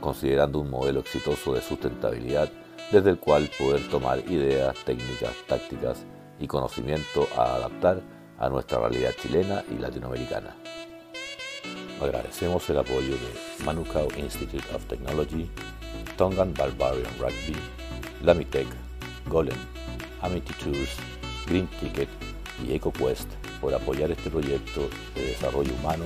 considerando 0.00 0.60
un 0.60 0.70
modelo 0.70 1.00
exitoso 1.00 1.54
de 1.54 1.62
sustentabilidad 1.62 2.50
desde 2.90 3.10
el 3.10 3.18
cual 3.18 3.48
poder 3.58 3.88
tomar 3.88 4.18
ideas, 4.30 4.76
técnicas, 4.84 5.34
tácticas 5.46 6.04
y 6.38 6.46
conocimiento 6.46 7.26
a 7.36 7.54
adaptar 7.54 8.02
a 8.38 8.48
nuestra 8.48 8.80
realidad 8.80 9.12
chilena 9.20 9.64
y 9.70 9.78
latinoamericana. 9.78 10.54
Agradecemos 12.00 12.68
el 12.68 12.78
apoyo 12.78 13.14
de 13.14 13.64
Manukau 13.64 14.08
Institute 14.16 14.74
of 14.74 14.84
Technology, 14.86 15.48
Tongan 16.16 16.52
Barbarian 16.52 17.12
Rugby, 17.18 17.56
Lamitech, 18.24 18.66
Golem, 19.28 19.56
Amity 20.20 20.52
Tours, 20.54 20.96
Green 21.46 21.68
Ticket 21.80 22.08
y 22.66 22.74
EcoQuest 22.74 23.28
por 23.60 23.72
apoyar 23.72 24.10
este 24.10 24.30
proyecto 24.30 24.88
de 25.14 25.26
desarrollo 25.26 25.72
humano 25.74 26.04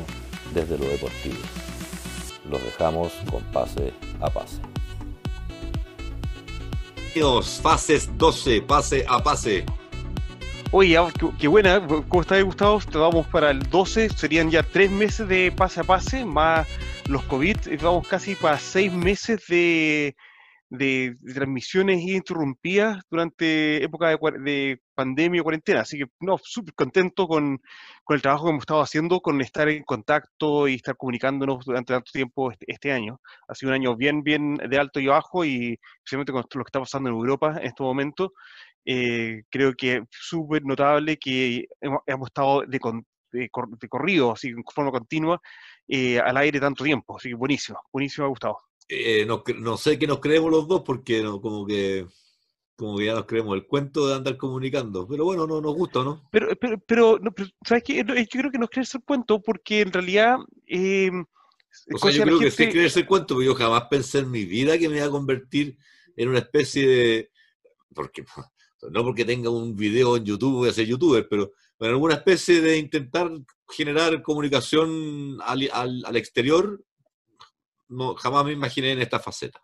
desde 0.53 0.79
lo 0.79 0.85
deportivo 0.85 1.76
los 2.51 2.63
dejamos 2.63 3.13
con 3.31 3.43
pase 3.53 3.93
a 4.21 4.31
pase. 4.31 4.61
Fases 7.63 8.11
12, 8.19 8.61
pase 8.63 9.05
a 9.09 9.23
pase. 9.23 9.65
Oye, 10.71 10.99
qué, 11.39 11.49
buena, 11.49 11.81
¿cómo 11.87 12.21
está 12.21 12.39
Gustavo? 12.43 12.79
Vamos 12.93 13.27
para 13.29 13.51
el 13.53 13.61
12, 13.71 14.11
serían 14.11 14.51
ya 14.51 14.63
tres 14.63 14.91
meses 14.91 15.27
de 15.27 15.51
pase 15.51 15.81
a 15.81 15.85
pase, 15.85 16.25
más 16.27 16.67
los 17.09 17.23
COVID, 17.23 17.57
vamos 17.81 18.07
casi 18.07 18.35
para 18.35 18.59
seis 18.59 18.93
meses 18.93 19.47
de, 19.49 20.15
de, 20.71 21.15
transmisiones 21.35 22.01
interrumpidas 22.03 23.03
durante 23.11 23.83
época 23.85 24.17
de, 24.39 24.81
pandemia 24.95 25.43
o 25.43 25.45
cuarentena. 25.45 25.81
Así 25.81 25.99
que, 25.99 26.07
no, 26.21 26.39
súper 26.43 26.75
contento 26.75 27.29
con, 27.29 27.61
el 28.09 28.23
trabajo 28.23 28.45
que 28.45 28.51
hemos 28.51 28.63
estado 28.63 28.81
haciendo, 28.81 29.21
con 29.21 29.41
estar 29.41 29.69
en 29.69 29.85
contacto 29.85 30.69
y 30.69 30.77
estar 30.77 30.97
comunicándonos 30.97 31.65
durante 31.65 31.93
tanto 31.93 32.11
tiempo 32.13 32.51
este, 32.51 32.65
este, 32.69 32.93
año. 32.93 33.21
Ha 33.49 33.55
sido 33.55 33.71
un 33.71 33.75
año 33.75 33.97
bien, 33.97 34.23
bien 34.23 34.55
de 34.57 34.79
alto 34.79 35.01
y 35.01 35.07
bajo 35.07 35.45
y 35.45 35.79
especialmente 35.99 36.33
con 36.33 36.43
lo 36.43 36.65
que 36.65 36.69
está 36.69 36.81
pasando 36.81 37.11
en 37.11 37.17
Europa 37.17 37.57
en 37.61 37.67
este 37.67 37.83
momento. 37.83 38.33
Eh, 38.85 39.43
creo 39.51 39.75
que 39.75 40.05
súper 40.11 40.65
notable 40.65 41.17
que 41.19 41.67
hemos, 41.81 42.29
estado 42.29 42.63
de, 42.67 42.79
de, 43.33 43.51
corrido, 43.89 44.33
así 44.33 44.49
en 44.49 44.63
forma 44.73 44.93
continua, 44.93 45.41
eh, 45.89 46.21
al 46.21 46.37
aire 46.37 46.61
tanto 46.61 46.85
tiempo. 46.85 47.17
Así 47.17 47.31
que 47.31 47.35
buenísimo, 47.35 47.81
buenísimo, 47.93 48.27
ha 48.27 48.31
gustado. 48.31 48.59
Eh, 48.89 49.27
no, 49.27 49.77
sé 49.77 49.99
qué 49.99 50.07
nos 50.07 50.21
creemos 50.21 50.51
los 50.51 50.69
dos 50.69 50.83
porque 50.83 51.23
no, 51.23 51.41
como 51.41 51.67
que 51.67 52.07
como 52.77 52.99
que 52.99 53.07
ya 53.07 53.15
nos 53.15 53.25
creemos 53.25 53.57
el 53.57 53.67
cuento 53.67 54.07
de 54.07 54.15
andar 54.15 54.37
comunicando. 54.37 55.09
Pero 55.09 55.25
bueno, 55.25 55.47
no 55.47 55.61
nos 55.61 55.75
gusta, 55.75 56.05
¿no? 56.05 56.29
Pero, 56.31 56.55
pero, 56.57 56.79
pero, 56.79 57.19
¿sabes 57.67 57.83
qué? 57.83 57.97
Yo 57.97 58.05
creo 58.05 58.51
que 58.51 58.59
nos 58.59 58.69
crees 58.69 58.95
el 58.95 59.03
cuento 59.03 59.41
porque 59.41 59.81
en 59.81 59.93
realidad... 59.93 60.37
Eh, 60.67 61.11
o 61.95 61.99
sea, 61.99 62.11
yo 62.11 62.23
creo 62.23 62.39
que 62.39 62.51
sí 62.51 62.69
creerse 62.69 63.01
el 63.01 63.07
cuento, 63.07 63.35
porque 63.35 63.47
yo 63.47 63.55
jamás 63.55 63.85
pensé 63.91 64.19
en 64.19 64.31
mi 64.31 64.45
vida 64.45 64.79
que 64.79 64.89
me 64.89 64.97
iba 64.97 65.07
a 65.07 65.11
convertir 65.11 65.79
en 66.17 66.29
una 66.29 66.41
especie 66.41 66.87
de... 66.87 67.31
Porque, 67.95 68.25
no 68.91 69.03
porque 69.03 69.25
tenga 69.25 69.49
un 69.49 69.75
video 69.75 70.17
en 70.19 70.25
YouTube, 70.25 70.57
voy 70.57 70.69
a 70.69 70.73
ser 70.73 70.87
youtuber, 70.87 71.27
pero 71.29 71.53
en 71.81 71.89
alguna 71.89 72.15
especie 72.15 72.61
de 72.61 72.77
intentar 72.77 73.31
generar 73.71 74.23
comunicación 74.23 75.39
al, 75.43 75.69
al, 75.73 76.05
al 76.05 76.17
exterior 76.17 76.85
no, 77.89 78.15
jamás 78.15 78.45
me 78.45 78.53
imaginé 78.53 78.93
en 78.93 79.01
esta 79.01 79.21
faceta. 79.21 79.61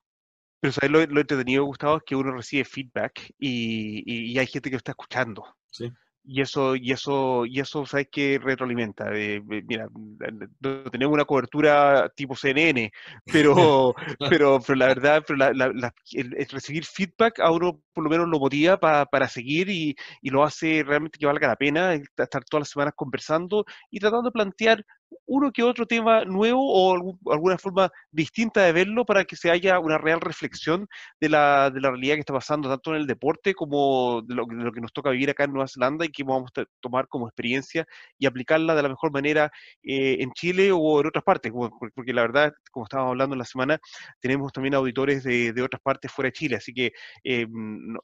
Pero 0.61 0.73
¿sabes 0.73 0.91
lo, 0.91 1.05
lo 1.07 1.21
entretenido, 1.21 1.65
Gustavo? 1.65 1.97
Es 1.97 2.03
que 2.05 2.15
uno 2.15 2.33
recibe 2.33 2.65
feedback 2.65 3.33
y, 3.39 4.33
y, 4.33 4.39
hay 4.39 4.47
gente 4.47 4.71
que 4.71 4.75
lo 4.75 4.79
está 4.79 4.93
escuchando. 4.93 5.45
Sí. 5.71 5.91
Y 6.25 6.41
eso, 6.41 6.77
y 6.77 6.93
eso, 6.93 7.45
y 7.47 7.59
eso, 7.59 7.85
¿sabes 7.85 8.07
qué 8.13 8.39
retroalimenta? 8.41 9.11
mira, 9.11 9.89
no 9.91 10.85
tenemos 10.85 11.15
una 11.15 11.25
cobertura 11.25 12.09
tipo 12.15 12.37
CNN, 12.37 12.93
pero, 13.25 13.93
pero, 14.31 14.61
pero 14.65 14.77
la 14.77 14.87
verdad, 14.87 15.25
pero 15.27 15.37
la, 15.37 15.93
el, 16.13 16.49
recibir 16.49 16.85
feedback 16.85 17.41
a 17.41 17.51
uno 17.51 17.83
por 17.93 18.05
lo 18.05 18.11
menos 18.11 18.29
lo 18.29 18.39
motiva 18.39 18.79
para 18.79 19.29
seguir 19.29 19.69
y, 19.69 19.97
y, 20.21 20.31
lo 20.31 20.45
hace 20.45 20.85
realmente 20.85 21.19
que 21.19 21.27
valga 21.27 21.49
la 21.49 21.57
pena 21.57 21.95
estar 21.95 22.45
todas 22.45 22.63
las 22.63 22.71
semanas 22.71 22.95
conversando 22.95 23.65
y 23.91 23.99
tratando 23.99 24.29
de 24.29 24.33
plantear 24.33 24.87
uno 25.27 25.53
que 25.53 25.63
otro 25.63 25.87
tema 25.87 26.25
nuevo 26.25 26.61
o 26.63 27.17
alguna 27.33 27.59
forma 27.59 27.91
distinta 28.11 28.63
de 28.63 28.73
verlo 28.73 29.05
para 29.05 29.25
que 29.25 29.37
se 29.37 29.51
haya 29.51 29.79
una 29.79 29.99
real 29.99 30.21
reflexión 30.21 30.87
de 31.21 31.29
la, 31.29 31.71
de 31.71 31.81
la 31.81 31.91
realidad 31.91 32.15
que 32.15 32.21
está 32.21 32.33
pasando 32.33 32.69
tanto 32.69 32.95
en 32.95 33.01
el 33.01 33.07
deporte 33.07 33.55
como 33.55 34.23
de 34.23 34.35
lo, 34.35 34.47
que 34.47 34.81
nos 34.81 34.93
toca 34.93 35.11
vivir 35.11 35.31
acá 35.31 35.45
en 35.45 35.53
Nueva 35.53 35.69
Zelanda 35.69 36.05
y 36.05 36.11
que 36.11 36.23
vamos 36.23 36.51
a 36.57 36.65
tomar 36.81 37.09
como 37.09 37.27
experiencia 37.27 37.87
y 38.19 38.27
aplicarla 38.27 38.75
de 38.75 38.83
la 38.83 38.89
mejor 38.89 39.13
manera 39.13 39.51
eh, 39.83 40.19
en 40.21 40.33
Chile 40.33 40.71
o 40.73 41.01
en 41.01 41.07
otras 41.07 41.25
partes, 41.25 41.53
porque 41.95 42.13
la 42.13 42.23
verdad, 42.23 42.53
como 42.71 42.85
estábamos 42.85 43.11
hablando 43.13 43.35
en 43.35 43.39
la 43.39 43.45
semana, 43.45 43.79
tenemos 44.21 44.53
también 44.53 44.75
auditores 44.75 45.23
de, 45.25 45.53
de 45.53 45.63
otras 45.63 45.81
partes 45.83 46.13
fuera 46.13 46.29
de 46.29 46.33
Chile, 46.33 46.57
así 46.57 46.73
que 46.73 46.93
eh, 47.25 47.47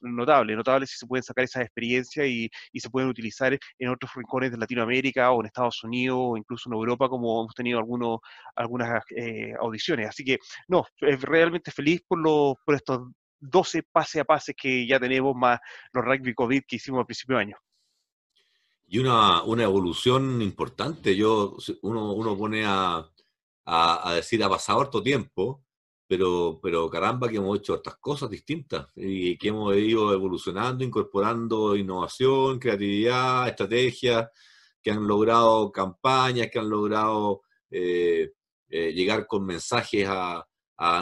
notable, 0.01 0.55
notable 0.55 0.87
si 0.87 0.97
se 0.97 1.05
pueden 1.05 1.23
sacar 1.23 1.43
esas 1.43 1.63
experiencias 1.63 2.25
y, 2.27 2.49
y 2.71 2.79
se 2.79 2.89
pueden 2.89 3.09
utilizar 3.09 3.57
en 3.77 3.89
otros 3.89 4.11
rincones 4.15 4.51
de 4.51 4.57
Latinoamérica 4.57 5.31
o 5.31 5.41
en 5.41 5.47
Estados 5.47 5.83
Unidos 5.83 6.17
o 6.19 6.37
incluso 6.37 6.69
en 6.69 6.73
Europa 6.73 6.98
como 7.07 7.41
hemos 7.41 7.53
tenido 7.53 7.79
algunos, 7.79 8.19
algunas 8.55 9.03
eh, 9.15 9.53
audiciones. 9.59 10.09
Así 10.09 10.25
que, 10.25 10.39
no, 10.67 10.85
realmente 10.99 11.71
feliz 11.71 12.01
por, 12.07 12.19
los, 12.19 12.55
por 12.65 12.75
estos 12.75 13.01
12 13.39 13.83
pase 13.91 14.19
a 14.19 14.25
pase 14.25 14.53
que 14.53 14.85
ya 14.85 14.99
tenemos, 14.99 15.35
más 15.35 15.59
los 15.93 16.03
rugby 16.03 16.33
COVID 16.33 16.63
que 16.67 16.75
hicimos 16.75 16.99
al 16.99 17.05
principio 17.05 17.37
de 17.37 17.41
año. 17.43 17.57
Y 18.87 18.97
una, 18.97 19.43
una 19.43 19.63
evolución 19.63 20.41
importante. 20.41 21.15
Yo, 21.15 21.55
uno, 21.83 22.13
uno 22.13 22.35
pone 22.35 22.63
a, 22.65 23.07
a, 23.65 24.13
decir, 24.15 24.43
ha 24.43 24.49
pasado 24.49 24.81
harto 24.81 25.03
tiempo, 25.03 25.63
pero, 26.07 26.59
pero 26.61 26.89
caramba 26.89 27.29
que 27.29 27.37
hemos 27.37 27.59
hecho 27.59 27.75
estas 27.75 27.97
cosas 27.97 28.31
distintas 28.31 28.87
y 28.95 29.37
que 29.37 29.49
hemos 29.49 29.75
ido 29.75 30.11
evolucionando, 30.11 30.83
incorporando 30.83 31.75
innovación, 31.75 32.57
creatividad, 32.57 33.47
estrategia 33.47 34.31
que 34.81 34.91
han 34.91 35.07
logrado 35.07 35.71
campañas, 35.71 36.49
que 36.51 36.59
han 36.59 36.69
logrado 36.69 37.41
eh, 37.71 38.31
eh, 38.69 38.93
llegar 38.93 39.25
con 39.27 39.45
mensajes 39.45 40.07
a, 40.07 40.45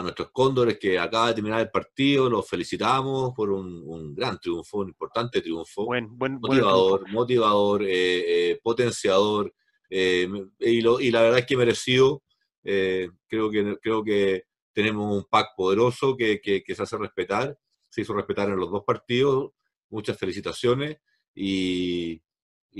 nuestros 0.02 0.32
cóndores 0.32 0.76
que 0.76 0.98
acaba 0.98 1.28
de 1.28 1.34
terminar 1.34 1.60
el 1.60 1.70
partido, 1.70 2.28
los 2.28 2.48
felicitamos 2.48 3.32
por 3.32 3.52
un, 3.52 4.12
gran 4.12 4.36
triunfo, 4.40 4.78
un 4.78 4.88
importante 4.88 5.40
triunfo, 5.40 5.86
motivador, 6.18 7.08
motivador, 7.12 7.84
eh, 7.86 8.58
potenciador, 8.60 9.54
y, 9.88 11.10
la 11.12 11.22
verdad 11.22 11.38
es 11.38 11.46
que 11.46 11.56
merecido, 11.56 12.24
creo, 12.64 13.50
que, 13.52 13.76
creo 13.80 14.02
que 14.02 14.46
tenemos 14.72 15.16
un 15.16 15.24
pack 15.30 15.50
poderoso 15.56 16.16
que, 16.16 16.40
que 16.40 16.74
se 16.74 16.82
hace 16.82 16.98
respetar, 16.98 17.56
se 17.88 18.00
hizo 18.00 18.14
respetar 18.14 18.48
en 18.48 18.56
los 18.56 18.72
dos 18.72 18.82
partidos, 18.84 19.52
muchas 19.90 20.18
felicitaciones 20.18 20.96
y, 21.36 22.20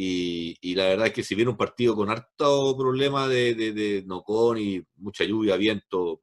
y, 0.01 0.75
la 0.77 0.85
verdad 0.85 1.07
es 1.09 1.13
que 1.13 1.25
si 1.25 1.35
viene 1.35 1.51
un 1.51 1.57
partido 1.57 1.97
con 1.97 2.09
harto 2.09 2.77
problema 2.77 3.27
de, 3.27 3.55
de, 3.55 4.05
nocón 4.07 4.57
y 4.59 4.81
mucha 4.97 5.25
lluvia, 5.25 5.57
viento, 5.57 6.21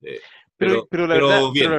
eh, 0.00 0.20
pero, 0.56 0.86
pero, 0.90 1.52
bien, 1.52 1.70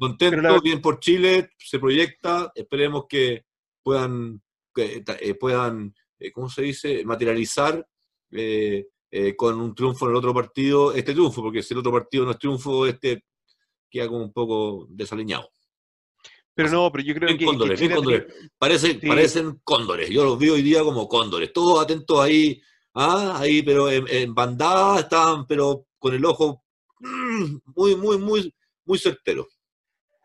contento, 0.00 0.60
bien 0.60 0.80
por 0.82 0.98
Chile, 0.98 1.50
se 1.58 1.78
proyecta, 1.78 2.50
esperemos 2.56 3.04
que 3.08 3.44
puedan, 3.84 4.42
que, 4.74 5.04
eh, 5.20 5.34
puedan 5.34 5.94
eh, 6.18 6.32
¿cómo 6.32 6.48
se 6.48 6.62
dice?, 6.62 7.04
materializar 7.04 7.86
con 9.36 9.60
un 9.60 9.74
triunfo 9.76 10.06
en 10.06 10.10
el 10.10 10.16
otro 10.16 10.34
partido 10.34 10.92
este 10.92 11.12
triunfo, 11.12 11.40
porque 11.40 11.62
si 11.62 11.72
el 11.72 11.80
otro 11.80 11.92
partido 11.92 12.24
no 12.24 12.32
es 12.32 12.38
triunfo, 12.38 12.84
este 12.84 13.24
queda 13.88 14.08
como 14.08 14.24
un 14.24 14.32
poco 14.32 14.86
desaliñado. 14.90 15.48
Pero 16.58 16.70
no, 16.70 16.90
pero 16.90 17.04
yo 17.04 17.14
creo 17.14 17.38
que. 17.38 17.44
Cóndores, 17.44 17.80
cóndores. 17.80 18.26
Parecen 18.58 19.60
cóndores. 19.62 20.10
Yo 20.10 20.24
los 20.24 20.36
vi 20.36 20.48
hoy 20.48 20.60
día 20.60 20.82
como 20.82 21.06
cóndores. 21.06 21.52
Todos 21.52 21.80
atentos 21.80 22.18
ahí, 22.18 22.60
¿ah? 22.94 23.38
ahí, 23.38 23.62
pero 23.62 23.88
en, 23.88 24.34
bandada 24.34 24.98
estaban, 24.98 25.46
pero 25.46 25.86
con 26.00 26.14
el 26.14 26.24
ojo 26.24 26.64
mm, 26.98 27.58
muy, 27.76 27.94
muy, 27.94 28.18
muy, 28.18 28.52
muy 28.84 28.98
certero. 28.98 29.46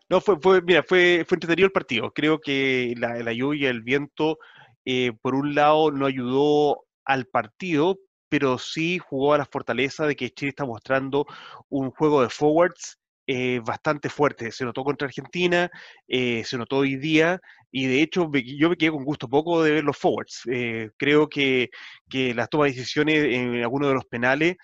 No, 0.08 0.20
fue, 0.20 0.36
fue, 0.40 0.60
mira, 0.60 0.82
fue, 0.82 1.24
fue 1.24 1.36
entretenido 1.36 1.66
el 1.66 1.72
partido. 1.72 2.10
Creo 2.12 2.40
que 2.40 2.94
la, 2.98 3.14
la 3.22 3.32
lluvia, 3.32 3.70
el 3.70 3.82
viento, 3.82 4.38
eh, 4.84 5.12
por 5.22 5.36
un 5.36 5.54
lado, 5.54 5.92
no 5.92 6.04
ayudó 6.04 6.84
al 7.04 7.26
partido, 7.26 7.96
pero 8.28 8.58
sí 8.58 8.98
jugó 8.98 9.34
a 9.34 9.38
la 9.38 9.46
fortaleza 9.46 10.04
de 10.04 10.16
que 10.16 10.30
Chile 10.30 10.48
está 10.48 10.64
mostrando 10.64 11.26
un 11.68 11.92
juego 11.92 12.22
de 12.22 12.28
forwards 12.28 12.98
eh, 13.26 13.60
bastante 13.64 14.08
fuerte. 14.08 14.52
Se 14.52 14.64
notó 14.64 14.84
contra 14.84 15.06
Argentina, 15.06 15.70
eh, 16.08 16.42
se 16.44 16.58
notó 16.58 16.78
hoy 16.78 16.96
día, 16.96 17.40
y 17.70 17.86
de 17.86 18.02
hecho 18.02 18.30
yo 18.32 18.68
me 18.70 18.76
quedé 18.76 18.90
con 18.90 19.04
gusto 19.04 19.28
poco 19.28 19.62
de 19.62 19.72
ver 19.72 19.84
los 19.84 19.96
forwards. 19.96 20.42
Eh, 20.52 20.90
creo 20.96 21.28
que, 21.28 21.70
que 22.08 22.34
las 22.34 22.48
tomas 22.50 22.70
de 22.70 22.76
decisiones 22.76 23.24
en 23.24 23.62
algunos 23.62 23.88
de 23.88 23.94
los 23.94 24.04
penales 24.04 24.56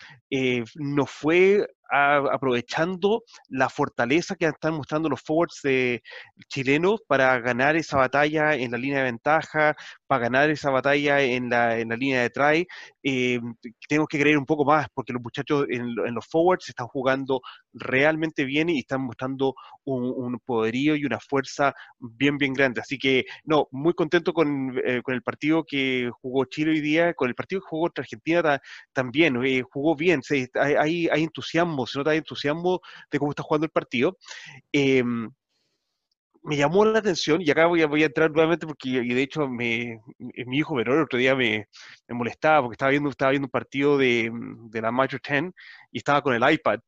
no 0.76 1.06
fue 1.06 1.66
aprovechando 1.92 3.24
la 3.48 3.68
fortaleza 3.68 4.36
que 4.36 4.46
están 4.46 4.74
mostrando 4.74 5.08
los 5.08 5.20
forwards 5.22 5.60
chilenos 6.48 7.00
para 7.06 7.40
ganar 7.40 7.74
esa 7.74 7.96
batalla 7.96 8.54
en 8.54 8.70
la 8.70 8.78
línea 8.78 8.98
de 8.98 9.04
ventaja, 9.04 9.74
para 10.06 10.22
ganar 10.22 10.50
esa 10.50 10.70
batalla 10.70 11.20
en 11.20 11.50
la, 11.50 11.78
en 11.78 11.88
la 11.88 11.96
línea 11.96 12.22
de 12.22 12.30
try. 12.30 12.66
Eh, 13.02 13.40
tenemos 13.88 14.08
que 14.08 14.20
creer 14.20 14.38
un 14.38 14.46
poco 14.46 14.64
más 14.64 14.86
porque 14.94 15.12
los 15.12 15.22
muchachos 15.22 15.66
en, 15.68 15.94
los 15.94 16.26
forwards 16.26 16.68
están 16.68 16.86
jugando 16.86 17.40
realmente 17.72 18.44
bien 18.44 18.68
y 18.68 18.80
están 18.80 19.02
mostrando 19.02 19.54
un, 19.84 20.38
poderío 20.44 20.96
y 20.96 21.04
una 21.04 21.18
fuerza 21.20 21.74
bien, 21.98 22.38
bien 22.38 22.52
grande. 22.54 22.80
Así 22.80 22.98
que, 22.98 23.24
no, 23.44 23.68
muy 23.70 23.94
contento 23.94 24.32
con, 24.32 24.78
eh, 24.84 25.02
con 25.02 25.14
el 25.14 25.22
partido 25.22 25.64
que 25.64 26.10
jugó 26.20 26.44
Chile 26.46 26.72
hoy 26.72 26.80
día, 26.80 27.14
con 27.14 27.28
el 27.28 27.34
partido 27.34 27.60
que 27.60 27.68
jugó 27.68 27.90
Argentina 27.96 28.60
también, 28.92 29.36
eh, 29.44 29.62
jugó 29.62 29.96
bien, 29.96 30.20
hay, 30.54 31.08
hay 31.08 31.22
entusiasmo 31.22 31.86
se 31.86 31.98
nota 31.98 32.14
entusiasmo 32.14 32.80
de 33.10 33.18
cómo 33.18 33.32
está 33.32 33.42
jugando 33.42 33.66
el 33.66 33.70
partido. 33.70 34.16
Em, 34.72 35.30
me 36.42 36.56
llamó 36.56 36.84
la 36.84 36.98
atención, 36.98 37.42
y 37.42 37.50
acá 37.50 37.66
voy 37.66 37.82
a, 37.82 37.86
voy 37.86 38.02
a 38.02 38.06
entrar 38.06 38.30
nuevamente 38.30 38.66
porque, 38.66 38.88
y 38.88 39.14
de 39.14 39.22
hecho, 39.22 39.46
me, 39.46 40.00
mi 40.18 40.58
hijo 40.58 40.74
menor 40.74 40.96
el 40.96 41.02
otro 41.02 41.18
día 41.18 41.34
me, 41.34 41.66
me, 42.08 42.14
molestaba 42.14 42.62
porque 42.62 42.74
estaba 42.74 42.90
viendo, 42.90 43.10
estaba 43.10 43.30
viendo 43.30 43.46
un 43.46 43.50
partido 43.50 43.98
de, 43.98 44.30
de, 44.70 44.80
la 44.80 44.90
Major 44.90 45.20
10 45.20 45.52
y 45.92 45.98
estaba 45.98 46.22
con 46.22 46.34
el 46.34 46.52
iPad. 46.52 46.80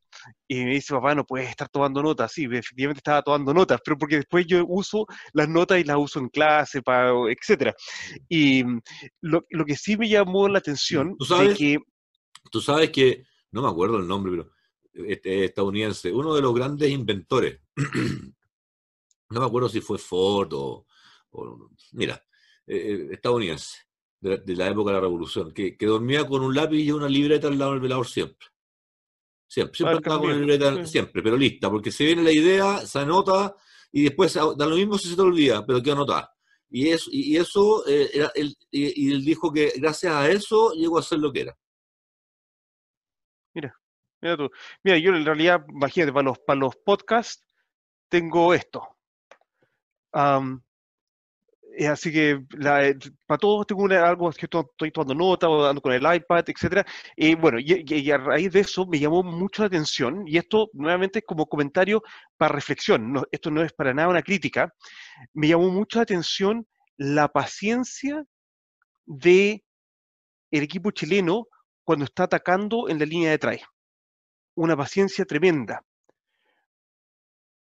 Y 0.49 0.65
me 0.65 0.71
dice, 0.73 0.95
papá, 0.95 1.15
no 1.15 1.25
puedes 1.25 1.51
estar 1.51 1.69
tomando 1.69 2.03
notas. 2.03 2.33
Sí, 2.33 2.45
efectivamente 2.45 2.99
estaba 2.99 3.23
tomando 3.23 3.53
notas, 3.53 3.81
pero 3.85 3.99
porque 3.99 4.17
después 4.17 4.47
yo 4.47 4.65
uso 4.67 5.07
las 5.33 5.49
notas 5.49 5.81
y 5.81 5.85
las 5.85 5.97
uso 5.99 6.19
en 6.19 6.29
clase, 6.29 6.83
para, 6.83 7.13
etc. 7.31 7.75
Y 8.29 8.65
lo, 9.21 9.45
lo 9.51 9.65
que 9.65 9.77
sí 9.77 9.97
me 9.97 10.09
llamó 10.09 10.49
la 10.49 10.59
atención 10.59 11.17
¿Tú 11.19 11.25
sabes, 11.27 11.59
que... 11.59 11.79
Tú 12.51 12.61
sabes 12.61 12.91
que, 12.91 13.25
no 13.51 13.63
me 13.63 13.69
acuerdo 13.69 13.99
el 13.99 14.09
nombre, 14.09 14.33
pero 14.33 15.07
este, 15.09 15.45
estadounidense, 15.45 16.11
uno 16.13 16.35
de 16.35 16.43
los 16.43 16.55
grandes 16.55 16.91
inventores. 16.91 17.61
no 19.33 19.41
me 19.41 19.47
acuerdo 19.47 19.69
si 19.69 19.81
fue 19.81 19.99
Ford 19.99 20.53
o, 20.53 20.87
mira, 21.93 22.23
eh, 22.67 22.77
eh, 22.77 23.09
estadounidense, 23.13 23.79
de 24.21 24.55
la, 24.55 24.69
época 24.69 24.91
de 24.91 24.97
la 24.97 25.01
Revolución, 25.01 25.53
que, 25.53 25.77
dormía 25.81 26.27
con 26.27 26.43
un 26.43 26.55
lápiz 26.55 26.79
y 26.79 26.93
una 26.93 27.09
libreta 27.09 27.49
al 27.49 27.59
lado 27.59 27.73
del 27.73 27.81
velador 27.81 28.07
siempre. 28.07 28.49
Siempre, 29.49 29.77
siempre 29.77 29.97
estaba 29.97 30.21
con 30.21 30.31
la 30.31 30.37
libreta, 30.37 30.87
siempre, 30.87 31.23
pero 31.23 31.37
lista, 31.37 31.71
porque 31.71 31.91
se 31.91 32.05
viene 32.05 32.23
la 32.23 32.33
idea, 32.33 32.87
se 32.87 32.99
anota 33.01 33.55
y 33.91 34.05
después 34.05 34.35
da 34.35 34.67
lo 34.67 34.77
mismo 34.77 34.97
si 34.97 35.09
se 35.09 35.17
te 35.17 35.23
olvida, 35.23 35.67
pero 35.67 35.83
queda 35.83 35.95
anotar. 35.95 36.31
Y 36.71 36.89
eso, 36.89 37.11
y, 37.13 37.37
eso 37.37 37.87
eh, 37.87 38.11
era 38.15 38.33
el, 38.35 38.57
y 38.71 39.13
él 39.13 39.23
dijo 39.25 39.53
que 39.53 39.75
gracias 39.77 40.15
a 40.15 40.31
eso 40.31 40.73
llegó 40.73 40.99
a 40.99 41.03
ser 41.03 41.19
lo 41.19 41.31
que 41.31 41.43
era. 41.43 41.59
Mira. 43.55 43.77
Mira 44.23 44.37
tú. 44.37 44.51
Mira, 44.85 44.99
yo 44.99 45.15
en 45.15 45.25
realidad, 45.25 45.67
imagínate, 45.69 46.13
para 46.13 46.25
los, 46.25 46.39
para 46.39 46.61
los 46.61 46.77
podcasts 46.77 47.45
tengo 48.09 48.55
esto. 48.55 48.92
Eh, 51.75 51.89
así 51.89 52.13
que 52.13 52.31
eh, 52.33 52.95
para 53.27 53.39
todos 53.39 53.67
tengo 53.67 53.87
algo 53.87 54.31
que 54.33 54.47
estoy, 54.47 54.91
tomando 54.93 55.15
nota 55.15 55.49
o 55.49 55.63
dando 55.63 55.81
con 55.81 55.93
el 55.93 56.03
iPad, 56.03 56.45
etc. 56.49 56.87
Y 57.17 57.35
bueno, 57.35 57.59
y, 57.59 58.11
a 58.11 58.19
raíz 58.19 58.53
de 58.53 58.61
eso 58.61 58.87
me 58.87 58.99
llamó 58.99 59.23
mucho 59.23 59.63
la 59.63 59.69
atención, 59.69 60.25
y 60.27 60.37
esto 60.37 60.69
nuevamente 60.75 61.23
como 61.23 61.47
comentario 61.47 62.03
para 62.37 62.55
reflexión, 62.55 63.25
esto 63.31 63.51
no 63.51 63.63
es 63.63 63.73
para 63.73 63.95
nada 63.95 64.09
una 64.09 64.23
crítica, 64.23 64.75
me 65.33 65.49
llamó 65.49 65.71
mucho 65.71 65.99
la 65.99 66.03
atención 66.05 66.67
la 66.99 67.29
paciencia 67.29 68.23
de 69.07 69.65
el 70.51 70.63
equipo 70.63 70.91
chileno 70.91 71.47
cuando 71.85 72.05
está 72.05 72.25
atacando 72.25 72.89
en 72.89 72.99
la 72.99 73.07
línea 73.07 73.31
de 73.31 73.39
traje 73.39 73.65
una 74.55 74.77
paciencia 74.77 75.25
tremenda. 75.25 75.83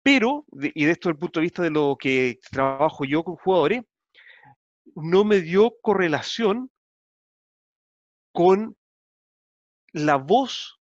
Pero, 0.01 0.45
y 0.51 0.85
de 0.85 0.91
esto 0.91 1.09
desde 1.09 1.15
el 1.15 1.19
punto 1.19 1.39
de 1.39 1.45
vista 1.45 1.63
de 1.63 1.71
lo 1.71 1.97
que 1.99 2.39
trabajo 2.51 3.05
yo 3.05 3.23
con 3.23 3.35
jugadores, 3.35 3.83
no 4.95 5.23
me 5.23 5.41
dio 5.41 5.73
correlación 5.81 6.71
con 8.31 8.75
la 9.91 10.15
voz 10.15 10.79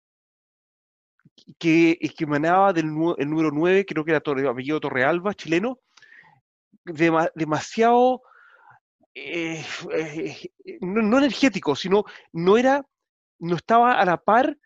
que, 1.59 1.99
que 2.17 2.25
emanaba 2.25 2.73
del 2.73 2.87
el 3.19 3.31
número 3.31 3.51
9, 3.51 3.87
creo 3.87 4.05
que 4.05 4.11
era 4.11 4.21
Torre, 4.21 4.49
apellido 4.49 4.81
Torrealba, 4.81 5.35
chileno, 5.35 5.81
demasiado, 6.85 8.23
eh, 9.15 9.65
eh, 9.93 10.51
no, 10.81 11.03
no, 11.03 11.19
energético, 11.19 11.75
sino 11.75 12.05
no 12.33 12.59
era, 12.59 12.85
no 13.39 13.57
estaba 13.57 14.01
a 14.01 14.05
la 14.05 14.17
par 14.19 14.57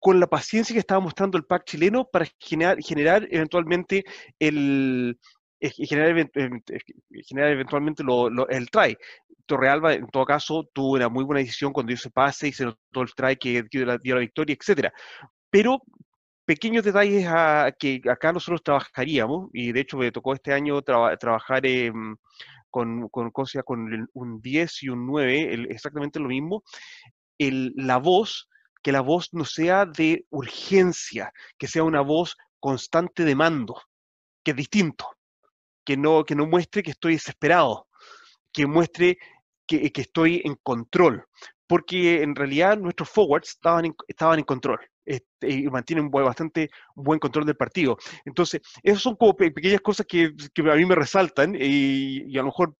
con 0.00 0.18
la 0.18 0.26
paciencia 0.26 0.72
que 0.72 0.80
estaba 0.80 1.00
mostrando 1.00 1.36
el 1.36 1.44
PAC 1.44 1.64
chileno 1.64 2.08
para 2.10 2.26
generar, 2.38 3.28
eventualmente 3.30 4.04
el 4.38 5.18
eh, 5.60 5.70
generar, 5.70 6.30
generar 7.28 7.50
eventualmente 7.52 8.02
el 8.48 8.70
try. 8.70 8.96
Torrealba, 9.44 9.94
en 9.94 10.08
todo 10.08 10.24
caso, 10.24 10.68
tuvo 10.72 10.92
una 10.92 11.08
muy 11.08 11.24
buena 11.24 11.40
decisión 11.40 11.72
cuando 11.72 11.92
hizo 11.92 12.08
pase 12.10 12.48
y 12.48 12.52
se 12.52 12.64
notó 12.64 13.02
el 13.02 13.14
try 13.14 13.36
que 13.36 13.64
dio 13.70 13.84
la, 13.84 13.98
victoria, 13.98 14.56
etcétera. 14.58 14.92
Pero 15.50 15.82
pequeños 16.46 16.84
detalles 16.84 17.26
a, 17.28 17.70
que 17.78 18.00
acá 18.08 18.32
nosotros 18.32 18.62
trabajaríamos, 18.62 19.50
y 19.52 19.72
de 19.72 19.80
hecho 19.80 19.98
me 19.98 20.12
tocó 20.12 20.32
este 20.34 20.52
año 20.52 20.80
trabajar 20.82 21.62
con, 22.70 23.08
con, 23.08 23.30
con 23.30 24.08
un 24.14 24.40
10 24.40 24.82
y 24.82 24.88
un 24.88 25.06
9, 25.06 25.66
exactamente 25.68 26.20
lo 26.20 26.28
mismo, 26.28 26.62
la 27.38 27.98
voz 27.98 28.48
que 28.82 28.92
la 28.92 29.00
voz 29.00 29.28
no 29.32 29.44
sea 29.44 29.86
de 29.86 30.26
urgencia, 30.30 31.32
que 31.58 31.66
sea 31.66 31.84
una 31.84 32.00
voz 32.00 32.36
constante 32.58 33.24
de 33.24 33.34
mando, 33.34 33.80
que 34.44 34.52
es 34.52 34.56
distinto, 34.56 35.10
que 35.84 35.96
no, 35.96 36.24
que 36.24 36.34
no 36.34 36.46
muestre 36.46 36.82
que 36.82 36.92
estoy 36.92 37.14
desesperado, 37.14 37.88
que 38.52 38.66
muestre 38.66 39.18
que, 39.66 39.92
que 39.92 40.00
estoy 40.00 40.42
en 40.44 40.56
control, 40.62 41.24
porque 41.66 42.22
en 42.22 42.34
realidad 42.34 42.78
nuestros 42.78 43.08
forwards 43.08 43.50
estaban 43.50 43.94
estaban 44.08 44.38
en 44.38 44.44
control. 44.44 44.80
Este, 45.04 45.50
y 45.50 45.62
mantienen 45.64 46.04
un 46.04 46.10
bastante 46.10 46.70
buen 46.94 47.18
control 47.18 47.46
del 47.46 47.56
partido. 47.56 47.96
Entonces, 48.24 48.60
esas 48.82 49.02
son 49.02 49.16
como 49.16 49.34
pequeñas 49.36 49.80
cosas 49.80 50.06
que, 50.06 50.26
a 50.26 50.74
mí 50.74 50.84
me 50.84 50.94
resaltan 50.94 51.56
y, 51.58 52.36
a 52.36 52.42
lo 52.42 52.46
mejor, 52.46 52.76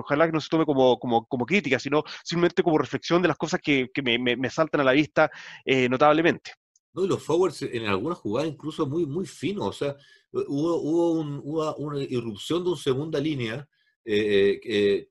ojalá 0.00 0.26
que 0.26 0.32
no 0.32 0.40
se 0.40 0.48
tome 0.48 0.66
como, 0.66 0.98
como, 0.98 1.46
crítica, 1.46 1.78
sino 1.78 2.04
simplemente 2.22 2.62
como 2.62 2.78
reflexión 2.78 3.22
de 3.22 3.28
las 3.28 3.36
cosas 3.36 3.60
que, 3.62 3.88
me, 4.02 4.50
saltan 4.50 4.82
a 4.82 4.84
la 4.84 4.92
vista 4.92 5.30
eh, 5.64 5.88
notablemente. 5.88 6.52
No, 6.92 7.04
y 7.04 7.08
los 7.08 7.22
forwards 7.22 7.62
en 7.62 7.86
algunas 7.86 8.18
jugadas 8.18 8.50
incluso 8.50 8.86
muy, 8.86 9.04
muy 9.04 9.26
finos, 9.26 9.66
o 9.66 9.72
sea, 9.72 9.96
hubo, 10.32 10.76
hubo, 10.76 11.74
una 11.78 12.02
irrupción 12.02 12.64
de 12.64 12.70
una 12.70 12.78
segunda 12.78 13.20
línea 13.20 13.68
eh, 14.04 14.60
eh, 14.64 15.08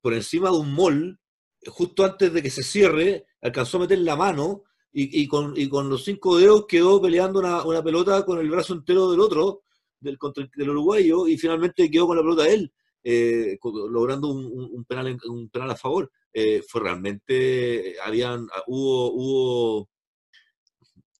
por 0.00 0.14
encima 0.14 0.50
de 0.50 0.56
un 0.56 0.72
mall, 0.74 1.18
justo 1.66 2.04
antes 2.04 2.32
de 2.32 2.42
que 2.42 2.50
se 2.50 2.62
cierre, 2.62 3.26
alcanzó 3.40 3.78
a 3.78 3.80
meter 3.80 3.98
la 3.98 4.16
mano 4.16 4.64
y, 4.94 5.26
con, 5.26 5.54
y 5.56 5.68
con 5.68 5.88
los 5.88 6.04
cinco 6.04 6.36
dedos 6.36 6.66
quedó 6.66 7.00
peleando 7.00 7.40
una, 7.40 7.64
una, 7.64 7.82
pelota 7.82 8.24
con 8.24 8.38
el 8.38 8.50
brazo 8.50 8.74
entero 8.74 9.10
del 9.10 9.20
otro, 9.20 9.62
del, 9.98 10.18
del 10.54 10.70
uruguayo, 10.70 11.26
y 11.26 11.38
finalmente 11.38 11.90
quedó 11.90 12.06
con 12.06 12.16
la 12.16 12.22
pelota 12.22 12.48
él, 12.48 12.72
eh, 13.02 13.58
logrando 13.90 14.28
un, 14.28 14.70
un, 14.72 14.84
penal, 14.84 15.18
un 15.24 15.48
penal 15.48 15.70
a 15.70 15.76
favor. 15.76 16.10
Eh, 16.34 16.62
fue 16.66 16.82
realmente, 16.82 17.96
habían, 18.04 18.46
hubo, 18.66 19.12
hubo 19.12 19.88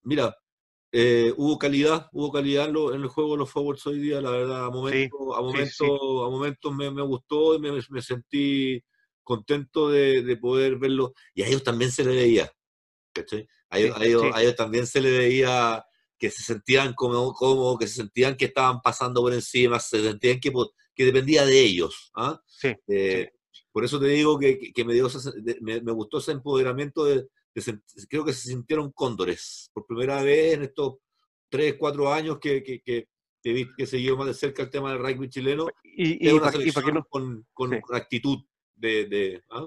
mira, 0.03 0.35
eh, 0.91 1.33
hubo 1.37 1.57
calidad, 1.57 2.07
hubo 2.11 2.31
calidad 2.31 2.69
en, 2.69 2.75
en, 2.75 3.01
el 3.01 3.07
juego 3.07 3.31
de 3.31 3.37
los 3.39 3.49
forwards 3.49 3.85
hoy 3.87 3.99
día, 3.99 4.21
la 4.21 4.31
verdad, 4.31 4.65
a 4.65 4.69
momentos, 4.69 5.19
a 5.35 5.41
momentos, 5.41 5.89
a 5.89 6.29
momentos 6.29 6.75
me, 6.75 6.91
me, 6.91 7.01
gustó 7.01 7.55
y 7.55 7.59
me, 7.59 7.71
me 7.89 8.01
sentí 8.01 8.83
contento 9.23 9.89
de, 9.89 10.21
de, 10.21 10.37
poder 10.37 10.77
verlo, 10.77 11.13
y 11.33 11.41
a 11.41 11.47
ellos 11.47 11.63
también 11.63 11.91
se 11.91 12.03
le 12.03 12.15
veía, 12.15 12.51
a, 13.73 14.05
ellos, 14.05 14.55
también 14.55 14.87
se 14.87 15.01
le 15.01 15.11
veía 15.11 15.83
que 16.17 16.29
se 16.29 16.43
sentían 16.43 16.93
como, 16.93 17.33
como, 17.33 17.77
que 17.77 17.87
se 17.87 17.95
sentían 17.95 18.37
que 18.37 18.45
estaban 18.45 18.81
pasando 18.81 19.21
por 19.21 19.33
encima, 19.33 19.79
se 19.79 20.01
sentían 20.01 20.39
que, 20.39 20.51
que 20.95 21.05
dependía 21.05 21.45
de 21.45 21.59
ellos. 21.59 22.11
¿ah? 22.15 22.41
Eh, 22.87 23.29
por 23.71 23.83
eso 23.83 23.99
te 23.99 24.07
digo 24.07 24.39
que, 24.39 24.71
que 24.73 24.85
me, 24.85 24.93
dio 24.93 25.07
me, 25.61 25.91
gustó 25.91 26.19
ese 26.19 26.31
empoderamiento 26.31 27.05
de, 27.05 27.27
creo 28.09 28.23
que 28.23 28.33
se 28.33 28.49
sintieron 28.49 28.91
cóndores 28.91 29.69
por 29.73 29.85
primera 29.85 30.21
vez 30.21 30.53
en 30.53 30.63
estos 30.63 30.97
tres, 31.49 31.75
cuatro 31.77 32.11
años 32.11 32.39
que, 32.39 32.63
que, 32.63 32.81
que, 32.81 33.07
que 33.43 33.85
siguió 33.85 34.15
más 34.15 34.27
de 34.27 34.33
cerca 34.33 34.63
el 34.63 34.69
tema 34.69 34.91
del 34.91 34.99
rugby 34.99 35.29
chileno. 35.29 35.67
Y, 35.83 36.29
y, 36.29 36.39
con, 37.09 37.45
con 37.53 37.81
actitud 37.91 38.39
de... 38.75 39.05
de 39.05 39.43
¿ah? 39.49 39.65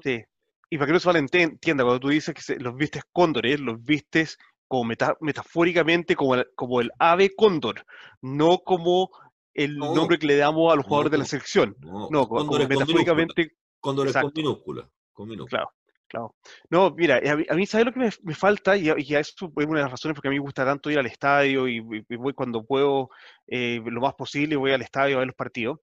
Y 0.68 0.78
para 0.78 0.87
que 0.87 0.92
no 0.92 1.00
se 1.00 1.11
entienda, 1.11 1.85
cuando 1.85 2.00
tú 2.00 2.08
dices 2.08 2.35
que 2.35 2.56
los 2.56 2.75
vistes 2.76 3.04
cóndores, 3.12 3.61
los 3.61 3.82
vistes 3.82 4.38
como 4.68 4.92
metafóricamente 5.20 6.16
como 6.16 6.35
el, 6.35 6.46
como 6.56 6.80
el 6.80 6.90
ave 6.99 7.30
cóndor, 7.37 7.85
no 8.20 8.58
como 8.58 9.11
el 9.54 9.76
nombre 9.76 10.18
que 10.18 10.26
le 10.26 10.37
damos 10.37 10.73
a 10.73 10.76
los 10.76 10.85
jugadores 10.85 11.12
de 11.12 11.18
la 11.18 11.25
selección. 11.25 11.76
No, 11.80 12.28
como, 12.28 12.58
metafóricamente. 12.58 13.52
Cóndor 13.80 14.08
es 14.08 14.14
con 14.14 14.32
minúscula. 14.35 14.90
Con 15.12 15.28
Claro. 15.46 15.70
Claro. 16.08 16.37
No, 16.70 16.92
mira, 16.92 17.20
a 17.49 17.54
mí, 17.54 17.66
¿sabes 17.66 17.87
lo 17.87 17.92
que 17.92 18.11
me, 18.23 18.35
falta? 18.35 18.76
Y, 18.76 18.88
y, 18.96 19.14
eso 19.16 19.46
es 19.56 19.66
una 19.66 19.78
de 19.78 19.82
las 19.82 19.90
razones 19.90 20.14
porque 20.14 20.28
a 20.28 20.30
mí 20.30 20.37
me 20.37 20.44
gusta 20.44 20.64
tanto 20.64 20.88
ir 20.88 20.99
al 21.00 21.06
estadio 21.06 21.66
y, 21.66 21.80
voy 21.80 22.32
cuando 22.32 22.64
puedo, 22.64 23.11
eh, 23.49 23.80
lo 23.85 24.00
más 24.00 24.14
posible, 24.14 24.54
voy 24.54 24.73
al 24.73 24.82
estadio 24.82 25.16
a 25.16 25.18
ver 25.20 25.28
los 25.28 25.37
partidos. 25.37 25.80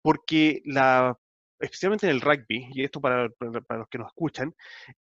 Porque 0.00 0.62
la, 0.64 1.18
especialmente 1.60 2.06
en 2.06 2.12
el 2.12 2.20
rugby, 2.20 2.68
y 2.72 2.84
esto 2.84 3.00
para, 3.00 3.28
para 3.30 3.80
los 3.80 3.88
que 3.88 3.98
nos 3.98 4.08
escuchan, 4.08 4.54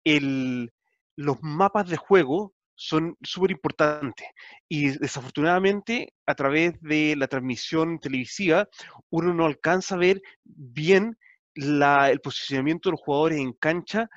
el, 0.04 0.72
los 1.16 1.42
mapas 1.42 1.88
de 1.88 1.96
juego 1.96 2.54
son 2.74 3.16
súper 3.22 3.52
importantes. 3.52 4.26
Y 4.68 4.98
desafortunadamente, 4.98 6.14
a 6.26 6.34
través 6.34 6.80
de 6.80 7.14
la 7.16 7.28
transmisión 7.28 7.98
televisiva, 7.98 8.68
uno 9.10 9.32
no 9.34 9.46
alcanza 9.46 9.94
a 9.94 9.98
ver 9.98 10.20
bien 10.44 11.16
la, 11.54 12.10
el 12.10 12.20
posicionamiento 12.20 12.88
de 12.88 12.92
los 12.92 13.00
jugadores 13.00 13.38
en 13.38 13.52
cancha 13.52 14.08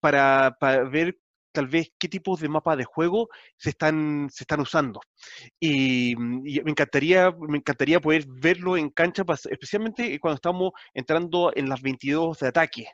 para, 0.00 0.56
para 0.58 0.84
ver 0.84 1.16
tal 1.52 1.68
vez 1.68 1.92
qué 1.98 2.08
tipos 2.08 2.40
de 2.40 2.48
mapas 2.48 2.76
de 2.78 2.84
juego 2.84 3.28
se 3.56 3.70
están, 3.70 4.28
se 4.30 4.44
están 4.44 4.60
usando. 4.60 5.00
Y, 5.60 6.14
me, 6.16 6.70
encantaría, 6.70 7.30
me 7.30 7.58
encantaría 7.58 8.00
poder 8.00 8.24
verlo 8.28 8.76
en 8.76 8.90
cancha, 8.90 9.24
especialmente 9.50 10.18
cuando 10.20 10.36
estamos 10.36 10.72
entrando 10.94 11.52
en 11.54 11.68
las 11.68 11.82
22 11.82 12.38
de 12.38 12.48
ataque. 12.48 12.86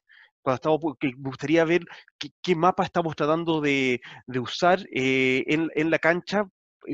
Cuando 0.42 0.56
estamos, 0.56 0.94
que 1.00 1.08
me 1.08 1.30
gustaría 1.30 1.64
ver 1.64 1.84
qué, 2.18 2.54
mapa 2.54 2.84
estamos 2.84 3.16
tratando 3.16 3.60
de, 3.60 4.00
de 4.26 4.38
usar 4.38 4.80
eh, 4.94 5.42
en, 5.46 5.70
en, 5.74 5.90
la 5.90 5.98
cancha 5.98 6.46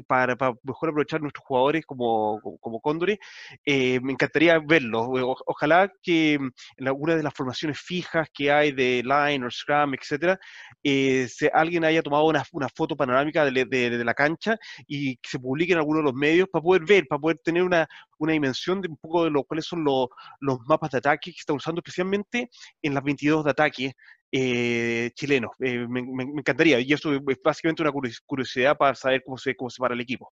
para, 0.07 0.37
para, 0.37 0.55
mejor 0.63 0.91
aprovechar 0.91 1.21
nuestros 1.21 1.45
jugadores 1.45 1.85
como, 1.87 2.41
como, 2.61 2.81
cóndores, 2.81 3.19
eh, 3.65 4.01
me 4.01 4.13
encantaría 4.13 4.59
verlos. 4.59 5.07
ojalá 5.47 5.91
que 6.03 6.35
en 6.35 6.89
alguna 6.89 7.17
de 7.17 7.23
las 7.23 7.35
formaciones 7.35 7.79
fijas 7.81 8.29
que 8.33 8.51
hay 8.51 8.73
de 8.73 9.03
Line 9.05 9.47
o 9.47 9.51
Scrum, 9.51 9.95
etcétera, 9.95 10.39
eh, 10.83 11.29
alguien 11.53 11.85
haya 11.85 12.03
tomado 12.03 12.25
una, 12.25 12.45
una 12.53 12.69
foto 12.69 12.97
panorámica 12.97 13.45
de, 13.45 13.65
de, 13.65 14.05
la 14.05 14.15
cancha 14.15 14.57
y 14.87 15.17
que 15.17 15.29
se 15.29 15.39
publique 15.39 15.73
en 15.73 15.79
alguno 15.79 15.99
de 15.99 16.05
los 16.05 16.15
medios 16.15 16.49
para 16.49 16.63
poder 16.63 16.85
ver, 16.85 17.07
para 17.07 17.21
poder 17.21 17.39
tener 17.39 17.63
una, 17.63 17.87
una 18.19 18.33
dimensión 18.33 18.81
de 18.81 18.89
un 18.89 18.97
poco 18.97 19.25
de 19.25 19.31
lo, 19.31 19.45
cuáles 19.45 19.67
son 19.67 19.85
los, 19.85 20.09
los 20.41 20.59
mapas 20.67 20.91
de 20.91 20.99
ataque 20.99 21.33
que 21.33 21.39
están 21.39 21.57
usando 21.57 21.81
especialmente 21.81 22.51
en 22.83 22.95
las 22.95 23.03
22 23.03 23.45
de 23.45 23.51
ataque 23.51 23.93
eh, 24.33 25.11
chilenos. 25.15 25.51
Eh, 25.61 25.87
me, 25.89 26.01
encantaría. 26.01 26.81
Y 26.81 26.93
eso 26.93 27.13
es 27.13 27.21
básicamente 27.43 27.83
una 27.83 27.93
curiosidad 28.27 28.77
para 28.77 28.95
saber 28.95 29.23
cómo 29.25 29.39
se, 29.39 29.55
cómo 29.57 29.71
se 29.71 29.81
para 29.81 29.95
el 29.95 30.01
equipo. 30.01 30.33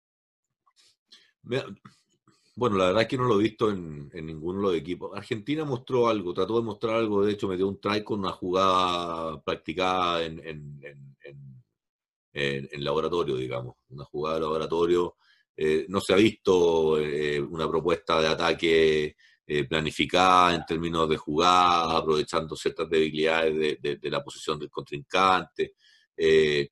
Bueno, 2.58 2.78
la 2.78 2.88
verdad 2.88 3.02
es 3.02 3.08
que 3.08 3.18
no 3.18 3.26
lo 3.26 3.40
he 3.40 3.44
visto 3.44 3.70
en, 3.70 4.10
ninguno 4.14 4.60
de 4.60 4.64
los 4.68 4.76
equipos. 4.76 5.12
Argentina 5.16 5.66
mostró 5.66 6.08
algo, 6.08 6.34
trató 6.34 6.58
de 6.58 6.66
mostrar 6.66 6.96
algo, 6.96 7.26
de 7.26 7.34
hecho 7.34 7.48
metió 7.48 7.68
un 7.68 7.80
try 7.80 8.04
con 8.04 8.20
una 8.20 8.32
jugada 8.32 9.42
practicada 9.42 10.24
en, 10.24 10.42
en, 12.34 12.84
laboratorio, 12.84 13.36
digamos, 13.36 13.76
una 13.90 14.06
jugada 14.06 14.36
de 14.36 14.42
laboratorio. 14.42 15.16
Eh, 15.58 15.86
no 15.90 16.02
se 16.02 16.14
ha 16.14 16.18
visto 16.18 17.00
eh, 17.00 17.40
una 17.42 17.68
propuesta 17.70 18.22
de 18.22 18.28
ataque 18.28 19.16
eh, 19.48 19.66
planificada 19.66 20.56
en 20.56 20.66
términos 20.66 21.08
de 21.08 21.18
jugada, 21.18 21.98
aprovechando 21.98 22.56
ciertas 22.56 22.90
debilidades 22.90 23.80
de, 23.80 24.10
la 24.10 24.24
posición 24.24 24.58
del 24.58 24.72
contrincante. 24.72 25.76
Eh, 26.18 26.70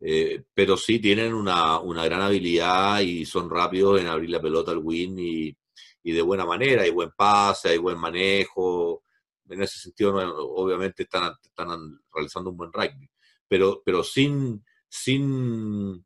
eh, 0.00 0.44
pero 0.52 0.76
sí 0.76 0.98
tienen 0.98 1.32
una, 1.32 1.80
gran 2.04 2.22
habilidad 2.22 3.00
y 3.00 3.24
son 3.24 3.48
rápidos 3.48 4.00
en 4.00 4.06
abrir 4.06 4.30
la 4.30 4.40
pelota 4.40 4.70
al 4.70 4.78
win 4.78 5.18
y, 5.18 5.56
de 6.02 6.22
buena 6.22 6.44
manera, 6.44 6.82
hay 6.82 6.90
buen 6.90 7.10
pase, 7.16 7.70
hay 7.70 7.78
buen 7.78 7.98
manejo. 7.98 9.02
En 9.48 9.62
ese 9.62 9.78
sentido, 9.78 10.14
obviamente 10.54 11.04
están, 11.04 11.32
están 11.42 12.00
realizando 12.12 12.50
un 12.50 12.56
buen 12.56 12.72
rugby, 12.72 13.10
pero, 13.48 13.82
pero 13.84 14.04
sin, 14.04 14.62
sin, 14.88 16.04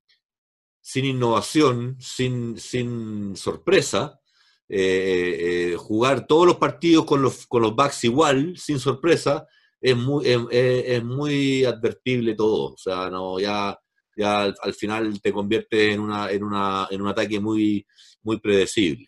sin 0.80 1.04
innovación, 1.04 1.96
sin, 2.00 2.58
sin 2.58 3.36
sorpresa, 3.36 4.20
eh, 4.68 5.72
eh, 5.72 5.76
jugar 5.76 6.26
todos 6.26 6.46
los 6.46 6.56
partidos 6.56 7.04
con 7.04 7.22
los, 7.22 7.46
con 7.46 7.62
los 7.62 7.74
backs 7.76 8.04
igual, 8.04 8.56
sin 8.56 8.78
sorpresa, 8.78 9.46
es 9.80 9.96
muy, 9.96 10.24
es, 10.26 11.04
muy 11.04 11.64
advertible 11.64 12.34
todo. 12.34 12.72
O 12.72 12.76
sea, 12.76 13.10
no, 13.10 13.38
ya, 13.38 13.78
ya 14.16 14.44
al, 14.44 14.74
final 14.74 15.20
te 15.20 15.32
conviertes 15.32 15.94
en, 15.94 16.00
una, 16.00 16.30
en, 16.30 16.42
una, 16.42 16.88
en 16.90 17.02
un 17.02 17.08
ataque 17.08 17.38
muy, 17.40 17.86
muy 18.22 18.40
predecible. 18.40 19.06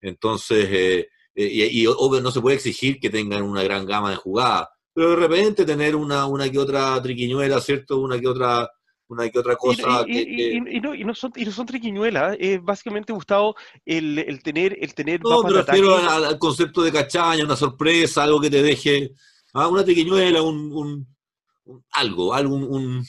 Entonces, 0.00 1.08
eh, 1.34 1.68
y, 1.70 1.86
obvio 1.86 2.20
no 2.20 2.30
se 2.30 2.40
puede 2.40 2.56
exigir 2.56 3.00
que 3.00 3.10
tengan 3.10 3.42
una 3.42 3.62
gran 3.62 3.86
gama 3.86 4.10
de 4.10 4.16
jugadas, 4.16 4.68
pero 4.92 5.10
de 5.10 5.16
repente 5.16 5.64
tener 5.64 5.96
una, 5.96 6.26
una 6.26 6.48
que 6.48 6.58
otra 6.58 7.00
triquiñuela, 7.02 7.60
¿cierto? 7.60 7.98
Una 7.98 8.20
que 8.20 8.28
otra 8.28 8.70
una 9.08 9.28
que 9.28 9.38
otra 9.38 9.56
cosa. 9.56 10.04
Y, 10.06 10.80
no, 10.80 10.94
y, 10.94 11.04
no, 11.04 11.14
son, 11.14 11.32
y 11.36 11.44
no 11.44 11.52
son 11.52 11.66
triquiñuelas, 11.66 12.36
es 12.38 12.62
básicamente 12.62 13.12
Gustavo 13.12 13.54
el, 13.84 14.18
el 14.18 14.42
tener 14.42 14.76
el 14.80 14.94
tener 14.94 15.20
No, 15.22 15.42
me 15.42 15.50
refiero 15.50 15.96
al, 15.96 16.38
concepto 16.38 16.82
de 16.82 16.92
cachaña, 16.92 17.44
una 17.44 17.56
sorpresa, 17.56 18.22
algo 18.22 18.40
que 18.40 18.50
te 18.50 18.62
deje, 18.62 19.12
ah, 19.52 19.68
una 19.68 19.84
triquiñuela, 19.84 20.42
un, 20.42 20.72
un, 20.72 21.84
algo, 21.92 22.34
algo, 22.34 22.54
un, 22.54 23.04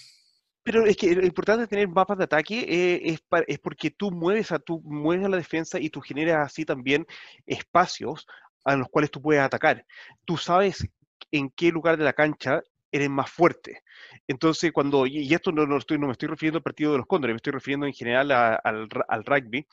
Pero 0.64 0.86
es 0.86 0.98
que 0.98 1.16
lo 1.16 1.26
importante 1.26 1.62
de 1.62 1.68
tener 1.68 1.88
mapas 1.88 2.18
de 2.18 2.26
ataque 2.26 2.60
eh, 2.68 3.02
es, 3.04 3.20
es 3.48 3.60
porque 3.60 3.92
tú 3.92 4.12
mueves 4.12 4.52
a 4.52 4.60
tú 4.60 4.82
mueves 4.84 5.26
a 5.26 5.30
la 5.30 5.38
defensa 5.38 5.80
y 5.80 5.90
tú 5.90 6.02
generas 6.02 6.46
así 6.46 6.66
también 6.66 7.06
espacios 7.46 8.28
a 8.64 8.76
los 8.76 8.90
cuales 8.90 9.12
tú 9.12 9.22
puedes 9.22 9.42
atacar. 9.42 9.86
Tú 10.26 10.38
sabes 10.38 10.88
en 11.32 11.50
qué 11.52 11.70
lugar 11.70 11.98
de 11.98 12.04
la 12.04 12.14
cancha 12.14 12.62
eres 12.96 13.10
más 13.10 13.30
fuerte. 13.30 13.82
Entonces, 14.28 14.72
cuando, 14.72 15.06
y 15.06 15.34
esto 15.34 15.52
no, 15.52 15.66
no, 15.66 15.78
estoy, 15.78 15.98
no 16.00 16.08
me 16.08 16.14
estoy 16.14 16.30
refiriendo 16.30 16.58
al 16.58 16.64
partido 16.64 16.94
de 16.94 17.00
los 17.00 17.08
cóndores, 17.08 17.34
me 17.34 17.38
estoy 17.38 17.54
refiriendo 17.54 17.86
en 17.86 17.94
general 17.94 18.32
al, 18.32 18.88
al, 19.08 19.26
rugby, 19.26 19.68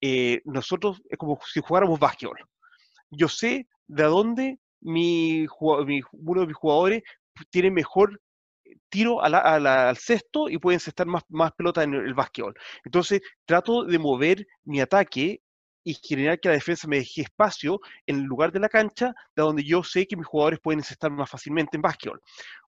eh, 0.00 0.42
nosotros 0.44 1.00
es 1.08 1.16
como 1.16 1.38
si 1.46 1.60
jugáramos 1.60 2.00
básquetbol. 2.00 2.38
Yo 3.10 3.28
sé 3.28 3.68
de 3.86 4.02
dónde 4.04 4.58
mi, 4.80 5.46
mi, 5.86 6.00
uno 6.12 6.40
de 6.40 6.46
mis 6.46 6.56
jugadores 6.56 7.02
tiene 7.50 7.70
mejor 7.70 8.20
tiro 8.88 9.22
al 9.22 9.96
cesto 9.96 10.48
y 10.48 10.58
pueden 10.58 10.78
estar 10.78 11.06
más, 11.06 11.22
más 11.28 11.52
pelota 11.52 11.82
en 11.82 11.94
el 11.94 12.14
básquetbol. 12.14 12.54
Entonces, 12.84 13.20
trato 13.44 13.84
de 13.84 13.98
mover 13.98 14.46
mi 14.64 14.80
ataque 14.80 15.42
y 15.84 15.94
generar 15.94 16.40
que 16.40 16.48
la 16.48 16.54
defensa 16.54 16.88
me 16.88 16.96
deje 16.96 17.22
espacio 17.22 17.80
en 18.06 18.16
el 18.16 18.22
lugar 18.22 18.50
de 18.50 18.60
la 18.60 18.68
cancha 18.68 19.14
de 19.36 19.42
donde 19.42 19.62
yo 19.62 19.84
sé 19.84 20.06
que 20.06 20.16
mis 20.16 20.26
jugadores 20.26 20.60
pueden 20.60 20.80
estar 20.80 21.10
más 21.10 21.30
fácilmente 21.30 21.76
en 21.76 21.82
básquetbol. 21.82 22.20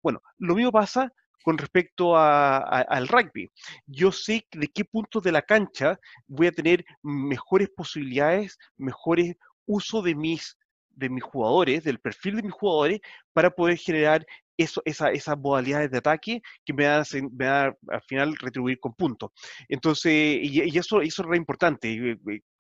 Bueno, 0.03 0.23
lo 0.39 0.55
mismo 0.55 0.71
pasa 0.71 1.13
con 1.43 1.59
respecto 1.59 2.17
al 2.17 3.07
rugby. 3.07 3.51
Yo 3.87 4.11
sé 4.11 4.47
de 4.51 4.67
qué 4.67 4.85
puntos 4.85 5.23
de 5.23 5.31
la 5.31 5.43
cancha 5.43 5.99
voy 6.27 6.49
a 6.49 6.53
tener 6.53 6.85
mejores 7.03 7.71
posibilidades, 7.71 8.59
mejores 8.77 9.37
uso 9.65 10.03
de 10.03 10.17
mis, 10.17 10.59
de 10.91 11.09
mis 11.09 11.23
jugadores, 11.23 11.85
del 11.85 12.01
perfil 12.01 12.37
de 12.37 12.43
mis 12.43 12.53
jugadores, 12.53 13.01
para 13.33 13.51
poder 13.51 13.79
generar 13.79 14.27
eso, 14.57 14.83
esa, 14.85 15.11
esas 15.11 15.39
modalidades 15.39 15.91
de 15.93 15.99
ataque 15.99 16.43
que 16.65 16.73
me 16.73 16.87
van, 16.89 17.05
a, 17.43 17.77
al 17.89 18.03
final 18.09 18.37
retribuir 18.37 18.81
con 18.81 18.95
puntos. 18.95 19.31
Entonces, 19.69 20.13
y, 20.43 20.77
eso, 20.77 21.01
eso 21.01 21.23
es 21.23 21.29
re 21.29 21.37
importante 21.37 22.19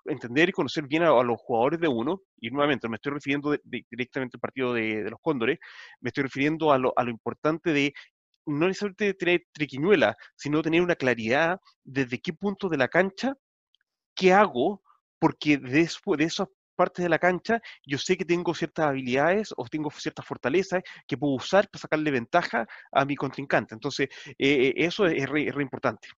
entender 0.09 0.49
y 0.49 0.53
conocer 0.53 0.87
bien 0.87 1.03
a, 1.03 1.23
los 1.23 1.39
jugadores 1.39 1.81
de 1.81 1.89
uno, 1.89 2.23
y 2.39 2.51
nuevamente 2.51 2.89
me 2.89 2.97
estoy 2.97 3.13
refiriendo 3.13 3.57
directamente 3.65 4.37
al 4.37 4.41
partido 4.41 4.73
de, 4.75 5.09
los 5.11 5.21
Cóndores, 5.21 5.59
me 6.01 6.09
estoy 6.09 6.25
refiriendo 6.25 6.73
a 6.73 6.79
lo, 6.79 6.93
a 6.97 7.05
lo 7.05 7.11
importante 7.11 7.73
de 7.73 7.93
no 8.47 8.69
necesariamente 8.69 9.15
tener 9.15 9.47
triquiñuela, 9.53 10.17
sino 10.37 10.63
tener 10.63 10.81
una 10.81 10.95
claridad 10.95 11.61
desde 11.85 12.21
qué 12.21 12.33
punto 12.33 12.69
de 12.69 12.77
la 12.77 12.89
cancha, 12.89 13.35
qué 14.15 14.33
hago, 14.33 14.83
porque 15.19 15.59
después 15.59 16.19
de 16.19 16.25
esas 16.25 16.49
partes 16.77 17.03
de 17.03 17.09
la 17.09 17.19
cancha 17.19 17.61
yo 17.85 17.99
sé 17.99 18.17
que 18.17 18.25
tengo 18.25 18.55
ciertas 18.55 18.87
habilidades 18.87 19.53
o 19.57 19.67
tengo 19.67 19.91
ciertas 19.91 20.25
fortalezas 20.25 20.83
que 21.07 21.17
puedo 21.17 21.35
usar 21.35 21.69
para 21.71 21.81
sacarle 21.81 22.11
ventaja 22.11 22.67
a 22.93 23.05
mi 23.05 23.17
contrincante. 23.17 23.75
Entonces, 23.75 24.09
eh, 24.39 24.75
eso 24.77 25.07
es 25.07 25.29
re, 25.29 25.63
importante. 25.63 26.09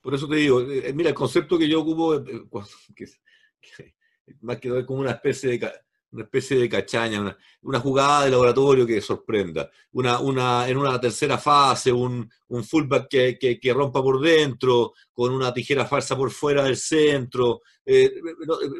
Por 0.00 0.14
eso 0.14 0.28
te 0.28 0.36
digo, 0.36 0.60
eh, 0.60 0.92
mira, 0.94 1.10
el 1.10 1.14
concepto 1.14 1.58
que 1.58 1.68
yo 1.68 1.80
ocupo, 1.80 2.14
eh, 2.14 2.44
que, 2.96 3.94
más 4.40 4.58
que 4.58 4.86
como 4.86 5.00
una 5.00 5.12
especie 5.12 5.58
de, 5.58 5.72
una 6.10 6.24
especie 6.24 6.56
de 6.56 6.68
cachaña, 6.68 7.36
una, 7.62 7.80
jugada 7.80 8.24
de 8.24 8.30
laboratorio 8.30 8.86
que 8.86 9.00
sorprenda, 9.00 9.70
una, 9.92 10.20
una, 10.20 10.68
en 10.68 10.76
una 10.76 11.00
tercera 11.00 11.36
fase, 11.36 11.92
un, 11.92 12.30
un 12.48 12.64
fullback 12.64 13.08
que, 13.08 13.58
que, 13.60 13.74
rompa 13.74 14.02
por 14.02 14.20
dentro, 14.20 14.92
con 15.12 15.32
una 15.32 15.52
tijera 15.52 15.84
falsa 15.84 16.16
por 16.16 16.30
fuera 16.30 16.64
del 16.64 16.76
centro, 16.76 17.60
eh, 17.84 18.12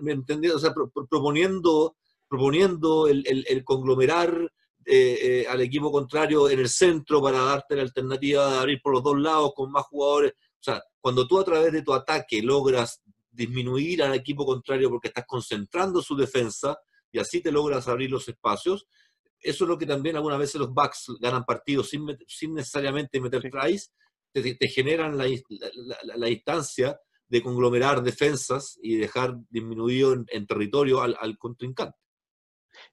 ¿me 0.02 0.12
entendí? 0.12 0.48
O 0.48 0.58
sea, 0.58 0.72
proponiendo, 0.72 1.96
proponiendo 2.28 3.08
el, 3.08 3.24
el, 3.26 3.64
conglomerar 3.64 4.50
al 5.50 5.60
equipo 5.60 5.92
contrario 5.92 6.48
en 6.48 6.60
el 6.60 6.68
centro 6.70 7.20
para 7.20 7.40
darte 7.40 7.76
la 7.76 7.82
alternativa 7.82 8.50
de 8.50 8.58
abrir 8.58 8.80
por 8.80 8.94
los 8.94 9.02
dos 9.02 9.18
lados 9.18 9.52
con 9.54 9.70
más 9.70 9.84
jugadores 9.84 10.32
O 10.60 10.62
sea, 10.62 10.82
cuando 11.00 11.26
tú 11.26 11.38
a 11.38 11.44
través 11.44 11.72
de 11.72 11.82
tu 11.82 11.92
ataque 11.92 12.42
logras 12.42 13.02
disminuir 13.30 14.02
al 14.02 14.14
equipo 14.14 14.44
contrario 14.44 14.90
porque 14.90 15.08
estás 15.08 15.24
concentrando 15.26 16.02
su 16.02 16.16
defensa 16.16 16.76
y 17.12 17.18
así 17.18 17.40
te 17.40 17.52
logras 17.52 17.86
abrir 17.88 18.10
los 18.10 18.28
espacios, 18.28 18.86
eso 19.40 19.64
es 19.64 19.68
lo 19.68 19.78
que 19.78 19.86
también 19.86 20.16
algunas 20.16 20.38
veces 20.38 20.56
los 20.56 20.74
backs 20.74 21.12
ganan 21.20 21.44
partidos 21.44 21.88
sin, 21.90 22.06
sin 22.26 22.54
necesariamente 22.54 23.20
meter 23.20 23.42
tries, 23.50 23.92
te, 24.32 24.68
generan 24.68 25.16
la, 25.16 25.26
la, 26.02 26.26
distancia 26.26 26.98
de 27.28 27.42
conglomerar 27.42 28.02
defensas 28.02 28.78
y 28.82 28.96
dejar 28.96 29.36
disminuido 29.48 30.14
en, 30.28 30.46
territorio 30.46 31.00
al, 31.00 31.38
contrincante. 31.38 31.96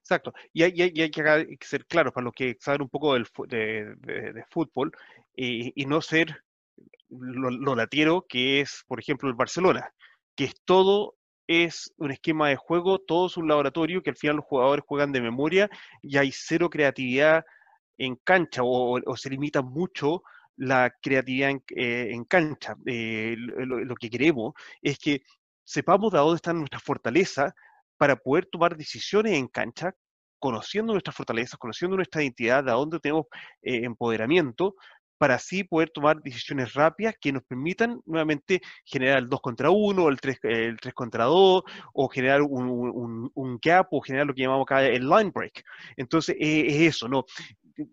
Exacto. 0.00 0.32
Y 0.52 0.62
hay, 0.62 0.80
hay, 0.80 1.10
que 1.10 1.66
ser 1.66 1.86
claro 1.86 2.12
para 2.12 2.24
los 2.24 2.34
que 2.34 2.56
saben 2.60 2.82
un 2.82 2.88
poco 2.88 3.14
del, 3.14 3.26
de, 3.48 3.94
de, 4.32 4.44
fútbol 4.50 4.92
y, 5.34 5.80
y, 5.80 5.86
no 5.86 6.00
ser 6.00 6.42
lo, 7.08 7.50
lo 7.50 7.74
latiero 7.74 8.26
que 8.28 8.60
es, 8.60 8.84
por 8.86 9.00
ejemplo, 9.00 9.28
el 9.28 9.34
Barcelona, 9.34 9.90
que 10.34 10.44
es 10.44 10.54
todo 10.64 11.16
es 11.46 11.92
un 11.98 12.10
esquema 12.10 12.48
de 12.48 12.56
juego, 12.56 12.98
todo 12.98 13.26
es 13.26 13.36
un 13.36 13.48
laboratorio 13.48 14.02
que 14.02 14.10
al 14.10 14.16
final 14.16 14.36
los 14.36 14.44
jugadores 14.44 14.84
juegan 14.86 15.12
de 15.12 15.20
memoria 15.20 15.70
y 16.02 16.16
hay 16.16 16.32
cero 16.32 16.68
creatividad 16.70 17.44
en 17.98 18.16
cancha 18.16 18.62
o, 18.64 19.00
se 19.16 19.30
limita 19.30 19.62
mucho 19.62 20.22
la 20.56 20.92
creatividad 21.02 21.50
en, 21.50 21.62
eh, 21.76 22.24
cancha. 22.28 22.76
Eh, 22.86 23.36
lo, 23.38 23.94
que 23.94 24.10
queremos 24.10 24.54
es 24.82 24.98
que 24.98 25.22
sepamos 25.64 26.12
de 26.12 26.18
dónde 26.18 26.36
están 26.36 26.58
nuestras 26.58 26.82
fortalezas 26.82 27.52
para 27.96 28.16
poder 28.16 28.46
tomar 28.46 28.76
decisiones 28.76 29.34
en 29.34 29.48
cancha, 29.48 29.94
conociendo 30.38 30.92
nuestras 30.92 31.16
fortalezas, 31.16 31.58
conociendo 31.58 31.96
nuestra 31.96 32.22
identidad, 32.22 32.64
de 32.64 32.72
dónde 32.72 33.00
tenemos 33.00 33.26
eh, 33.62 33.84
empoderamiento, 33.84 34.74
para 35.18 35.36
así 35.36 35.64
poder 35.64 35.90
tomar 35.90 36.20
decisiones 36.22 36.74
rápidas 36.74 37.14
que 37.20 37.32
nos 37.32 37.42
permitan 37.44 38.00
nuevamente 38.04 38.60
generar 38.84 39.18
el 39.18 39.28
2 39.28 39.40
contra 39.40 39.70
1, 39.70 40.08
el 40.08 40.20
3, 40.20 40.38
el 40.42 40.76
3 40.78 40.94
contra 40.94 41.24
2, 41.24 41.62
o 41.94 42.08
generar 42.08 42.42
un, 42.42 43.58
gap, 43.62 43.88
o 43.90 44.00
generar 44.00 44.26
lo 44.26 44.34
que 44.34 44.42
llamamos 44.42 44.64
acá 44.64 44.84
el 44.84 45.08
line 45.08 45.30
break. 45.34 45.64
Entonces, 45.96 46.36
es 46.38 46.94
eso, 46.94 47.08
¿no? 47.08 47.24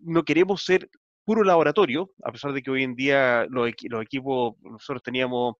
No 0.02 0.24
queremos 0.24 0.64
ser 0.64 0.88
puro 1.24 1.42
laboratorio, 1.42 2.10
a 2.22 2.32
pesar 2.32 2.52
de 2.52 2.62
que 2.62 2.70
hoy 2.70 2.82
en 2.82 2.94
día 2.94 3.46
los, 3.48 3.70
los 3.88 4.02
equipos, 4.02 4.54
nosotros 4.60 5.02
teníamos 5.02 5.56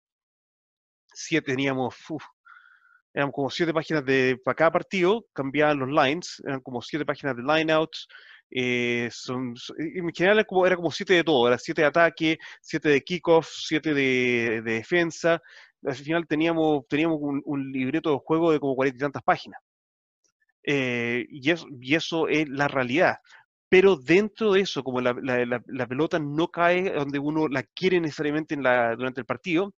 siete, 1.15 1.53
teníamos, 1.53 1.95
eran 3.15 3.31
como 3.31 3.49
siete 3.49 3.73
páginas 3.73 4.05
de, 4.05 4.39
para 4.45 4.55
cada 4.55 4.73
partido, 4.73 5.27
cambiaban 5.33 5.79
los 5.79 5.89
lines, 5.89 6.43
eran 6.45 6.61
como 6.61 6.83
siete 6.83 7.07
páginas 7.07 7.37
de 7.37 7.43
lineouts, 7.43 8.09
eh, 8.51 9.09
son, 9.11 9.55
en 9.79 10.13
general 10.15 10.39
era 10.39 10.45
como, 10.45 10.67
era 10.67 10.77
como 10.77 10.91
siete 10.91 11.15
de 11.15 11.25
todo, 11.25 11.49
era 11.49 11.59
siete 11.59 11.83
de 11.83 11.89
ataque, 11.89 12.39
siete 12.61 12.89
de 12.89 13.03
kickoff, 13.03 13.49
siete 13.49 13.95
de, 13.95 14.63
defensa. 14.63 15.41
Al 15.85 15.95
final 15.95 16.27
teníamos, 16.27 16.87
teníamos 16.89 17.19
un, 17.21 17.73
libreto 17.73 18.11
de 18.11 18.21
juego 18.25 18.53
de 18.53 18.61
como 18.61 18.77
cuarenta 18.77 18.97
y 18.97 19.01
tantas 19.01 19.23
páginas. 19.23 19.61
Eh, 20.63 21.27
y, 21.29 21.51
eso, 21.51 21.67
y 21.81 21.95
eso 21.95 22.29
es 22.29 22.49
la 22.49 22.69
realidad. 22.69 23.19
Pero 23.69 23.97
dentro 23.97 24.53
de 24.53 24.61
eso, 24.61 24.85
como 24.85 25.01
la, 25.01 25.13
la, 25.15 25.87
pelota 25.87 26.19
no 26.19 26.49
cae 26.49 26.93
donde 26.93 27.19
uno 27.19 27.49
la 27.49 27.65
quiere 27.65 28.01
necesariamente 28.01 28.55
en 28.55 28.63
la, 28.63 28.95
durante 28.95 29.21
el 29.21 29.27
partido, 29.27 29.75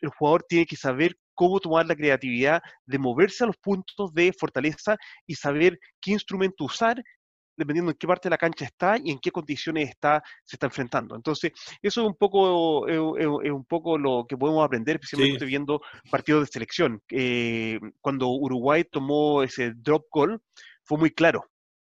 el 0.00 0.10
jugador 0.10 0.44
tiene 0.48 0.66
que 0.66 0.76
saber 0.76 1.16
cómo 1.34 1.58
tomar 1.58 1.86
la 1.86 1.96
creatividad 1.96 2.60
de 2.84 2.98
moverse 2.98 3.44
a 3.44 3.46
los 3.46 3.56
puntos 3.56 4.12
de 4.12 4.32
fortaleza 4.38 4.96
y 5.26 5.34
saber 5.36 5.78
qué 6.00 6.12
instrumento 6.12 6.64
usar 6.64 7.02
dependiendo 7.60 7.90
en 7.90 7.96
qué 7.98 8.06
parte 8.06 8.28
de 8.28 8.30
la 8.30 8.38
cancha 8.38 8.64
está 8.64 8.96
y 8.96 9.10
en 9.10 9.18
qué 9.18 9.30
condiciones 9.30 9.90
está, 9.90 10.22
se 10.44 10.56
está 10.56 10.66
enfrentando. 10.66 11.14
Entonces, 11.14 11.52
eso 11.82 12.00
es 12.00 12.06
un 12.06 12.16
poco, 12.16 12.88
es, 12.88 13.50
un 13.50 13.64
poco 13.66 13.98
lo 13.98 14.24
que 14.26 14.36
podemos 14.36 14.64
aprender, 14.64 14.96
especialmente 14.96 15.44
viendo 15.44 15.80
partidos 16.10 16.46
de 16.46 16.52
selección. 16.52 17.02
Eh, 17.10 17.78
cuando 18.00 18.28
Uruguay 18.30 18.84
tomó 18.90 19.42
ese 19.42 19.72
drop 19.76 20.06
goal, 20.10 20.40
fue 20.82 20.98
muy 20.98 21.10
claro. 21.10 21.44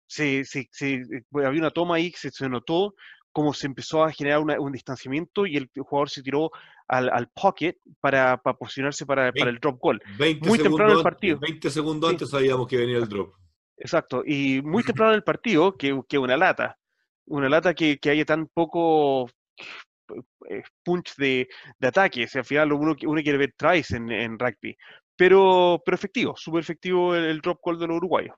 Se, 0.06 0.44
se, 0.44 0.68
se, 0.72 1.02
había 1.32 1.60
una 1.60 1.70
toma 1.70 1.94
ahí 1.94 2.10
que 2.10 2.30
se, 2.30 2.48
notó 2.48 2.94
cómo 3.30 3.54
se 3.54 3.66
empezó 3.66 4.04
a 4.04 4.12
generar 4.12 4.40
un 4.40 4.72
distanciamiento 4.72 5.46
y 5.46 5.56
el 5.56 5.70
jugador 5.74 6.10
se 6.10 6.22
tiró 6.22 6.50
al, 6.88 7.08
al 7.08 7.28
pocket 7.28 7.76
para, 8.00 8.36
para 8.36 8.56
posicionarse 8.58 9.06
para, 9.06 9.32
para, 9.32 9.50
el 9.50 9.58
drop 9.58 9.78
goal. 9.80 10.02
muy 10.42 10.58
temprano 10.58 10.98
el 10.98 11.02
partido. 11.02 11.38
20 11.38 11.70
segundos 11.70 12.10
antes 12.10 12.28
sabíamos 12.28 12.66
que 12.66 12.76
venía 12.76 12.98
el 12.98 13.08
drop. 13.08 13.34
Exacto, 13.76 14.22
y 14.24 14.62
muy 14.62 14.82
temprano 14.84 15.12
en 15.12 15.16
el 15.16 15.24
partido, 15.24 15.76
que, 15.76 16.00
que 16.08 16.18
una 16.18 16.36
lata, 16.36 16.78
una 17.26 17.48
lata 17.48 17.74
que, 17.74 17.98
que 17.98 18.10
haya 18.10 18.24
tan 18.24 18.46
poco 18.46 19.28
eh, 20.48 20.62
punch 20.84 21.16
de, 21.16 21.48
de 21.78 21.88
ataque, 21.88 22.26
o 22.32 22.38
al 22.38 22.44
final 22.44 22.72
uno, 22.72 22.94
uno 23.06 23.22
quiere 23.22 23.38
ver 23.38 23.54
tries 23.56 23.90
en, 23.92 24.10
en 24.10 24.38
rugby, 24.38 24.76
pero, 25.16 25.82
pero 25.84 25.94
efectivo, 25.94 26.34
súper 26.36 26.60
efectivo 26.62 27.14
el, 27.14 27.40
drop 27.40 27.60
call 27.64 27.78
de 27.78 27.86
los 27.86 27.96
uruguayos. 27.98 28.36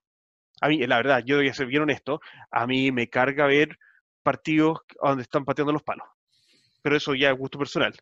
A 0.61 0.68
mí, 0.68 0.79
la 0.87 0.97
verdad, 0.99 1.23
yo 1.27 1.37
voy 1.37 1.49
a 1.49 1.55
ser 1.55 1.66
bien 1.66 1.83
honesto, 1.83 2.20
a 2.51 2.66
mí 2.66 2.92
me 2.92 3.09
carga 3.09 3.47
ver 3.47 3.79
partidos 4.23 4.81
donde 5.03 5.23
están 5.25 5.44
pateando 5.44 5.73
los 5.73 5.83
palos, 5.83 6.07
pero 6.83 6.97
eso 6.97 7.14
ya 7.14 7.31
es 7.31 7.38
gusto 7.38 7.59
personal 7.59 7.94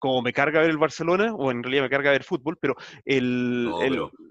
como 0.00 0.22
me 0.22 0.32
carga 0.32 0.60
ver 0.60 0.70
el 0.70 0.78
Barcelona, 0.78 1.32
o 1.34 1.52
en 1.52 1.62
realidad 1.62 1.84
me 1.84 1.90
carga 1.90 2.10
ver 2.10 2.24
fútbol, 2.24 2.58
pero 2.60 2.74
el... 3.04 3.70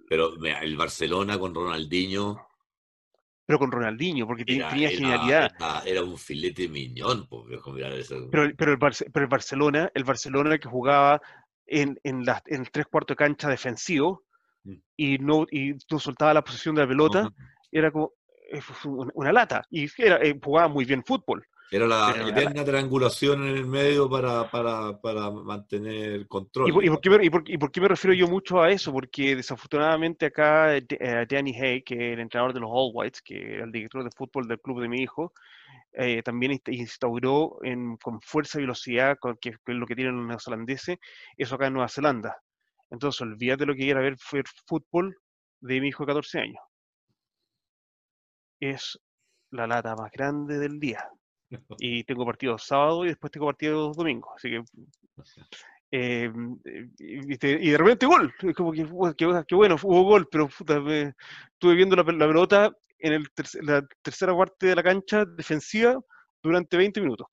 pero, 0.10 0.34
el 0.44 0.76
Barcelona 0.76 1.40
con 1.40 1.56
Ronaldinho... 1.56 2.46
Pero 3.46 3.58
con 3.58 3.72
Ronaldinho, 3.72 4.28
porque 4.28 4.46
tenía 4.46 4.70
genialidad. 4.90 5.52
Era, 5.84 6.04
un 6.04 6.18
filete 6.18 6.68
miñón, 6.68 7.28
Pero, 7.30 8.52
pero, 8.56 8.74
el, 8.74 8.78
pero 8.78 9.24
el 9.24 9.28
Barcelona, 9.28 9.92
el 9.96 10.04
Barcelona 10.04 10.58
que 10.60 10.68
jugaba 10.68 11.20
en, 11.66 12.00
en, 12.04 12.24
en 12.46 12.62
el 12.62 12.72
tres 12.72 12.86
cuartos 12.88 13.16
de 13.16 13.24
cancha 13.24 13.50
defensivo 13.50 14.24
mm. 14.64 14.74
y 14.98 15.18
no, 15.18 15.48
y 15.50 15.74
no 15.90 16.00
soltaba 16.00 16.34
la 16.34 16.44
posición 16.44 16.76
de 16.76 16.82
la 16.82 16.88
pelota, 16.88 17.30
era 17.72 17.92
como 17.92 18.14
eh, 18.52 18.62
una, 19.14 19.32
lata. 19.32 19.64
Y 19.70 19.88
era, 19.98 20.18
eh, 20.18 20.40
jugaba 20.44 20.68
muy 20.68 20.86
bien 20.86 21.04
fútbol. 21.04 21.46
Era 21.72 21.86
la 21.86 22.16
eterna 22.28 22.66
triangulación 22.66 23.48
en 23.48 23.58
el 23.58 23.66
medio 23.68 24.10
para, 24.10 24.50
para, 24.50 25.00
para 25.00 25.30
mantener 25.30 26.28
control. 26.28 26.70
¿Y 26.84 26.90
por, 26.90 27.00
qué 27.00 27.10
me, 27.12 27.26
y, 27.26 27.30
por, 27.30 27.72
qué 27.72 27.82
me, 27.82 27.88
refiero 27.88 28.16
yo 28.16 28.28
mucho 28.28 28.60
a 28.60 28.72
eso? 28.72 28.92
Porque 28.92 29.36
desafortunadamente 29.36 30.26
acá 30.26 30.76
eh, 30.76 31.28
Danny 31.30 31.56
Hay, 31.56 31.84
que 31.84 31.94
es 31.94 32.14
el 32.14 32.22
entrenador 32.22 32.56
de 32.56 32.60
los 32.62 32.70
All 32.74 32.92
Whites, 32.92 33.22
que 33.22 33.56
era 33.56 33.66
el 33.66 33.72
director 33.72 34.04
de 34.04 34.10
fútbol 34.10 34.48
del 34.48 34.60
club 34.60 34.82
de 34.82 34.90
mi 34.90 35.04
hijo, 35.04 35.32
eh, 35.94 36.24
también 36.24 36.60
instauró 36.66 37.60
en, 37.62 37.98
con 37.98 38.20
fuerza 38.20 38.58
y 38.58 38.62
velocidad, 38.62 39.18
con, 39.20 39.38
que, 39.38 39.50
es 39.50 39.58
lo 39.68 39.86
que 39.86 39.96
tienen 39.96 40.18
los 40.18 40.26
neozelandeses, 40.26 40.98
eso 41.38 41.56
acá 41.56 41.68
en 41.68 41.74
Nueva 41.74 41.88
Zelanda. 41.88 42.36
Entonces, 42.90 43.22
olvídate 43.22 43.68
lo 43.68 43.74
que 43.74 43.84
quiera 43.84 44.02
ver 44.02 44.18
fútbol 44.66 45.16
de 45.62 45.82
mi 45.82 45.90
hijo 45.90 46.04
de 46.04 46.08
14 46.08 46.40
años. 46.40 46.64
Es 48.60 49.00
la 49.52 49.68
lata 49.68 49.96
más 49.96 50.12
grande 50.12 50.58
del 50.58 50.80
día 50.80 51.08
y 51.80 52.04
tengo 52.04 52.26
partidos 52.26 52.64
sábado 52.64 53.06
y 53.06 53.10
después 53.10 53.32
tengo 53.32 53.48
partidos 53.48 53.96
domingo. 53.96 54.32
Así 54.36 54.50
que. 54.50 54.64
Eh, 55.92 56.32
y, 57.00 57.38
de 57.38 57.78
repente 57.78 58.06
gol. 58.06 58.34
Como 58.56 58.72
que, 58.72 58.84
bueno, 59.56 59.76
hubo 59.82 60.04
gol, 60.04 60.28
pero 60.32 60.48
estuve 60.48 61.76
viendo 61.76 61.96
la, 61.96 62.06
pelota 62.06 62.72
en 63.00 63.14
el 63.14 63.28
la 63.62 63.88
tercera 64.02 64.38
parte 64.38 64.68
de 64.68 64.76
la 64.76 64.84
cancha 64.84 65.26
defensiva 65.26 66.00
durante 66.44 66.78
20 66.78 67.02
minutos. 67.02 67.28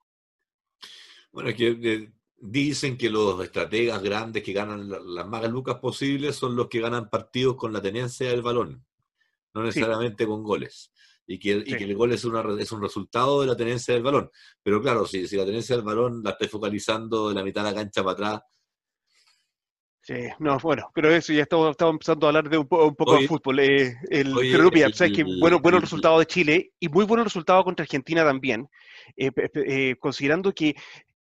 Bueno, 1.30 1.50
es 1.50 1.56
que 1.56 1.68
eh, 1.68 2.10
dicen 2.38 2.96
que 2.96 3.10
los 3.10 3.42
estrategas 3.44 4.02
grandes 4.02 4.42
que 4.42 4.54
ganan 4.54 4.88
las 4.88 5.26
más 5.26 5.48
lucas 5.50 5.76
posibles 5.76 6.34
son 6.36 6.56
los 6.56 6.68
que 6.68 6.80
ganan 6.80 7.10
partidos 7.10 7.56
con 7.56 7.74
la 7.74 7.82
tenencia 7.82 8.30
del 8.30 8.40
balón, 8.40 8.82
no 9.52 9.62
necesariamente 9.62 10.26
con 10.26 10.42
goles 10.42 10.90
y 11.26 11.38
que, 11.38 11.52
el 11.52 11.94
gol 11.94 12.12
es, 12.12 12.24
una, 12.24 12.44
es 12.60 12.70
un 12.72 12.80
resultado 12.80 13.40
de 13.40 13.48
la 13.48 13.56
tenencia 13.56 13.94
del 13.94 14.02
balón. 14.02 14.30
Pero 14.62 14.80
claro, 14.80 15.06
si, 15.06 15.26
si 15.26 15.36
la 15.36 15.44
tenencia 15.44 15.76
del 15.76 15.84
balón 15.84 16.22
la 16.22 16.30
estoy 16.30 16.48
focalizando 16.48 17.28
de 17.28 17.34
la 17.34 17.42
mitad 17.42 17.64
de 17.64 17.70
la 17.70 17.76
cancha 17.76 18.02
para 18.02 18.12
atrás. 18.12 18.42
Sí, 20.06 20.14
no, 20.38 20.56
bueno, 20.60 20.88
pero 20.94 21.10
eso 21.10 21.32
ya 21.32 21.42
estamos, 21.42 21.72
estamos 21.72 21.94
empezando 21.94 22.26
a 22.26 22.28
hablar 22.28 22.48
de 22.48 22.58
un, 22.58 22.68
poco 22.68 23.18
de 23.18 23.26
fútbol. 23.26 23.58
Eh, 23.58 23.92
el, 24.08 24.34
pero 24.34 24.70
que 24.70 25.24
bueno, 25.40 25.58
buenos 25.58 25.80
resultados 25.80 26.20
de 26.20 26.26
Chile 26.26 26.70
y 26.78 26.88
muy 26.88 27.04
buenos 27.04 27.24
resultados 27.24 27.64
contra 27.64 27.82
Argentina 27.82 28.24
también, 28.24 28.68
eh, 29.16 29.32
eh, 29.54 29.96
considerando 29.98 30.52
que 30.52 30.76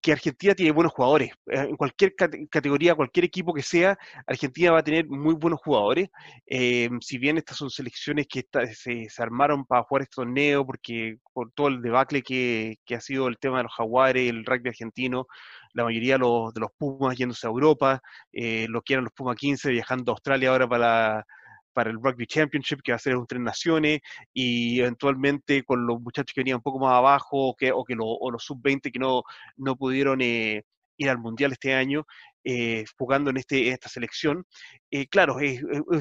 que 0.01 0.13
Argentina 0.13 0.55
tiene 0.55 0.73
buenos 0.73 0.93
jugadores. 0.93 1.33
Eh, 1.47 1.67
en 1.71 1.77
cualquier 1.77 2.15
categoría, 2.51 2.95
cualquier 2.95 3.25
equipo 3.25 3.53
que 3.53 3.63
sea, 3.63 3.99
Argentina 4.27 4.73
va 4.73 4.79
a 4.81 4.85
tener 4.85 5.07
muy 5.09 5.35
buenos 5.35 5.61
jugadores. 5.61 6.09
Eh, 6.47 6.89
si 7.01 7.19
bien 7.19 7.39
estas 7.39 7.57
son 7.57 7.71
selecciones 7.71 8.27
que 8.29 8.47
se, 8.75 9.09
armaron 9.19 9.65
para 9.65 9.83
jugar 9.83 10.03
este 10.03 10.17
torneo, 10.17 10.65
porque 10.65 11.19
por 11.33 11.53
todo 11.53 11.69
el 11.69 11.83
debacle 11.83 12.23
que, 12.23 12.79
ha 12.95 13.01
sido 13.01 13.29
el 13.29 13.39
tema 13.39 13.59
de 13.59 13.65
los 13.65 13.75
jaguares, 13.75 14.29
el 14.31 14.45
rugby 14.45 14.69
argentino, 14.69 15.27
la 15.75 15.85
mayoría 15.85 16.15
de 16.15 16.21
los, 16.21 16.55
de 16.55 16.61
los 16.61 16.71
Pumas 16.77 17.17
yéndose 17.17 17.47
a 17.47 17.51
Europa, 17.51 18.01
eh, 18.33 18.67
lo 18.69 18.83
que 18.83 18.95
eran 18.95 19.05
los 19.05 19.13
Pumas 19.13 19.37
15 19.37 19.71
viajando 19.71 20.13
a 20.13 20.15
Australia 20.15 20.51
ahora 20.51 20.69
para 20.69 21.27
para 21.79 21.91
el 21.91 21.99
Rugby 22.03 22.27
Championship, 22.27 22.81
que 22.83 22.91
va 22.91 22.97
a 22.97 22.99
ser 22.99 23.15
un 23.17 23.25
Tres 23.25 23.41
Naciones, 23.41 24.01
y 24.35 24.81
eventualmente 24.81 25.63
con 25.63 25.87
los 25.87 26.01
muchachos 26.01 26.35
que 26.35 26.41
venían 26.41 26.57
un 26.57 26.63
poco 26.63 26.81
más 26.81 26.93
abajo, 26.93 27.51
o 27.51 27.55
que, 27.55 27.71
o 27.71 27.85
que 27.85 27.95
los 27.95 28.43
sub-20 28.43 28.91
que 28.91 28.99
no, 28.99 29.23
no 29.59 29.77
pudieron 29.77 30.21
eh, 30.21 30.65
ir 30.97 31.09
al 31.09 31.19
Mundial 31.19 31.53
este 31.53 31.75
año, 31.75 32.05
eh, 32.43 32.85
jugando 32.99 33.31
en, 33.31 33.37
este, 33.37 33.69
esta 33.69 33.89
selección. 33.89 34.45
Eh, 34.91 35.07
claro, 35.07 35.37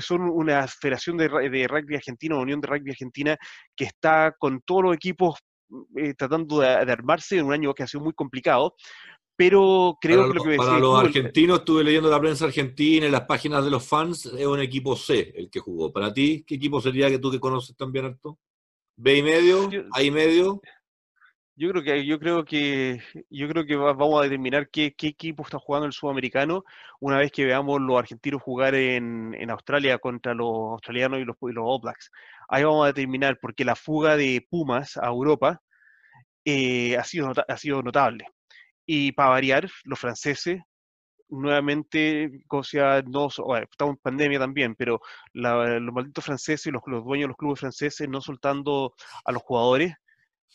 son 0.02 0.22
una 0.22 0.68
federación 0.68 1.16
de, 1.16 1.28
rugby 1.28 1.96
argentino, 1.96 2.40
Unión 2.40 2.60
de 2.60 2.70
Rugby 2.70 2.90
Argentina, 2.90 3.38
que 3.76 3.86
está 3.86 4.34
con 4.40 4.62
todos 4.62 4.82
los 4.84 4.96
equipos 4.96 5.38
tratando 6.18 6.62
de, 6.62 6.70
armarse 6.70 7.38
en 7.38 7.46
un 7.46 7.54
año 7.54 7.72
que 7.76 7.84
ha 7.84 7.88
sido 7.88 8.04
muy 8.04 8.14
complicado, 8.14 8.74
pero 9.38 10.00
creo 10.02 10.30
que 10.30 10.34
lo 10.34 10.44
que 10.44 10.58
Para 10.58 10.80
los 10.80 11.00
argentinos, 11.00 11.60
estuve 11.60 11.84
leyendo 11.84 12.10
la 12.10 12.20
prensa 12.20 12.46
argentina 12.46 13.06
y 13.06 13.12
las 13.12 13.22
páginas 13.22 13.64
de 13.64 13.70
los 13.70 13.88
fans, 13.88 14.26
es 14.26 14.48
un 14.48 14.60
equipo 14.60 14.96
C 14.96 15.32
el 15.36 15.52
que 15.52 15.60
jugó. 15.60 15.94
Para 15.94 16.12
ti, 16.12 16.44
¿qué 16.46 16.56
equipo 16.56 16.82
sería 16.82 17.08
que 17.08 17.20
tú 17.20 17.30
que 17.30 17.40
conoces 17.40 17.78
también, 17.78 18.06
harto? 18.06 18.40
¿B 18.96 19.18
y 19.18 19.22
medio? 19.22 19.70
¿A 19.94 20.02
y 20.02 20.10
medio? 20.10 20.60
Yo 21.56 21.70
creo 21.70 21.84
que 21.84 22.06
yo 22.06 22.20
creo 22.20 22.46
que 22.46 23.00
yo 23.30 23.48
creo 23.48 23.66
que 23.66 23.76
vamos 23.76 24.20
a 24.20 24.24
determinar 24.24 24.70
qué, 24.70 24.96
equipo 24.98 25.44
está 25.44 25.60
jugando 25.60 25.86
el 25.86 25.94
sudamericano 25.94 26.64
una 27.00 27.20
vez 27.20 27.32
que 27.32 27.46
veamos 27.46 27.80
los 27.80 27.98
argentinos 27.98 28.42
jugar 28.42 28.74
en, 28.74 29.50
Australia 29.52 30.00
contra 30.00 30.34
los 30.34 30.74
australianos 30.74 31.20
y 31.20 31.26
los, 31.26 31.36
los, 31.40 31.64
All 31.64 31.82
Blacks. 31.82 32.10
Ahí 32.50 32.64
vamos 32.64 32.86
a 32.86 32.88
determinar 32.88 33.38
porque 33.40 33.66
la 33.66 33.76
fuga 33.76 34.18
de 34.18 34.46
Pumas 34.50 34.98
a 34.98 35.08
Europa 35.08 35.62
eh, 36.44 36.98
ha 36.98 37.04
sido 37.04 37.32
ha 37.48 37.58
sido 37.58 37.84
notable. 37.84 38.26
Y 38.88 39.12
para 39.12 39.30
variar, 39.30 39.70
los 39.84 40.00
franceses 40.00 40.62
nuevamente, 41.30 42.32
no, 43.06 43.28
estamos 43.28 43.96
en 43.96 44.02
pandemia 44.02 44.40
también, 44.40 44.76
pero 44.76 45.02
los 45.34 45.94
malditos 45.94 46.24
franceses, 46.24 46.72
los, 46.72 46.82
los 46.88 47.04
dueños 47.04 47.26
de 47.26 47.28
los 47.28 47.38
clubes 47.38 47.60
franceses 47.60 48.08
no 48.10 48.22
soltando 48.22 48.96
a 49.26 49.32
los 49.32 49.44
jugadores, 49.44 49.94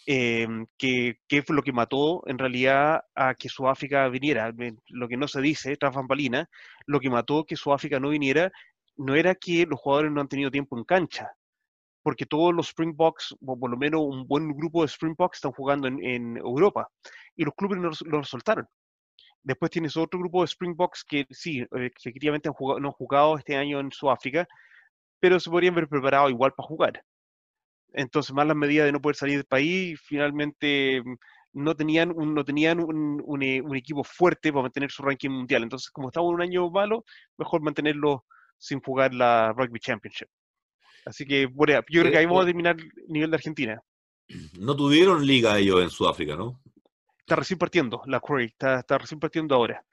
eh, 0.07 0.49
que, 0.79 1.17
fue 1.47 1.55
lo 1.55 1.63
que 1.63 1.73
mató 1.73 2.23
en 2.27 2.39
realidad 2.39 3.03
a 3.15 3.35
que 3.35 3.49
Sudáfrica 3.49 4.09
viniera. 4.09 4.53
Lo 4.89 5.09
que 5.09 5.17
no 5.17 5.29
se 5.29 5.41
dice, 5.41 5.77
tras 5.77 5.95
Bambalina, 5.95 6.49
lo 6.87 7.01
que 7.01 7.11
mató 7.11 7.45
que 7.45 7.57
Sudáfrica 7.57 8.01
no 8.01 8.09
viniera 8.09 8.51
no 8.97 9.15
era 9.15 9.35
que 9.35 9.67
los 9.67 9.81
jugadores 9.81 10.13
no 10.13 10.21
han 10.21 10.29
tenido 10.29 10.51
tiempo 10.51 10.77
en 10.77 10.85
cancha, 10.85 11.31
porque 12.03 12.27
todos 12.27 12.55
los 12.55 12.69
Springboks, 12.69 13.37
o 13.47 13.59
por 13.59 13.71
lo 13.71 13.77
menos 13.77 14.01
un 14.03 14.27
buen 14.27 14.53
grupo 14.53 14.83
de 14.83 14.89
Springboks, 14.89 15.39
están 15.39 15.53
jugando 15.53 15.89
en, 15.89 16.37
Europa, 16.37 16.89
y 17.37 17.45
los 17.45 17.55
clubes 17.55 17.79
no 17.79 17.91
lo 18.19 18.25
soltaron. 18.25 18.67
Después 19.43 19.71
tienes 19.71 19.97
otro 19.97 20.21
grupo 20.21 20.43
de 20.43 20.49
Springboks 20.49 21.05
que 21.05 21.27
sí, 21.31 21.61
eh, 21.61 21.91
efectivamente 21.97 22.49
han 22.49 22.55
jugado, 22.55 22.81
no 22.81 22.89
han 22.89 22.95
jugado 22.95 23.37
este 23.37 23.57
año 23.57 23.81
en 23.81 23.91
Sudáfrica, 23.91 24.47
pero 25.21 25.41
se 25.41 25.51
podrían 25.51 25.75
haber 25.75 25.89
preparado 25.89 26.29
igual 26.31 26.53
para 26.53 26.67
jugar. 26.67 27.05
Entonces, 27.93 28.35
más 28.35 28.47
las 28.47 28.57
medidas 28.57 28.87
de 28.87 28.93
no 28.93 29.01
poder 29.01 29.17
salir 29.17 29.37
del 29.37 29.45
país, 29.47 30.01
finalmente 30.05 31.03
mm, 31.05 31.15
no 31.55 31.77
tenían, 31.77 32.13
un, 32.13 32.35
no 32.35 32.45
tenían 32.45 32.81
un, 32.81 33.43
eh, 33.43 33.61
un, 33.63 33.77
equipo 33.77 34.05
fuerte 34.05 34.53
para 34.53 34.63
mantener 34.63 34.91
su 34.91 35.03
ranking 35.03 35.31
mundial. 35.31 35.63
Entonces, 35.63 35.91
como 35.91 36.11
en 36.15 36.21
un 36.23 36.43
año 36.43 36.71
malo, 36.71 37.05
mejor 37.39 37.63
mantenerlo 37.63 38.25
sin 38.59 38.81
jugar 38.81 39.13
la 39.15 39.53
Rugby 39.53 39.81
Championship. 39.81 40.29
Así 41.05 41.25
que, 41.27 41.47
bueno, 41.47 41.81
yo 41.89 42.01
creo 42.01 42.13
que 42.13 42.19
ahí 42.19 42.27
vamos 42.27 42.45
a 42.45 42.47
terminar 42.47 42.77
el 42.79 42.93
nivel 43.09 43.31
de 43.31 43.37
Argentina. 43.37 43.83
No 44.59 44.77
tuvieron 44.77 45.27
liga 45.27 45.59
ellos 45.59 45.83
en 45.83 45.91
Sudáfrica, 45.91 46.37
¿no? 46.37 46.61
Está 47.19 47.37
recién 47.37 47.59
partiendo, 47.59 48.03
la 48.07 48.21
Quarry, 48.21 48.47
está, 48.47 48.81
está 48.81 48.99
recién 48.99 49.21
partiendo 49.21 49.55
ahora. 49.55 49.85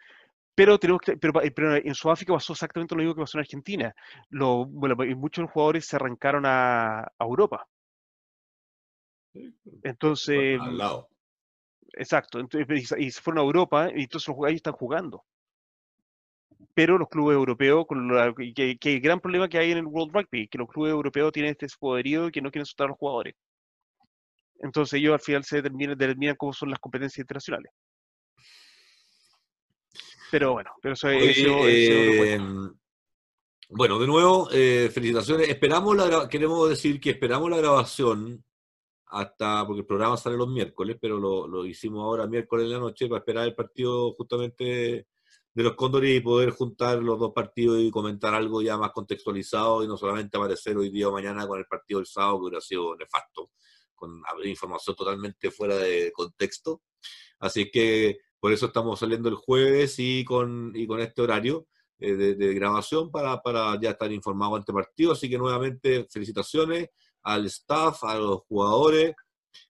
Pero, 0.55 0.77
tenemos 0.77 1.01
que, 1.01 1.15
pero, 1.17 1.33
pero, 1.55 1.75
en 1.75 1.95
Sudáfrica 1.95 2.33
pasó 2.33 2.53
exactamente 2.53 2.93
lo 2.93 2.99
mismo 2.99 3.15
que 3.15 3.21
pasó 3.21 3.37
en 3.37 3.41
Argentina. 3.41 3.95
Lo, 4.29 4.65
bueno, 4.65 4.95
muchos 5.15 5.49
jugadores 5.49 5.85
se 5.85 5.95
arrancaron 5.95 6.43
a 6.45 7.07
Europa. 7.19 7.65
Entonces. 9.83 10.59
Al 10.59 10.77
lado. 10.77 11.09
Exacto. 11.93 12.39
Entonces, 12.39 12.93
y 12.97 13.11
se 13.11 13.21
fueron 13.21 13.39
a 13.39 13.45
Europa 13.45 13.89
y 13.95 14.03
entonces 14.03 14.27
los 14.27 14.35
jugadores 14.35 14.57
están 14.57 14.73
jugando. 14.73 15.23
Pero 16.79 16.97
los 16.97 17.09
clubes 17.09 17.35
europeos, 17.35 17.85
con 17.85 18.09
que, 18.55 18.77
el 18.81 19.01
gran 19.01 19.19
problema 19.19 19.49
que 19.49 19.57
hay 19.57 19.73
en 19.73 19.79
el 19.79 19.85
World 19.85 20.15
Rugby, 20.15 20.47
que 20.47 20.57
los 20.57 20.69
clubes 20.69 20.91
europeos 20.91 21.33
tienen 21.33 21.51
este 21.51 21.67
poderío 21.77 22.29
y 22.29 22.31
que 22.31 22.41
no 22.41 22.49
quieren 22.49 22.65
soltar 22.65 22.85
a 22.85 22.87
los 22.91 22.97
jugadores. 22.97 23.35
Entonces 24.59 24.93
ellos 24.97 25.11
al 25.11 25.19
final 25.19 25.43
se 25.43 25.57
determinan, 25.57 25.97
determinan 25.97 26.37
cómo 26.37 26.53
son 26.53 26.69
las 26.69 26.79
competencias 26.79 27.19
internacionales. 27.21 27.73
Pero 30.31 30.53
bueno, 30.53 30.71
pero 30.81 30.93
eso, 30.93 31.09
es 31.09 31.37
em, 31.37 32.73
bueno, 33.71 33.99
de 33.99 34.07
nuevo, 34.07 34.47
eh, 34.53 34.89
felicitaciones. 34.89 35.49
Esperamos 35.49 35.97
la 35.97 36.29
queremos 36.29 36.69
decir 36.69 37.01
que 37.01 37.09
esperamos 37.09 37.49
la 37.49 37.57
grabación 37.57 38.41
hasta, 39.07 39.67
porque 39.67 39.81
el 39.81 39.85
programa 39.85 40.15
sale 40.15 40.37
los 40.37 40.47
miércoles, 40.47 40.95
pero 41.01 41.19
lo, 41.19 41.65
hicimos 41.65 42.05
ahora 42.05 42.25
miércoles 42.25 42.67
en 42.67 42.71
la 42.71 42.79
noche 42.79 43.09
para 43.09 43.19
esperar 43.19 43.47
el 43.47 43.53
partido 43.53 44.13
justamente 44.13 45.07
de 45.59 45.63
los 45.65 45.75
Cóndores 45.75 46.15
y 46.15 46.21
poder 46.21 46.51
juntar 46.51 46.99
los 46.99 47.19
dos 47.19 47.33
partidos 47.33 47.81
y 47.81 47.91
comentar 47.91 48.33
algo 48.33 48.61
ya 48.61 48.77
más 48.77 48.91
contextualizado 48.91 49.83
y 49.83 49.89
no 49.89 49.97
solamente 49.97 50.37
aparecer 50.37 50.77
hoy 50.77 50.89
día 50.89 51.09
o 51.09 51.11
mañana 51.11 51.45
con 51.45 51.59
el 51.59 51.65
partido 51.65 51.99
del 51.99 52.07
sábado 52.07 52.37
que 52.37 52.43
hubiera 52.43 52.61
sido 52.61 52.95
nefasto, 52.95 53.51
con 53.93 54.23
información 54.45 54.95
totalmente 54.95 55.51
fuera 55.51 55.75
de 55.75 56.13
contexto. 56.13 56.83
Así 57.39 57.69
que 57.69 58.19
por 58.39 58.53
eso 58.53 58.67
estamos 58.67 59.01
saliendo 59.01 59.27
el 59.27 59.35
jueves 59.35 59.95
y 59.97 60.23
con, 60.23 60.71
y 60.73 60.87
con 60.87 61.01
este 61.01 61.23
horario 61.23 61.67
eh, 61.99 62.13
de, 62.13 62.35
de, 62.35 62.53
grabación 62.53 63.11
para, 63.11 63.41
para 63.41 63.77
ya 63.81 63.89
estar 63.89 64.09
informado 64.13 64.55
ante 64.55 64.71
partido. 64.71 65.11
Así 65.11 65.29
que 65.29 65.37
nuevamente 65.37 66.07
felicitaciones 66.09 66.87
al 67.21 67.47
staff, 67.47 68.01
a 68.05 68.15
los 68.15 68.43
jugadores. 68.47 69.13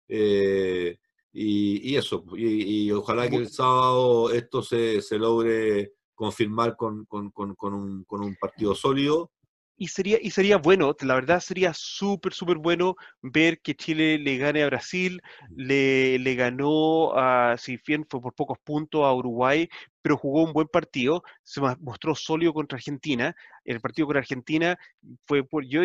Eh, 0.08 0.99
y, 1.32 1.96
eso, 1.96 2.24
y, 2.36 2.92
ojalá 2.92 3.30
que 3.30 3.36
el 3.36 3.50
sábado 3.50 4.32
esto 4.32 4.63
se, 4.63 5.02
se 5.02 5.18
logre 5.18 5.94
confirmar 6.15 6.76
con, 6.76 7.06
con, 7.06 7.32
con, 7.32 7.56
un, 7.74 8.04
con, 8.04 8.22
un, 8.22 8.36
partido 8.36 8.74
sólido. 8.76 9.32
Y 9.78 9.88
sería, 9.88 10.18
y 10.22 10.32
sería 10.32 10.58
bueno, 10.58 10.94
la 11.00 11.15
verdad 11.15 11.39
sería 11.39 11.72
súper, 11.74 12.34
súper 12.34 12.58
bueno 12.58 12.96
ver 13.22 13.62
que 13.62 13.76
Chile 13.76 14.18
le 14.18 14.38
gane 14.38 14.63
a 14.63 14.65
Brasil, 14.65 15.22
le, 15.56 16.20
le 16.20 16.36
ganó, 16.36 17.13
a, 17.15 17.56
si 17.58 17.80
bien 17.88 18.06
fue 18.10 18.20
por 18.20 18.34
pocos 18.34 18.58
puntos, 18.60 19.06
a 19.06 19.13
Uruguay, 19.13 19.70
pero 20.02 20.18
jugó 20.18 20.44
un 20.44 20.52
buen 20.52 20.68
partido, 20.68 21.24
se 21.44 21.62
mostró 21.62 22.15
sólido 22.15 22.54
contra 22.54 22.76
Argentina. 22.76 23.34
El 23.63 23.80
partido 23.80 24.08
contra 24.08 24.20
Argentina 24.20 24.78
fue 25.26 25.44
por, 25.46 25.63
yo, 25.65 25.84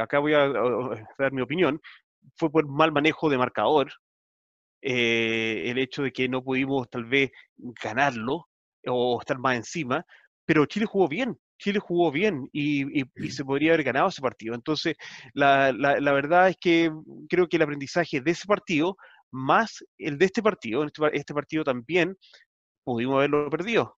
acá 0.00 0.20
voy 0.20 0.32
a, 0.32 0.48
dar 1.18 1.32
mi 1.32 1.42
opinión, 1.42 1.80
fue 2.36 2.50
por 2.50 2.66
mal 2.66 2.92
manejo 2.92 3.28
de 3.28 3.36
marcador, 3.36 3.92
eh, 4.82 5.64
el 5.66 5.78
hecho 5.78 6.02
de 6.02 6.12
que 6.12 6.28
no 6.28 6.42
pudimos 6.42 6.88
tal 6.90 7.04
vez 7.04 7.30
ganarlo 7.56 8.48
o 8.86 9.18
estar 9.20 9.38
más 9.38 9.56
encima, 9.56 10.04
pero 10.46 10.66
Chile 10.66 10.86
jugó 10.86 11.08
bien, 11.08 11.36
Chile 11.58 11.78
jugó 11.78 12.10
bien 12.10 12.48
y, 12.52 12.84
se 13.30 13.44
podría 13.44 13.72
haber 13.72 13.84
ganado 13.84 14.08
ese 14.08 14.22
partido. 14.22 14.54
Entonces, 14.54 14.96
la, 15.34 15.72
la, 15.72 16.12
verdad 16.12 16.48
es 16.48 16.56
que 16.58 16.90
creo 17.28 17.48
que 17.48 17.56
el 17.56 17.62
aprendizaje 17.62 18.20
de 18.20 18.30
ese 18.30 18.46
partido, 18.46 18.96
más 19.30 19.84
el 19.98 20.16
de 20.16 20.26
este 20.26 20.42
partido, 20.42 20.84
este, 20.84 21.02
este 21.12 21.34
partido 21.34 21.64
también, 21.64 22.16
pudimos 22.84 23.16
haberlo 23.16 23.50
perdido 23.50 23.98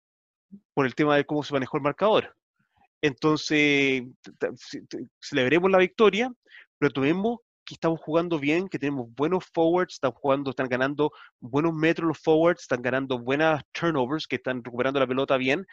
por 0.75 0.87
el 0.87 0.95
tema 0.95 1.17
de 1.17 1.25
cómo 1.27 1.43
se 1.43 1.53
manejó 1.53 1.77
el 1.77 1.83
marcador. 1.83 2.35
Entonces, 3.03 4.05
celebremos 5.21 5.71
la 5.71 5.79
victoria, 5.79 6.33
pero 6.79 6.93
tomemos 6.93 7.39
que 7.69 7.75
estamos 7.75 8.01
jugando 8.01 8.39
bien, 8.39 8.67
que 8.67 8.79
tenemos 8.79 9.07
buenos 9.15 9.45
forwards, 9.53 9.95
están 9.95 10.13
jugando, 10.13 10.51
están 10.51 10.69
ganando 10.69 11.13
buenos 11.39 11.75
metros 11.75 12.09
los 12.09 12.19
forwards, 12.19 12.63
están 12.63 12.81
ganando 12.81 13.19
buenas 13.19 13.63
turnovers, 13.73 14.27
que 14.27 14.37
están 14.37 14.65
recuperando 14.65 14.99
la 14.99 15.07
pelota 15.07 15.37
bien. 15.37 15.67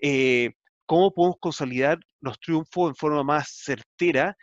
Eh, 0.00 0.52
¿Cómo 0.86 1.12
podemos 1.12 1.38
consolidar 1.40 1.98
los 2.20 2.38
triunfos 2.38 2.90
en 2.90 2.94
forma 2.94 3.24
más 3.24 3.48
certera 3.64 4.36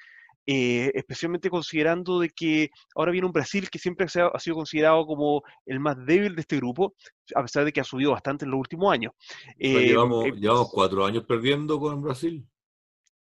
eh, 0.50 0.92
especialmente 0.96 1.50
considerando 1.50 2.22
de 2.22 2.30
que 2.30 2.70
ahora 2.96 3.12
viene 3.12 3.28
un 3.28 3.34
Brasil 3.34 3.70
que 3.70 3.80
siempre 3.80 4.06
ha, 4.06 4.40
sido 4.40 4.56
considerado 4.56 5.06
como 5.06 5.44
el 5.66 5.82
más 5.82 5.98
débil 6.06 6.36
de 6.36 6.42
este 6.42 6.56
grupo, 6.56 6.96
a 7.36 7.42
pesar 7.42 7.66
de 7.66 7.74
que 7.74 7.82
ha 7.82 7.84
subido 7.84 8.12
bastante 8.12 8.46
en 8.46 8.52
los 8.52 8.60
últimos 8.62 8.94
años. 8.94 9.12
Eh, 9.58 9.88
llevamos, 9.88 10.26
eh, 10.26 10.32
llevamos 10.38 10.72
cuatro 10.72 11.06
años 11.06 11.26
perdiendo 11.26 11.78
con 11.82 12.02
Brasil 12.02 12.48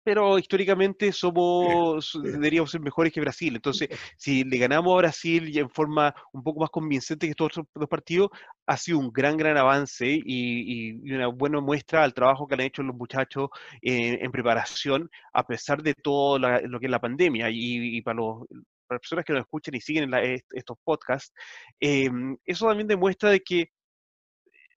pero 0.03 0.37
históricamente 0.37 1.11
somos, 1.13 2.19
deberíamos 2.21 2.71
ser 2.71 2.81
mejores 2.81 3.13
que 3.13 3.21
Brasil. 3.21 3.55
Entonces, 3.55 3.89
si 4.17 4.43
le 4.43 4.57
ganamos 4.57 4.93
a 4.93 4.97
Brasil 4.97 5.49
y 5.49 5.59
en 5.59 5.69
forma 5.69 6.13
un 6.31 6.43
poco 6.43 6.61
más 6.61 6.69
convincente 6.69 7.27
que 7.27 7.31
estos 7.31 7.47
otros 7.47 7.67
dos 7.73 7.89
partidos, 7.89 8.29
ha 8.65 8.77
sido 8.77 8.99
un 8.99 9.11
gran, 9.11 9.37
gran 9.37 9.57
avance 9.57 10.05
y, 10.07 11.13
una 11.13 11.27
buena 11.27 11.59
muestra 11.61 12.03
al 12.03 12.13
trabajo 12.13 12.47
que 12.47 12.55
han 12.55 12.61
hecho 12.61 12.83
los 12.83 12.95
muchachos 12.95 13.49
en 13.81 14.31
preparación, 14.31 15.09
a 15.33 15.45
pesar 15.45 15.81
de 15.83 15.93
todo 15.93 16.39
lo 16.39 16.79
que 16.79 16.85
es 16.85 16.91
la 16.91 16.99
pandemia. 16.99 17.49
Y, 17.51 18.01
para, 18.01 18.15
los, 18.17 18.43
las 18.89 18.99
personas 18.99 19.25
que 19.25 19.33
nos 19.33 19.41
escuchan 19.41 19.75
y 19.75 19.81
siguen 19.81 20.11
estos 20.51 20.77
podcasts, 20.83 21.33
em, 21.79 22.37
eso 22.45 22.67
también 22.67 22.87
demuestra 22.87 23.29
de 23.29 23.41
que 23.41 23.69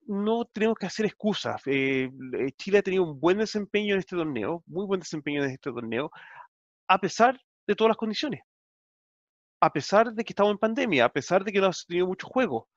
no 0.07 0.45
tenemos 0.45 0.77
que 0.77 0.85
hacer 0.85 1.05
excusas. 1.05 1.61
Eh, 1.65 2.09
Chile 2.57 2.79
ha 2.79 2.81
tenido 2.81 3.03
un 3.03 3.19
buen 3.19 3.37
desempeño 3.37 3.93
en 3.93 3.99
este 3.99 4.15
torneo, 4.15 4.63
muy 4.65 4.85
buen 4.85 4.99
desempeño 4.99 5.43
en 5.43 5.51
este 5.51 5.71
torneo, 5.71 6.11
a 6.87 6.99
pesar 6.99 7.39
de 7.67 7.75
todas 7.75 7.89
las 7.89 7.97
condiciones. 7.97 8.41
A 9.61 9.71
pesar 9.71 10.13
de 10.13 10.23
que 10.23 10.31
estamos 10.31 10.51
en 10.51 10.57
pandemia, 10.57 11.05
a 11.05 11.11
pesar 11.11 11.43
de 11.43 11.51
que 11.51 11.59
no 11.59 11.67
ha 11.67 11.71
tenido 11.87 12.07
mucho 12.07 12.27
juego. 12.27 12.69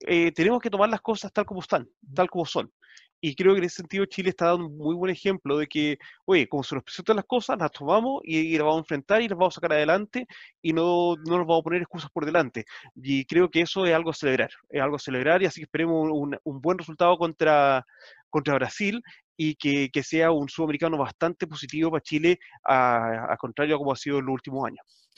Eh, 0.00 0.32
tenemos 0.32 0.60
que 0.60 0.70
tomar 0.70 0.88
las 0.88 1.00
cosas 1.00 1.32
tal 1.32 1.46
como 1.46 1.60
están, 1.60 1.88
tal 2.14 2.28
como 2.28 2.44
son. 2.44 2.72
Y 3.20 3.34
creo 3.34 3.54
que 3.54 3.58
en 3.58 3.64
ese 3.64 3.76
sentido 3.76 4.04
Chile 4.04 4.30
está 4.30 4.46
dando 4.46 4.66
un 4.66 4.76
muy 4.76 4.94
buen 4.94 5.10
ejemplo 5.10 5.56
de 5.56 5.66
que, 5.66 5.98
oye, 6.26 6.46
como 6.48 6.62
se 6.62 6.74
nos 6.74 6.84
presentan 6.84 7.16
las 7.16 7.24
cosas, 7.24 7.58
las 7.58 7.72
tomamos 7.72 8.20
y, 8.24 8.52
las 8.52 8.64
vamos 8.64 8.76
a 8.76 8.80
enfrentar 8.80 9.22
y 9.22 9.28
las 9.28 9.38
vamos 9.38 9.54
a 9.54 9.56
sacar 9.56 9.72
adelante 9.72 10.26
y 10.60 10.72
no, 10.72 11.16
no 11.16 11.38
nos 11.38 11.46
vamos 11.46 11.60
a 11.60 11.64
poner 11.64 11.82
excusas 11.82 12.10
por 12.10 12.26
delante. 12.26 12.66
Y 12.94 13.24
creo 13.24 13.50
que 13.50 13.62
eso 13.62 13.86
es 13.86 13.94
algo 13.94 14.10
a 14.10 14.14
celebrar, 14.14 14.50
es 14.68 14.82
algo 14.82 14.96
a 14.96 15.00
celebrar 15.00 15.42
y 15.42 15.46
así 15.46 15.60
que 15.60 15.64
esperemos 15.64 16.10
un, 16.12 16.38
un 16.44 16.60
buen 16.60 16.78
resultado 16.78 17.16
contra, 17.16 17.84
contra 18.28 18.54
Brasil 18.54 19.02
y 19.36 19.54
que, 19.56 19.90
que, 19.90 20.02
sea 20.02 20.30
un 20.30 20.48
sudamericano 20.48 20.98
bastante 20.98 21.46
positivo 21.46 21.90
para 21.90 22.02
Chile, 22.02 22.38
a, 22.64 23.32
a 23.32 23.36
contrario 23.36 23.76
a 23.76 23.78
como 23.78 23.92
ha 23.92 23.96
sido 23.96 24.18
en 24.18 24.26
los 24.26 24.34
últimos 24.34 24.66
años. 24.66 25.10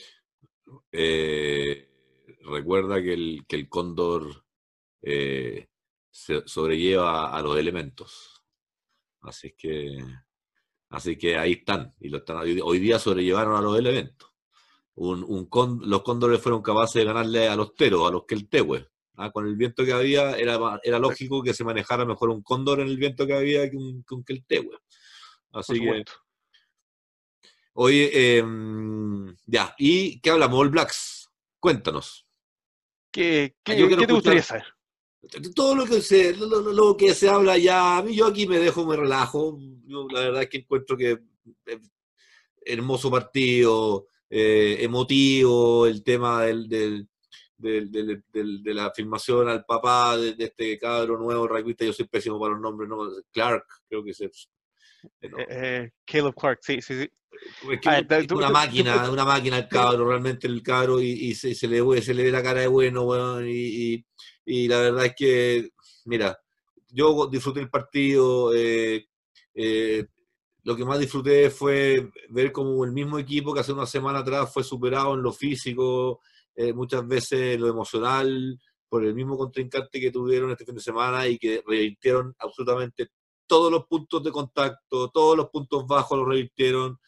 Eh, 0.93 1.89
recuerda 2.51 3.03
que 3.03 3.13
el, 3.13 3.45
que 3.49 3.57
el 3.57 3.69
cóndor 3.69 4.45
eh, 5.03 5.69
se 6.11 6.43
sobrelleva 6.47 7.37
a 7.37 7.43
los 7.43 7.57
elementos. 7.59 8.43
Así 9.21 9.55
que, 9.57 9.99
así 10.91 11.17
que 11.17 11.37
ahí 11.37 11.53
están. 11.53 11.95
Y 12.01 12.09
lo 12.09 12.19
están, 12.19 12.39
hoy 12.39 12.79
día 12.79 12.99
sobrellevaron 12.99 13.57
a 13.57 13.61
los 13.61 13.79
elementos. 13.79 14.31
Un, 14.95 15.25
un 15.25 15.49
los 15.85 16.03
cóndores 16.03 16.41
fueron 16.41 16.63
capaces 16.63 16.95
de 16.95 17.05
ganarle 17.05 17.49
a 17.49 17.57
los 17.57 17.75
teros, 17.75 18.09
a 18.09 18.11
los 18.11 18.25
que 18.25 18.35
el 18.35 18.49
tehue. 18.49 18.89
¿ah? 19.17 19.31
Con 19.31 19.47
el 19.47 19.55
viento 19.55 19.85
que 19.85 19.93
había, 19.93 20.37
era, 20.37 20.59
era 20.83 20.99
lógico 20.99 21.43
que 21.43 21.55
se 21.55 21.65
manejara 21.65 22.05
mejor 22.05 22.31
un 22.31 22.43
cóndor 22.43 22.81
en 22.81 22.89
el 22.89 22.97
viento 22.97 23.27
que 23.27 23.35
había 23.35 23.71
que 23.71 23.77
un, 23.77 24.05
que 24.25 24.41
tehue. 24.47 24.77
Así 25.53 25.81
que. 25.81 26.05
Oye, 27.75 28.39
em, 28.39 29.37
ya, 29.47 29.73
¿y 29.79 30.21
qué 30.21 30.31
hablamos? 30.31 30.59
All 30.59 30.71
Blacks, 30.71 31.31
cuéntanos. 31.61 32.27
¿Qué, 33.13 33.57
qué, 33.63 33.77
¿qué 33.77 33.97
te 34.05 34.13
gustaría 34.13 34.43
saber? 34.43 34.78
Todo 35.55 35.75
lo 35.75 35.85
que 35.85 36.01
se, 36.01 36.35
lo, 36.37 36.97
que 36.97 37.15
se 37.15 37.29
habla 37.29 37.59
ya, 37.59 38.05
yo 38.09 38.27
aquí 38.27 38.47
me 38.47 38.59
dejo, 38.59 38.87
me 38.87 38.97
relajo. 38.97 39.59
Yo 39.87 40.07
la 40.11 40.21
verdad 40.21 40.43
es 40.43 40.49
que 40.49 40.59
encuentro 40.59 40.97
que 40.97 41.19
eh, 41.67 41.81
hermoso 42.61 43.11
partido, 43.11 44.07
eh, 44.31 44.79
emotivo, 44.81 45.87
el 45.87 46.03
tema 46.03 46.45
del, 46.45 46.69
del, 46.69 47.09
de 47.59 48.75
la 48.75 48.91
filmación 48.93 49.49
al 49.49 49.65
papá 49.65 50.17
de, 50.17 50.35
este 50.39 50.79
cabro 50.79 51.19
nuevo, 51.19 51.49
rugbyista, 51.49 51.85
yo 51.85 51.93
soy 51.93 52.07
pésimo 52.07 52.39
para 52.39 52.53
los 52.53 52.61
nombres, 52.61 52.89
¿no? 52.89 52.99
Clark, 53.33 53.65
creo 53.89 54.05
que 54.05 54.11
es. 54.11 54.49
Eh, 55.21 55.91
Caleb 56.05 56.35
Clark, 56.35 56.59
sí, 56.63 56.81
sí, 56.81 57.03
sí. 57.03 57.11
Ah, 57.87 58.03
una 58.33 58.51
máquina, 58.51 59.11
una 59.11 59.25
máquina 59.25 59.59
el 59.59 59.69
cabro, 59.69 60.09
realmente 60.09 60.47
el 60.47 60.63
cabro, 60.63 61.01
y, 61.01 61.35
se, 61.35 61.55
se, 61.55 61.69
le, 61.69 62.03
se 62.03 62.13
le 62.13 62.25
ve 62.25 62.33
la 62.33 62.43
cara 62.43 62.61
de 62.61 62.67
bueno, 62.67 63.47
y 63.47 63.95
y 63.95 64.05
la 64.67 64.81
verdad 64.81 65.05
es 65.05 65.15
que, 65.15 65.71
mira, 66.07 66.39
yo 66.91 67.27
disfruté 67.27 67.61
el 67.61 67.69
partido, 67.69 68.55
eh, 68.55 69.07
eh, 69.55 70.07
lo 70.65 70.75
que 70.75 70.85
más 70.87 70.99
disfruté 70.99 71.51
fue 71.51 72.11
ver 72.31 72.51
como 72.51 72.83
el 72.85 72.93
mismo 72.93 73.19
equipo 73.19 73.53
que 73.53 73.61
hace 73.61 73.73
una 73.73 73.87
semana 73.87 74.21
atrás 74.21 74.51
fue 74.53 74.65
superado 74.65 75.15
en 75.15 75.23
lo 75.23 75.33
físico, 75.33 76.21
eh, 76.55 76.73
muchas 76.73 77.07
veces 77.07 77.57
en 77.57 77.61
lo 77.61 77.69
emocional, 77.69 78.59
por 78.89 79.05
el 79.05 79.15
mismo 79.15 79.37
contrincante 79.37 80.01
que 80.01 80.11
tuvieron 80.11 80.51
este 80.51 80.65
fin 80.65 80.77
de 80.77 80.81
semana 80.81 81.29
y 81.29 81.39
que 81.39 81.63
revirtieron 81.67 82.35
absolutamente 82.39 83.09
todos 83.47 83.71
los 83.71 83.87
puntos 83.87 84.23
de 84.25 84.33
contacto, 84.33 85.11
todos 85.11 85.37
los 85.37 85.51
puntos 85.51 85.87
bajos 85.87 86.19
los 86.19 86.29
revirtieron, 86.29 86.99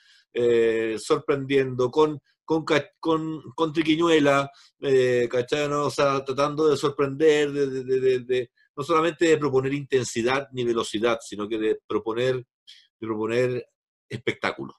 sorprendiendo 0.98 1.90
con 1.90 2.20
con, 2.50 2.64
con, 2.98 3.42
con 3.54 3.72
Triquiñuela, 3.72 4.50
eh, 4.80 5.28
O 5.72 5.90
sea, 5.90 6.24
tratando 6.24 6.68
de 6.68 6.76
sorprender, 6.76 7.52
de, 7.52 8.50
no 8.74 8.82
solamente 8.82 9.26
de 9.26 9.38
proponer 9.38 9.72
intensidad 9.72 10.48
ni 10.50 10.64
velocidad, 10.64 11.20
sino 11.20 11.48
que 11.48 11.58
de 11.58 11.78
proponer, 11.86 12.34
de 12.34 13.06
proponer 13.06 13.66
espectáculo. 14.08 14.74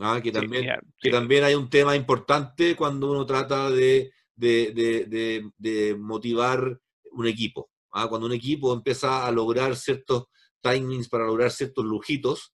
¿Ah? 0.00 0.20
Que, 0.20 0.32
también, 0.32 0.68
que 1.00 1.10
también 1.10 1.44
hay 1.44 1.54
un 1.54 1.70
tema 1.70 1.94
importante 1.94 2.74
cuando 2.74 3.12
uno 3.12 3.24
trata 3.24 3.70
de, 3.70 4.10
de 4.34 5.96
motivar 5.96 6.80
un 7.12 7.26
equipo. 7.28 7.70
¿ah? 7.92 8.08
Cuando 8.08 8.26
un 8.26 8.32
equipo 8.32 8.74
empieza 8.74 9.24
a 9.24 9.30
lograr 9.30 9.76
ciertos 9.76 10.24
timings 10.60 11.08
para 11.08 11.24
lograr 11.24 11.52
ciertos 11.52 11.84
lujitos, 11.84 12.52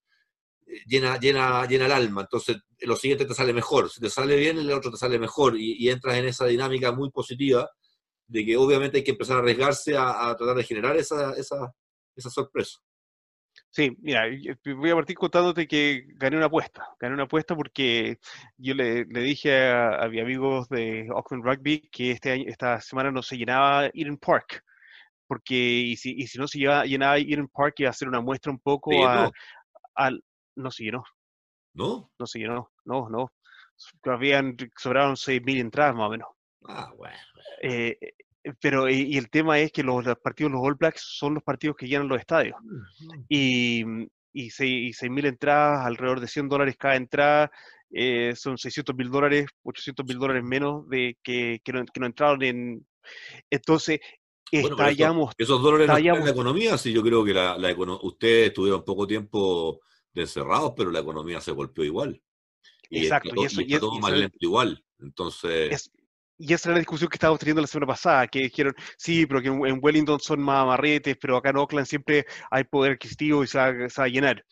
llena, 0.87 1.18
llena, 1.18 1.66
llena 1.66 1.87
el 1.87 1.92
alma. 1.92 2.22
Entonces, 2.22 2.56
lo 2.80 2.96
siguiente 2.96 3.24
te 3.24 3.34
sale 3.34 3.52
mejor. 3.52 3.90
Si 3.90 4.00
te 4.00 4.10
sale 4.10 4.37
bien, 4.37 4.58
el 4.58 4.70
otro 4.72 4.90
te 4.90 4.96
sale 4.96 5.18
mejor. 5.18 5.56
Y, 5.58 5.88
entras 5.88 6.16
en 6.16 6.26
esa 6.26 6.46
dinámica 6.46 6.92
muy 6.92 7.10
positiva 7.10 7.68
de 8.26 8.44
que 8.44 8.56
obviamente 8.56 8.98
hay 8.98 9.04
que 9.04 9.12
empezar 9.12 9.37
a 9.37 9.40
arriesgarse 9.40 9.96
a, 9.96 10.34
tratar 10.37 10.56
de 10.56 10.64
generar 10.64 10.96
esa, 10.96 11.32
esa, 11.34 11.72
esa 12.16 12.30
sorpresa. 12.30 12.78
Sí, 13.70 13.90
mira, 14.02 14.24
voy 14.76 14.90
a 14.90 14.94
partir 14.94 15.16
contándote 15.16 15.66
que 15.66 16.04
gané 16.14 16.37
una 16.37 16.46
apuesta. 16.46 16.87
Gané 17.00 17.14
una 17.14 17.24
apuesta 17.24 17.56
porque 17.56 18.18
yo 18.56 18.74
le, 18.74 19.04
le 19.04 19.20
dije 19.20 19.68
a, 19.68 20.08
mis 20.08 20.22
amigos 20.22 20.68
de 20.68 21.08
Auckland 21.10 21.44
Rugby 21.44 21.88
que 21.90 22.12
este 22.12 22.30
año, 22.32 22.44
esta 22.46 22.80
semana 22.80 23.10
no 23.10 23.22
se 23.22 23.37
llenaba 23.37 23.87
Eden 23.92 24.16
Park. 24.18 24.62
Porque, 25.26 25.54
y 25.54 25.96
si, 25.96 26.12
y 26.16 26.26
si 26.26 26.38
no 26.38 26.46
se 26.46 26.58
llenaba 26.58 27.18
Eden 27.18 27.48
Park, 27.48 27.74
iba 27.78 27.88
a 27.88 27.90
hacer 27.90 28.08
una 28.08 28.20
muestra 28.20 28.52
un 28.52 28.60
poco 28.60 29.06
a, 29.06 29.30
al, 29.94 30.22
no 30.56 30.70
se 30.70 30.84
llenó. 30.84 31.04
¿No? 31.74 32.10
No 32.18 32.26
se 32.26 32.38
llenó, 32.38 32.70
no, 32.84 33.08
no. 33.08 33.32
Habían, 34.04 34.56
sobraron 34.76 35.16
6.000 35.16 35.60
entradas 35.60 35.94
más 35.94 36.06
o 36.06 36.10
menos. 36.10 36.28
Ah, 36.66 36.92
bueno. 36.96 37.16
Eh, 37.62 37.98
eh, 38.00 38.52
pero 38.60 38.88
y, 38.88 39.16
el 39.16 39.30
tema 39.30 39.58
es 39.58 39.72
que 39.72 39.82
los, 39.82 40.04
partidos 40.22 40.52
los 40.52 40.60
All 40.62 40.76
Blacks 40.76 41.02
son 41.02 41.34
los 41.34 41.42
partidos 41.42 41.76
que 41.76 41.88
llenan 41.88 42.08
los 42.08 42.20
estadios. 42.20 42.56
Y, 43.28 43.82
y 44.32 44.50
6.000 44.50 45.26
entradas, 45.26 45.86
alrededor 45.86 46.20
de 46.20 46.28
100 46.28 46.48
dólares 46.48 46.76
cada 46.78 46.96
entrada, 46.96 47.50
eh, 47.96 48.34
son 48.36 48.58
600 48.58 48.96
mil 48.96 49.08
dólares, 49.08 49.46
800 49.62 50.04
mil 50.04 50.18
dólares 50.18 50.42
menos 50.42 50.88
de 50.88 51.16
que, 51.22 51.60
que, 51.62 51.72
no, 51.72 51.84
que 51.84 52.00
no 52.00 52.06
entraron 52.06 52.42
en... 52.42 52.86
Entonces, 53.48 54.00
estallamos... 54.50 55.32
esos 55.38 55.62
dólares 55.62 55.86
no 55.86 55.96
en 55.96 56.24
la 56.24 56.30
economía, 56.30 56.76
sí, 56.76 56.92
yo 56.92 57.02
creo 57.02 57.24
que 57.24 57.32
la, 57.32 57.56
la 57.56 57.72
ustedes 58.02 58.52
tuvieron 58.52 58.84
poco 58.84 59.06
tiempo 59.06 59.80
de 60.14 60.22
encerrados, 60.22 60.72
pero 60.77 60.90
la 60.90 61.00
economía 61.00 61.40
se 61.40 61.53
golpeó 61.53 61.85
igual. 61.85 62.22
Y 62.90 63.05
Exacto, 63.05 63.33
y, 63.37 63.44
eso, 63.44 63.61
y, 63.61 63.79
todo 63.79 63.98
más 63.98 64.12
lento 64.12 64.38
igual. 64.40 64.85
Entonces. 65.00 65.90
y 66.38 66.53
esa 66.53 66.68
era 66.68 66.74
la 66.74 66.81
discusión 66.81 67.11
que 67.11 67.16
estábamos 67.16 67.40
teniendo 67.40 67.61
la 67.61 67.66
semana 67.66 67.92
pasada, 67.92 68.27
que 68.29 68.40
dijeron, 68.40 68.74
sí, 68.96 69.27
pero 69.27 69.42
que 69.42 69.48
en, 69.48 69.79
Wellington 69.83 70.20
son 70.20 70.40
más 70.40 70.62
amarretes, 70.62 71.16
pero 71.20 71.37
acá 71.37 71.50
en 71.50 71.57
Oakland 71.57 71.87
siempre 71.87 72.27
hay 72.50 72.64
poder 72.64 72.92
adquisitivo 72.92 73.42
y 73.42 73.46
se 73.46 73.59
va, 73.59 73.88
se 73.88 74.00
va 74.00 74.07
a 74.07 74.09
llenar. 74.09 74.44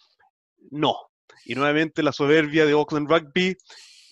No. 0.71 0.97
Y 1.45 1.55
nuevamente 1.55 2.03
la 2.03 2.13
soberbia 2.13 2.67
de 2.67 2.75
Oakland 2.75 3.09
Rugby 3.09 3.57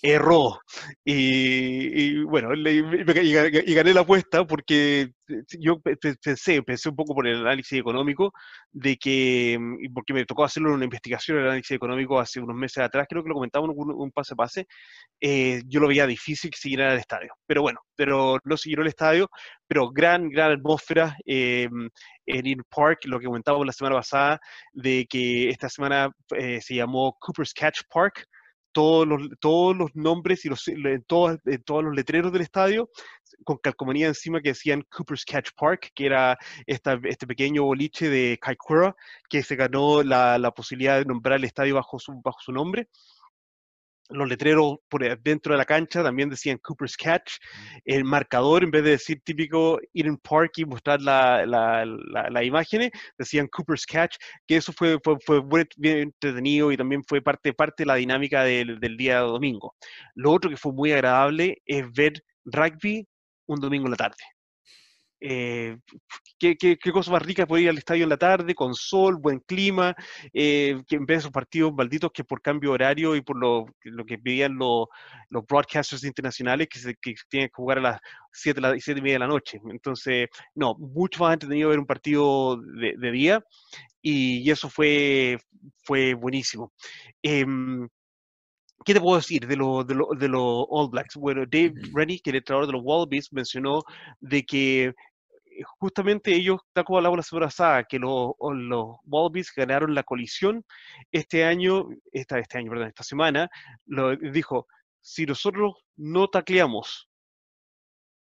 erró. 0.02 0.58
Y, 1.04 2.22
bueno, 2.24 2.54
y, 2.54 3.74
gané 3.74 3.94
la 3.94 4.00
apuesta 4.00 4.46
porque 4.46 5.10
yo 5.58 5.80
pensé, 5.80 6.62
pensé 6.62 6.88
un 6.88 6.96
poco 6.96 7.14
por 7.14 7.26
el 7.26 7.40
análisis 7.40 7.78
económico, 7.78 8.32
de 8.72 8.96
que, 8.96 9.56
mm, 9.60 9.92
porque 9.94 10.12
me 10.14 10.24
tocó 10.24 10.44
hacerlo 10.44 10.70
en 10.70 10.76
una 10.76 10.84
investigación, 10.84 11.38
el 11.38 11.44
análisis 11.46 11.72
económico 11.72 12.18
hace 12.18 12.40
unos 12.40 12.56
meses 12.56 12.78
atrás, 12.78 13.06
creo 13.08 13.22
que 13.22 13.28
lo 13.28 13.34
comentábamos 13.34 13.74
un, 13.76 13.92
un 13.92 14.10
pase 14.10 14.34
a 14.34 14.36
pase, 14.36 14.66
eh, 15.20 15.62
yo 15.66 15.80
lo 15.80 15.88
veía 15.88 16.06
difícil 16.06 16.50
que 16.50 16.58
siguiera 16.58 16.92
el 16.92 16.98
estadio. 16.98 17.32
Pero 17.46 17.62
bueno, 17.62 17.80
pero 17.96 18.38
no 18.44 18.56
siguieron 18.56 18.86
el 18.86 18.90
estadio, 18.90 19.28
pero 19.66 19.90
gran, 19.90 20.28
gran 20.30 20.52
atmósfera 20.52 21.16
eh, 21.26 21.68
en 22.26 22.46
In 22.46 22.62
Park, 22.68 23.00
lo 23.04 23.18
que 23.18 23.26
comentábamos 23.26 23.66
la 23.66 23.72
semana 23.72 23.96
pasada, 23.96 24.40
de 24.72 25.06
que 25.08 25.48
esta 25.50 25.68
semana 25.68 26.10
eh, 26.36 26.60
se 26.60 26.74
llamó 26.74 27.16
Cooper's 27.20 27.52
Catch 27.52 27.82
Park, 27.92 28.26
todos 28.72 29.06
los, 29.06 29.28
todos 29.40 29.76
los 29.76 29.94
nombres 29.94 30.44
y 30.44 30.48
los, 30.48 30.66
en, 30.68 31.02
todos, 31.04 31.38
todos 31.64 31.84
los 31.84 31.94
letreros 31.94 32.32
del 32.32 32.42
estadio 32.42 32.90
con 33.44 33.58
calcomanía 33.58 34.08
encima 34.08 34.40
que 34.40 34.50
decían 34.50 34.84
Cooper's 34.90 35.24
Catch 35.24 35.50
Park, 35.56 35.92
que 35.94 36.06
era 36.06 36.38
esta, 36.66 36.98
este 37.04 37.26
pequeño 37.26 37.64
boliche 37.64 38.08
de 38.08 38.38
Kaikoura, 38.40 38.94
que 39.28 39.42
se 39.42 39.56
ganó 39.56 40.02
la, 40.02 40.38
la, 40.38 40.50
posibilidad 40.50 40.98
de 40.98 41.04
nombrar 41.04 41.38
el 41.38 41.44
estadio 41.44 41.76
bajo 41.76 41.98
su, 41.98 42.20
bajo 42.22 42.40
su 42.40 42.52
nombre 42.52 42.88
los 44.10 44.28
letreros 44.28 44.76
por 44.88 45.02
dentro 45.20 45.52
de 45.52 45.58
la 45.58 45.64
cancha 45.64 46.02
también 46.02 46.28
decían 46.28 46.58
Cooper's 46.58 46.96
Catch. 46.96 47.34
El 47.84 48.04
marcador, 48.04 48.64
en 48.64 48.70
vez 48.70 48.84
de 48.84 48.90
decir 48.90 49.20
típico 49.24 49.78
Eden 49.94 50.18
Park 50.18 50.52
y 50.56 50.64
mostrar 50.64 51.00
las 51.00 51.46
la, 51.46 51.84
la, 51.84 52.44
imágenes, 52.44 52.90
decían 53.18 53.48
Cooper's 53.48 53.86
Catch, 53.86 54.16
que 54.46 54.56
eso 54.56 54.72
fue, 54.72 54.98
fue, 55.02 55.16
fue 55.24 55.42
bien 55.76 55.98
entretenido 55.98 56.72
y 56.72 56.76
también 56.76 57.02
fue 57.06 57.20
parte, 57.20 57.52
parte 57.52 57.82
de 57.82 57.86
la 57.86 57.94
dinámica 57.96 58.44
del, 58.44 58.78
del 58.80 58.96
día 58.96 59.20
domingo. 59.20 59.74
Lo 60.14 60.32
otro 60.32 60.50
que 60.50 60.56
fue 60.56 60.72
muy 60.72 60.92
agradable 60.92 61.62
es 61.66 61.84
ver 61.92 62.12
rugby 62.44 63.06
un 63.46 63.60
domingo 63.60 63.86
en 63.86 63.92
la 63.92 63.96
tarde. 63.96 64.39
Eh, 65.20 65.76
¿qué, 66.38 66.56
qué, 66.56 66.92
cosa 66.92 67.10
más 67.10 67.22
rica 67.22 67.46
poder 67.46 67.64
ir 67.64 67.70
al 67.70 67.78
estadio 67.78 68.04
en 68.04 68.08
la 68.08 68.16
tarde, 68.16 68.54
con 68.54 68.74
sol, 68.74 69.18
buen 69.20 69.40
clima, 69.40 69.94
eh, 70.32 70.82
que 70.88 70.96
en 70.96 71.06
vez 71.06 71.16
de 71.16 71.18
esos 71.20 71.30
partidos 71.30 71.72
malditos 71.74 72.10
que 72.12 72.24
por 72.24 72.40
cambio 72.40 72.72
horario 72.72 73.14
y 73.14 73.20
por 73.20 73.36
lo, 73.36 73.66
lo 73.84 74.04
que 74.04 74.18
pedían 74.18 74.56
los, 74.56 74.86
los 75.28 75.44
broadcasters 75.46 76.04
internacionales 76.04 76.68
que, 76.68 76.78
se, 76.78 76.94
que 76.94 77.14
tienen 77.28 77.48
que 77.48 77.54
jugar 77.54 77.78
a 77.78 77.82
las 77.82 78.00
7, 78.32 78.60
las 78.60 78.82
7 78.82 78.98
y 78.98 79.02
media 79.02 79.14
de 79.16 79.20
la 79.20 79.26
noche. 79.26 79.60
Entonces, 79.70 80.28
no, 80.54 80.74
mucho 80.78 81.22
más 81.24 81.34
entretenido 81.34 81.68
ver 81.68 81.78
un 81.78 81.86
partido 81.86 82.56
de, 82.56 82.94
de 82.96 83.10
día 83.12 83.44
y, 84.02 84.38
y, 84.38 84.50
eso 84.50 84.70
fue, 84.70 85.38
fue 85.82 86.14
buenísimo. 86.14 86.72
Em, 87.22 87.88
¿Qué 88.84 88.94
te 88.94 89.00
puedo 89.00 89.16
decir 89.16 89.46
de 89.46 89.56
los 89.56 89.86
de 89.86 89.94
de 89.94 90.30
All 90.34 90.88
Blacks? 90.88 91.16
Bueno, 91.16 91.42
Dave 91.42 91.74
Rennie, 91.92 92.18
que 92.18 92.30
es 92.30 92.34
el 92.34 92.38
entrenador 92.38 92.66
de 92.66 92.72
los 92.72 92.82
Wallabies, 92.82 93.30
mencionó 93.30 93.82
de 94.20 94.42
que 94.44 94.84
eh, 94.84 94.94
justamente 95.78 96.34
ellos, 96.34 96.60
tal 96.72 96.84
como 96.84 96.98
hablamos 96.98 97.18
la 97.18 97.22
semana 97.22 97.46
pasada, 97.46 97.84
que 97.84 97.98
los, 97.98 98.32
los 98.40 98.96
Wallabies 99.04 99.52
ganaron 99.54 99.94
la 99.94 100.02
colisión 100.02 100.64
este 101.12 101.44
año, 101.44 101.88
esta, 102.12 102.38
este 102.38 102.58
año, 102.58 102.70
perdón, 102.70 102.88
esta 102.88 103.04
semana, 103.04 103.50
lo 103.86 104.16
dijo, 104.16 104.66
si 105.00 105.26
nosotros 105.26 105.74
no 105.96 106.28
tacleamos 106.28 107.08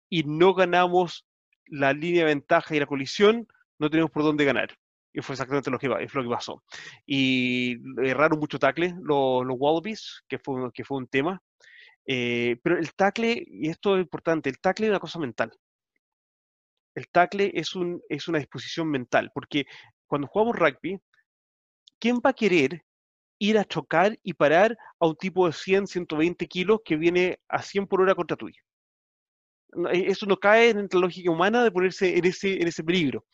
y 0.08 0.24
no 0.24 0.54
ganamos 0.54 1.26
la 1.66 1.92
línea 1.92 2.20
de 2.20 2.34
ventaja 2.34 2.74
y 2.74 2.80
la 2.80 2.86
colisión, 2.86 3.46
no 3.78 3.90
tenemos 3.90 4.10
por 4.10 4.22
dónde 4.22 4.44
ganar. 4.44 4.76
Y 5.12 5.20
fue 5.20 5.34
exactamente 5.34 5.70
lo 5.70 5.78
que, 5.78 5.88
lo 5.88 5.98
que 5.98 6.28
pasó. 6.28 6.62
Y 7.06 7.76
erraron 8.04 8.38
mucho 8.38 8.58
tackle 8.58 8.94
los, 9.00 9.44
los 9.44 9.56
Wallabies, 9.58 10.22
que 10.28 10.38
fue, 10.38 10.70
que 10.72 10.84
fue 10.84 10.98
un 10.98 11.06
tema. 11.08 11.42
Eh, 12.06 12.56
pero 12.62 12.78
el 12.78 12.94
tackle, 12.94 13.44
y 13.46 13.68
esto 13.68 13.96
es 13.96 14.02
importante, 14.02 14.48
el 14.48 14.58
tackle 14.58 14.86
es 14.86 14.90
una 14.90 15.00
cosa 15.00 15.18
mental. 15.18 15.52
El 16.98 17.06
tackle 17.08 17.52
es, 17.54 17.76
un, 17.76 18.02
es 18.08 18.26
una 18.26 18.38
disposición 18.38 18.90
mental, 18.90 19.30
porque 19.32 19.66
cuando 20.08 20.26
jugamos 20.26 20.56
rugby, 20.56 20.98
¿quién 22.00 22.16
va 22.16 22.30
a 22.30 22.32
querer 22.32 22.82
ir 23.38 23.56
a 23.56 23.64
chocar 23.64 24.18
y 24.24 24.32
parar 24.34 24.76
a 24.98 25.06
un 25.06 25.14
tipo 25.14 25.46
de 25.46 25.52
100, 25.52 25.86
120 25.86 26.48
kilos 26.48 26.80
que 26.84 26.96
viene 26.96 27.38
a 27.48 27.62
100 27.62 27.86
por 27.86 28.00
hora 28.00 28.16
contra 28.16 28.36
tuyo? 28.36 28.60
Eso 29.92 30.26
no 30.26 30.38
cae 30.38 30.70
en 30.70 30.88
la 30.90 30.98
lógica 30.98 31.30
humana 31.30 31.62
de 31.62 31.70
ponerse 31.70 32.18
en 32.18 32.24
ese, 32.24 32.82
peligro 32.82 33.24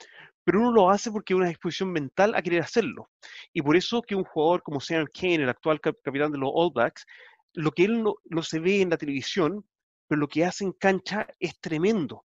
pero 0.46 0.60
uno 0.60 0.72
lo 0.72 0.90
hace 0.90 1.10
porque 1.10 1.32
hay 1.32 1.38
una 1.38 1.48
disposición 1.48 1.90
mental 1.90 2.34
a 2.34 2.42
querer 2.42 2.60
hacerlo. 2.60 3.08
Y 3.54 3.62
por 3.62 3.76
eso 3.76 4.02
que 4.02 4.14
un 4.14 4.24
jugador 4.24 4.62
como 4.62 4.78
Sam 4.78 5.06
Kane, 5.10 5.36
el 5.36 5.48
actual 5.48 5.80
capitán 5.80 6.32
de 6.32 6.36
los 6.36 6.50
All 6.52 6.70
Blacks, 6.70 7.06
lo 7.54 7.72
que 7.72 7.84
él 7.84 8.02
no, 8.02 8.42
se 8.42 8.60
ve 8.60 8.82
en 8.82 8.90
la 8.90 8.98
televisión, 8.98 9.64
pero 10.06 10.20
lo 10.20 10.28
que 10.28 10.44
hace 10.44 10.64
en 10.64 10.72
cancha 10.72 11.26
es 11.38 11.58
tremendo. 11.60 12.26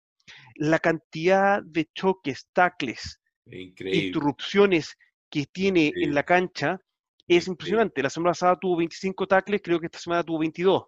La 0.55 0.79
cantidad 0.79 1.61
de 1.63 1.89
choques, 1.93 2.47
tacles, 2.53 3.19
interrupciones 3.45 4.97
que 5.29 5.45
tiene 5.45 5.91
en 5.95 6.13
la 6.13 6.23
cancha 6.23 6.79
es 7.27 7.47
impresionante. 7.47 8.01
La 8.01 8.09
semana 8.09 8.31
pasada 8.31 8.57
tuvo 8.59 8.77
25 8.77 9.27
tacles, 9.27 9.61
creo 9.63 9.79
que 9.79 9.87
esta 9.87 9.99
semana 9.99 10.23
tuvo 10.23 10.39
22. 10.39 10.83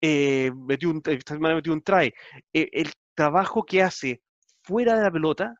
Eh, 0.00 0.50
metió 0.54 0.90
un, 0.90 1.02
esta 1.06 1.34
semana 1.34 1.56
metió 1.56 1.72
un 1.72 1.82
try. 1.82 2.12
Eh, 2.52 2.68
el 2.72 2.90
trabajo 3.14 3.64
que 3.64 3.82
hace 3.82 4.22
fuera 4.62 4.96
de 4.96 5.02
la 5.02 5.10
pelota 5.10 5.54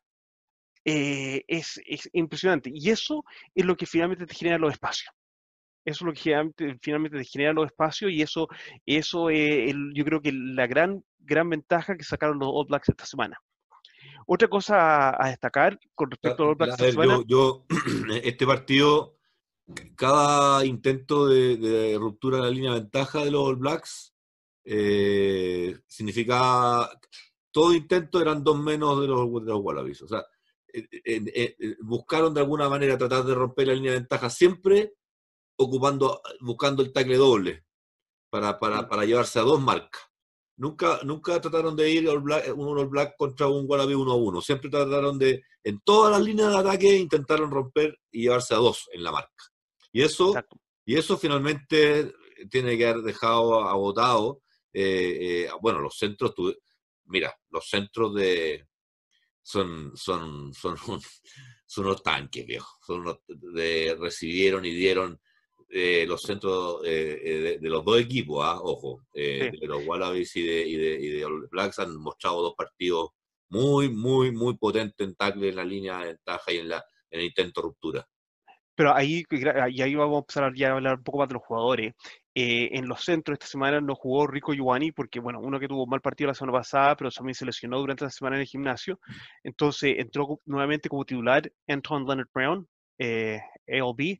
eh, 0.83 1.43
es, 1.47 1.81
impresionante. 2.13 2.69
Y 2.73 2.89
eso 2.89 3.23
es 3.53 3.65
lo 3.65 3.75
que 3.75 3.85
finalmente 3.85 4.25
te 4.25 4.35
genera 4.35 4.57
los 4.57 4.71
espacios. 4.71 5.13
Eso 5.85 6.03
es 6.03 6.07
lo 6.07 6.13
que 6.13 6.77
finalmente, 6.81 7.17
te 7.19 7.25
genera 7.25 7.53
los 7.53 7.67
espacios 7.67 8.11
y 8.11 8.23
eso, 8.23 8.47
eso 8.87 9.29
es 9.29 9.75
yo 9.93 10.03
creo 10.03 10.19
que 10.19 10.31
la 10.31 10.65
gran, 10.65 11.03
gran 11.19 11.47
ventaja 11.47 11.95
que 11.95 12.03
sacaron 12.03 12.39
los 12.39 12.49
All 12.51 12.65
Blacks 12.67 12.89
esta 12.89 13.05
semana. 13.05 13.39
Otra 14.25 14.47
cosa 14.47 15.15
a, 15.23 15.29
destacar 15.29 15.79
con 15.93 16.09
respecto 16.09 16.41
a 16.41 16.45
los 16.47 16.51
All 16.53 16.57
Blacks 16.57 16.73
esta 16.73 16.91
semana. 16.91 17.23
Yo, 17.27 17.65
este 18.23 18.47
partido, 18.47 19.19
cada 19.95 20.65
intento 20.65 21.27
de, 21.27 21.95
ruptura 21.99 22.37
de 22.37 22.43
la 22.43 22.49
línea 22.49 22.73
de 22.73 22.79
ventaja 22.79 23.23
de 23.23 23.29
los 23.29 23.47
All 23.47 23.57
Blacks 23.57 24.15
eh, 24.63 25.77
significa, 25.85 26.89
todo 27.51 27.75
intento 27.75 28.19
eran 28.19 28.43
dos 28.43 28.57
menos 28.59 28.99
de 29.01 29.07
los, 29.07 29.45
de 29.45 29.51
los 29.51 29.61
Wallabies. 29.61 30.01
O 30.01 30.07
sea, 30.07 30.25
buscaron 31.81 32.33
de 32.33 32.41
alguna 32.41 32.67
manera 32.69 32.97
tratar 32.97 33.23
de 33.23 33.35
romper 33.35 33.67
la 33.67 33.75
línea 33.75 33.91
de 33.91 33.99
ventaja 33.99 34.31
siempre 34.31 34.93
ocupando, 35.57 36.21
buscando 36.41 36.83
el 36.83 36.91
tackle 36.91 37.17
doble 37.17 37.65
para, 38.29 38.59
para, 38.59 38.87
para 38.87 39.05
llevarse 39.05 39.39
a 39.39 39.43
dos 39.43 39.61
marcas. 39.61 40.01
Nunca, 40.57 40.99
nunca 41.03 41.41
trataron 41.41 41.75
de 41.75 41.89
ir 41.89 42.09
black, 42.19 42.55
un 42.55 42.77
All 42.77 42.87
Black 42.87 43.15
contra 43.17 43.47
un 43.47 43.65
Wallaby 43.67 43.93
uno 43.93 44.13
a 44.13 44.15
uno. 44.15 44.41
Siempre 44.41 44.69
trataron 44.69 45.19
de, 45.19 45.43
en 45.63 45.81
todas 45.81 46.11
las 46.11 46.21
líneas 46.21 46.51
de 46.51 46.57
ataque, 46.57 46.95
intentaron 46.97 47.51
romper 47.51 47.99
y 48.11 48.23
llevarse 48.23 48.53
a 48.53 48.57
dos 48.57 48.87
en 48.93 49.03
la 49.03 49.11
marca. 49.11 49.51
Y 49.91 50.01
eso, 50.01 50.33
y 50.85 50.95
eso 50.97 51.17
finalmente 51.17 52.13
tiene 52.49 52.77
que 52.77 52.87
haber 52.87 53.03
dejado 53.03 53.67
agotado. 53.67 54.41
Eh, 54.71 55.45
eh, 55.45 55.49
bueno, 55.61 55.79
los 55.79 55.97
centros, 55.97 56.33
mira, 57.05 57.35
los 57.49 57.67
centros 57.67 58.15
de, 58.15 58.65
son, 59.41 59.91
son, 59.95 60.53
son, 60.53 60.77
son 61.65 61.85
unos 61.85 62.01
tanques, 62.01 62.45
viejo. 62.45 62.77
Son 62.85 63.01
unos, 63.01 63.19
de, 63.27 63.95
recibieron 63.99 64.65
y 64.65 64.73
dieron 64.73 65.19
eh, 65.69 66.05
los 66.07 66.21
centros 66.21 66.81
eh, 66.85 67.19
eh, 67.23 67.57
de, 67.59 67.69
los 67.69 67.83
dos 67.83 67.99
equipos, 67.99 68.43
¿ah? 68.45 68.59
ojo, 68.61 69.01
de 69.13 69.51
los 69.61 69.85
Wallabies 69.85 70.35
y 70.35 70.41
de, 70.43 70.67
y, 70.67 70.75
de, 70.75 70.93
y 71.01 71.09
de 71.09 71.25
Blacks 71.51 71.79
han 71.79 71.95
mostrado 71.97 72.41
dos 72.41 72.55
partidos 72.55 73.09
muy, 73.49 73.89
muy, 73.89 74.31
muy 74.31 74.57
potentes 74.57 75.07
en 75.07 75.15
tackle 75.15 75.49
en 75.49 75.55
la 75.55 75.65
línea 75.65 75.99
de 75.99 76.07
ventaja 76.07 76.51
y 76.51 76.57
en, 76.57 76.69
la, 76.69 76.83
en 77.09 77.19
el 77.19 77.25
intento 77.25 77.61
de 77.61 77.67
ruptura. 77.67 78.07
Pero 78.75 78.93
ahí, 78.93 79.23
y 79.31 79.81
ahí 79.81 79.95
vamos 79.95 80.15
a 80.15 80.19
empezar 80.19 80.53
ya 80.53 80.69
a 80.69 80.73
hablar 80.73 80.97
un 80.97 81.03
poco 81.03 81.19
más 81.19 81.29
de 81.29 81.35
los 81.35 81.43
jugadores. 81.43 81.93
Eh, 82.37 82.77
en 82.77 82.89
los 82.89 83.05
centros 83.05 83.35
esta 83.35 83.47
semana 83.47 83.79
no 83.79 83.95
jugó 83.95 84.27
Rico 84.27 84.53
Giovanni 84.53 84.91
porque, 84.91 85.21
bueno, 85.21 85.39
uno 85.39 85.57
que 85.57 85.69
tuvo 85.69 85.83
un 85.83 85.89
mal 85.89 86.01
partido 86.01 86.27
la 86.27 86.33
semana 86.33 86.57
pasada, 86.59 86.97
pero 86.97 87.09
también 87.09 87.35
se 87.35 87.45
lesionó 87.45 87.79
durante 87.79 88.03
la 88.03 88.09
semana 88.09 88.35
en 88.35 88.41
el 88.41 88.47
gimnasio. 88.47 88.99
Entonces 89.43 89.95
entró 89.97 90.41
nuevamente 90.45 90.89
como 90.89 91.05
titular 91.05 91.49
Anton 91.67 92.05
Leonard 92.05 92.27
Brown, 92.33 92.67
eh, 92.99 93.39
ALB, 93.67 94.19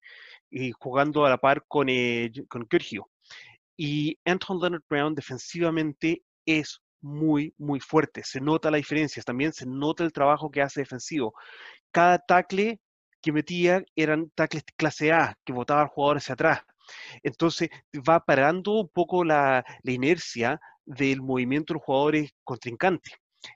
y 0.56 0.72
jugando 0.72 1.26
a 1.26 1.30
la 1.30 1.38
par 1.38 1.66
con, 1.68 1.90
eh, 1.90 2.32
con 2.48 2.68
Y 3.78 4.18
Anton 4.24 4.60
Leonard 4.60 4.84
Brown 4.90 5.14
defensivamente 5.14 6.24
es 6.46 6.80
muy, 7.02 7.54
muy 7.58 7.80
fuerte. 7.80 8.22
Se 8.24 8.40
nota 8.40 8.72
la 8.72 8.78
diferencia. 8.78 9.22
También 9.24 9.52
se 9.52 9.66
nota 9.66 10.04
el 10.04 10.14
trabajo 10.14 10.50
que 10.50 10.62
hace 10.62 10.82
defensivo. 10.82 11.34
Cada 11.92 12.20
tackle 12.20 12.80
que 13.22 13.32
metía 13.32 13.84
eran 13.96 14.30
tackles 14.36 14.64
clase 14.78 15.12
A, 15.12 15.36
que 15.44 15.52
botaba 15.52 15.82
al 15.82 15.88
jugador 15.90 16.18
hacia 16.18 16.34
atrás 16.34 16.62
entonces 17.24 17.70
va 18.08 18.24
parando 18.24 18.74
un 18.74 18.90
poco 18.90 19.24
la, 19.24 19.64
inercia 19.84 20.60
del 20.86 21.22
movimiento 21.22 21.74
de 21.74 21.80
los 21.80 21.84
jugadores 21.84 22.32
contrincantes. 22.44 23.14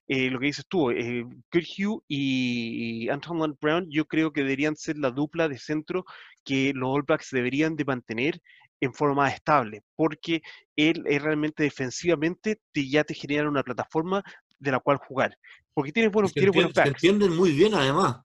Eh, 0.08 0.30
lo 0.30 0.40
que 0.40 0.48
dices 0.48 0.66
tú, 0.68 0.92
eh, 0.92 1.24
Hugh 1.24 2.04
y 2.08 3.10
Anton 3.10 3.58
Brown, 3.60 3.88
yo 3.90 4.06
creo 4.06 4.32
que 4.32 4.42
deberían 4.42 4.76
ser 4.76 4.98
la 4.98 5.10
dupla 5.10 5.48
de 5.48 5.58
centro 5.58 6.06
que 6.50 6.74
los 6.74 6.90
All 6.90 7.04
Blacks 7.04 7.30
deberían 7.32 7.76
de 7.76 7.86
mantener 7.86 8.42
en 8.82 8.92
forma 8.92 9.14
más 9.24 9.36
estable, 9.36 9.84
porque 9.96 10.42
él 10.76 11.04
es 11.06 11.22
realmente 11.22 11.62
defensivamente 11.62 12.60
te, 12.72 12.90
ya 12.90 13.04
te 13.04 13.14
genera 13.14 13.48
una 13.48 13.62
plataforma 13.62 14.24
de 14.58 14.72
la 14.72 14.80
cual 14.80 14.98
jugar. 14.98 15.38
Porque 15.76 15.92
tiene 15.92 16.10
buenos, 16.10 16.34
tiene 16.34 16.50
buenos 16.50 16.72
Se 16.74 16.82
entienden 16.82 17.36
muy 17.36 17.52
bien, 17.52 17.76
además. 17.76 18.18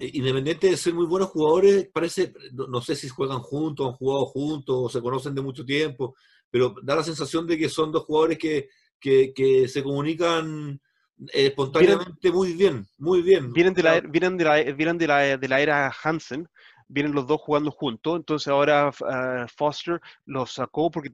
Eh, 0.00 0.10
independiente 0.14 0.70
de 0.70 0.76
ser 0.78 0.94
muy 0.94 1.04
buenos 1.04 1.28
jugadores, 1.28 1.90
parece, 1.92 2.32
no, 2.52 2.80
sé 2.80 2.96
si 2.96 3.10
juegan 3.10 3.40
juntos, 3.40 3.86
han 3.86 3.92
jugado 3.92 4.24
juntos, 4.24 4.74
o 4.78 4.88
se 4.88 5.02
conocen 5.02 5.34
de 5.34 5.42
mucho 5.42 5.62
tiempo, 5.62 6.16
pero 6.50 6.74
da 6.82 6.96
la 6.96 7.04
sensación 7.04 7.46
de 7.46 7.58
que 7.58 7.68
son 7.68 7.92
dos 7.92 8.04
jugadores 8.04 8.38
que, 8.38 8.70
que, 8.98 9.68
se 9.68 9.82
comunican 9.82 10.80
eh, 11.26 11.48
espontáneamente 11.48 12.32
muy 12.32 12.54
bien, 12.54 12.86
muy 12.96 13.20
bien. 13.20 13.52
Vienen 13.52 13.74
de 13.74 13.82
la, 13.82 14.00
vienen 14.00 14.38
de 14.38 14.44
la, 14.44 14.62
vienen 14.72 14.96
de 14.96 15.06
la, 15.06 15.36
de 15.36 15.48
la 15.48 15.60
era 15.60 15.94
Hansen, 16.02 16.48
vienen 16.88 17.12
los 17.12 17.26
dos 17.26 17.40
jugando 17.40 17.70
juntos, 17.70 18.16
entonces 18.16 18.48
ahora 18.48 18.90
ah, 19.04 19.46
Foster 19.56 20.00
los 20.24 20.52
sacó 20.52 20.90
porque 20.90 21.10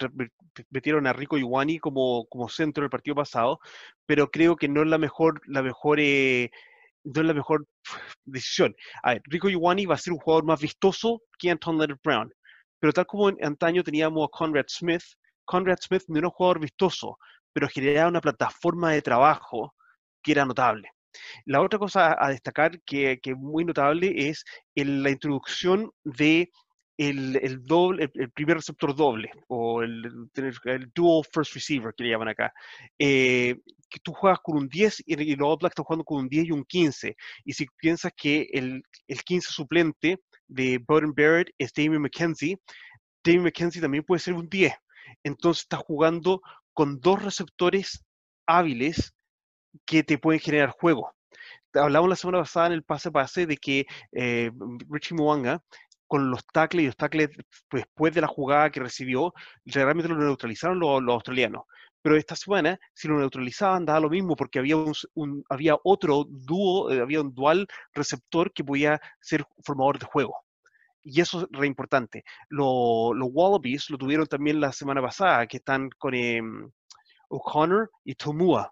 metieron 0.70 1.06
a 1.06 1.12
Rico 1.12 1.38
Iwani 1.38 1.78
como, 1.78 2.26
como 2.26 2.48
centro 2.48 2.84
el 2.84 2.90
partido 2.90 3.16
pasado, 3.16 3.60
pero 4.06 4.30
creo 4.30 4.56
que 4.56 4.68
no 4.68 4.82
es 4.82 4.88
la 4.88 4.98
mejor, 4.98 5.40
la 5.46 5.62
mejor 5.62 5.98
eh, 6.00 6.50
no 7.04 7.20
es 7.20 7.26
la 7.26 7.34
mejor 7.34 7.66
decisión. 8.24 8.74
A 9.02 9.14
ver, 9.14 9.22
Rico 9.26 9.48
Iwani 9.48 9.86
va 9.86 9.94
a 9.94 9.98
ser 9.98 10.12
un 10.12 10.18
jugador 10.18 10.44
más 10.44 10.60
vistoso 10.60 11.22
que 11.38 11.50
Anton 11.50 11.78
Leonard 11.78 11.98
Brown, 12.02 12.32
pero 12.78 12.92
tal 12.92 13.06
como 13.06 13.28
antaño 13.28 13.82
teníamos 13.82 14.26
a 14.26 14.36
Conrad 14.36 14.66
Smith, 14.68 15.04
Conrad 15.44 15.78
Smith 15.80 16.04
no 16.08 16.18
era 16.18 16.28
un 16.28 16.32
jugador 16.32 16.60
vistoso, 16.60 17.18
pero 17.52 17.68
generaba 17.68 18.08
una 18.08 18.20
plataforma 18.20 18.92
de 18.92 19.02
trabajo 19.02 19.74
que 20.22 20.32
era 20.32 20.44
notable. 20.44 20.90
La 21.44 21.60
otra 21.60 21.78
cosa 21.78 22.16
a 22.18 22.30
destacar 22.30 22.80
que, 22.82 23.20
es 23.22 23.36
muy 23.36 23.64
notable 23.64 24.28
es 24.28 24.44
la 24.74 25.10
introducción 25.10 25.90
de 26.04 26.50
el, 26.98 27.64
doble, 27.64 28.10
el, 28.14 28.30
primer 28.30 28.58
receptor 28.58 28.94
doble, 28.94 29.30
o 29.48 29.82
el, 29.82 30.28
el, 30.34 30.90
dual 30.94 31.24
first 31.32 31.54
receiver 31.54 31.92
que 31.96 32.04
le 32.04 32.10
llaman 32.10 32.28
acá, 32.28 32.52
eh, 32.98 33.56
que 33.88 34.00
tú 34.00 34.12
juegas 34.12 34.40
con 34.42 34.56
un 34.56 34.68
10 34.68 35.02
y, 35.06 35.36
los 35.36 35.48
All 35.48 35.58
Blacks 35.58 35.72
están 35.72 35.84
jugando 35.84 36.04
con 36.04 36.18
un 36.20 36.28
10 36.28 36.46
y 36.46 36.50
un 36.52 36.64
15. 36.64 37.16
Y 37.44 37.52
si 37.52 37.66
piensas 37.76 38.12
que 38.16 38.48
el, 38.52 38.82
el 39.08 39.22
15 39.22 39.52
suplente 39.52 40.20
de 40.46 40.78
Bowden 40.78 41.12
Barrett 41.14 41.50
es 41.58 41.72
Damien 41.72 42.02
McKenzie, 42.02 42.58
Damien 43.24 43.44
McKenzie 43.44 43.82
también 43.82 44.04
puede 44.04 44.20
ser 44.20 44.34
un 44.34 44.48
10. 44.48 44.72
Entonces 45.24 45.64
estás 45.64 45.80
jugando 45.80 46.40
con 46.72 47.00
dos 47.00 47.22
receptores 47.22 48.04
hábiles 48.46 49.14
que 49.84 50.02
te 50.02 50.18
pueden 50.18 50.40
generar 50.40 50.70
juego. 50.70 51.12
Hablamos 51.74 52.10
la 52.10 52.16
semana 52.16 52.38
pasada 52.38 52.66
en 52.66 52.72
el 52.74 52.82
pase-pase 52.82 53.46
de 53.46 53.56
que 53.56 53.86
eh, 54.12 54.50
Richie 54.90 55.16
Mwanga 55.16 55.62
con 56.12 56.30
los 56.30 56.44
tackles 56.46 56.82
y 56.82 56.86
los 56.88 56.96
tackles 56.96 57.30
después 57.70 58.12
de 58.12 58.20
la 58.20 58.26
jugada 58.26 58.68
que 58.68 58.80
recibió, 58.80 59.32
realmente 59.64 60.10
lo 60.10 60.16
neutralizaron 60.16 60.78
los, 60.78 61.00
australianos. 61.08 61.62
Pero 62.02 62.18
esta 62.18 62.36
semana, 62.36 62.78
si 62.92 63.08
lo 63.08 63.18
neutralizaban, 63.18 63.86
daba 63.86 64.00
lo 64.00 64.10
mismo 64.10 64.36
porque 64.36 64.58
había, 64.58 64.76
un, 64.76 65.44
había 65.48 65.74
otro 65.84 66.26
dúo, 66.28 66.92
eh, 66.92 67.00
había 67.00 67.22
un 67.22 67.32
dual 67.32 67.66
receptor 67.94 68.52
que 68.52 68.62
podía 68.62 69.00
ser 69.22 69.46
formador 69.64 69.98
de 69.98 70.04
juego. 70.04 70.36
Y 71.02 71.22
eso 71.22 71.40
es 71.40 71.46
re 71.50 71.66
importante. 71.66 72.24
los 72.50 73.14
Wallabies 73.32 73.88
lo 73.88 73.96
tuvieron 73.96 74.26
también 74.26 74.60
la 74.60 74.72
semana 74.72 75.00
pasada, 75.00 75.46
que 75.46 75.56
están 75.56 75.88
con 75.96 76.12
em, 76.14 76.70
O'Connor 77.30 77.90
y 78.04 78.14
Tomua. 78.16 78.70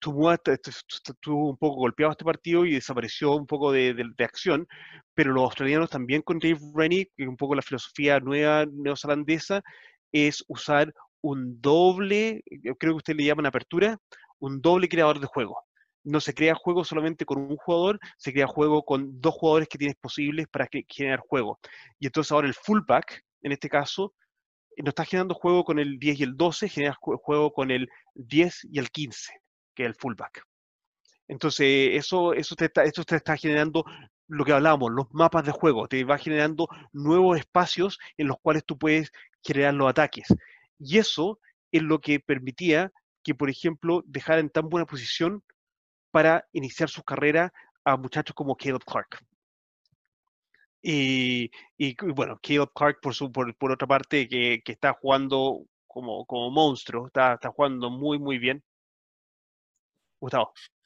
Tumua 0.00 0.38
estuvo 0.44 1.50
un 1.50 1.56
poco 1.56 1.76
golpeado 1.76 2.12
este 2.12 2.24
partido 2.24 2.64
y 2.64 2.74
desapareció 2.74 3.34
un 3.34 3.46
poco 3.46 3.72
de, 3.72 3.94
acción, 4.18 4.66
pero 5.14 5.32
los 5.32 5.44
australianos 5.44 5.90
también 5.90 6.22
con 6.22 6.38
Dave 6.38 6.60
Rennie, 6.74 7.10
que 7.16 7.26
un 7.26 7.36
poco 7.36 7.54
la 7.54 7.62
filosofía 7.62 8.20
nueva 8.20 8.66
neozelandesa, 8.66 9.62
es 10.12 10.44
usar 10.48 10.94
un 11.20 11.60
doble, 11.60 12.42
creo 12.78 12.92
que 12.94 12.96
usted 12.96 13.16
le 13.16 13.24
llaman 13.24 13.46
apertura, 13.46 13.98
un 14.38 14.60
doble 14.60 14.88
creador 14.88 15.20
de 15.20 15.26
juego. 15.26 15.64
No 16.04 16.20
se 16.20 16.32
crea 16.32 16.54
juego 16.54 16.84
solamente 16.84 17.24
con 17.24 17.38
un 17.38 17.56
jugador, 17.56 17.98
se 18.16 18.32
crea 18.32 18.46
juego 18.46 18.84
con 18.84 19.20
dos 19.20 19.34
jugadores 19.34 19.68
que 19.68 19.78
tienes 19.78 19.96
posibles 19.96 20.46
para 20.48 20.68
generar 20.88 21.20
juego. 21.20 21.58
Y 21.98 22.06
entonces 22.06 22.30
ahora 22.32 22.46
el 22.46 22.54
fullback, 22.54 23.24
en 23.42 23.52
este 23.52 23.68
caso, 23.68 24.14
no 24.76 24.90
está 24.90 25.04
generando 25.04 25.34
juego 25.34 25.64
con 25.64 25.80
el 25.80 25.98
10 25.98 26.20
y 26.20 26.22
el 26.22 26.36
12, 26.36 26.68
genera 26.68 26.96
juego 27.00 27.52
con 27.52 27.72
el 27.72 27.88
10 28.14 28.68
y 28.70 28.78
el 28.78 28.90
15 28.90 29.32
que 29.78 29.84
el 29.84 29.94
fullback. 29.94 30.44
Entonces, 31.28 31.90
eso, 31.92 32.32
eso, 32.32 32.56
te 32.56 32.64
está, 32.64 32.82
te 32.82 33.16
está 33.16 33.36
generando 33.36 33.84
lo 34.26 34.44
que 34.44 34.52
hablábamos, 34.52 34.90
los 34.90 35.06
mapas 35.12 35.44
de 35.44 35.52
juego, 35.52 35.86
te 35.86 36.02
va 36.02 36.18
generando 36.18 36.68
nuevos 36.92 37.38
espacios 37.38 37.98
en 38.16 38.26
los 38.26 38.38
cuales 38.40 38.64
tú 38.64 38.76
puedes 38.76 39.12
crear 39.42 39.72
los 39.72 39.88
ataques. 39.88 40.26
Y 40.80 40.98
eso 40.98 41.38
es 41.70 41.82
lo 41.82 42.00
que 42.00 42.18
permitía 42.18 42.92
que, 43.22 43.36
por 43.36 43.50
ejemplo, 43.50 44.02
dejara 44.04 44.40
en 44.40 44.50
tan 44.50 44.68
buena 44.68 44.84
posición 44.84 45.44
para 46.10 46.44
iniciar 46.52 46.88
su 46.88 47.04
carrera 47.04 47.52
a 47.84 47.96
muchachos 47.96 48.34
como 48.34 48.56
Caleb 48.56 48.82
Clark. 48.84 49.20
Y, 50.82 51.50
bueno, 52.14 52.38
Caleb 52.42 52.70
Clark, 52.74 52.98
por, 53.00 53.14
su, 53.14 53.30
por, 53.30 53.70
otra 53.70 53.86
parte, 53.86 54.28
que, 54.28 54.60
está 54.66 54.92
jugando 54.92 55.66
como, 55.86 56.26
como 56.26 56.50
monstruo, 56.50 57.06
está, 57.06 57.34
está 57.34 57.50
jugando 57.50 57.90
muy, 57.90 58.18
muy 58.18 58.38
bien. 58.38 58.62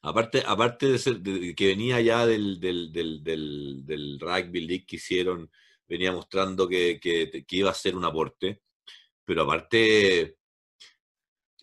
Aparte, 0.02 0.42
aparte 0.46 0.86
de, 0.86 0.98
ser, 0.98 1.22
que 1.22 1.66
venía 1.66 2.00
ya 2.00 2.26
del, 2.26 2.58
del, 2.58 2.92
del, 2.92 3.22
del, 3.86 4.18
rugby 4.18 4.60
league 4.66 4.84
que 4.86 4.96
hicieron, 4.96 5.50
venía 5.86 6.10
mostrando 6.10 6.68
que, 6.68 6.98
que, 7.00 7.44
iba 7.50 7.70
a 7.70 7.74
ser 7.74 7.96
un 7.96 8.04
aporte, 8.04 8.62
pero 9.24 9.42
aparte, 9.42 10.36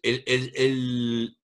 él, 0.02 0.24
él, 0.26 1.38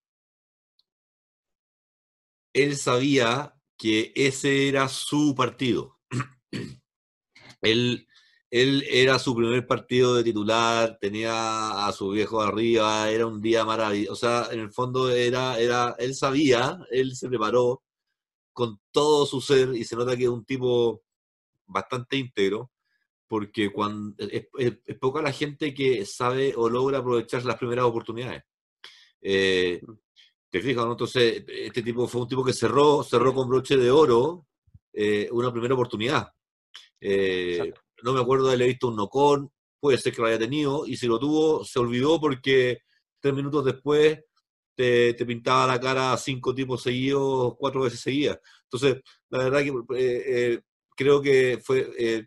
él, 2.53 2.77
sabía 2.77 3.53
que 3.77 4.13
ese 4.15 4.69
era 4.69 4.87
su 4.87 5.35
partido. 5.35 5.99
él, 7.61 8.07
él 8.55 8.85
era 8.89 9.19
su 9.19 9.35
primer 9.35 9.67
partido 9.67 10.15
de 10.15 10.23
titular, 10.23 10.97
tenía 11.01 11.85
a 11.87 11.91
su 11.91 12.11
viejo 12.11 12.41
arriba, 12.41 13.09
era 13.09 13.27
un 13.27 13.41
día 13.41 13.65
maravilloso. 13.65 14.13
O 14.13 14.15
sea, 14.15 14.47
en 14.49 14.61
el 14.61 14.71
fondo 14.71 15.09
era, 15.09 15.59
era, 15.59 15.93
él 15.99 16.15
sabía, 16.15 16.79
él 16.89 17.17
se 17.17 17.27
preparó 17.27 17.83
con 18.53 18.79
todo 18.91 19.25
su 19.25 19.41
ser 19.41 19.75
y 19.75 19.83
se 19.83 19.97
nota 19.97 20.15
que 20.15 20.23
es 20.23 20.29
un 20.29 20.45
tipo 20.45 21.03
bastante 21.65 22.15
íntegro, 22.15 22.71
porque 23.27 23.73
cuando 23.73 24.15
es, 24.19 24.47
poca 25.01 25.21
la 25.21 25.33
gente 25.33 25.73
que 25.73 26.05
sabe 26.05 26.53
o 26.55 26.69
logra 26.69 26.99
aprovechar 26.99 27.43
las 27.43 27.57
primeras 27.57 27.83
oportunidades. 27.83 28.43
Eh, 29.19 29.81
te 30.49 30.61
fijas, 30.61 30.85
entonces 30.85 31.43
este 31.45 31.83
tipo 31.83 32.07
fue 32.07 32.21
un 32.21 32.29
tipo 32.29 32.45
que 32.45 32.53
cerró, 32.53 33.03
cerró 33.03 33.33
con 33.33 33.49
broche 33.49 33.75
de 33.75 33.91
oro 33.91 34.47
eh, 34.93 35.27
una 35.29 35.51
primera 35.51 35.73
oportunidad. 35.73 36.31
Eh, 37.01 37.73
no 38.03 38.13
me 38.13 38.21
acuerdo 38.21 38.45
de 38.45 38.51
haberle 38.51 38.67
visto 38.67 38.87
un 38.87 38.95
nocón, 38.95 39.51
puede 39.79 39.97
ser 39.97 40.13
que 40.13 40.21
lo 40.21 40.27
haya 40.27 40.39
tenido, 40.39 40.85
y 40.87 40.97
si 40.97 41.07
lo 41.07 41.19
tuvo, 41.19 41.63
se 41.63 41.79
olvidó 41.79 42.19
porque 42.19 42.79
tres 43.19 43.33
minutos 43.33 43.65
después 43.65 44.19
te, 44.75 45.13
pintaba 45.25 45.67
la 45.67 45.79
cara 45.79 46.17
cinco 46.17 46.53
tipos 46.53 46.83
seguidos, 46.83 47.55
cuatro 47.57 47.81
veces 47.81 47.99
seguidas. 47.99 48.39
Entonces, 48.63 49.01
la 49.29 49.39
verdad 49.39 49.59
que 49.63 49.69
eh, 49.97 50.23
eh, 50.27 50.61
creo 50.95 51.21
que 51.21 51.59
fue 51.63 51.91
eh, 51.97 52.25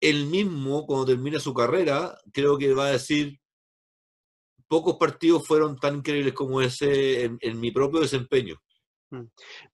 él 0.00 0.26
mismo, 0.26 0.86
cuando 0.86 1.06
termine 1.06 1.40
su 1.40 1.54
carrera, 1.54 2.16
creo 2.32 2.58
que 2.58 2.72
va 2.74 2.86
a 2.86 2.92
decir, 2.92 3.38
pocos 4.68 4.96
partidos 4.96 5.46
fueron 5.46 5.76
tan 5.76 5.96
increíbles 5.96 6.34
como 6.34 6.60
ese 6.60 7.24
en 7.24 7.60
mi 7.60 7.70
propio 7.70 8.00
desempeño. 8.00 8.60
Mm. 9.10 9.24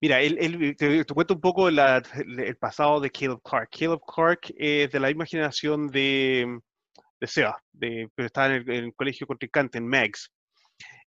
Mira, 0.01 0.21
él, 0.21 0.77
te, 0.77 1.05
cuento 1.07 1.35
un 1.35 1.41
poco 1.41 1.69
el 1.69 2.57
pasado 2.59 3.01
de 3.01 3.11
Caleb 3.11 3.41
Clark. 3.43 3.69
Caleb 3.71 4.01
Clark 4.07 4.55
es 4.57 4.91
de 4.91 5.01
la 5.01 5.09
misma 5.09 5.27
generación 5.27 5.89
de, 5.89 6.61
de 7.21 7.27
Seba, 7.27 7.63
de, 7.73 8.09
pero 8.15 8.27
está 8.27 8.55
en 8.55 8.71
el, 8.71 8.95
colegio 8.95 9.27
contrincante, 9.27 9.79
en 9.79 9.87
Megs. 9.87 10.31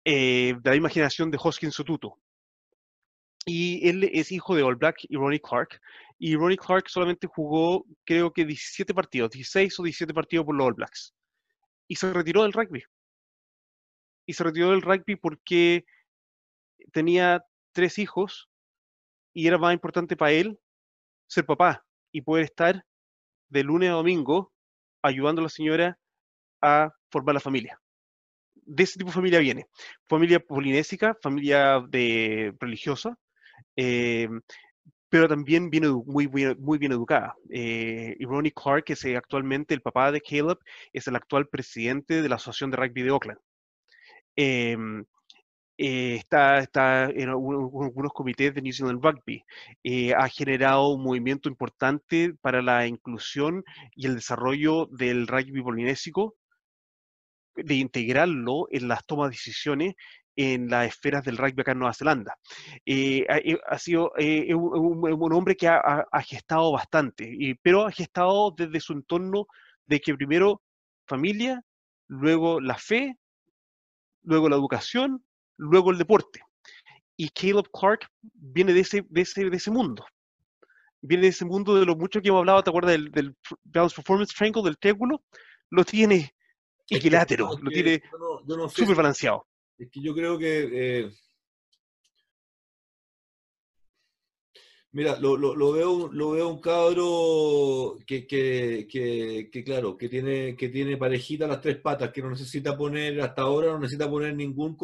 Eh, 0.04 0.54
de 0.60 0.70
la 0.70 0.72
misma 0.72 0.88
generación 0.88 1.30
de 1.30 1.38
Hoskins 1.40 1.74
Sotuto. 1.74 2.18
Y 3.46 3.88
él 3.88 4.04
es 4.12 4.32
hijo 4.32 4.54
de 4.54 4.62
All 4.62 4.76
Black 4.76 4.98
y 5.08 5.16
Ronnie 5.16 5.40
Clark. 5.40 5.80
Y 6.18 6.36
Ronnie 6.36 6.58
Clark 6.58 6.88
solamente 6.88 7.26
jugó, 7.26 7.86
creo 8.04 8.32
que 8.32 8.44
17 8.44 8.92
partidos, 8.92 9.30
16 9.30 9.80
o 9.80 9.82
17 9.82 10.12
partidos 10.12 10.44
por 10.44 10.54
los 10.54 10.66
All 10.66 10.74
Blacks. 10.74 11.14
Y 11.88 11.96
se 11.96 12.12
retiró 12.12 12.42
del 12.42 12.52
rugby. 12.52 12.82
Y 14.26 14.32
se 14.34 14.44
retiró 14.44 14.70
del 14.70 14.82
rugby 14.82 15.16
porque 15.16 15.84
tenía 16.92 17.42
tres 17.80 17.98
hijos 17.98 18.50
y 19.32 19.46
era 19.46 19.56
más 19.56 19.72
importante 19.72 20.14
para 20.14 20.32
él 20.32 20.58
ser 21.26 21.46
papá 21.46 21.82
y 22.12 22.20
poder 22.20 22.44
estar 22.44 22.84
de 23.48 23.64
lunes 23.64 23.88
a 23.88 23.94
domingo 23.94 24.52
ayudando 25.02 25.40
a 25.40 25.44
la 25.44 25.48
señora 25.48 25.98
a 26.60 26.90
formar 27.10 27.36
la 27.36 27.40
familia. 27.40 27.80
De 28.54 28.82
ese 28.82 28.98
tipo 28.98 29.08
de 29.08 29.14
familia 29.14 29.38
viene. 29.38 29.64
Familia 30.06 30.40
polinésica, 30.40 31.16
familia 31.22 31.82
de, 31.88 32.54
religiosa, 32.60 33.16
eh, 33.76 34.28
pero 35.08 35.26
también 35.26 35.70
viene 35.70 35.88
muy, 35.88 36.28
muy, 36.28 36.78
bien 36.78 36.92
educada. 36.92 37.34
Eh, 37.48 38.14
y 38.18 38.26
Ronnie 38.26 38.52
Clark, 38.52 38.84
que 38.84 38.92
es 38.92 39.04
actualmente 39.16 39.72
el 39.72 39.80
papá 39.80 40.12
de 40.12 40.20
Caleb, 40.20 40.58
es 40.92 41.08
el 41.08 41.16
actual 41.16 41.48
presidente 41.48 42.20
de 42.20 42.28
la 42.28 42.34
Asociación 42.34 42.70
de 42.70 42.76
Rugby 42.76 43.04
de 43.04 43.10
Oakland. 43.10 43.40
Em, 44.36 45.06
eh, 45.82 46.16
está, 46.16 46.58
está 46.58 47.04
en 47.04 47.30
algunos 47.30 48.12
comités 48.12 48.54
de 48.54 48.60
New 48.60 48.70
Zealand 48.70 49.02
Rugby. 49.02 49.42
Eh, 49.82 50.12
ha 50.12 50.28
generado 50.28 50.88
un 50.90 51.02
movimiento 51.02 51.48
importante 51.48 52.34
para 52.42 52.60
la 52.60 52.86
inclusión 52.86 53.64
y 53.96 54.04
el 54.04 54.16
desarrollo 54.16 54.88
del 54.92 55.26
rugby 55.26 55.62
polinésico, 55.62 56.36
de 57.56 57.76
integrarlo 57.76 58.66
en 58.70 58.88
las 58.88 59.06
tomas 59.06 59.30
de 59.30 59.36
decisiones 59.36 59.94
en 60.36 60.68
las 60.68 60.86
esferas 60.86 61.24
del 61.24 61.38
rugby 61.38 61.62
acá 61.62 61.72
en 61.72 61.78
Nueva 61.78 61.94
Zelanda. 61.94 62.36
Eh, 62.84 63.24
ha, 63.66 63.78
sido 63.78 64.12
un, 64.18 65.32
hombre 65.32 65.56
que 65.56 65.66
ha, 65.66 66.04
gestado 66.26 66.72
bastante, 66.72 67.58
pero 67.62 67.86
ha 67.86 67.90
gestado 67.90 68.50
desde 68.54 68.80
su 68.80 68.92
entorno 68.92 69.46
de 69.86 69.98
que 69.98 70.14
primero 70.14 70.60
familia, 71.06 71.62
luego 72.06 72.60
la 72.60 72.76
fe, 72.76 73.16
luego 74.22 74.50
la 74.50 74.56
educación 74.56 75.24
luego 75.60 75.90
el 75.90 75.98
deporte. 75.98 76.40
Y 77.16 77.28
Caleb 77.28 77.70
Clark 77.70 78.08
viene 78.22 78.72
de 78.72 78.80
ese, 78.80 79.04
de 79.08 79.20
ese, 79.20 79.50
de 79.50 79.56
ese 79.56 79.70
mundo. 79.70 80.04
Viene 81.02 81.24
de 81.24 81.28
ese 81.28 81.44
mundo 81.44 81.74
de 81.74 81.84
lo 81.84 81.96
mucho 81.96 82.20
que 82.20 82.28
hemos 82.28 82.40
hablado, 82.40 82.62
¿te 82.62 82.70
acuerdas 82.70 82.92
del, 82.92 83.10
del 83.10 83.36
Balance 83.64 83.96
Performance 83.96 84.34
Triangle, 84.34 84.62
del 84.62 84.78
triángulo? 84.78 85.22
Lo 85.70 85.84
tiene 85.84 86.34
equilátero, 86.88 87.50
lo 87.60 87.70
tiene 87.70 88.02
súper 88.68 88.96
balanceado. 88.96 89.46
Es 89.78 89.88
que 89.90 90.00
yo 90.02 90.14
creo 90.14 90.38
que... 90.38 90.68
Eh, 90.72 91.10
Mira, 94.92 95.20
lo, 95.20 95.36
lo, 95.36 95.72
veo, 95.72 96.10
lo 96.12 96.32
veo 96.32 96.48
un 96.48 96.60
cabro 96.60 97.96
que, 98.04 98.26
que, 98.26 98.88
que, 98.90 99.64
claro, 99.64 99.96
que 99.96 100.08
tiene, 100.08 100.56
que 100.56 100.68
tiene 100.68 100.96
parejita 100.96 101.46
las 101.46 101.60
tres 101.60 101.76
patas, 101.76 102.10
que 102.10 102.20
no 102.20 102.30
necesita 102.30 102.76
poner, 102.76 103.20
hasta 103.20 103.42
ahora 103.42 103.68
no 103.68 103.78
necesita 103.78 104.10
poner 104.10 104.34
ningún 104.34 104.76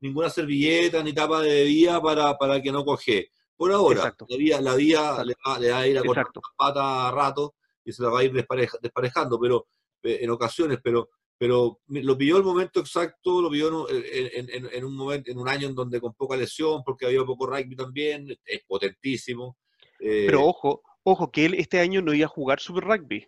ninguna 0.00 0.30
servilleta 0.30 1.02
ni 1.02 1.12
tapa 1.12 1.40
de 1.42 1.64
vía 1.64 2.00
para, 2.00 2.36
para 2.36 2.60
que 2.60 2.72
no 2.72 2.84
coge. 2.84 3.30
Por 3.56 3.72
ahora, 3.72 4.14
la 4.28 4.36
vía, 4.36 4.60
la 4.60 4.74
vía 4.74 5.24
le, 5.24 5.34
va, 5.46 5.58
le, 5.58 5.70
va, 5.70 5.78
a 5.80 5.86
ir 5.86 5.98
a 5.98 6.02
cortar 6.02 6.26
las 6.34 6.44
patas 6.56 6.82
a 6.82 7.10
rato 7.10 7.54
y 7.84 7.92
se 7.92 8.02
la 8.02 8.08
va 8.08 8.20
a 8.20 8.24
ir 8.24 8.32
desparejando, 8.32 9.38
pero 9.38 9.66
eh, 10.02 10.20
en 10.22 10.30
ocasiones, 10.30 10.78
pero 10.82 11.10
pero 11.40 11.80
lo 11.86 12.18
pilló 12.18 12.36
el 12.36 12.42
momento 12.42 12.80
exacto, 12.80 13.40
lo 13.40 13.48
pilló 13.48 13.88
en, 13.88 14.84
un 14.84 14.94
momento, 14.94 15.30
en 15.30 15.38
un 15.38 15.48
año 15.48 15.68
en 15.68 15.74
donde 15.74 15.98
con 15.98 16.12
poca 16.12 16.36
lesión, 16.36 16.82
porque 16.84 17.06
había 17.06 17.24
poco 17.24 17.46
rugby 17.46 17.74
también, 17.74 18.28
es 18.44 18.62
potentísimo. 18.66 19.56
Eh, 20.00 20.24
Pero 20.26 20.44
ojo, 20.44 20.82
ojo, 21.02 21.30
que 21.30 21.46
él 21.46 21.54
este 21.54 21.80
año 21.80 22.02
no 22.02 22.12
iba 22.12 22.26
a 22.26 22.28
jugar 22.28 22.60
Super 22.60 22.84
Rugby. 22.84 23.26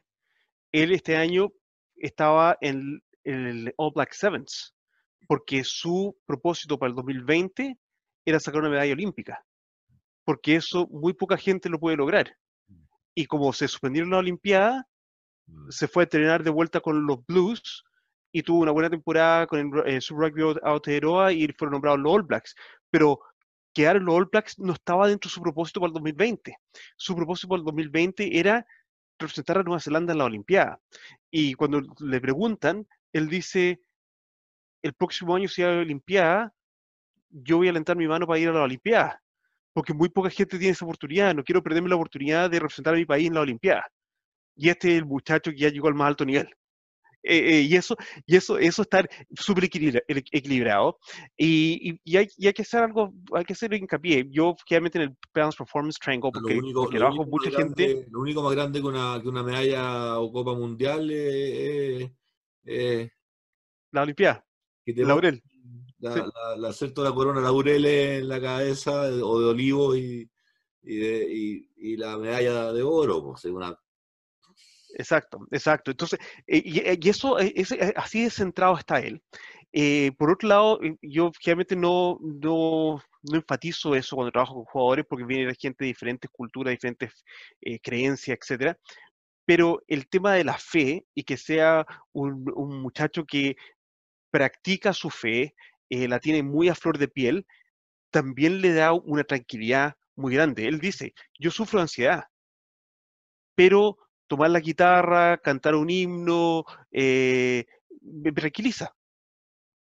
Él 0.72 0.92
este 0.92 1.16
año 1.16 1.54
estaba 1.96 2.58
en, 2.60 3.02
el 3.24 3.72
All 3.78 3.92
Black 3.94 4.12
Sevens, 4.12 4.74
porque 5.26 5.64
su 5.64 6.16
propósito 6.26 6.78
para 6.78 6.90
el 6.90 6.96
2020 6.96 7.78
era 8.24 8.40
sacar 8.40 8.60
una 8.60 8.70
medalla 8.70 8.92
olímpica, 8.92 9.44
porque 10.24 10.56
eso 10.56 10.86
muy 10.88 11.12
poca 11.12 11.36
gente 11.36 11.68
lo 11.68 11.80
puede 11.80 11.96
lograr. 11.96 12.36
Y 13.14 13.26
como 13.26 13.52
se 13.52 13.68
suspendieron 13.68 14.10
la 14.10 14.18
Olimpiada, 14.18 14.86
mm. 15.46 15.70
se 15.70 15.88
fue 15.88 16.02
a 16.02 16.04
entrenar 16.04 16.42
de 16.42 16.50
vuelta 16.50 16.80
con 16.80 17.06
los 17.06 17.24
Blues 17.26 17.84
y 18.32 18.42
tuvo 18.42 18.60
una 18.60 18.72
buena 18.72 18.88
temporada 18.88 19.46
con 19.46 19.84
el, 19.86 20.00
Super 20.00 20.32
Rugby 20.32 20.60
Aotearoa 20.62 21.32
y 21.32 21.46
fueron 21.52 21.72
nombrados 21.72 22.00
los 22.00 22.12
All 22.14 22.22
Blacks. 22.22 22.54
Pero 22.90 23.20
quedar 23.74 23.96
en 23.96 24.06
los 24.06 24.14
All 24.14 24.28
Blacks 24.30 24.58
no 24.58 24.72
estaba 24.72 25.08
dentro 25.08 25.28
de 25.28 25.34
su 25.34 25.42
propósito 25.42 25.80
para 25.80 25.88
el 25.88 25.94
2020. 25.94 26.56
Su 26.96 27.14
propósito 27.14 27.48
para 27.48 27.58
el 27.58 27.64
2020 27.64 28.38
era 28.38 28.66
representar 29.18 29.58
a 29.58 29.62
Nueva 29.62 29.80
Zelanda 29.80 30.12
en 30.12 30.18
la 30.18 30.24
Olimpiada. 30.24 30.80
Y 31.30 31.52
cuando 31.54 31.82
le 32.00 32.20
preguntan, 32.20 32.86
él 33.12 33.28
dice, 33.28 33.82
el 34.82 34.94
próximo 34.94 35.34
año 35.34 35.48
si 35.48 35.62
hay 35.62 35.78
Olimpiada, 35.78 36.52
yo 37.30 37.58
voy 37.58 37.68
a 37.68 37.70
alentar 37.70 37.96
mi 37.96 38.06
mano 38.06 38.26
para 38.26 38.38
ir 38.38 38.48
a 38.48 38.52
la 38.52 38.62
Olimpiada. 38.62 39.20
Porque 39.72 39.94
muy 39.94 40.10
poca 40.10 40.28
gente 40.28 40.58
tiene 40.58 40.72
esa 40.72 40.84
oportunidad. 40.84 41.34
No 41.34 41.44
quiero 41.44 41.62
perderme 41.62 41.88
la 41.88 41.96
oportunidad 41.96 42.50
de 42.50 42.60
representar 42.60 42.94
a 42.94 42.98
mi 42.98 43.06
país 43.06 43.28
en 43.28 43.34
la 43.34 43.40
Olimpiada. 43.40 43.86
Y 44.54 44.68
este 44.68 44.92
es 44.92 44.98
el 44.98 45.06
muchacho 45.06 45.50
que 45.50 45.56
ya 45.56 45.70
llegó 45.70 45.88
al 45.88 45.94
más 45.94 46.08
alto 46.08 46.24
nivel. 46.26 46.48
Eh, 47.24 47.38
eh, 47.38 47.60
y 47.62 47.76
eso, 47.76 47.96
y 48.26 48.36
eso, 48.36 48.58
eso 48.58 48.82
está 48.82 49.06
súper 49.34 49.64
equilibrado. 49.64 50.98
Y, 51.36 51.98
y, 52.04 52.16
hay, 52.16 52.26
y, 52.36 52.48
hay, 52.48 52.52
que 52.52 52.62
hacer 52.62 52.82
algo, 52.82 53.14
hay 53.32 53.44
que 53.44 53.52
hacer 53.52 53.72
hincapié. 53.72 54.26
Yo, 54.28 54.56
obviamente, 54.68 54.98
en 54.98 55.04
el 55.04 55.16
Balance 55.32 55.56
Performance 55.56 55.98
Triangle, 56.00 56.32
porque, 56.32 56.54
lo 56.54 56.60
único, 56.60 56.82
porque 56.82 57.30
mucha 57.30 57.50
gente. 57.50 58.06
lo 58.10 58.20
único 58.20 58.42
más 58.42 58.52
grande 58.54 58.80
que 58.80 58.86
una, 58.86 59.20
que 59.22 59.28
una 59.28 59.42
medalla 59.42 60.18
o 60.18 60.32
Copa 60.32 60.54
Mundial 60.54 61.10
es. 61.10 62.10
la 63.92 64.02
Olimpiada. 64.02 64.44
Laurel. 64.86 65.42
La, 65.98 66.30
la, 66.56 66.68
hacer 66.68 66.92
toda 66.92 67.10
la 67.10 67.14
corona 67.14 67.40
Laurel 67.40 67.84
en 67.86 68.28
la 68.28 68.40
cabeza, 68.40 69.02
o 69.02 69.40
de 69.40 69.46
olivo 69.46 69.96
y, 69.96 70.28
y, 70.82 71.68
y, 71.76 71.96
la 71.96 72.18
medalla 72.18 72.72
de 72.72 72.82
oro, 72.82 73.22
pues, 73.22 73.44
es 73.44 73.52
una 73.52 73.78
Exacto, 74.94 75.46
exacto. 75.50 75.90
Entonces, 75.90 76.18
eh, 76.46 76.62
eh, 76.64 76.98
y, 77.00 77.08
eso, 77.08 77.38
eh, 77.38 77.52
es, 77.56 77.72
así 77.96 78.24
de 78.24 78.30
centrado 78.30 78.76
está 78.76 79.00
él. 79.00 79.22
por 80.18 80.30
otro 80.30 80.48
lado, 80.48 80.80
yo 81.00 81.30
realmente 81.44 81.76
no, 81.76 82.18
no, 82.20 83.00
no, 83.22 83.36
enfatizo 83.36 83.94
eso 83.94 84.16
cuando 84.16 84.32
trabajo 84.32 84.54
con 84.54 84.64
jugadores 84.64 85.06
porque 85.08 85.24
viene 85.24 85.54
gente 85.54 85.84
de 85.84 85.88
diferentes 85.88 86.30
culturas, 86.30 86.72
diferentes 86.72 87.24
creencias, 87.82 88.38
etcétera. 88.40 88.78
Pero 89.46 89.82
el 89.88 90.08
tema 90.08 90.34
de 90.34 90.44
la 90.44 90.58
fe 90.58 91.04
y 91.14 91.24
que 91.24 91.36
sea 91.36 91.86
un, 92.12 92.44
un 92.54 92.80
muchacho 92.82 93.24
que 93.24 93.56
practica 94.32 94.92
su 94.92 95.10
fe, 95.10 95.54
la 95.88 96.18
tiene 96.18 96.42
muy 96.42 96.68
a 96.70 96.74
flor 96.74 96.98
de 96.98 97.06
piel, 97.06 97.46
también 98.10 98.60
le 98.60 98.72
da 98.72 98.92
una 98.92 99.24
tranquilidad 99.24 99.94
muy 100.16 100.34
grande. 100.34 100.66
Él 100.66 100.80
dice, 100.80 101.14
yo 101.38 101.50
sufro 101.50 101.80
ansiedad, 101.80 102.24
pero 103.54 103.98
tomar 104.26 104.50
la 104.50 104.60
guitarra, 104.60 105.38
cantar 105.38 105.74
un 105.74 105.90
himno, 105.90 106.64
eh, 106.90 107.66
me, 108.00 108.32
tranquiliza. 108.32 108.94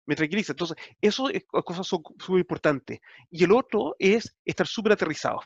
Me 0.06 0.16
tranquiliza. 0.16 0.54
Entonces, 0.54 0.78
eso 1.00 1.30
es 1.30 1.46
cosas 1.46 1.88
son 1.88 2.04
súper 2.20 2.40
importantes. 2.40 3.00
Y 3.30 3.46
el 3.46 3.52
otro 3.54 3.96
es 3.98 4.36
estar 4.44 4.68
súper 4.68 4.92
aterrizado. 4.94 5.42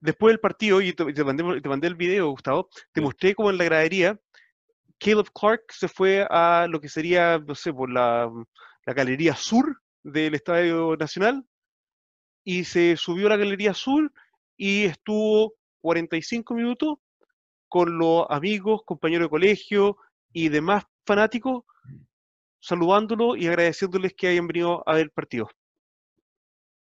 Después 0.00 0.32
del 0.32 0.40
partido, 0.40 0.80
y 0.80 0.92
te, 0.92 1.24
mandé, 1.24 1.86
el 1.86 1.94
video, 1.94 2.30
Gustavo, 2.30 2.68
te 2.92 3.00
mostré 3.00 3.34
como 3.34 3.50
en 3.50 3.58
la 3.58 3.64
gradería, 3.64 4.20
Caleb 5.02 5.26
Clark 5.32 5.64
se 5.70 5.88
fue 5.88 6.26
a 6.30 6.66
lo 6.68 6.80
que 6.80 6.88
sería, 6.88 7.38
no 7.38 7.54
sé, 7.54 7.72
por 7.72 7.90
la, 7.90 8.30
la 8.86 8.94
galería 8.94 9.34
sur 9.34 9.76
del 10.02 10.34
Estadio 10.34 10.96
Nacional 10.96 11.44
y 12.44 12.64
se 12.64 12.96
subió 12.96 13.26
a 13.26 13.30
la 13.30 13.36
galería 13.36 13.74
sur 13.74 14.12
y 14.56 14.84
estuvo 14.84 15.54
45 15.80 16.54
minutos 16.54 16.96
con 17.68 17.98
los 17.98 18.26
amigos, 18.28 18.82
compañeros 18.84 19.26
de 19.26 19.30
colegio 19.30 19.96
y 20.32 20.48
demás 20.48 20.84
fanáticos, 21.06 21.64
saludándolos 22.60 23.38
y 23.38 23.48
agradeciéndoles 23.48 24.14
que 24.14 24.28
hayan 24.28 24.46
venido 24.46 24.82
a 24.86 24.94
ver 24.94 25.02
el 25.04 25.10
partido. 25.10 25.48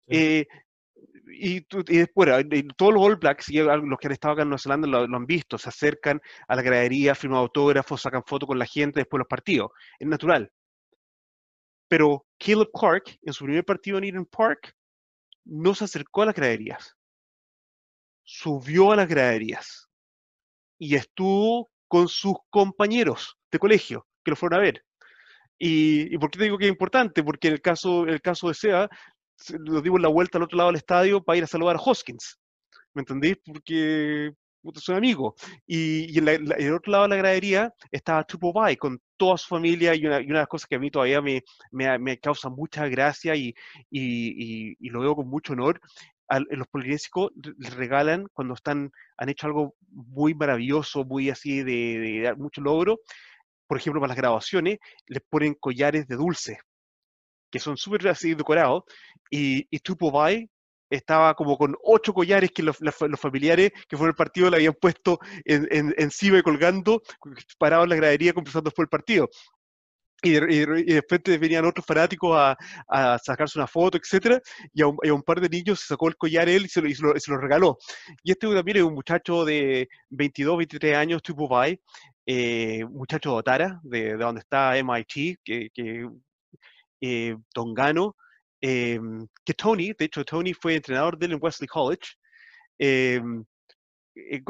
Eh, 0.08 0.46
y, 1.28 1.66
después, 1.86 2.46
todos 2.76 2.94
los 2.94 3.04
All 3.04 3.16
Blacks 3.16 3.50
y 3.50 3.60
los 3.60 4.00
que 4.00 4.08
han 4.08 4.14
estado 4.14 4.34
acá 4.34 4.42
en 4.44 4.50
Nueva 4.50 4.60
Zelanda 4.60 4.88
lo, 4.88 5.18
han 5.18 5.26
visto, 5.26 5.58
se 5.58 5.70
acercan 5.70 6.22
a 6.48 6.56
la 6.56 6.62
gradería, 6.62 7.16
firman 7.16 7.40
autógrafos, 7.40 8.02
sacan 8.02 8.24
fotos 8.26 8.48
con 8.48 8.60
la 8.60 8.66
gente 8.66 9.00
después 9.00 9.20
de 9.20 9.22
los 9.22 9.28
partidos. 9.28 9.72
Es 10.00 10.08
natural. 10.08 10.52
Pero 11.88 12.26
Caleb 12.38 12.70
Clark, 12.74 13.20
en 13.22 13.34
su 13.34 13.46
primer 13.46 13.66
partido 13.66 13.98
en 13.98 14.06
Eden 14.06 14.26
Park, 14.26 14.76
no 15.46 15.76
se 15.76 15.86
acercó 15.86 16.24
a 16.24 16.28
las 16.28 16.36
graderías. 16.36 16.96
Subió 18.24 18.92
a 18.92 18.96
las 18.96 19.08
graderías 19.08 19.88
y 20.80 20.96
estuvo 20.96 21.70
con 21.88 22.08
sus 22.08 22.36
compañeros 22.50 23.38
de 23.52 23.60
colegio 23.60 24.08
que 24.24 24.32
lo 24.32 24.36
fueron 24.36 24.60
a 24.60 24.64
ver. 24.64 24.84
¿Y, 25.58 26.18
por 26.18 26.30
qué 26.32 26.40
te 26.40 26.44
digo 26.46 26.58
que 26.58 26.66
es 26.66 26.72
importante? 26.72 27.24
Porque 27.24 27.48
en 27.48 27.54
el 27.54 27.62
caso, 27.62 28.06
el 28.06 28.22
caso 28.22 28.50
de 28.50 28.56
SEA, 28.56 28.90
nos 29.60 29.84
dimos 29.84 30.02
la 30.02 30.08
vuelta 30.08 30.38
al 30.38 30.44
otro 30.44 30.58
lado 30.58 30.70
del 30.70 30.78
estadio 30.78 31.24
para 31.24 31.38
ir 31.38 31.44
a 31.44 31.48
saludar 31.48 31.76
a 31.76 31.80
Hoskins. 31.80 32.40
¿Me 32.94 33.02
entendéis? 33.02 33.38
Porque 33.44 34.32
soy 34.76 34.96
amigo. 34.96 35.36
Y, 35.68 36.18
en, 36.18 36.28
el 36.28 36.74
otro 36.74 36.92
lado 36.92 37.04
de 37.04 37.10
la 37.10 37.16
gradería 37.18 37.74
estaba 37.92 38.24
Tupo 38.24 38.52
Bai 38.52 38.76
con 38.78 39.00
toda 39.18 39.38
su 39.38 39.48
familia 39.48 39.94
y 39.96 40.06
una, 40.06 40.22
y 40.22 40.26
una, 40.26 40.36
de 40.36 40.42
las 40.42 40.48
cosas 40.48 40.68
que 40.68 40.76
a 40.76 40.80
mí 40.80 40.90
todavía 40.90 41.22
me, 41.22 41.44
me, 41.72 41.98
me 42.00 42.20
causa 42.20 42.50
mucha 42.50 42.88
gracia 42.88 43.36
y, 43.36 43.54
y, 43.90 44.90
lo 44.90 45.02
veo 45.02 45.16
con 45.16 45.28
mucho 45.28 45.54
honor 45.54 45.80
los 46.50 46.68
polinésicos 46.68 47.32
les 47.36 47.74
regalan 47.76 48.28
cuando 48.34 48.56
están, 48.56 48.92
han 49.18 49.30
hecho 49.30 49.48
algo 49.48 49.76
muy 49.92 50.34
maravilloso, 50.34 51.06
muy 51.06 51.30
así 51.30 51.64
de, 51.64 52.22
dar 52.24 52.38
mucho 52.38 52.62
logro, 52.62 53.00
por 53.68 53.78
ejemplo, 53.78 54.02
para 54.02 54.10
las 54.10 54.18
grabaciones, 54.18 54.80
les 55.08 55.22
ponen 55.30 55.56
collares 55.56 56.08
de 56.08 56.16
dulce, 56.16 56.58
que 57.56 57.60
son 57.60 57.78
súper 57.78 58.06
así 58.10 58.36
decorados, 58.36 58.84
y, 59.32 59.66
y 59.70 59.80
Tupobai 59.80 60.50
estaba 60.90 61.34
como 61.36 61.58
con 61.58 61.74
ocho 61.84 62.14
collares 62.14 62.52
que 62.52 62.64
los, 62.64 62.78
familiares 63.18 63.72
que 63.88 63.96
fueron 63.96 64.10
el 64.12 64.18
partido 64.18 64.50
le 64.50 64.58
habían 64.58 64.74
puesto 64.74 65.20
en, 65.46 65.94
encima 65.98 66.38
y 66.38 66.42
colgando, 66.42 67.02
parados 67.58 67.86
en 67.86 67.92
la 67.92 67.96
gradería 67.96 68.34
conversando 68.34 68.68
después 68.70 68.84
del 68.84 68.90
partido 68.90 69.30
y 70.22 70.32
de, 70.32 70.96
repente 70.96 71.38
venían 71.38 71.66
otros 71.66 71.86
fanáticos 71.86 72.36
a, 72.36 72.58
a, 72.88 73.18
sacarse 73.20 73.58
una 73.58 73.68
foto, 73.68 73.98
etcétera, 73.98 74.42
y 74.74 74.82
a, 74.82 74.88
un, 74.88 75.24
par 75.24 75.40
de 75.40 75.48
niños 75.48 75.80
se 75.80 75.88
sacó 75.88 76.08
el 76.10 76.18
collar 76.18 76.50
él 76.50 76.66
y 76.66 76.70
se 76.70 76.82
lo, 76.82 77.20
se 77.20 77.32
lo, 77.32 77.38
regaló. 77.38 77.78
Y 78.24 78.32
este 78.32 78.48
también 78.54 78.78
es 78.78 78.84
un 78.84 78.96
muchacho 78.96 79.46
de 79.46 79.88
22, 80.10 80.58
23 80.58 80.96
años, 80.96 81.22
tipo 81.22 81.48
Bai, 81.48 81.80
eh, 82.26 82.84
muchacho 82.86 83.32
de 83.32 83.36
Otara, 83.36 83.80
de, 83.84 84.04
de, 84.04 84.18
donde 84.18 84.42
está 84.42 84.76
MIT, 84.78 85.38
que, 85.44 85.70
que 85.72 86.10
eh, 87.02 87.36
Tongano, 87.54 88.16
eh, 88.62 89.00
que 89.44 89.54
Tony, 89.54 89.94
de 89.94 90.06
hecho 90.06 90.26
Tony 90.26 90.54
fue 90.54 90.76
entrenador 90.76 91.18
de 91.18 91.28
él 91.28 91.34
en 91.34 91.40
Wesley 91.42 91.68
College, 91.68 92.14
eh, 92.80 93.22
eh 94.16 94.42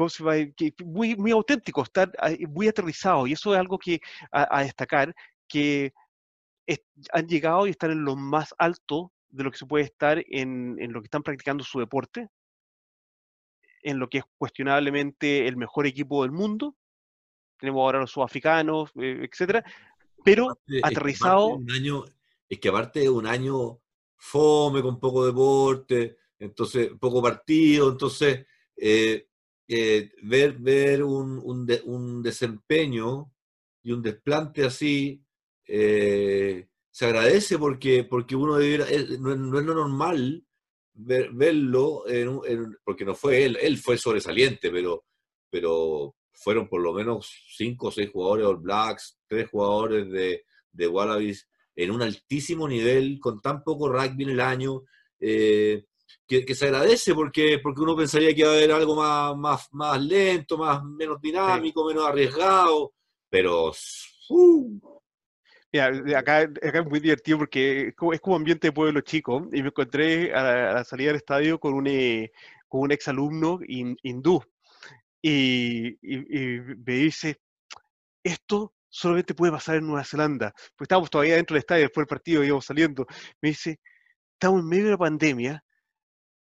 muy, 0.84 1.16
muy 1.16 1.30
auténtico, 1.32 1.82
está 1.82 2.10
muy 2.48 2.68
aterrizado, 2.68 3.26
y 3.26 3.32
eso 3.32 3.52
es 3.52 3.60
algo 3.60 3.78
que 3.78 4.00
a, 4.30 4.58
a 4.58 4.62
destacar, 4.62 5.14
que 5.48 5.92
han 7.12 7.26
llegado 7.28 7.66
y 7.66 7.70
están 7.70 7.92
en 7.92 8.04
lo 8.04 8.16
más 8.16 8.54
alto 8.58 9.12
de 9.28 9.44
lo 9.44 9.50
que 9.50 9.58
se 9.58 9.66
puede 9.66 9.84
estar 9.84 10.18
en, 10.28 10.76
en, 10.80 10.92
lo 10.92 11.00
que 11.00 11.06
están 11.06 11.22
practicando 11.22 11.62
su 11.62 11.78
deporte, 11.78 12.28
en 13.82 13.98
lo 13.98 14.08
que 14.08 14.18
es 14.18 14.24
cuestionablemente 14.38 15.46
el 15.46 15.56
mejor 15.56 15.86
equipo 15.86 16.22
del 16.22 16.32
mundo. 16.32 16.76
Tenemos 17.58 17.80
ahora 17.80 18.00
los 18.00 18.10
sudafricanos, 18.10 18.90
eh, 19.00 19.28
etcétera, 19.30 19.64
pero 20.24 20.58
aterrizado. 20.82 21.58
Año, 21.72 22.04
es 22.48 22.58
que 22.60 22.68
aparte 22.68 23.00
de 23.00 23.10
un 23.10 23.26
año 23.26 23.80
fome 24.16 24.82
con 24.82 24.98
poco 24.98 25.26
deporte, 25.26 26.16
entonces 26.38 26.90
poco 27.00 27.22
partido, 27.22 27.90
entonces 27.90 28.46
eh, 28.76 29.28
eh, 29.68 30.10
ver, 30.22 30.54
ver 30.58 31.02
un, 31.02 31.40
un, 31.84 32.22
desempeño 32.22 33.32
y 33.82 33.92
un 33.92 34.02
desplante 34.02 34.64
así 34.64 35.22
se 35.64 37.04
agradece 37.04 37.58
porque, 37.58 38.04
porque 38.04 38.36
uno 38.36 38.56
debiera, 38.56 38.86
no, 39.18 39.34
no, 39.34 39.58
es 39.58 39.64
lo 39.64 39.74
normal 39.74 40.44
verlo, 40.94 42.04
porque 42.84 43.04
no 43.04 43.14
fue 43.14 43.44
él, 43.44 43.58
él 43.60 43.76
fue 43.78 43.98
sobresaliente, 43.98 44.70
pero, 44.70 45.04
pero 45.50 46.14
fueron 46.32 46.68
por 46.68 46.80
lo 46.80 46.92
menos 46.92 47.30
cinco 47.54 47.88
o 47.88 47.90
seis 47.90 48.10
jugadores 48.10 48.46
All 48.46 48.58
Blacks, 48.58 49.18
tres 49.26 49.48
jugadores 49.50 50.10
de, 50.10 50.44
de 50.70 50.86
Wallabies 50.86 51.48
en 51.76 51.90
un 51.90 52.02
altísimo 52.02 52.66
nivel, 52.66 53.20
con 53.20 53.40
tan 53.40 53.62
poco 53.62 53.88
rugby 53.88 54.24
en 54.24 54.30
el 54.30 54.40
año, 54.40 54.82
eh, 55.20 55.84
que, 56.26 56.54
se 56.54 56.66
agradece 56.66 57.14
porque, 57.14 57.60
porque 57.62 57.80
uno 57.82 57.96
pensaría 57.96 58.34
que 58.34 58.40
iba 58.40 58.50
a 58.50 58.54
haber 58.54 58.72
algo 58.72 58.96
más, 58.96 59.36
más, 59.36 59.68
más 59.72 60.02
lento, 60.02 60.58
más, 60.58 60.82
menos 60.82 61.20
dinámico, 61.20 61.86
menos 61.86 62.06
arriesgado, 62.06 62.92
pero... 63.28 63.72
Uh. 64.28 64.80
acá, 66.16 66.38
acá, 66.38 66.78
es 66.80 66.86
muy 66.86 66.98
divertido 66.98 67.38
porque 67.38 67.88
es 67.88 68.20
como, 68.20 68.36
ambiente 68.36 68.68
de 68.68 68.72
pueblo 68.72 69.00
chico 69.02 69.48
y 69.52 69.62
me 69.62 69.68
encontré 69.68 70.34
a 70.34 70.72
la, 70.72 70.84
salida 70.84 71.08
del 71.08 71.16
estadio 71.16 71.60
con 71.60 71.74
un, 71.74 71.86
eh, 71.86 72.32
con 72.66 72.80
un 72.80 72.92
exalumno 72.92 73.60
hindú 73.66 74.42
y, 75.22 75.98
y, 76.02 76.60
me 76.60 76.92
dice, 76.94 77.40
esto 78.22 78.75
solamente 78.96 79.34
puede 79.34 79.52
pasar 79.52 79.76
en 79.76 79.86
Nueva 79.86 80.04
Zelanda, 80.04 80.52
pues 80.74 80.86
estábamos 80.86 81.10
todavía 81.10 81.36
dentro 81.36 81.54
del 81.54 81.60
estadio, 81.60 81.82
después 81.82 82.02
del 82.02 82.08
partido 82.08 82.42
íbamos 82.42 82.64
saliendo, 82.64 83.06
me 83.42 83.50
dice, 83.50 83.78
estamos 84.32 84.60
en 84.60 84.68
medio 84.68 84.84
de 84.86 84.90
la 84.92 84.98
pandemia, 84.98 85.64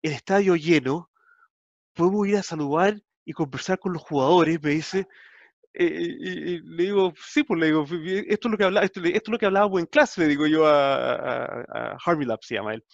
el 0.03 0.12
estadio 0.12 0.55
lleno, 0.55 1.11
podemos 1.92 2.28
ir 2.28 2.36
a 2.36 2.42
saludar 2.44 3.01
y 3.24 3.32
conversar 3.32 3.80
con 3.80 3.92
los 3.92 4.03
jugadores, 4.03 4.62
me 4.62 4.70
dice, 4.70 5.09
eh, 5.74 6.16
y, 6.20 6.61
le 6.61 6.84
digo, 6.84 7.12
sí, 7.20 7.42
pues 7.42 7.59
le 7.59 7.66
digo, 7.66 7.84
esto 8.28 8.49
es 8.49 8.53
lo 8.53 8.57
que 8.57 8.64
hablaba, 8.64 8.86
esto, 8.86 9.01
es 9.03 9.28
lo 9.28 9.38
que 9.38 9.47
hablábamos 9.47 9.80
en 9.80 9.86
clase, 9.86 10.20
le 10.20 10.28
digo 10.28 10.47
yo 10.47 10.68
a, 10.68 11.44
a, 11.44 11.97
Harvey 12.05 12.26
Lab, 12.26 12.38
se 12.42 12.55
llama 12.55 12.74
él. 12.74 12.84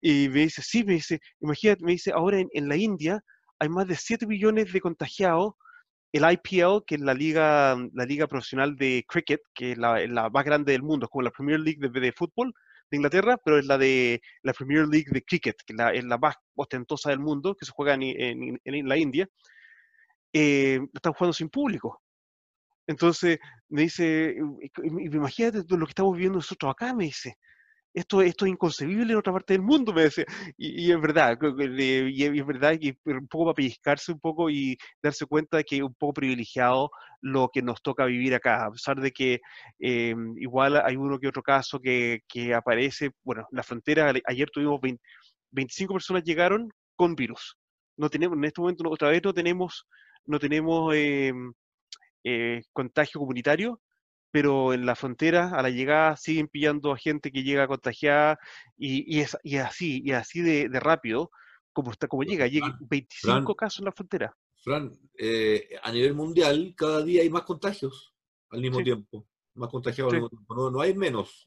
Y 0.00 0.28
me 0.28 0.40
dice, 0.40 0.62
sí, 0.62 0.84
me 0.84 0.94
dice, 0.94 1.20
imagínate, 1.40 1.84
me 1.84 1.92
dice, 1.92 2.12
ahora 2.12 2.38
en, 2.38 2.48
en 2.52 2.68
la 2.68 2.76
India 2.76 3.20
hay 3.58 3.68
más 3.68 3.88
de 3.88 3.96
7 3.96 4.26
millones 4.28 4.72
de 4.72 4.80
contagiados 4.80 5.54
el 6.12 6.30
IPL, 6.30 6.84
que 6.86 6.96
es 6.96 7.00
la 7.00 7.14
liga, 7.14 7.76
la 7.94 8.04
liga 8.04 8.26
profesional 8.26 8.76
de 8.76 9.04
cricket, 9.08 9.40
que 9.54 9.72
es 9.72 9.78
la, 9.78 10.30
más 10.30 10.44
grande 10.44 10.72
del 10.72 10.82
mundo, 10.82 11.06
es 11.06 11.10
como 11.10 11.22
la 11.22 11.30
Premier 11.30 11.58
League 11.60 11.88
de, 11.88 12.12
fútbol 12.12 12.52
de 12.90 12.96
Inglaterra, 12.98 13.38
pero 13.42 13.58
es 13.58 13.66
la 13.66 13.78
de 13.78 14.20
la 14.42 14.52
Premier 14.52 14.86
League 14.86 15.10
de 15.10 15.22
cricket, 15.22 15.56
que 15.64 15.74
es 15.94 16.04
la, 16.04 16.18
más 16.18 16.36
ostentosa 16.54 17.10
del 17.10 17.20
mundo, 17.20 17.54
que 17.54 17.64
se 17.64 17.72
juega 17.72 17.94
en, 17.94 18.88
la 18.88 18.96
India, 18.98 19.26
eh, 20.32 20.80
están 20.92 21.14
jugando 21.14 21.32
sin 21.32 21.48
público. 21.48 22.02
Entonces 22.86 23.38
me 23.68 23.82
dice, 23.82 24.36
imagínate 24.82 25.64
lo 25.68 25.86
que 25.86 25.90
estamos 25.90 26.12
viviendo 26.14 26.38
nosotros 26.38 26.72
acá, 26.72 26.92
me 26.94 27.04
dice 27.04 27.38
esto, 27.94 28.22
esto 28.22 28.46
es 28.46 28.52
inconcebible 28.52 29.12
en 29.12 29.18
otra 29.18 29.32
parte 29.32 29.54
del 29.54 29.62
mundo, 29.62 29.92
me 29.92 30.02
decía. 30.02 30.24
Y, 30.56 30.90
es 30.90 31.00
verdad, 31.00 31.38
y, 31.68 32.24
es 32.24 32.46
verdad 32.46 32.78
que 32.80 32.96
un 33.04 33.28
poco 33.28 33.46
para 33.46 33.54
pellizcarse 33.54 34.12
un 34.12 34.20
poco 34.20 34.50
y 34.50 34.76
darse 35.02 35.26
cuenta 35.26 35.58
de 35.58 35.64
que 35.64 35.76
es 35.76 35.82
un 35.82 35.94
poco 35.94 36.14
privilegiado 36.14 36.90
lo 37.20 37.50
que 37.52 37.62
nos 37.62 37.82
toca 37.82 38.04
vivir 38.06 38.34
acá, 38.34 38.66
a 38.66 38.70
pesar 38.70 39.00
de 39.00 39.12
que 39.12 39.40
eh, 39.80 40.14
igual 40.36 40.82
hay 40.84 40.96
uno 40.96 41.18
que 41.18 41.28
otro 41.28 41.42
caso 41.42 41.78
que, 41.80 42.20
que 42.28 42.54
aparece, 42.54 43.10
bueno, 43.22 43.46
la 43.50 43.62
frontera, 43.62 44.12
ayer 44.26 44.50
tuvimos 44.50 44.80
25 45.50 45.94
personas 45.94 46.24
llegaron 46.24 46.70
con 46.96 47.14
virus. 47.14 47.56
No 47.96 48.08
tenemos, 48.08 48.36
en 48.36 48.44
este 48.44 48.60
momento 48.60 48.88
otra 48.88 49.10
vez 49.10 49.22
no 49.22 49.32
tenemos, 49.34 49.86
no 50.26 50.38
tenemos 50.38 50.94
eh, 50.94 51.32
eh, 52.24 52.62
contagio 52.72 53.20
comunitario, 53.20 53.80
pero 54.32 54.72
en 54.72 54.86
la 54.86 54.96
frontera, 54.96 55.50
a 55.50 55.62
la 55.62 55.68
llegada, 55.68 56.16
siguen 56.16 56.48
pillando 56.48 56.90
a 56.90 56.96
gente 56.96 57.30
que 57.30 57.42
llega 57.42 57.68
contagiada 57.68 58.38
y, 58.78 59.16
y, 59.16 59.20
es, 59.20 59.36
y 59.44 59.58
así, 59.58 60.02
y 60.04 60.12
así 60.12 60.40
de, 60.40 60.70
de, 60.70 60.80
rápido 60.80 61.30
como, 61.72 61.92
está, 61.92 62.08
como 62.08 62.22
llega. 62.22 62.46
Llegan 62.46 62.76
25 62.80 63.54
casos 63.54 63.80
en 63.80 63.84
la 63.84 63.92
frontera. 63.92 64.34
Fran, 64.64 64.90
eh, 65.18 65.68
a 65.82 65.92
nivel 65.92 66.14
mundial, 66.14 66.72
cada 66.76 67.02
día 67.02 67.22
hay 67.22 67.30
más 67.30 67.42
contagios 67.42 68.14
al 68.48 68.62
mismo 68.62 68.82
tiempo. 68.82 69.26
Más 69.54 69.68
contagiados 69.68 70.14
al 70.14 70.20
mismo 70.20 70.30
tiempo. 70.30 70.54
No, 70.54 70.70
no, 70.70 70.80
hay 70.80 70.94
menos. 70.94 71.46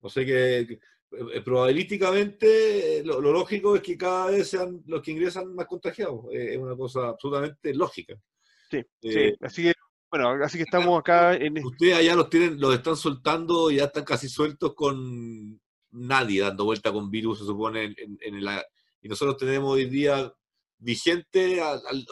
O 0.00 0.08
sea 0.08 0.24
que, 0.24 0.60
eh, 0.60 1.40
probabilísticamente 1.44 3.04
lo, 3.04 3.20
lógico 3.20 3.76
es 3.76 3.82
que 3.82 3.96
cada 3.96 4.32
vez 4.32 4.48
sean 4.48 4.82
los 4.86 5.00
que 5.00 5.12
ingresan 5.12 5.54
más 5.54 5.66
contagiados. 5.66 6.24
es 6.32 6.58
una 6.58 6.76
cosa 6.76 7.10
absolutamente 7.10 7.72
lógica. 7.72 8.20
Sí, 8.68 8.82
sí. 9.00 9.34
Así 9.40 9.62
que 9.62 9.74
bueno, 10.10 10.44
así 10.44 10.58
que 10.58 10.64
estamos 10.64 10.98
acá 10.98 11.34
en... 11.34 11.64
Ustedes 11.64 11.96
allá 11.96 12.16
los 12.16 12.28
tienen, 12.28 12.60
los 12.60 12.74
están 12.74 12.96
soltando 12.96 13.70
y 13.70 13.76
ya 13.76 13.84
están 13.84 14.04
casi 14.04 14.28
sueltos 14.28 14.74
con 14.74 15.60
nadie 15.92 16.40
dando 16.40 16.64
vuelta 16.64 16.92
con 16.92 17.10
virus, 17.10 17.38
se 17.38 17.44
supone, 17.44 17.94
en, 17.96 18.44
la... 18.44 18.64
Y 19.02 19.08
nosotros 19.08 19.36
tenemos 19.36 19.70
hoy 19.70 19.86
día 19.86 20.32
vigente, 20.78 21.60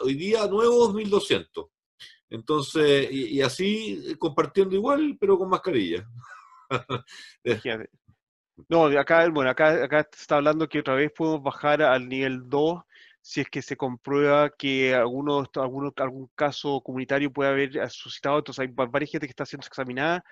hoy 0.01 0.13
día 0.13 0.47
nuevo 0.47 0.93
1200. 0.93 1.65
Entonces, 2.29 3.11
y, 3.11 3.41
así 3.41 4.15
compartiendo 4.17 4.75
igual, 4.75 5.17
pero 5.19 5.37
con 5.37 5.49
mascarilla. 5.49 6.07
no, 8.69 8.85
acá, 8.85 9.27
bueno, 9.29 9.49
acá, 9.49 9.83
acá 9.83 10.07
está 10.11 10.37
hablando 10.37 10.69
que 10.69 10.79
otra 10.79 10.95
vez 10.95 11.11
podemos 11.15 11.43
bajar 11.43 11.81
al 11.81 12.07
nivel 12.07 12.47
2 12.47 12.81
si 13.29 13.41
es 13.41 13.49
que 13.49 13.61
se 13.61 13.77
comprueba 13.77 14.49
que 14.49 14.95
alguno, 14.95 15.43
alguno, 15.55 15.93
algún 15.97 16.31
caso 16.33 16.81
comunitario 16.81 17.31
puede 17.31 17.51
haber 17.51 17.89
suscitado. 17.91 18.39
Entonces 18.39 18.59
hay 18.61 18.73
varias 18.73 19.11
gente 19.11 19.27
que 19.27 19.31
está 19.31 19.45
siendo 19.45 19.67
examinada, 19.67 20.23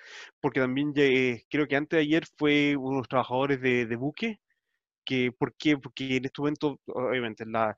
porque 0.42 0.62
también 0.62 0.94
eh, 0.96 1.44
creo 1.48 1.68
que 1.68 1.76
antes 1.76 1.96
de 1.98 2.02
ayer 2.02 2.26
fue 2.38 2.76
uno 2.76 2.94
de 2.94 2.98
los 3.02 3.08
trabajadores 3.08 3.62
de, 3.62 3.96
buque, 3.98 4.40
que, 5.06 5.32
¿por 5.32 5.56
qué? 5.56 5.78
Porque 5.78 6.18
en 6.18 6.26
este 6.26 6.42
momento, 6.42 6.80
obviamente, 6.88 7.46
la, 7.46 7.78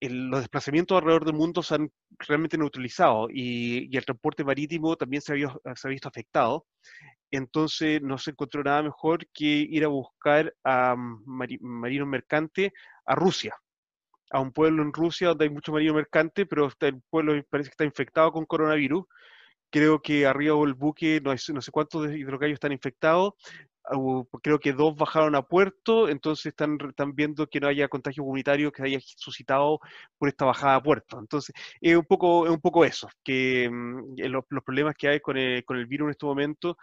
los 0.00 0.40
desplazamientos 0.40 0.96
alrededor 0.98 1.24
del 1.24 1.34
mundo 1.36 1.62
se 1.62 1.76
han 1.76 1.92
realmente 2.18 2.58
neutralizado 2.58 3.28
y, 3.30 3.96
el 3.96 4.04
transporte 4.04 4.44
marítimo 4.44 4.96
también 4.96 5.22
se 5.22 5.34
ha, 5.34 5.76
se 5.76 5.88
ha 5.88 5.90
visto 5.90 6.08
afectado. 6.08 6.66
Entonces 7.30 8.02
no 8.02 8.18
se 8.18 8.32
encontró 8.32 8.64
nada 8.64 8.82
mejor 8.82 9.24
que 9.32 9.44
ir 9.46 9.84
a 9.84 9.88
buscar 9.88 10.52
a 10.64 10.96
mm, 10.96 11.22
marinos 11.60 12.08
mercantes 12.08 12.72
a 13.06 13.14
Rusia 13.14 13.56
a 14.30 14.40
un 14.40 14.52
pueblo 14.52 14.82
en 14.82 14.92
Rusia 14.92 15.28
donde 15.28 15.44
hay 15.44 15.50
mucho 15.50 15.72
marino 15.72 15.94
mercante, 15.94 16.46
pero 16.46 16.70
el 16.80 17.02
pueblo 17.10 17.42
parece 17.50 17.70
que 17.70 17.72
está 17.72 17.84
infectado 17.84 18.32
con 18.32 18.46
coronavirus. 18.46 19.04
Creo 19.70 20.00
que 20.00 20.26
arriba 20.26 20.56
del 20.60 20.74
buque 20.74 21.20
no, 21.22 21.32
no 21.32 21.60
sé 21.62 21.70
cuántos 21.70 22.10
hidrogallos 22.10 22.54
están 22.54 22.72
infectados. 22.72 23.34
Creo 24.42 24.58
que 24.58 24.72
dos 24.74 24.96
bajaron 24.96 25.34
a 25.34 25.42
puerto, 25.42 26.08
entonces 26.10 26.46
están, 26.46 26.78
están 26.88 27.14
viendo 27.14 27.46
que 27.46 27.58
no 27.60 27.68
haya 27.68 27.88
contagio 27.88 28.22
comunitario 28.22 28.70
que 28.70 28.82
haya 28.82 28.98
suscitado 29.00 29.80
por 30.18 30.28
esta 30.28 30.44
bajada 30.44 30.76
a 30.76 30.82
puerto. 30.82 31.18
Entonces, 31.18 31.54
es 31.80 31.96
un 31.96 32.04
poco, 32.04 32.44
es 32.46 32.52
un 32.52 32.60
poco 32.60 32.84
eso, 32.84 33.08
que 33.24 33.68
mm, 33.70 34.16
los, 34.28 34.44
los, 34.50 34.64
problemas 34.64 34.94
que 34.94 35.08
hay 35.08 35.20
con 35.20 35.38
el, 35.38 35.64
con 35.64 35.78
el 35.78 35.86
virus 35.86 36.06
en 36.06 36.10
este 36.10 36.26
momento 36.26 36.76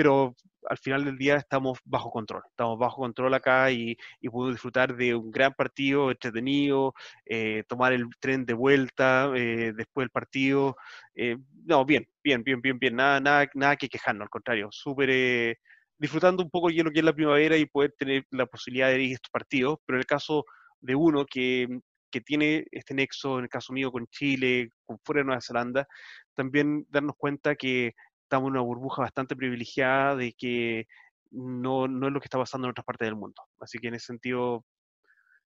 pero 0.00 0.34
al 0.66 0.78
final 0.78 1.04
del 1.04 1.18
día 1.18 1.36
estamos 1.36 1.78
bajo 1.84 2.10
control, 2.10 2.40
estamos 2.48 2.78
bajo 2.78 3.02
control 3.02 3.34
acá 3.34 3.70
y, 3.70 3.98
y 4.22 4.30
puedo 4.30 4.50
disfrutar 4.50 4.96
de 4.96 5.14
un 5.14 5.30
gran 5.30 5.52
partido 5.52 6.10
entretenido, 6.10 6.94
eh, 7.26 7.64
tomar 7.68 7.92
el 7.92 8.06
tren 8.18 8.46
de 8.46 8.54
vuelta 8.54 9.30
eh, 9.36 9.74
después 9.76 10.04
del 10.04 10.10
partido. 10.10 10.74
Eh, 11.14 11.36
no, 11.66 11.84
bien, 11.84 12.08
bien, 12.24 12.42
bien, 12.42 12.62
bien, 12.62 12.78
bien, 12.78 12.96
nada, 12.96 13.20
nada, 13.20 13.46
nada 13.52 13.76
que 13.76 13.90
quejarnos, 13.90 14.22
al 14.22 14.30
contrario, 14.30 14.68
súper 14.70 15.58
disfrutando 15.98 16.42
un 16.42 16.48
poco 16.48 16.68
de 16.70 16.82
lo 16.82 16.90
que 16.90 17.00
es 17.00 17.04
la 17.04 17.12
primavera 17.12 17.58
y 17.58 17.66
poder 17.66 17.92
tener 17.98 18.24
la 18.30 18.46
posibilidad 18.46 18.88
de 18.88 19.02
ir 19.02 19.10
a 19.10 19.14
estos 19.16 19.30
partidos, 19.30 19.80
pero 19.84 19.98
en 19.98 20.00
el 20.00 20.06
caso 20.06 20.46
de 20.80 20.94
uno 20.94 21.26
que, 21.26 21.68
que 22.10 22.22
tiene 22.22 22.64
este 22.70 22.94
nexo, 22.94 23.36
en 23.36 23.44
el 23.44 23.50
caso 23.50 23.74
mío 23.74 23.92
con 23.92 24.06
Chile, 24.06 24.70
con 24.86 24.98
fuera 25.04 25.20
de 25.20 25.26
Nueva 25.26 25.42
Zelanda, 25.42 25.86
también 26.34 26.86
darnos 26.88 27.16
cuenta 27.18 27.54
que 27.54 27.92
estamos 28.30 28.46
en 28.46 28.52
una 28.52 28.60
burbuja 28.60 29.02
bastante 29.02 29.34
privilegiada 29.34 30.14
de 30.14 30.32
que 30.32 30.86
no, 31.32 31.88
no, 31.88 32.06
es 32.06 32.12
lo 32.12 32.20
que 32.20 32.26
está 32.26 32.38
pasando 32.38 32.68
en 32.68 32.70
otras 32.70 32.86
partes 32.86 33.06
del 33.06 33.16
mundo. 33.16 33.42
Así 33.58 33.78
que 33.80 33.88
en 33.88 33.94
ese 33.94 34.06
sentido, 34.06 34.64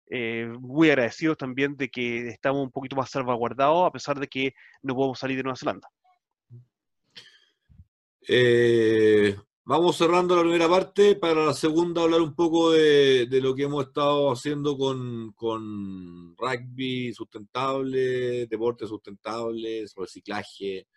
eh, 0.10 0.52
muy 0.60 0.90
agradecidos 0.90 1.38
también 1.38 1.78
de 1.78 1.90
que 1.90 2.30
estamos 2.30 2.64
un 2.64 2.72
poquito 2.72 2.96
más 2.96 3.12
salvaguardados 3.12 3.88
a 3.88 3.92
pesar 3.92 4.20
de 4.20 4.28
que 4.28 4.56
no 4.82 4.96
podemos 4.96 5.20
salir 5.20 5.38
de 5.38 5.44
Nueva 5.44 5.56
Zelanda. 5.56 5.88
Eh, 8.28 9.36
vamos 9.66 9.96
cerrando 9.96 10.36
la 10.36 10.42
primera 10.42 10.68
parte, 10.68 11.16
para 11.16 11.46
la 11.46 11.54
segunda 11.54 12.02
hablar 12.02 12.22
un 12.22 12.34
poco 12.34 12.72
de, 12.72 13.28
de 13.28 13.40
lo 13.40 13.54
que 13.54 13.64
hemos 13.64 13.86
estado 13.86 14.32
haciendo 14.32 14.76
con, 14.78 15.32
con, 15.34 16.36
rugby 16.38 17.14
sustentable, 17.14 18.48
deporte 18.48 18.88
sustentable, 18.88 19.86
reciclaje, 19.96 20.88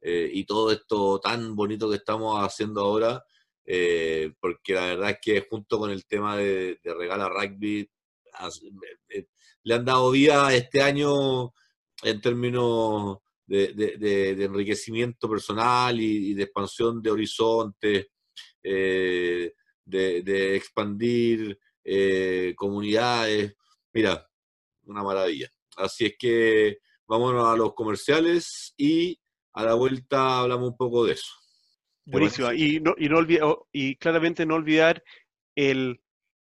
eh, 0.00 0.30
y 0.32 0.44
todo 0.44 0.70
esto 0.72 1.20
tan 1.20 1.54
bonito 1.56 1.88
que 1.88 1.96
estamos 1.96 2.38
haciendo 2.42 2.82
ahora, 2.82 3.24
eh, 3.64 4.32
porque 4.40 4.74
la 4.74 4.86
verdad 4.86 5.10
es 5.10 5.18
que 5.20 5.40
junto 5.48 5.78
con 5.78 5.90
el 5.90 6.06
tema 6.06 6.36
de, 6.36 6.78
de 6.82 6.94
Regala 6.94 7.28
Rugby, 7.28 7.88
le 9.62 9.74
han 9.74 9.84
dado 9.84 10.10
vida 10.10 10.54
este 10.54 10.82
año 10.82 11.52
en 12.02 12.20
términos 12.20 13.18
de, 13.46 14.44
enriquecimiento 14.44 15.28
personal 15.28 16.00
y, 16.00 16.34
de 16.34 16.44
expansión 16.44 17.02
de 17.02 17.10
horizontes, 17.10 18.06
eh, 18.62 19.52
de, 19.84 20.56
expandir 20.56 21.58
eh, 21.84 22.54
comunidades. 22.56 23.54
Mira, 23.92 24.28
una 24.84 25.02
maravilla. 25.02 25.48
Así 25.76 26.06
es 26.06 26.14
que 26.18 26.78
vámonos 27.06 27.46
a 27.46 27.56
los 27.56 27.74
comerciales 27.74 28.74
y 28.76 29.18
a 29.56 29.64
la 29.64 29.74
vuelta 29.74 30.40
hablamos 30.40 30.70
un 30.70 30.76
poco 30.76 31.04
de 31.04 31.14
eso. 31.14 31.32
Buenísimo. 32.04 32.52
Y, 32.52 32.78
no, 32.78 32.94
y, 32.96 33.08
no 33.08 33.66
y 33.72 33.96
claramente 33.96 34.46
no 34.46 34.54
olvidar 34.54 35.02
el 35.56 36.00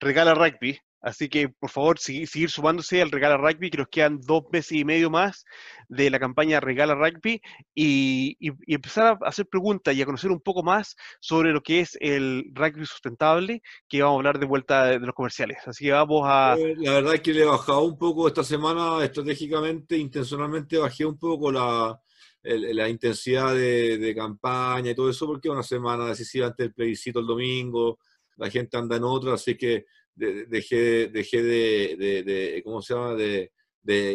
regala 0.00 0.34
rugby, 0.34 0.78
Así 1.02 1.28
que, 1.28 1.48
por 1.48 1.68
favor, 1.68 1.98
seguir, 1.98 2.48
sumándose 2.48 3.02
al 3.02 3.10
Regala 3.10 3.36
Rugby, 3.36 3.70
que 3.70 3.78
nos 3.78 3.88
quedan 3.88 4.20
dos 4.20 4.44
meses 4.52 4.72
y 4.72 4.84
medio 4.84 5.10
más 5.10 5.44
de 5.88 6.10
la 6.10 6.20
campaña 6.20 6.60
Regala 6.60 6.94
Rugby, 6.94 7.42
y, 7.74 8.36
empezar 8.72 9.18
a 9.20 9.26
hacer 9.26 9.46
preguntas 9.46 9.96
y 9.96 10.00
a 10.00 10.06
conocer 10.06 10.30
un 10.30 10.40
poco 10.40 10.62
más 10.62 10.94
sobre 11.20 11.52
lo 11.52 11.60
que 11.60 11.80
es 11.80 11.98
el 12.00 12.52
rugby 12.54 12.86
sustentable, 12.86 13.62
que 13.88 14.00
vamos 14.00 14.14
a 14.14 14.18
hablar 14.18 14.38
de 14.38 14.46
vuelta 14.46 14.84
de, 14.84 15.00
los 15.00 15.14
comerciales. 15.14 15.58
Así 15.66 15.86
que 15.86 15.92
vamos 15.92 16.22
a... 16.24 16.54
Eh, 16.56 16.76
la 16.78 16.92
verdad 16.92 17.14
es 17.14 17.20
que 17.20 17.34
le 17.34 17.42
he 17.42 17.46
bajado 17.46 17.82
un 17.82 17.98
poco 17.98 18.28
esta 18.28 18.44
semana, 18.44 19.04
estratégicamente, 19.04 19.98
intencionalmente 19.98 20.78
bajé 20.78 21.04
un 21.04 21.18
poco 21.18 21.50
la, 21.50 22.00
la 22.42 22.88
intensidad 22.88 23.54
de, 23.54 23.98
de, 23.98 24.14
campaña 24.14 24.90
y 24.90 24.94
todo 24.94 25.10
eso, 25.10 25.26
porque 25.26 25.48
una 25.48 25.62
semana 25.62 26.06
decisiva 26.06 26.46
antes 26.46 26.66
del 26.66 26.74
plebiscito 26.74 27.20
el 27.20 27.26
domingo, 27.26 27.98
la 28.36 28.50
gente 28.50 28.76
anda 28.76 28.96
en 28.96 29.04
otra, 29.04 29.34
así 29.34 29.56
que 29.56 29.86
dejé, 30.14 31.08
dejé 31.08 31.42
de, 31.42 32.22
de, 32.24 32.62
¿cómo 32.64 32.82
se 32.82 32.94
llama?, 32.94 33.14
de, 33.14 33.50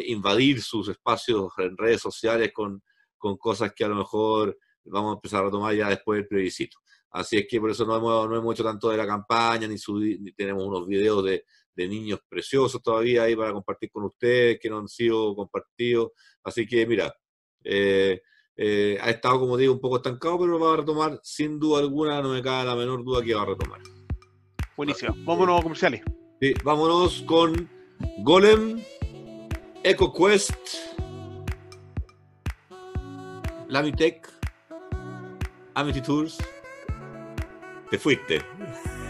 invadir 0.08 0.62
sus 0.62 0.88
espacios 0.90 1.52
en 1.58 1.76
redes 1.78 2.02
sociales 2.02 2.52
con, 2.54 2.82
con, 3.18 3.38
cosas 3.38 3.74
que 3.74 3.84
a 3.84 3.90
lo 3.90 3.96
mejor 3.96 4.58
vamos 4.86 5.12
a 5.12 5.16
empezar 5.16 5.46
a 5.46 5.52
tomar 5.52 5.76
ya 5.76 5.90
después 5.90 6.20
del 6.20 6.28
plebiscito. 6.28 6.78
Así 7.12 7.38
es 7.38 7.48
que 7.50 7.60
por 7.60 7.72
eso 7.72 7.86
no 7.86 7.98
hemos, 7.98 8.30
no 8.30 8.38
hemos 8.38 8.54
hecho 8.54 8.64
tanto 8.64 8.90
de 8.90 8.98
la 8.98 9.06
campaña, 9.06 9.68
ni, 9.68 9.76
ni 10.20 10.32
tenemos 10.34 10.66
unos 10.66 10.88
videos 10.88 11.24
de, 11.26 11.46
de 11.76 11.88
niños 11.88 12.20
preciosos 12.28 12.82
todavía 12.82 13.24
ahí 13.24 13.36
para 13.36 13.54
compartir 13.54 13.92
con 13.92 14.06
ustedes, 14.06 14.58
que 14.60 14.70
no 14.70 14.80
han 14.80 14.88
sido 14.88 15.36
compartidos. 15.36 16.12
Así 16.44 16.66
que, 16.66 16.86
mira, 16.88 17.14
eh, 17.70 18.22
eh, 18.56 18.98
ha 19.02 19.10
estado, 19.10 19.40
como 19.40 19.58
digo, 19.58 19.74
un 19.74 19.80
poco 19.80 19.98
estancado, 19.98 20.40
pero 20.40 20.60
va 20.60 20.74
a 20.74 20.78
retomar 20.78 21.20
sin 21.22 21.60
duda 21.60 21.80
alguna, 21.80 22.22
no 22.22 22.30
me 22.30 22.42
cabe 22.42 22.66
la 22.66 22.76
menor 22.76 23.04
duda 23.04 23.22
que 23.22 23.36
va 23.36 23.44
a 23.44 23.46
retomar. 23.46 23.82
Buenísimo. 24.76 25.14
Vámonos 25.26 25.60
a 25.60 25.64
comerciales. 25.64 26.02
Sí, 26.42 26.54
vámonos 26.64 27.24
con 27.28 27.70
Golem, 28.20 28.80
EcoQuest, 29.84 30.56
Lamitech, 33.68 34.28
Amity 35.76 36.02
Tours. 36.02 36.38
Te 37.92 37.98
fuiste. 37.98 38.42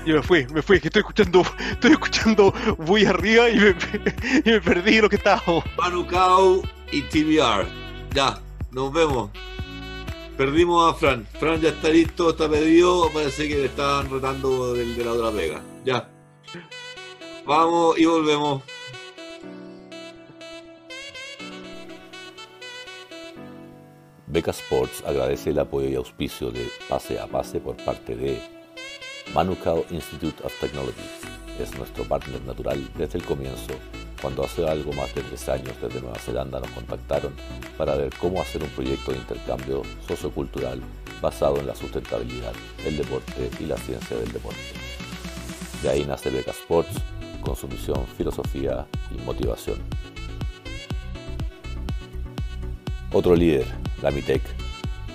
Yo 0.06 0.16
me 0.16 0.24
fui, 0.24 0.48
me 0.54 0.62
fui, 0.62 0.80
que 0.80 0.88
estoy 0.88 1.02
escuchando, 1.02 1.44
estoy 1.72 1.92
escuchando 1.92 2.54
muy 2.80 3.06
arriba 3.06 3.50
y 3.50 3.56
me, 3.56 3.70
y 4.46 4.52
me 4.52 4.62
perdí 4.62 5.02
lo 5.02 5.10
que 5.10 5.18
estaba. 5.18 5.42
Manukau 5.78 6.62
y 6.92 7.02
TBR. 7.02 7.68
Ya, 8.14 8.40
nos 8.72 8.94
vemos. 8.94 9.30
Perdimos 10.38 10.94
a 10.94 10.96
Fran. 10.96 11.26
Fran 11.40 11.60
ya 11.60 11.70
está 11.70 11.90
listo, 11.90 12.30
está 12.30 12.48
pedido. 12.50 13.10
Parece 13.12 13.48
que 13.48 13.56
le 13.56 13.66
están 13.66 14.10
rotando 14.10 14.74
del, 14.74 14.96
de 14.96 15.04
la 15.04 15.14
otra 15.14 15.32
pega. 15.32 15.62
Ya. 15.84 16.10
Vamos 17.46 17.98
y 17.98 18.06
volvemos. 18.06 18.64
Beca 24.28 24.52
Sports 24.52 25.04
agradece 25.06 25.52
el 25.52 25.60
apoyo 25.60 25.88
y 25.88 25.96
auspicio 25.96 26.52
de 26.52 26.70
Pase 26.90 27.18
a 27.18 27.28
Pase 27.28 27.60
por 27.60 27.78
parte 27.78 28.16
de 28.16 28.40
Manukau 29.34 29.86
Institute 29.90 30.44
of 30.44 30.54
Technology. 30.60 31.02
Es 31.60 31.76
nuestro 31.78 32.04
partner 32.04 32.42
natural 32.42 32.88
desde 32.96 33.18
el 33.18 33.26
comienzo 33.26 33.74
cuando 34.22 34.44
hace 34.44 34.68
algo 34.68 34.94
más 34.94 35.14
de 35.14 35.22
tres 35.22 35.48
años 35.50 35.74
desde 35.82 36.02
Nueva 36.02 36.20
Zelanda 36.20 36.60
nos 36.60 36.72
contactaron 36.72 37.34
para 37.78 37.96
ver 37.96 38.10
cómo 38.20 38.42
hacer 38.42 38.64
un 38.64 38.70
proyecto 38.70 39.12
de 39.12 39.18
intercambio 39.18 39.84
sociocultural 40.08 40.82
basado 41.22 41.58
en 41.60 41.68
la 41.68 41.76
sustentabilidad, 41.76 42.54
el 42.86 42.98
deporte 42.98 43.50
y 43.60 43.66
la 43.66 43.78
ciencia 43.78 44.18
del 44.18 44.32
deporte. 44.32 44.60
De 45.82 45.90
ahí 45.90 46.06
nace 46.06 46.30
Beca 46.30 46.52
Sports 46.52 47.02
con 47.42 47.56
su 47.56 47.68
misión, 47.68 48.06
filosofía 48.18 48.88
y 49.16 49.22
motivación. 49.22 49.78
Otro 53.14 53.36
líder, 53.36 53.66
la 54.02 54.12
MITEC, 54.12 54.42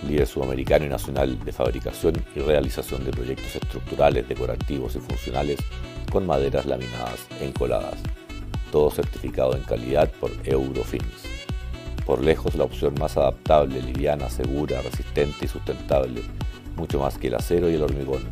líder 0.09 0.26
sudamericano 0.26 0.86
y 0.86 0.88
nacional 0.88 1.38
de 1.44 1.53
fabricación 1.53 2.14
y 2.34 2.40
realización 2.40 3.05
de 3.05 3.11
proyectos 3.11 3.55
estructurales, 3.55 4.28
decorativos 4.28 4.96
y 4.96 5.00
funcionales 5.00 5.59
con 6.11 6.26
maderas 6.26 6.66
laminadas 6.66 7.26
encoladas 7.40 7.98
todo 8.73 8.91
certificado 8.91 9.55
en 9.55 9.62
calidad 9.62 10.11
por 10.18 10.33
Eurofins. 10.43 11.23
Por 12.05 12.20
lejos 12.25 12.57
la 12.57 12.64
opción 12.64 12.95
más 12.99 13.16
adaptable, 13.16 13.81
liviana, 13.81 14.29
segura, 14.29 14.83
resistente 14.83 15.45
y 15.45 15.49
sustentable, 15.49 16.23
mucho 16.75 16.99
más 16.99 17.16
que 17.16 17.29
el 17.29 17.37
acero 17.37 17.70
y 17.70 17.75
el 17.75 17.83
hormigón. 17.83 18.23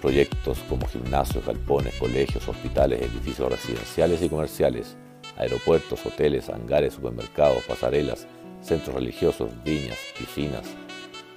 Proyectos 0.00 0.58
como 0.68 0.88
gimnasios, 0.88 1.46
galpones, 1.46 1.94
colegios, 1.94 2.48
hospitales, 2.48 3.02
edificios 3.02 3.52
residenciales 3.52 4.22
y 4.22 4.28
comerciales, 4.28 4.96
aeropuertos, 5.36 6.04
hoteles, 6.04 6.48
hangares, 6.48 6.94
supermercados, 6.94 7.62
pasarelas, 7.64 8.26
centros 8.60 8.96
religiosos, 8.96 9.50
viñas, 9.64 9.98
piscinas, 10.18 10.64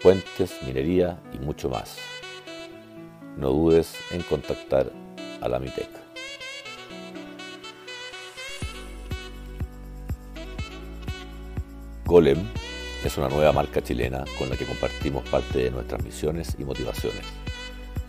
puentes, 0.01 0.57
minería 0.65 1.19
y 1.33 1.37
mucho 1.37 1.69
más. 1.69 1.97
No 3.37 3.49
dudes 3.49 3.95
en 4.11 4.21
contactar 4.21 4.91
a 5.41 5.47
la 5.47 5.59
MITEC. 5.59 6.10
Golem 12.11 12.45
es 13.05 13.17
una 13.17 13.29
nueva 13.29 13.53
marca 13.53 13.81
chilena 13.81 14.25
con 14.37 14.49
la 14.49 14.57
que 14.57 14.65
compartimos 14.65 15.23
parte 15.29 15.59
de 15.59 15.71
nuestras 15.71 16.03
misiones 16.03 16.57
y 16.59 16.65
motivaciones, 16.65 17.23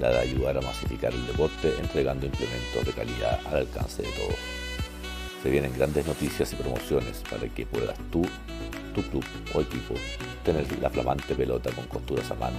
la 0.00 0.11
de 0.11 0.18
ayudar 0.18 0.59
a 0.59 0.61
masificar 0.61 1.12
el 1.12 1.24
deporte 1.24 1.72
entregando 1.78 2.26
implementos 2.26 2.84
de 2.84 2.90
calidad 2.90 3.38
al 3.46 3.59
alcance 3.59 4.03
de 4.03 4.09
todos. 4.09 4.34
Se 5.40 5.50
vienen 5.50 5.72
grandes 5.76 6.05
noticias 6.05 6.53
y 6.53 6.57
promociones 6.57 7.22
para 7.30 7.46
que 7.46 7.64
puedas 7.64 7.96
tú, 8.11 8.22
tu 8.92 9.03
club 9.03 9.24
o 9.55 9.61
equipo 9.61 9.94
tener 10.44 10.66
la 10.80 10.90
flamante 10.90 11.36
pelota 11.36 11.70
con 11.70 11.86
costuras 11.86 12.28
a 12.32 12.34
mano 12.34 12.59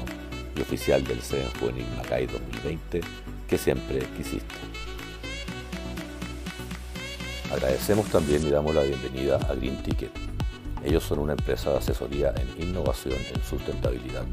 y 0.55 0.61
oficial 0.61 1.03
del 1.03 1.21
CEN 1.21 1.49
Juvenil 1.59 1.87
Macay 1.97 2.25
2020 2.25 3.01
que 3.49 3.57
siempre 3.57 3.99
quisiste. 4.15 4.55
Agradecemos 7.51 8.07
también 8.07 8.47
y 8.47 8.49
damos 8.49 8.73
la 8.73 8.83
bienvenida 8.83 9.35
a 9.49 9.55
Green 9.55 9.83
Ticket 9.83 10.32
ellos 10.83 11.03
son 11.03 11.19
una 11.19 11.33
empresa 11.33 11.71
de 11.71 11.77
asesoría 11.77 12.33
en 12.35 12.69
innovación 12.69 13.17
en 13.33 13.41
sustentabilidad. 13.43 14.25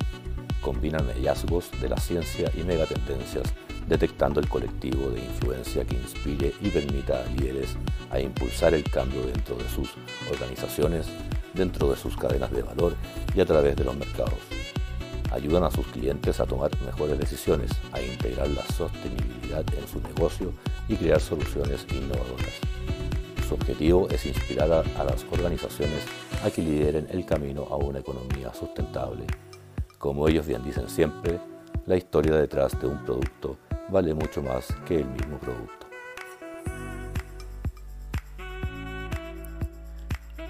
Combinan 0.60 1.06
hallazgos 1.06 1.70
de 1.80 1.88
la 1.88 1.96
ciencia 1.96 2.50
y 2.54 2.62
megatendencias, 2.64 3.52
detectando 3.88 4.40
el 4.40 4.48
colectivo 4.48 5.10
de 5.10 5.20
influencia 5.20 5.84
que 5.84 5.96
inspire 5.96 6.52
y 6.60 6.68
permita 6.70 7.22
a 7.22 7.26
líderes 7.26 7.76
a 8.10 8.20
impulsar 8.20 8.74
el 8.74 8.84
cambio 8.84 9.22
dentro 9.22 9.56
de 9.56 9.68
sus 9.68 9.90
organizaciones, 10.30 11.06
dentro 11.54 11.90
de 11.90 11.96
sus 11.96 12.16
cadenas 12.16 12.50
de 12.50 12.62
valor 12.62 12.94
y 13.34 13.40
a 13.40 13.46
través 13.46 13.76
de 13.76 13.84
los 13.84 13.96
mercados. 13.96 14.38
Ayudan 15.32 15.62
a 15.62 15.70
sus 15.70 15.86
clientes 15.86 16.40
a 16.40 16.46
tomar 16.46 16.70
mejores 16.82 17.18
decisiones, 17.18 17.70
a 17.92 18.02
integrar 18.02 18.48
la 18.48 18.66
sostenibilidad 18.66 19.64
en 19.74 19.86
su 19.86 20.00
negocio 20.00 20.52
y 20.88 20.96
crear 20.96 21.20
soluciones 21.20 21.86
innovadoras. 21.92 22.58
Su 23.50 23.56
objetivo 23.56 24.08
es 24.08 24.26
inspirar 24.26 24.70
a, 24.70 25.02
las 25.02 25.26
organizaciones 25.28 26.04
a 26.44 26.52
que 26.52 26.62
lideren 26.62 27.08
el 27.10 27.26
camino 27.26 27.66
a 27.68 27.74
una 27.78 27.98
economía 27.98 28.54
sustentable. 28.54 29.24
Como 29.98 30.28
ellos 30.28 30.46
bien 30.46 30.62
dicen 30.62 30.88
siempre, 30.88 31.40
la 31.84 31.96
historia 31.96 32.36
detrás 32.36 32.80
de 32.80 32.86
un 32.86 33.04
producto 33.04 33.58
vale 33.88 34.14
mucho 34.14 34.40
más 34.40 34.68
que 34.86 35.00
el 35.00 35.06
mismo 35.06 35.36
producto. 35.40 35.88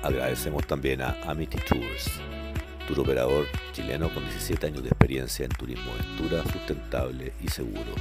Agradecemos 0.02 0.66
también 0.66 1.00
a 1.00 1.16
Amity 1.24 1.56
Tours, 1.66 2.20
tour 2.86 3.00
operador 3.00 3.46
chileno 3.72 4.12
con 4.12 4.22
17 4.24 4.66
años 4.66 4.82
de 4.82 4.90
experiencia 4.90 5.46
en 5.46 5.52
turismo 5.52 5.90
aventura 5.92 6.42
sustentable 6.52 7.32
y 7.40 7.48
seguro. 7.48 7.94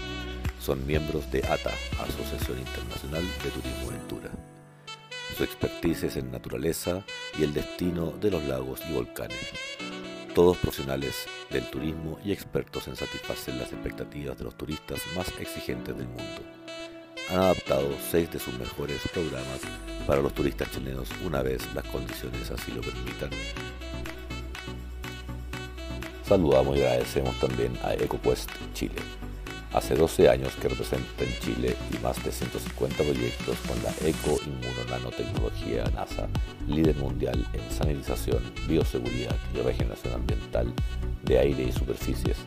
Son 0.60 0.86
miembros 0.86 1.32
de 1.32 1.40
ATA, 1.40 1.72
Asociación 2.04 2.60
Internacional 2.60 3.24
de 3.42 3.50
Turismo 3.50 3.92
Aventura. 3.92 4.49
Su 5.40 5.46
expertise 5.46 6.04
es 6.04 6.18
en 6.18 6.32
naturaleza 6.32 7.02
y 7.38 7.44
el 7.44 7.54
destino 7.54 8.12
de 8.12 8.30
los 8.30 8.44
lagos 8.44 8.82
y 8.90 8.92
volcanes. 8.92 9.40
Todos 10.36 10.58
profesionales 10.58 11.28
del 11.50 11.64
turismo 11.70 12.20
y 12.26 12.34
expertos 12.34 12.90
en 12.90 12.98
satisfacer 12.98 13.56
las 13.56 13.72
expectativas 13.72 14.38
de 14.38 14.44
los 14.44 14.58
turistas 14.58 15.00
más 15.16 15.30
exigentes 15.40 15.96
del 15.96 16.10
mundo. 16.10 16.42
han 17.30 17.38
adaptado 17.38 17.88
seis 18.12 18.30
de 18.30 18.38
sus 18.38 18.54
mejores 18.60 19.00
programas 19.14 19.62
para 20.06 20.22
los 20.22 20.34
turistas 20.34 20.72
chilenos 20.72 21.08
una 21.26 21.42
vez 21.42 21.74
las 21.74 21.86
condiciones 21.86 22.52
así 22.52 22.74
lo 22.74 22.82
permitan. 22.82 23.30
Saludamos 26.26 26.76
y 26.76 26.82
agradecemos 26.82 27.40
también 27.40 27.80
a 27.82 27.94
EcoQuest 27.94 28.52
Chile. 28.74 29.29
Hace 29.72 29.94
12 29.94 30.30
años 30.30 30.56
que 30.56 30.68
representa 30.68 31.24
en 31.24 31.40
Chile 31.42 31.78
y 31.94 31.98
más 32.00 32.24
de 32.24 32.32
150 32.32 33.04
proyectos 33.04 33.56
con 33.68 33.78
la 33.84 33.92
Eco 34.04 34.40
Nanotecnología 34.90 35.84
NASA, 35.94 36.28
líder 36.68 36.96
mundial 36.96 37.46
en 37.54 37.72
sanitización, 37.72 38.42
bioseguridad 38.68 39.36
y 39.54 39.60
regeneración 39.60 40.16
ambiental 40.16 40.74
de 41.24 41.38
aire 41.38 41.64
y 41.66 41.72
superficies, 41.72 42.38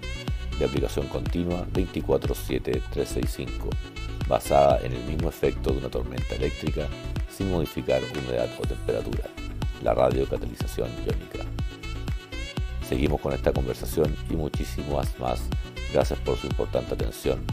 de 0.58 0.64
aplicación 0.64 1.06
continua 1.06 1.64
24-7-365, 1.72 3.70
basada 4.26 4.80
en 4.80 4.92
el 4.92 5.04
mismo 5.04 5.28
efecto 5.28 5.70
de 5.70 5.78
una 5.78 5.90
tormenta 5.90 6.34
eléctrica 6.34 6.88
sin 7.30 7.52
modificar 7.52 8.02
humedad 8.02 8.48
o 8.58 8.62
temperatura, 8.62 9.26
la 9.84 9.94
radiocatalización 9.94 10.90
iónica. 11.06 11.44
Seguimos 12.88 13.20
con 13.20 13.32
esta 13.32 13.52
conversación 13.52 14.12
y 14.28 14.34
muchísimas 14.34 15.16
más 15.20 15.48
Gracias 15.92 16.18
por 16.20 16.38
su 16.38 16.46
importante 16.46 16.94
atención. 16.94 17.44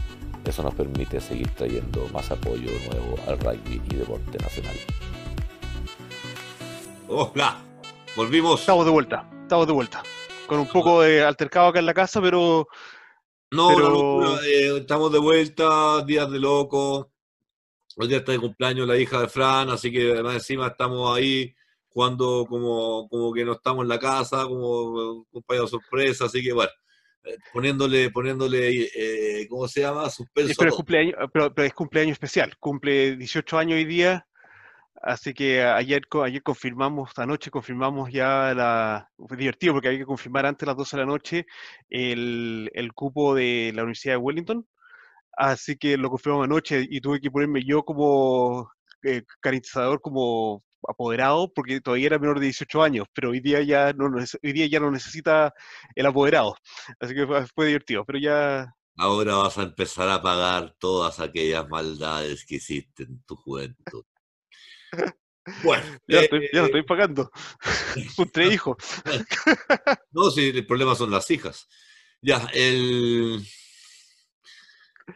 Eso 0.46 0.62
nos 0.62 0.74
permite 0.74 1.20
seguir 1.20 1.48
trayendo 1.50 2.08
más 2.08 2.30
apoyo 2.30 2.70
nuevo 2.90 3.16
al 3.26 3.38
rugby 3.38 3.82
y 3.90 3.94
deporte 3.96 4.38
nacional. 4.38 4.74
Hola, 7.08 7.62
volvimos. 8.16 8.60
Estamos 8.60 8.86
de 8.86 8.92
vuelta, 8.92 9.28
estamos 9.42 9.66
de 9.66 9.72
vuelta. 9.74 10.02
Con 10.46 10.60
un 10.60 10.68
poco 10.68 11.02
de 11.02 11.22
altercado 11.22 11.68
acá 11.68 11.80
en 11.80 11.86
la 11.86 11.92
casa, 11.92 12.22
pero. 12.22 12.66
No, 13.50 14.40
eh, 14.42 14.78
estamos 14.78 15.12
de 15.12 15.18
vuelta, 15.18 16.02
días 16.06 16.30
de 16.30 16.38
loco. 16.38 17.10
Hoy 17.96 18.08
día 18.08 18.18
está 18.18 18.32
de 18.32 18.38
cumpleaños 18.38 18.88
la 18.88 18.96
hija 18.96 19.20
de 19.20 19.28
Fran, 19.28 19.68
así 19.68 19.92
que 19.92 20.12
además 20.12 20.34
encima 20.36 20.68
estamos 20.68 21.14
ahí 21.14 21.54
jugando 21.88 22.46
como, 22.48 23.06
como 23.10 23.32
que 23.34 23.44
no 23.44 23.52
estamos 23.52 23.82
en 23.82 23.88
la 23.88 23.98
casa, 23.98 24.44
como 24.44 25.26
compañero 25.30 25.66
sorpresa, 25.66 26.24
así 26.24 26.42
que 26.42 26.52
bueno, 26.52 26.70
eh, 26.70 26.80
poniéndole, 27.52 28.10
poniéndole 28.10 28.88
eh, 28.94 29.46
¿cómo 29.48 29.68
se 29.68 29.80
llama? 29.80 30.08
Suspenso. 30.10 30.54
Pero 30.58 30.70
es, 30.70 30.76
cumpleaños, 30.76 31.14
pero, 31.32 31.52
es 31.56 31.74
cumpleaños 31.74 32.12
especial, 32.12 32.56
cumple 32.58 33.16
18 33.16 33.58
años 33.58 33.76
hoy 33.76 33.84
día, 33.84 34.26
así 35.02 35.34
que 35.34 35.62
ayer, 35.62 36.02
ayer 36.22 36.42
confirmamos, 36.42 37.12
anoche 37.18 37.50
confirmamos 37.50 38.10
ya 38.12 38.54
la... 38.54 39.10
Fue 39.28 39.36
divertido 39.36 39.74
porque 39.74 39.88
había 39.88 40.00
que 40.00 40.06
confirmar 40.06 40.46
antes 40.46 40.60
de 40.60 40.66
las 40.66 40.76
12 40.76 40.96
de 40.96 41.02
la 41.02 41.06
noche 41.06 41.46
el, 41.88 42.70
el 42.74 42.92
cupo 42.92 43.34
de 43.34 43.72
la 43.74 43.82
Universidad 43.82 44.14
de 44.14 44.18
Wellington, 44.18 44.66
así 45.32 45.76
que 45.76 45.96
lo 45.96 46.10
confirmamos 46.10 46.44
anoche 46.44 46.86
y 46.88 47.00
tuve 47.00 47.20
que 47.20 47.30
ponerme 47.30 47.64
yo 47.64 47.82
como 47.84 48.70
eh, 49.02 49.22
como 50.02 50.62
apoderado 50.88 51.52
porque 51.52 51.80
todavía 51.80 52.06
era 52.06 52.18
menor 52.18 52.40
de 52.40 52.46
18 52.46 52.82
años, 52.82 53.06
pero 53.12 53.30
hoy 53.30 53.40
día 53.40 53.62
ya 53.62 53.92
no, 53.92 54.06
hoy 54.06 54.52
día 54.52 54.66
ya 54.66 54.80
no 54.80 54.90
necesita 54.90 55.52
el 55.94 56.06
apoderado. 56.06 56.56
Así 56.98 57.14
que 57.14 57.26
fue, 57.26 57.66
divertido, 57.66 58.04
pero 58.04 58.18
ya... 58.18 58.74
Ahora 58.96 59.36
vas 59.36 59.56
a 59.58 59.62
empezar 59.62 60.08
a 60.08 60.20
pagar 60.20 60.74
todas 60.78 61.20
aquellas 61.20 61.68
maldades 61.68 62.44
que 62.44 62.56
hiciste 62.56 63.04
en 63.04 63.22
tu 63.24 63.36
juventud. 63.36 64.04
Bueno, 65.64 65.84
ya, 66.06 66.20
estoy, 66.20 66.48
lo 66.52 66.66
estoy 66.66 66.82
pagando. 66.82 67.30
Son 68.14 68.30
tres 68.30 68.52
hijos. 68.52 68.76
no, 70.12 70.30
sí, 70.30 70.52
el 70.54 70.66
problema 70.66 70.94
son 70.94 71.10
las 71.10 71.28
hijas. 71.30 71.66
Ya, 72.20 72.46
el. 72.52 73.42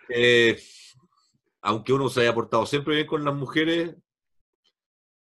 Eh, 0.09 0.61
aunque 1.61 1.93
uno 1.93 2.09
se 2.09 2.23
haya 2.23 2.35
portado 2.35 2.67
siempre 2.67 2.95
bien 2.95 3.07
con 3.07 3.25
las 3.25 3.35
mujeres, 3.35 3.95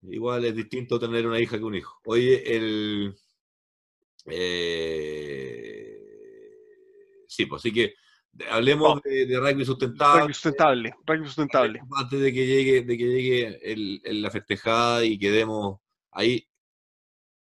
Igual 0.02 0.44
es 0.44 0.54
distinto 0.54 0.98
tener 0.98 1.26
una 1.26 1.40
hija 1.40 1.58
que 1.58 1.64
un 1.64 1.74
hijo. 1.74 2.00
Oye, 2.04 2.56
el... 2.56 3.14
Eh, 4.26 6.00
sí, 7.26 7.46
pues 7.46 7.60
así 7.60 7.72
que 7.72 7.94
hablemos 8.50 8.96
oh. 8.96 9.00
de, 9.04 9.38
rugby 9.38 9.64
sustentable. 9.64 10.20
Rugby 10.22 10.34
sustentable, 10.34 10.94
rugby 11.06 11.26
sustentable. 11.26 11.80
Antes 11.96 12.20
de 12.20 12.32
que 12.32 12.46
llegue, 12.46 12.82
de 12.82 12.98
que 12.98 13.04
llegue 13.04 13.72
el, 13.72 14.22
la 14.22 14.30
festejada 14.30 15.04
y 15.04 15.18
quedemos 15.18 15.80
ahí. 16.12 16.46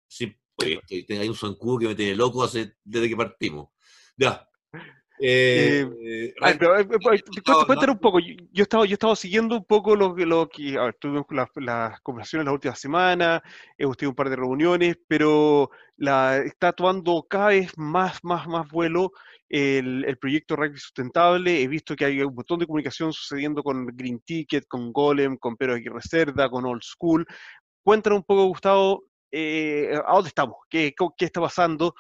Sí, 0.09 0.35
oye, 0.57 0.81
hay 0.89 1.29
un 1.29 1.35
zancudo 1.35 1.79
que 1.81 1.89
me 1.89 1.95
tiene 1.95 2.15
loco 2.15 2.45
hace, 2.45 2.77
desde 2.85 3.09
que 3.09 3.17
partimos. 3.17 3.69
Ya, 4.17 4.49
eh, 5.19 5.87
eh, 6.03 6.35
cuéntanos 7.67 7.95
un 7.95 7.99
poco. 7.99 8.19
Yo, 8.21 8.63
estaba, 8.63 8.85
yo 8.85 8.95
estaba 8.95 9.17
siguiendo 9.17 9.57
un 9.57 9.65
poco 9.65 9.97
lo, 9.97 10.15
lo 10.15 10.49
que. 10.49 10.77
A 10.77 10.85
ver, 10.85 10.95
tuvimos 10.95 11.27
las, 11.31 12.01
conversaciones 12.01 12.47
la 12.47 12.53
última 12.53 12.75
semana, 12.75 13.43
hemos 13.79 13.97
tenido 13.97 14.11
un 14.11 14.17
par 14.17 14.31
de 14.31 14.37
reuniones, 14.37 14.99
pero 15.09 15.71
la, 15.97 16.39
está 16.39 16.73
tomando 16.73 17.27
cada 17.29 17.49
vez 17.49 17.73
más, 17.77 18.23
más, 18.23 18.47
más 18.47 18.69
vuelo 18.69 19.13
el, 19.49 20.05
el, 20.05 20.19
proyecto 20.19 20.57
Rugby 20.57 20.79
Sustentable. 20.79 21.63
He 21.63 21.69
visto 21.69 21.97
que 21.97 22.05
hay 22.05 22.21
un 22.21 22.35
montón 22.35 22.59
de 22.59 22.67
comunicación 22.67 23.13
sucediendo 23.13 23.63
con 23.63 23.87
Green 23.87 24.21
Ticket, 24.21 24.67
con 24.69 24.93
Golem, 24.93 25.37
con 25.39 25.57
Pero 25.57 25.75
Aguirre 25.75 26.03
Cerda, 26.03 26.51
con 26.51 26.67
Old 26.67 26.83
School. 26.83 27.27
Cuéntanos 27.83 28.19
un 28.19 28.25
poco, 28.25 28.47
Gustavo, 28.47 29.05
eh, 29.31 29.99
a 30.05 30.13
dónde 30.15 30.29
estamos, 30.29 30.57
qué, 30.69 30.95
qué 31.17 31.25
está 31.25 31.41
pasando, 31.41 31.95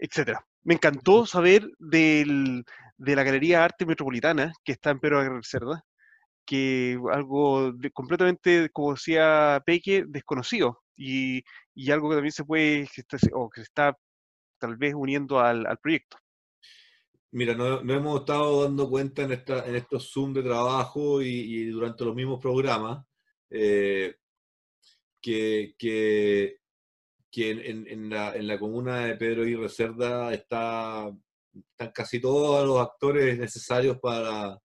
etcétera. 0.00 0.44
Me 0.62 0.74
encantó 0.74 1.26
saber 1.26 1.70
del, 1.78 2.64
de 2.96 3.16
la 3.16 3.22
Galería 3.22 3.64
Arte 3.64 3.86
Metropolitana, 3.86 4.52
que 4.64 4.72
está 4.72 4.90
en 4.90 5.00
Pedro 5.00 5.42
Cerda, 5.42 5.84
que 6.44 6.98
algo 7.12 7.72
completamente, 7.92 8.68
como 8.70 8.92
decía 8.94 9.62
Peque, 9.64 10.04
desconocido, 10.06 10.82
y, 10.96 11.42
y, 11.74 11.90
algo 11.90 12.10
que 12.10 12.16
también 12.16 12.32
se 12.32 12.44
puede, 12.44 12.88
o 13.32 13.48
que 13.48 13.60
se 13.60 13.64
está 13.64 13.96
tal 14.58 14.76
vez 14.76 14.94
uniendo 14.94 15.40
al, 15.40 15.66
al 15.66 15.78
proyecto. 15.78 16.18
Mira, 17.32 17.54
nos 17.54 17.84
no 17.84 17.94
hemos 17.94 18.20
estado 18.20 18.64
dando 18.64 18.90
cuenta 18.90 19.22
en, 19.22 19.32
esta, 19.32 19.64
en 19.66 19.76
estos 19.76 20.10
Zoom 20.12 20.32
de 20.32 20.42
trabajo 20.42 21.22
y, 21.22 21.66
durante 21.66 22.04
los 22.04 22.14
mismos 22.14 22.40
programas 22.40 23.06
eh, 23.48 24.16
que, 25.20 25.74
que, 25.78 26.59
que 27.30 27.50
en, 27.50 28.10
la, 28.10 28.34
en, 28.34 28.46
la, 28.46 28.58
comuna 28.58 29.06
de 29.06 29.16
Pedro 29.16 29.46
y 29.46 29.68
Cerda 29.68 30.32
está, 30.32 31.10
están 31.54 31.92
casi 31.92 32.20
todos 32.20 32.66
los 32.66 32.80
actores 32.80 33.38
necesarios 33.38 33.98
para, 34.00 34.60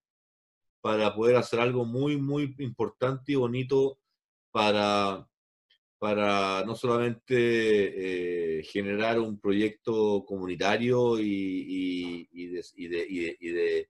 para 0.81 1.13
poder 1.13 1.35
hacer 1.35 1.59
algo 1.59 1.85
muy, 1.85 2.17
muy 2.17 2.55
importante 2.59 3.33
y 3.33 3.35
bonito 3.35 3.99
para, 4.51 5.27
para 5.99 6.63
no 6.65 6.75
solamente 6.75 8.59
eh, 8.59 8.63
generar 8.63 9.19
un 9.19 9.39
proyecto 9.39 10.25
comunitario 10.25 11.19
y, 11.19 12.27
y, 12.31 12.47
de, 12.47 12.65
y, 12.75 12.87
de, 12.87 13.07
y, 13.09 13.51
de, 13.51 13.89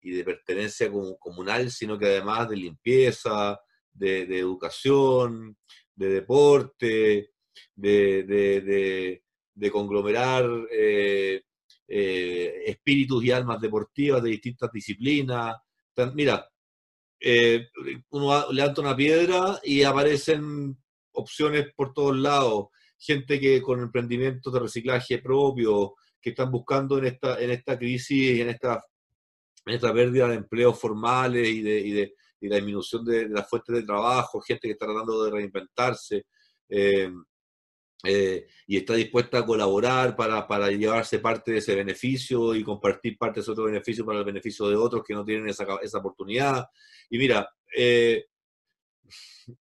y, 0.00 0.10
de, 0.10 0.24
pertenencia 0.24 0.90
comunal, 1.18 1.70
sino 1.70 1.98
que 1.98 2.06
además 2.06 2.48
de 2.48 2.56
limpieza, 2.56 3.60
de 3.92 4.22
educación, 4.38 5.56
de 5.94 6.08
deporte, 6.08 7.32
de, 7.74 9.22
conglomerar 9.72 10.48
eh, 10.70 11.42
eh, 11.86 12.62
espíritus 12.66 13.24
y 13.24 13.30
almas 13.30 13.60
deportivas 13.60 14.22
de 14.22 14.30
distintas 14.30 14.70
disciplinas. 14.72 15.56
Mira, 16.14 16.48
eh, 17.20 17.68
uno 18.10 18.52
levanta 18.52 18.80
una 18.80 18.94
piedra 18.94 19.58
y 19.64 19.82
aparecen 19.82 20.76
opciones 21.12 21.66
por 21.74 21.92
todos 21.92 22.16
lados, 22.16 22.66
gente 22.98 23.40
que 23.40 23.60
con 23.60 23.80
emprendimientos 23.80 24.52
de 24.52 24.60
reciclaje 24.60 25.18
propio, 25.18 25.94
que 26.20 26.30
están 26.30 26.50
buscando 26.50 26.98
en 26.98 27.06
esta, 27.06 27.40
en 27.40 27.50
esta 27.50 27.78
crisis, 27.78 28.40
en 28.40 28.50
esta, 28.50 28.84
en 29.66 29.74
esta 29.74 29.92
pérdida 29.92 30.28
de 30.28 30.36
empleos 30.36 30.78
formales 30.78 31.48
y 31.48 31.62
de, 31.62 31.78
y 31.80 31.90
de, 31.92 32.14
la 32.42 32.56
disminución 32.56 33.04
de, 33.04 33.28
las 33.28 33.48
fuentes 33.48 33.74
de 33.74 33.82
trabajo, 33.82 34.40
gente 34.40 34.68
que 34.68 34.72
está 34.72 34.86
tratando 34.86 35.24
de 35.24 35.30
reinventarse. 35.30 36.26
Y 38.04 38.76
está 38.76 38.94
dispuesta 38.94 39.38
a 39.38 39.46
colaborar 39.46 40.14
para, 40.14 40.46
para, 40.46 40.70
llevarse 40.70 41.18
parte 41.18 41.52
de 41.52 41.58
ese 41.58 41.74
beneficio 41.74 42.54
y 42.54 42.62
compartir 42.62 43.18
parte 43.18 43.36
de 43.36 43.42
ese 43.42 43.50
otro 43.50 43.64
beneficio 43.64 44.06
para 44.06 44.20
el 44.20 44.24
beneficio 44.24 44.68
de 44.68 44.76
otros 44.76 45.02
que 45.04 45.14
no 45.14 45.24
tienen 45.24 45.48
esa, 45.48 45.66
esa 45.82 45.98
oportunidad. 45.98 46.66
Y 47.10 47.18
mira, 47.18 47.50
eh, 47.76 48.26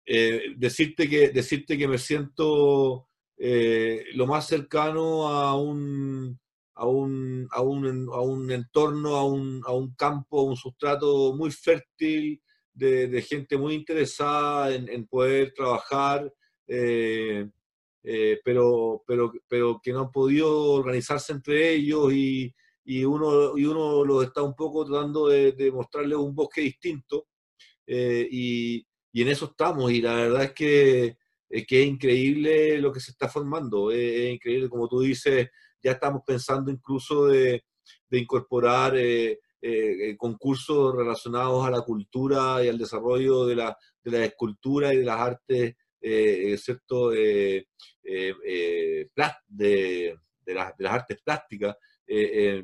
eh, 0.06 0.42
decirte, 0.56 1.10
que, 1.10 1.30
decirte 1.30 1.78
que 1.78 1.88
me 1.88 1.98
siento 1.98 3.08
lo 3.40 4.28
más 4.28 4.48
cercano 4.48 5.28
a 5.28 5.56
un, 5.56 6.40
a 6.78 6.86
un, 6.86 7.48
a 7.52 7.62
un, 7.62 8.10
a 8.14 8.22
un 8.22 8.52
entorno, 8.52 9.16
a 9.16 9.26
un, 9.26 9.62
a 9.66 9.74
un 9.74 9.94
campo, 9.96 10.40
a 10.40 10.44
un 10.44 10.56
sustrato 10.56 11.34
muy 11.36 11.52
fértil 11.52 12.42
de, 12.74 13.22
gente 13.24 13.58
muy 13.58 13.74
interesada 13.74 14.74
en, 14.74 15.08
poder 15.08 15.54
trabajar. 15.54 16.32
Eh, 16.68 17.50
pero, 18.44 19.04
pero, 19.06 19.32
pero 19.48 19.80
que 19.84 19.92
no 19.92 20.02
han 20.02 20.12
podido 20.12 20.72
organizarse 20.74 21.34
entre 21.34 21.74
ellos 21.74 22.14
y, 22.14 22.54
y 22.86 23.04
uno, 23.04 23.58
y 23.58 23.66
uno 23.66 24.06
lo 24.06 24.22
está 24.22 24.42
un 24.44 24.56
poco 24.56 24.86
tratando 24.86 25.28
de, 25.28 25.52
de 25.52 25.72
mostrarles 25.72 26.18
un 26.18 26.34
bosque 26.34 26.62
distinto. 26.62 27.28
y, 27.86 28.86
y, 29.12 29.22
en 29.22 29.28
eso 29.28 29.46
estamos. 29.46 29.92
Y 29.92 30.02
la 30.02 30.16
verdad 30.16 30.44
es 30.46 30.54
que, 30.54 31.18
es 31.50 31.68
que 31.68 31.82
es 31.82 31.88
increíble 31.88 32.80
lo 32.80 32.94
que 32.94 33.00
se 33.00 33.12
está 33.12 33.28
formando. 33.28 33.92
Es, 33.92 34.34
increíble, 34.34 34.70
como 34.70 34.88
tú 34.88 35.02
dices, 35.02 35.50
ya 35.84 35.92
estamos 35.92 36.22
pensando 36.26 36.72
incluso 36.72 37.26
de, 37.28 37.66
de 38.10 38.20
incorporar 38.20 38.96
concursos 40.18 40.96
relacionados 40.96 41.66
a 41.66 41.72
la 41.72 41.82
cultura 41.82 42.64
y 42.64 42.70
al 42.70 42.78
desarrollo 42.78 43.46
de 43.46 43.56
la, 43.56 43.78
de 44.04 44.12
la 44.12 44.26
escultura 44.26 44.94
y 44.94 44.98
de 44.98 45.06
las 45.06 45.20
artes 45.20 45.60
eh, 45.62 45.76
¿cierto? 46.02 47.14
Eh, 47.14 47.68
eh, 48.04 48.34
eh 48.46 49.08
de, 49.48 50.18
de, 50.46 50.54
las, 50.54 50.78
de, 50.78 50.84
las, 50.84 50.94
artes 50.94 51.22
plásticas, 51.24 51.76
y, 52.08 52.64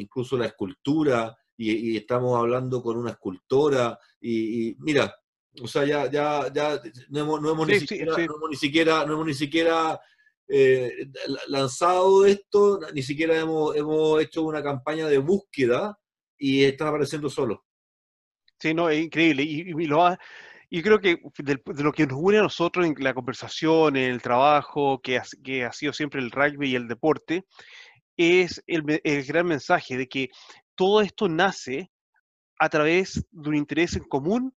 incluso 0.00 0.36
la 0.36 0.46
escultura, 0.46 1.36
y, 1.56 1.96
estamos 1.96 2.38
hablando 2.38 2.82
con 2.82 2.96
una 2.96 3.10
escultora, 3.12 3.98
y, 4.20 4.74
mira, 4.78 5.14
o 5.60 5.66
sea, 5.66 5.84
ya, 5.84 6.10
ya, 6.10 6.52
ya 6.52 6.80
no 7.10 7.20
hemos, 7.20 7.42
no 7.42 7.50
hemos, 7.50 7.68
ni, 7.68 7.80
siquiera, 7.80 8.16
No 8.16 8.22
hemos 8.22 8.50
ni 8.50 8.56
siquiera, 8.56 9.04
no 9.06 9.12
hemos 9.14 9.26
ni 9.26 9.34
siquiera 9.34 10.00
lanzado 11.48 12.26
esto, 12.26 12.80
ni 12.92 13.02
siquiera 13.02 13.38
hemos, 13.38 13.74
hemos 13.76 14.20
hecho 14.20 14.42
una 14.42 14.62
campaña 14.62 15.08
de 15.08 15.18
búsqueda 15.18 15.98
y 16.36 16.64
están 16.64 16.88
apareciendo 16.88 17.30
solo. 17.30 17.64
Sí, 18.58 18.74
no, 18.74 18.88
es 18.88 19.04
increíble. 19.04 19.42
Y, 19.42 19.70
y 19.70 19.86
lo 19.86 20.04
ha, 20.04 20.18
y 20.74 20.82
creo 20.82 21.02
que 21.02 21.20
de, 21.36 21.60
lo 21.82 21.92
que 21.92 22.06
nos 22.06 22.18
une 22.18 22.38
a 22.38 22.42
nosotros 22.42 22.86
en 22.86 22.94
la 23.00 23.12
conversación, 23.12 23.94
en 23.94 24.10
el 24.10 24.22
trabajo, 24.22 25.02
que 25.02 25.18
ha, 25.18 25.72
sido 25.72 25.92
siempre 25.92 26.18
el 26.22 26.30
rugby 26.30 26.70
y 26.70 26.76
el 26.76 26.88
deporte, 26.88 27.44
es 28.16 28.64
el, 28.66 28.82
el, 29.04 29.24
gran 29.26 29.48
mensaje 29.48 29.98
de 29.98 30.08
que 30.08 30.30
todo 30.74 31.02
esto 31.02 31.28
nace 31.28 31.92
a 32.58 32.70
través 32.70 33.22
de 33.32 33.50
un 33.50 33.56
interés 33.56 33.96
en 33.96 34.04
común 34.04 34.54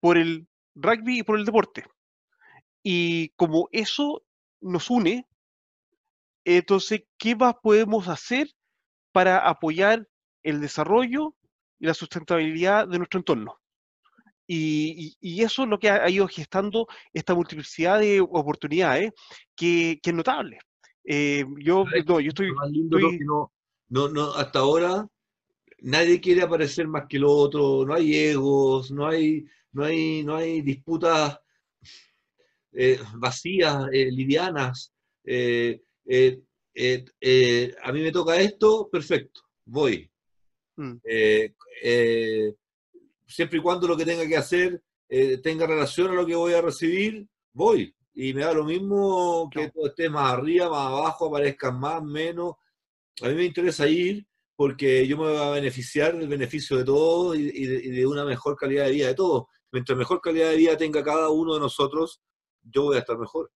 por 0.00 0.16
el 0.16 0.48
rugby 0.74 1.18
y 1.18 1.22
por 1.24 1.38
el 1.38 1.44
deporte. 1.44 1.84
Y 2.82 3.34
como 3.36 3.68
eso 3.70 4.24
nos 4.62 4.88
une, 4.88 5.28
entonces, 6.46 7.02
¿qué 7.18 7.36
más 7.36 7.56
podemos 7.62 8.08
hacer 8.08 8.48
para 9.12 9.46
apoyar 9.46 10.08
el 10.42 10.62
desarrollo 10.62 11.36
y 11.78 11.84
la 11.84 11.92
sustentabilidad 11.92 12.88
de 12.88 12.96
nuestro 12.96 13.20
entorno? 13.20 13.61
Y, 14.54 15.42
eso 15.42 15.62
es 15.62 15.68
lo 15.68 15.78
que 15.78 15.88
ha, 15.88 16.10
ido 16.10 16.28
gestando 16.28 16.86
esta 17.12 17.34
multiplicidad 17.34 18.00
de 18.00 18.20
oportunidades 18.20 19.12
que, 19.56 19.98
es 20.02 20.14
notable. 20.14 20.58
Eh, 21.04 21.46
yo, 21.58 21.86
no, 22.06 22.20
yo 22.20 22.28
estoy... 22.28 22.50
No, 23.88 24.08
no, 24.08 24.32
hasta 24.34 24.58
ahora 24.58 25.06
nadie 25.80 26.20
quiere 26.20 26.42
aparecer 26.42 26.86
más 26.86 27.04
que 27.08 27.16
el 27.18 27.24
otro, 27.24 27.84
no 27.86 27.94
hay 27.94 28.14
egos, 28.14 28.90
no 28.90 29.06
hay, 29.06 29.44
no 29.72 29.84
hay, 29.84 30.22
no 30.22 30.36
hay 30.36 30.62
disputas 30.62 31.38
eh, 32.72 32.98
vacías, 33.16 33.86
eh, 33.92 34.10
livianas. 34.10 34.92
a 35.26 35.72
mí 37.92 38.00
me 38.00 38.12
toca 38.12 38.36
esto, 38.36 38.88
perfecto, 38.90 39.42
voy. 39.64 40.10
Mm 40.76 40.96
siempre 43.32 43.58
y 43.58 43.62
cuando 43.62 43.88
lo 43.88 43.96
que 43.96 44.04
tenga 44.04 44.26
que 44.26 44.36
hacer 44.36 44.82
eh, 45.08 45.38
tenga 45.38 45.66
relación 45.66 46.10
a 46.10 46.14
lo 46.14 46.26
que 46.26 46.34
voy 46.34 46.54
a 46.54 46.62
recibir, 46.62 47.26
voy. 47.52 47.94
Y 48.14 48.34
me 48.34 48.42
da 48.42 48.52
lo 48.52 48.64
mismo 48.64 49.48
que 49.50 49.70
todo 49.70 49.86
esté 49.86 50.08
más 50.08 50.32
arriba, 50.32 50.68
más 50.70 50.86
abajo, 50.86 51.26
aparezcan 51.26 51.78
más, 51.78 52.02
menos. 52.02 52.54
A 53.22 53.28
mí 53.28 53.34
me 53.34 53.44
interesa 53.44 53.86
ir 53.86 54.26
porque 54.56 55.06
yo 55.06 55.16
me 55.16 55.24
voy 55.24 55.36
a 55.36 55.50
beneficiar 55.50 56.16
del 56.16 56.28
beneficio 56.28 56.76
de 56.76 56.84
todos 56.84 57.36
y, 57.36 57.66
de, 57.66 58.06
una 58.06 58.24
mejor 58.24 58.56
calidad 58.56 58.84
de 58.86 58.92
vida 58.92 59.08
de 59.08 59.14
todos. 59.14 59.44
Mientras 59.70 59.98
mejor 59.98 60.20
calidad 60.20 60.50
de 60.50 60.56
vida 60.56 60.76
tenga 60.76 61.02
cada 61.02 61.30
uno 61.30 61.54
de 61.54 61.60
nosotros, 61.60 62.22
yo 62.62 62.84
voy 62.84 62.96
a 62.96 63.00
estar 63.00 63.18
mejor. 63.18 63.50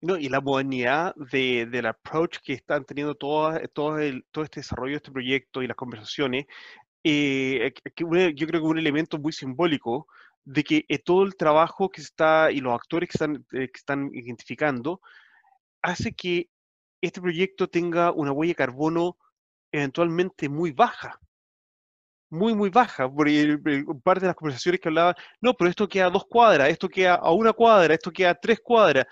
No, 0.00 0.18
y 0.18 0.28
la 0.28 0.40
modernidad 0.40 1.14
de, 1.14 1.66
del 1.66 1.86
approach 1.86 2.38
que 2.44 2.52
están 2.52 2.84
teniendo 2.84 3.14
todo, 3.14 3.58
todo, 3.72 3.98
el, 3.98 4.26
todo 4.30 4.44
este 4.44 4.60
desarrollo 4.60 4.92
de 4.92 4.96
este 4.96 5.12
proyecto 5.12 5.62
y 5.62 5.66
las 5.66 5.76
conversaciones 5.76 6.44
eh, 7.04 7.74
yo 8.34 8.46
creo 8.46 8.60
que 8.62 8.66
un 8.66 8.78
elemento 8.78 9.18
muy 9.18 9.32
simbólico 9.32 10.08
de 10.44 10.64
que 10.64 10.84
eh, 10.88 10.98
todo 10.98 11.22
el 11.22 11.36
trabajo 11.36 11.90
que 11.90 12.00
está 12.00 12.50
y 12.50 12.60
los 12.60 12.74
actores 12.74 13.10
que 13.10 13.16
están, 13.16 13.46
eh, 13.52 13.68
que 13.68 13.78
están 13.78 14.10
identificando 14.14 15.00
hace 15.82 16.14
que 16.14 16.48
este 17.02 17.20
proyecto 17.20 17.68
tenga 17.68 18.10
una 18.12 18.32
huella 18.32 18.52
de 18.52 18.56
carbono 18.56 19.18
eventualmente 19.70 20.48
muy 20.48 20.72
baja. 20.72 21.20
Muy, 22.30 22.54
muy 22.54 22.70
baja. 22.70 23.08
Porque 23.12 23.58
parte 24.02 24.22
de 24.22 24.28
las 24.28 24.36
conversaciones 24.36 24.80
que 24.80 24.88
hablaba, 24.88 25.14
no, 25.40 25.54
pero 25.54 25.68
esto 25.68 25.86
queda 25.86 26.06
a 26.06 26.10
dos 26.10 26.24
cuadras, 26.26 26.70
esto 26.70 26.88
queda 26.88 27.16
a 27.16 27.32
una 27.32 27.52
cuadra, 27.52 27.94
esto 27.94 28.10
queda 28.10 28.30
a 28.30 28.40
tres 28.40 28.60
cuadras. 28.60 29.06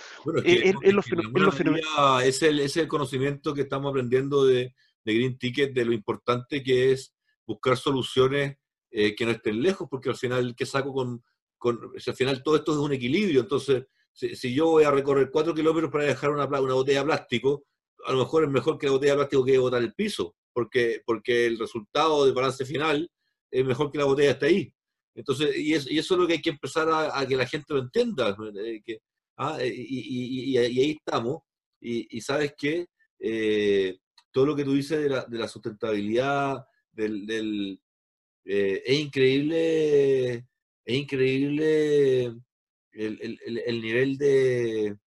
es, 2.24 2.42
el, 2.42 2.60
es 2.60 2.76
el 2.78 2.88
conocimiento 2.88 3.52
que 3.52 3.62
estamos 3.62 3.90
aprendiendo 3.90 4.46
de, 4.46 4.74
de 5.04 5.14
Green 5.14 5.38
Ticket, 5.38 5.74
de 5.74 5.84
lo 5.84 5.92
importante 5.92 6.62
que 6.62 6.92
es 6.92 7.14
buscar 7.46 7.76
soluciones 7.76 8.56
eh, 8.90 9.14
que 9.14 9.24
no 9.24 9.30
estén 9.32 9.62
lejos, 9.62 9.88
porque 9.90 10.10
al 10.10 10.16
final, 10.16 10.54
¿qué 10.54 10.66
saco 10.66 10.92
con, 10.92 11.24
con 11.56 11.78
al 11.94 12.14
final 12.14 12.42
todo 12.42 12.56
esto 12.56 12.72
es 12.72 12.78
un 12.78 12.92
equilibrio? 12.92 13.40
Entonces, 13.40 13.86
si, 14.12 14.54
yo 14.54 14.66
voy 14.66 14.84
a 14.84 14.90
recorrer 14.90 15.30
cuatro 15.30 15.54
kilómetros 15.54 15.90
para 15.90 16.04
dejar 16.04 16.30
una, 16.30 16.44
una, 16.44 16.74
botella 16.74 17.00
de 17.00 17.06
plástico, 17.06 17.64
a 18.04 18.12
lo 18.12 18.18
mejor 18.18 18.44
es 18.44 18.50
mejor 18.50 18.78
que 18.78 18.86
la 18.86 18.92
botella 18.92 19.12
de 19.12 19.18
plástico 19.18 19.44
quede 19.44 19.58
botar 19.58 19.82
el 19.82 19.94
piso, 19.94 20.36
porque, 20.52 21.02
porque 21.06 21.46
el 21.46 21.58
resultado 21.58 22.24
del 22.24 22.34
balance 22.34 22.64
final 22.64 23.10
es 23.50 23.64
mejor 23.64 23.90
que 23.90 23.98
la 23.98 24.04
botella 24.04 24.32
esté 24.32 24.46
ahí. 24.46 24.74
Entonces, 25.14 25.56
y, 25.56 25.74
es, 25.74 25.90
y 25.90 25.98
eso 25.98 26.14
es 26.14 26.20
lo 26.20 26.26
que 26.26 26.34
hay 26.34 26.42
que 26.42 26.50
empezar 26.50 26.88
a, 26.90 27.26
que 27.26 27.36
la 27.36 27.46
gente 27.46 27.74
lo 27.74 27.80
entienda. 27.80 28.36
Eh, 28.56 28.82
que, 28.84 29.00
ah, 29.36 29.58
y, 29.62 30.52
y, 30.52 30.56
ahí 30.58 30.90
estamos. 30.92 31.42
Y, 31.80 32.20
sabes 32.20 32.54
que 32.56 32.86
eh, 33.18 33.98
todo 34.30 34.46
lo 34.46 34.56
que 34.56 34.64
tú 34.64 34.72
dices 34.72 35.02
de 35.02 35.08
la, 35.08 35.24
de 35.24 35.38
la 35.38 35.48
sustentabilidad, 35.48 36.64
del, 36.92 37.80
eh, 38.44 38.82
es 38.84 38.98
increíble, 38.98 40.34
es 40.84 40.94
increíble 40.96 42.34
el, 42.92 43.80
nivel 43.82 44.18
de 44.18 44.98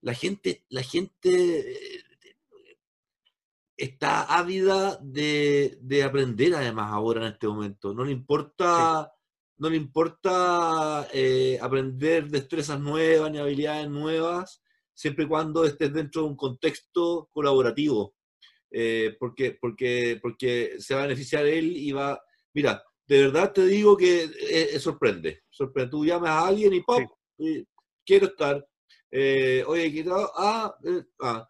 la 0.00 0.14
gente, 0.14 0.64
la 0.68 0.82
gente 0.82 1.60
eh, 1.60 2.04
está 3.76 4.22
ávida 4.24 4.98
de, 5.02 6.02
aprender 6.04 6.54
además 6.54 6.92
ahora 6.92 7.26
en 7.26 7.32
este 7.32 7.48
momento. 7.48 7.94
No 7.94 8.04
le 8.04 8.12
importa, 8.12 9.12
no 9.58 9.70
le 9.70 9.76
importa 9.76 11.08
eh, 11.12 11.58
aprender 11.60 12.28
destrezas 12.28 12.80
nuevas 12.80 13.30
ni 13.30 13.38
habilidades 13.38 13.88
nuevas, 13.88 14.62
siempre 14.94 15.24
y 15.24 15.28
cuando 15.28 15.64
estés 15.64 15.92
dentro 15.92 16.22
de 16.22 16.28
un 16.28 16.36
contexto 16.36 17.28
colaborativo. 17.32 18.14
Eh, 18.74 19.16
porque, 19.20 19.58
porque, 19.60 20.18
porque 20.22 20.76
se 20.78 20.94
va 20.94 21.00
a 21.00 21.06
beneficiar 21.06 21.44
él 21.44 21.76
y 21.76 21.92
va... 21.92 22.20
Mira, 22.54 22.82
de 23.06 23.22
verdad 23.24 23.52
te 23.52 23.66
digo 23.66 23.96
que 23.96 24.30
eh, 24.48 24.78
sorprende. 24.80 25.42
sorprende. 25.50 25.90
Tú 25.90 26.04
llamas 26.06 26.30
a 26.30 26.48
alguien 26.48 26.72
y 26.72 26.80
¡pop! 26.80 27.02
quiero 28.04 28.26
estar. 28.26 28.66
Eh, 29.10 29.62
oye, 29.66 30.04
ah, 30.36 30.74
ah 31.20 31.48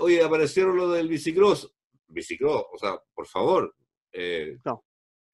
oye, 0.00 0.22
aparecieron 0.22 0.76
lo 0.76 0.90
del 0.90 1.08
bicicross. 1.08 1.70
Bicicross, 2.06 2.64
o 2.72 2.78
sea, 2.78 2.98
por 3.14 3.26
favor. 3.26 3.74
no. 4.64 4.84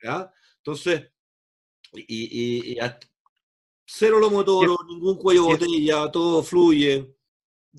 ¿ya? 0.03 0.33
Entonces, 0.57 1.09
y, 1.93 2.73
y, 2.73 2.79
cero 3.87 4.19
lomo 4.19 4.45
toro, 4.45 4.77
ningún 4.87 5.17
cuello 5.17 5.45
botella, 5.45 6.11
todo 6.11 6.43
fluye. 6.43 7.18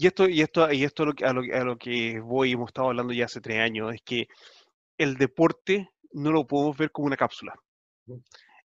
Y 0.02 0.08
esto, 0.08 0.30
y 0.30 0.41
esto, 0.41 0.72
y 0.72 0.86
esto 0.86 1.04
a, 1.04 1.34
lo, 1.34 1.41
a 1.41 1.64
lo 1.66 1.78
que 1.78 2.22
voy, 2.22 2.54
hemos 2.54 2.70
estado 2.70 2.88
hablando 2.88 3.12
ya 3.12 3.26
hace 3.26 3.41
tres 3.41 3.60
años, 3.60 3.93
es 3.93 4.02
que 4.02 4.30
el 4.97 5.18
deporte 5.18 5.89
no 6.14 6.32
lo 6.32 6.47
podemos 6.47 6.78
ver 6.78 6.89
como 6.89 7.08
una 7.08 7.18
cápsula. 7.18 7.54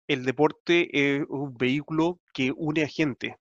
El 0.08 0.26
deporte 0.26 0.90
es 0.92 1.24
un 1.30 1.56
vehículo 1.56 2.20
que 2.34 2.52
une 2.58 2.82
a 2.82 2.88
gente, 2.88 3.38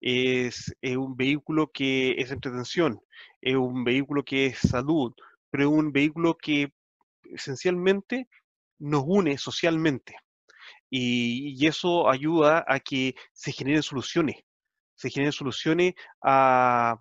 es, 0.00 0.74
un 0.82 1.14
vehículo 1.14 1.70
que 1.70 2.12
es 2.12 2.30
entretención, 2.30 3.02
es 3.42 3.54
un 3.54 3.84
vehículo 3.84 4.24
que 4.24 4.46
es 4.46 4.58
salud, 4.58 5.12
pero 5.50 5.64
es 5.64 5.70
un 5.70 5.92
vehículo 5.92 6.38
que 6.38 6.72
esencialmente 7.24 8.28
nos 8.78 9.04
une 9.06 9.36
socialmente. 9.36 10.16
y, 10.88 11.66
eso 11.66 12.08
ayuda 12.08 12.64
a 12.66 12.80
que 12.80 13.14
se 13.34 13.52
generen 13.52 13.82
soluciones 13.82 14.36
se 14.96 15.10
generen 15.10 15.32
soluciones 15.32 15.94
a, 16.22 16.98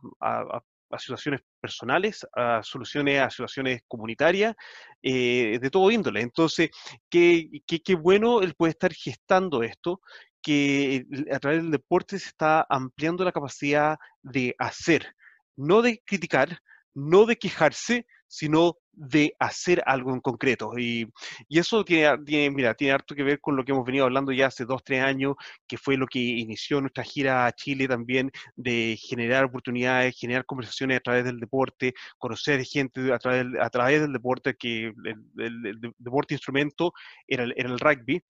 situaciones 0.97 1.41
personales, 1.59 2.25
a 2.33 2.61
soluciones 2.63 3.19
a 3.19 3.29
situaciones 3.29 3.81
comunitarias, 3.87 4.55
eh, 5.01 5.59
de 5.61 5.69
todo 5.69 5.91
índole. 5.91 6.21
Entonces, 6.21 6.69
qué, 7.09 7.49
qué, 7.65 7.95
bueno 7.95 8.41
él 8.41 8.53
puede 8.55 8.71
estar 8.71 8.93
gestando 8.93 9.61
esto, 9.61 9.99
que 10.41 11.05
a 11.33 11.39
través 11.39 11.63
del 11.63 11.71
deporte 11.71 12.19
se 12.19 12.29
está 12.29 12.65
ampliando 12.69 13.25
la 13.25 13.31
capacidad 13.31 13.97
de 14.21 14.55
hacer, 14.59 15.15
no 15.57 15.81
de 15.81 16.01
criticar, 16.05 16.59
no 16.93 17.25
de 17.25 17.35
quejarse, 17.37 18.05
sino 18.27 18.77
de 18.95 19.35
hacer 19.39 19.83
algo 19.85 20.13
en 20.13 20.21
concreto. 20.21 20.77
Y, 20.77 21.07
eso 21.49 21.83
tiene, 21.83 22.17
tiene, 22.25 22.49
mira, 22.51 22.73
tiene 22.73 22.93
harto 22.93 23.15
que 23.15 23.23
ver 23.23 23.39
con 23.39 23.55
lo 23.55 23.63
que 23.63 23.71
hemos 23.71 23.85
venido 23.85 24.05
hablando 24.05 24.31
ya 24.31 24.47
hace 24.47 24.65
dos, 24.65 24.83
tres 24.83 25.01
años, 25.03 25.35
que 25.67 25.77
fue 25.77 25.97
lo 25.97 26.07
que 26.07 26.19
inició 26.19 26.81
nuestra 26.81 27.03
gira 27.03 27.45
a 27.45 27.51
Chile 27.51 27.87
también, 27.87 28.31
de 28.55 28.97
generar 28.99 29.45
oportunidades, 29.45 30.17
generar 30.17 30.45
conversaciones 30.45 30.97
a 30.97 31.01
través 31.01 31.25
del 31.25 31.39
deporte, 31.39 31.93
conocer 32.17 32.63
gente 32.63 33.13
a 33.13 33.19
través, 33.19 33.45
a 33.59 33.69
través 33.69 34.01
del 34.01 34.13
deporte, 34.13 34.55
que 34.55 34.93
el, 35.37 35.93
deporte 35.97 36.33
instrumento 36.33 36.93
era 37.27 37.43
el, 37.43 37.53
era 37.57 37.69
el 37.69 37.79
rugby, 37.79 38.23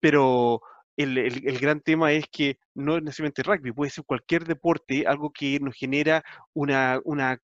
pero 0.00 0.60
el, 0.96 1.18
el, 1.18 1.58
gran 1.58 1.80
tema 1.80 2.12
es 2.12 2.26
que 2.30 2.58
no 2.74 2.96
es 2.96 3.02
necesariamente 3.02 3.42
rugby, 3.42 3.72
puede 3.72 3.90
ser 3.90 4.04
cualquier 4.04 4.44
deporte, 4.44 5.06
algo 5.06 5.30
que 5.30 5.60
nos 5.60 5.74
genera 5.74 6.22
una, 6.54 7.00
una 7.04 7.38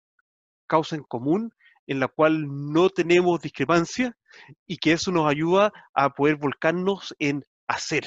causa 0.68 0.96
en 0.96 1.04
común 1.04 1.52
en 1.90 2.00
la 2.00 2.08
cual 2.08 2.46
no 2.72 2.92
tenemos 2.92 3.42
discrepancia 3.42 4.16
y 4.68 4.78
que 4.78 4.92
eso 4.92 5.12
nos 5.12 5.28
ayuda 5.28 5.72
a 5.96 6.12
poder 6.12 6.36
volcarnos 6.36 7.16
en 7.18 7.44
hacer. 7.68 8.06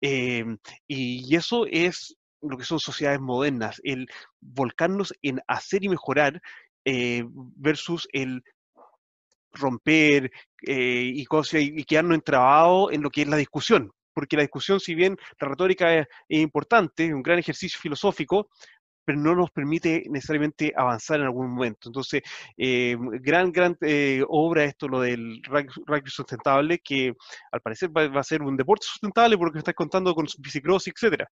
Em, 0.00 0.56
y 0.86 1.34
eso 1.34 1.66
es 1.66 2.16
lo 2.40 2.56
que 2.56 2.64
son 2.64 2.78
sociedades 2.78 3.20
modernas, 3.20 3.80
el 3.82 4.06
volcarnos 4.40 5.12
en 5.20 5.40
hacer 5.48 5.82
y 5.82 5.88
mejorar 5.88 6.40
eh, 6.84 7.24
versus 7.56 8.08
el 8.12 8.44
romper 9.52 10.30
eh, 10.62 11.10
y, 11.12 11.24
cosas, 11.24 11.62
y 11.62 11.82
quedarnos 11.82 12.14
entrabados 12.14 12.92
en 12.92 13.02
lo 13.02 13.10
que 13.10 13.22
es 13.22 13.28
la 13.28 13.36
discusión. 13.36 13.90
Porque 14.14 14.36
la 14.36 14.42
discusión, 14.42 14.78
si 14.78 14.94
bien 14.94 15.16
la 15.40 15.48
retórica 15.48 15.92
es, 15.92 16.06
es 16.28 16.40
importante, 16.40 17.06
es 17.06 17.12
un 17.12 17.22
gran 17.22 17.40
ejercicio 17.40 17.80
filosófico, 17.80 18.48
pero 19.08 19.20
no 19.20 19.34
nos 19.34 19.50
permite 19.50 20.04
necesariamente 20.10 20.70
avanzar 20.76 21.18
en 21.18 21.24
algún 21.24 21.48
momento. 21.48 21.88
Entonces, 21.88 22.20
eh, 22.58 22.94
gran, 23.22 23.50
gran 23.50 23.74
eh, 23.80 24.22
obra 24.28 24.64
esto, 24.64 24.86
lo 24.86 25.00
del 25.00 25.42
rugby, 25.44 26.10
sustentable, 26.10 26.80
que 26.80 27.14
al 27.50 27.62
parecer 27.62 27.88
va, 27.88 28.04
a 28.04 28.22
ser 28.22 28.42
un 28.42 28.54
deporte 28.54 28.84
sustentable 28.86 29.38
porque 29.38 29.60
está 29.60 29.72
contando 29.72 30.14
con 30.14 30.26
bicicross, 30.40 30.88
etcétera. 30.88 31.26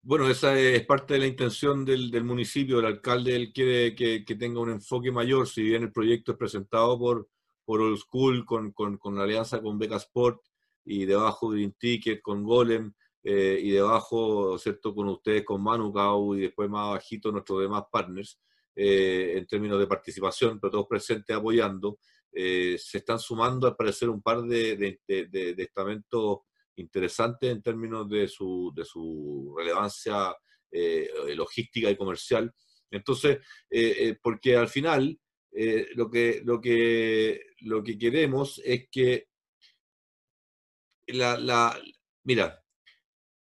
Bueno, 0.00 0.26
esa 0.26 0.58
es 0.58 0.86
parte 0.86 1.12
de 1.12 1.20
la 1.20 1.26
intención 1.26 1.84
del, 1.84 2.24
municipio. 2.24 2.78
El 2.78 2.86
alcalde 2.86 3.36
él 3.36 3.52
quiere 3.52 3.94
que, 3.94 4.24
tenga 4.38 4.60
un 4.60 4.70
enfoque 4.70 5.12
mayor, 5.12 5.46
si 5.46 5.64
bien 5.64 5.82
el 5.82 5.92
proyecto 5.92 6.32
es 6.32 6.38
presentado 6.38 6.98
por, 6.98 7.28
por 7.66 7.82
Old 7.82 7.98
School 7.98 8.46
con, 8.46 8.72
con, 8.72 8.96
con 8.96 9.16
la 9.16 9.24
alianza 9.24 9.60
con 9.60 9.78
Beca 9.78 9.96
Sport 9.96 10.40
y 10.82 11.04
debajo 11.04 11.50
Green 11.50 11.74
Ticket 11.78 12.22
con 12.22 12.42
Golem, 12.42 12.94
eh, 13.28 13.58
y 13.60 13.72
debajo, 13.72 14.56
¿cierto? 14.56 14.94
Con 14.94 15.08
ustedes, 15.08 15.44
con 15.44 15.60
Manukau 15.60 16.36
y 16.36 16.42
después 16.42 16.70
más 16.70 16.92
bajito 16.92 17.32
nuestros 17.32 17.60
demás 17.60 17.82
partners 17.90 18.40
eh, 18.76 19.32
en 19.36 19.44
términos 19.48 19.80
de 19.80 19.88
participación, 19.88 20.60
pero 20.60 20.70
todos 20.70 20.86
presentes 20.86 21.34
apoyando. 21.34 21.98
Eh, 22.32 22.76
se 22.78 22.98
están 22.98 23.18
sumando 23.18 23.66
al 23.66 23.74
parecer 23.74 24.10
un 24.10 24.22
par 24.22 24.42
de, 24.42 24.76
de, 24.76 25.54
estamentos 25.58 26.38
interesantes 26.76 27.50
en 27.50 27.62
términos 27.62 28.08
de 28.08 28.28
su, 28.28 28.72
de 28.76 28.84
su 28.84 29.52
relevancia 29.58 30.32
logística 31.34 31.90
y 31.90 31.96
comercial. 31.96 32.54
Entonces, 32.92 33.38
porque 34.22 34.56
al 34.56 34.68
final 34.68 35.18
lo, 35.96 36.08
que, 36.08 36.42
lo, 36.44 36.60
que, 36.60 37.40
lo 37.62 37.82
que 37.82 37.98
queremos 37.98 38.62
es 38.64 38.88
que 38.88 39.30
la, 41.08 41.36
la, 41.38 41.76
mira, 42.22 42.62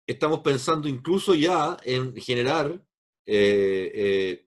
estamos 0.07 0.39
pensando 0.39 0.87
incluso 0.87 1.35
ya 1.35 1.77
en 1.83 2.15
generar 2.15 2.81
eh, 3.25 3.91
eh, 3.93 4.45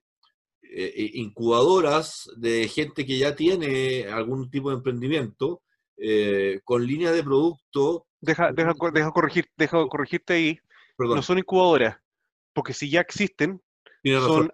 eh, 0.63 1.11
incubadoras 1.15 2.31
de 2.37 2.67
gente 2.67 3.05
que 3.05 3.19
ya 3.19 3.37
tiene 3.37 4.07
algún 4.07 4.51
tipo 4.51 4.71
de 4.71 4.77
emprendimiento 4.77 5.63
con 6.65 6.87
línea 6.87 7.13
de 7.13 7.23
producto. 7.23 8.07
Deja, 8.23 8.53
deja, 8.53 8.73
deja, 8.91 9.11
corregir, 9.11 9.47
deja 9.55 9.87
corregirte 9.87 10.33
ahí. 10.33 10.59
No 10.99 11.21
son 11.21 11.39
incubadoras, 11.39 11.99
porque 12.55 12.73
si 12.73 12.89
ya 12.89 13.03
existen, 13.03 13.61
son 14.03 14.51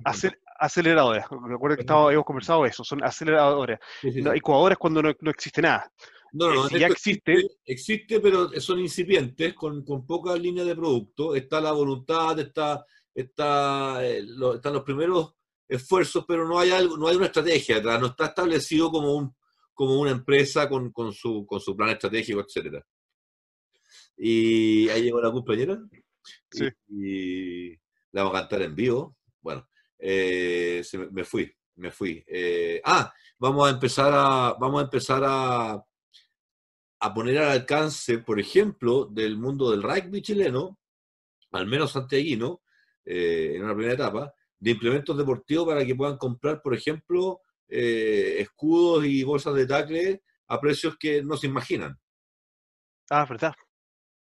aceleradoras. 0.56 1.26
Recuerda 1.48 1.76
que 1.76 1.82
estaba, 1.82 2.12
hemos 2.12 2.24
conversado 2.24 2.66
eso, 2.66 2.82
son 2.82 3.04
aceleradoras. 3.04 3.78
incubadoras 4.02 4.76
cuando 4.76 5.02
no, 5.02 5.12
no 5.20 5.30
existe 5.30 5.62
nada. 5.62 5.92
No, 6.36 6.52
no, 6.52 6.68
ya 6.68 6.88
existe. 6.88 7.48
Existe, 7.64 8.20
pero 8.20 8.48
son 8.60 8.80
incipientes, 8.80 9.54
con, 9.54 9.82
con 9.84 10.06
pocas 10.06 10.38
líneas 10.38 10.66
de 10.66 10.76
producto. 10.76 11.34
Está 11.34 11.60
la 11.60 11.72
voluntad, 11.72 12.38
está, 12.38 12.84
está, 13.14 14.06
eh, 14.06 14.22
están 14.54 14.74
los 14.74 14.82
primeros 14.82 15.34
esfuerzos, 15.66 16.24
pero 16.28 16.46
no 16.46 16.58
hay 16.58 16.70
algo, 16.70 16.96
no 16.96 17.08
hay 17.08 17.16
una 17.16 17.26
estrategia 17.26 17.80
no 17.80 18.06
está 18.06 18.26
establecido 18.26 18.90
como, 18.90 19.14
un, 19.14 19.34
como 19.72 19.98
una 19.98 20.10
empresa 20.10 20.68
con, 20.68 20.92
con, 20.92 21.12
su, 21.12 21.46
con 21.46 21.58
su 21.58 21.74
plan 21.74 21.90
estratégico, 21.90 22.40
etcétera. 22.40 22.84
Y 24.18 24.88
ahí 24.90 25.04
llegó 25.04 25.20
la 25.20 25.32
compañera. 25.32 25.78
Sí. 26.50 26.68
Y, 26.88 27.70
la 28.12 28.22
vamos 28.22 28.36
a 28.36 28.40
cantar 28.40 28.62
en 28.62 28.74
vivo. 28.74 29.16
Bueno, 29.40 29.66
eh, 29.98 30.82
me, 31.12 31.24
fui, 31.24 31.50
me 31.76 31.90
fui. 31.90 32.22
Eh, 32.26 32.80
ah, 32.84 33.12
vamos 33.38 33.68
a 33.68 33.70
empezar 33.70 34.12
a, 34.14 34.54
vamos 34.58 34.80
a 34.80 34.84
empezar 34.84 35.22
a, 35.24 35.82
a 37.00 37.12
poner 37.14 37.38
al 37.38 37.50
alcance, 37.50 38.18
por 38.18 38.40
ejemplo, 38.40 39.06
del 39.06 39.36
mundo 39.36 39.70
del 39.70 39.82
rugby 39.82 40.22
chileno, 40.22 40.78
al 41.52 41.66
menos 41.66 41.92
santiaguino, 41.92 42.62
eh, 43.04 43.52
en 43.56 43.64
una 43.64 43.74
primera 43.74 43.94
etapa, 43.94 44.34
de 44.58 44.70
implementos 44.70 45.16
deportivos 45.16 45.66
para 45.66 45.84
que 45.84 45.94
puedan 45.94 46.16
comprar, 46.16 46.62
por 46.62 46.74
ejemplo, 46.74 47.40
eh, 47.68 48.36
escudos 48.38 49.04
y 49.04 49.22
bolsas 49.22 49.54
de 49.54 49.66
tackle 49.66 50.22
a 50.48 50.60
precios 50.60 50.96
que 50.98 51.22
no 51.22 51.36
se 51.36 51.46
imaginan. 51.46 51.98
Ah, 53.10 53.26
verdad. 53.26 53.54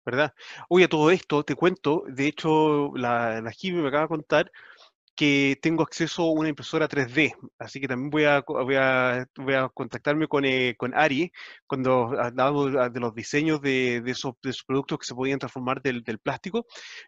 ¿Verdad? 0.05 0.33
Oye, 0.69 0.87
todo 0.87 1.11
esto 1.11 1.43
te 1.43 1.55
cuento, 1.55 2.03
de 2.07 2.27
hecho, 2.27 2.95
la, 2.95 3.41
la 3.41 3.53
me 3.61 3.87
acaba 3.87 4.03
de 4.03 4.07
contar 4.07 4.51
que 5.17 5.57
tengo 5.61 5.83
acceso 5.83 6.23
a 6.23 6.31
una 6.31 6.49
impresora 6.49 6.87
3D, 6.87 7.35
así 7.59 7.81
que 7.81 7.87
también 7.87 8.11
voy 8.11 8.25
a, 8.25 8.43
voy 8.47 8.75
a, 8.75 9.27
voy 9.35 9.53
a 9.55 9.67
contactarme 9.69 10.27
con, 10.27 10.45
eh, 10.45 10.75
con 10.77 10.93
Ari 10.95 11.31
cuando 11.65 12.11
hablamos 12.19 12.71
de 12.93 12.99
los 12.99 13.15
diseños 13.15 13.59
de, 13.61 14.01
de, 14.01 14.11
esos, 14.11 14.35
de, 14.43 14.51
esos, 14.51 14.63
productos 14.63 14.99
que 14.99 15.05
se 15.07 15.15
podían 15.15 15.39
transformar 15.39 15.81
del, 15.81 16.03
del 16.03 16.19
plástico 16.19 16.67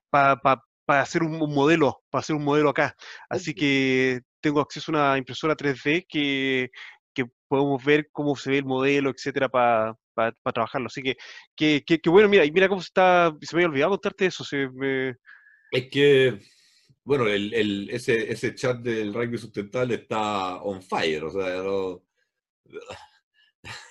para 0.10 0.42
hacer 0.88 1.24
un, 1.24 1.38
modelo, 1.38 2.02
para 2.10 2.22
hacer 2.22 2.36
un 2.36 2.44
modelo 2.44 2.70
acá. 2.70 2.96
Así 3.30 3.54
que 3.54 4.22
tengo 4.42 4.60
acceso 4.60 4.92
a 4.92 4.96
una 4.96 5.18
impresora 5.18 5.56
3D 5.56 6.06
que, 6.10 6.72
que 7.14 7.26
podemos 7.48 7.84
ver 7.86 8.10
cómo 8.12 8.36
se 8.36 8.50
ve 8.52 8.58
el 8.58 8.66
modelo, 8.66 9.12
etcétera, 9.12 9.50
para 9.50 9.96
para 10.14 10.54
trabajarlo. 10.54 10.88
Así 10.88 11.02
que, 11.02 11.16
que, 11.56 11.84
que, 11.84 12.10
bueno, 12.10 12.28
mira, 12.28 12.44
y 12.44 12.52
mira 12.52 12.68
cómo 12.68 12.82
se 12.82 12.88
está, 12.88 13.34
se 13.42 13.56
me 13.56 13.62
había 13.62 13.70
olvidado 13.70 13.92
contarte 13.92 14.26
eso. 14.26 14.44
Se 14.44 14.68
me... 14.70 15.16
Es 15.72 15.88
que 15.92 16.40
bueno, 17.04 17.28
el, 17.28 17.54
el, 17.54 17.90
ese, 17.90 18.32
ese 18.32 18.56
chat 18.56 18.78
del 18.80 19.14
rugby 19.14 19.38
sustentable 19.38 19.96
está 19.96 20.62
on 20.62 20.82
fire, 20.82 21.24
o 21.24 21.32
sea, 21.32 21.64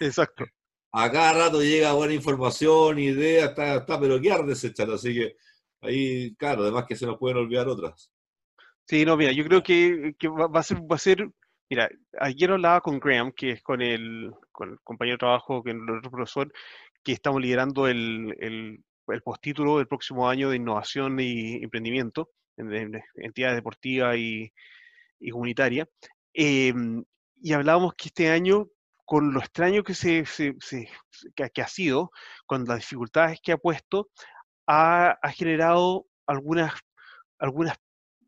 Exacto. 0.00 0.44
A 0.92 1.10
cada 1.10 1.32
rato 1.46 1.60
llega 1.60 1.92
buena 1.92 2.14
información, 2.14 2.98
idea, 2.98 3.46
está, 3.46 3.76
está 3.76 4.00
pero 4.00 4.20
qué 4.20 4.32
arde 4.32 4.52
ese 4.52 4.72
chat, 4.72 4.88
así 4.88 5.14
que 5.14 5.36
ahí, 5.82 6.34
claro, 6.36 6.62
además 6.62 6.86
que 6.86 6.96
se 6.96 7.06
nos 7.06 7.18
pueden 7.18 7.38
olvidar 7.38 7.68
otras. 7.68 8.10
Sí, 8.86 9.04
no, 9.04 9.16
mira, 9.16 9.32
yo 9.32 9.44
creo 9.44 9.62
que, 9.62 10.14
que 10.18 10.28
va, 10.28 10.48
a 10.52 10.62
ser, 10.62 10.78
va 10.78 10.96
a 10.96 10.98
ser, 10.98 11.28
mira, 11.68 11.90
ayer 12.20 12.50
hablaba 12.50 12.80
con 12.80 12.98
Graham, 12.98 13.32
que 13.32 13.50
es 13.50 13.62
con 13.62 13.82
el, 13.82 14.32
con 14.50 14.70
el 14.70 14.80
compañero 14.82 15.16
de 15.16 15.18
trabajo, 15.18 15.62
que 15.62 15.72
es 15.72 15.76
otro 15.76 16.10
profesor, 16.10 16.50
que 17.04 17.12
estamos 17.12 17.42
liderando 17.42 17.86
el, 17.86 18.34
el, 18.40 18.82
el 19.08 19.22
postítulo 19.22 19.76
del 19.76 19.88
próximo 19.88 20.28
año 20.28 20.48
de 20.48 20.56
innovación 20.56 21.20
y 21.20 21.56
emprendimiento 21.62 22.30
en, 22.58 23.02
entidades 23.16 23.56
deportivas 23.56 24.16
y, 24.16 24.52
y 25.20 25.30
comunitarias. 25.30 25.88
Em, 26.32 27.04
y 27.40 27.52
hablábamos 27.52 27.94
que 27.94 28.08
este 28.08 28.30
año, 28.30 28.68
con 29.04 29.32
lo 29.32 29.40
extraño 29.40 29.82
que, 29.82 29.94
se, 29.94 30.24
que, 31.34 31.62
ha 31.62 31.68
sido, 31.68 32.10
con 32.46 32.64
las 32.64 32.78
dificultades 32.78 33.40
que 33.42 33.52
ha 33.52 33.58
puesto, 33.58 34.10
ha, 34.66 35.18
ha 35.22 35.32
generado 35.32 36.06
algunas, 36.26 36.74
algunas 37.38 37.76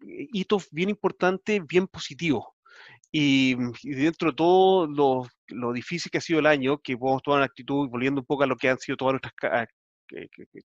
hitos 0.02 0.68
bien 0.70 0.90
importantes, 0.90 1.60
bien 1.66 1.86
positivos. 1.86 2.44
Y, 3.12 3.56
dentro 3.82 4.30
de 4.30 4.36
todo 4.36 4.86
lo, 4.86 5.26
lo, 5.48 5.72
difícil 5.72 6.10
que 6.10 6.18
ha 6.18 6.20
sido 6.20 6.38
el 6.38 6.46
año, 6.46 6.78
que 6.78 6.96
podemos 6.96 7.22
tomar 7.22 7.38
una 7.38 7.46
actitud, 7.46 7.88
volviendo 7.88 8.20
un 8.20 8.26
poco 8.26 8.44
a 8.44 8.46
lo 8.46 8.56
que 8.56 8.68
han 8.68 8.78
sido 8.78 8.96
todas 8.96 9.14
nuestras 9.14 9.68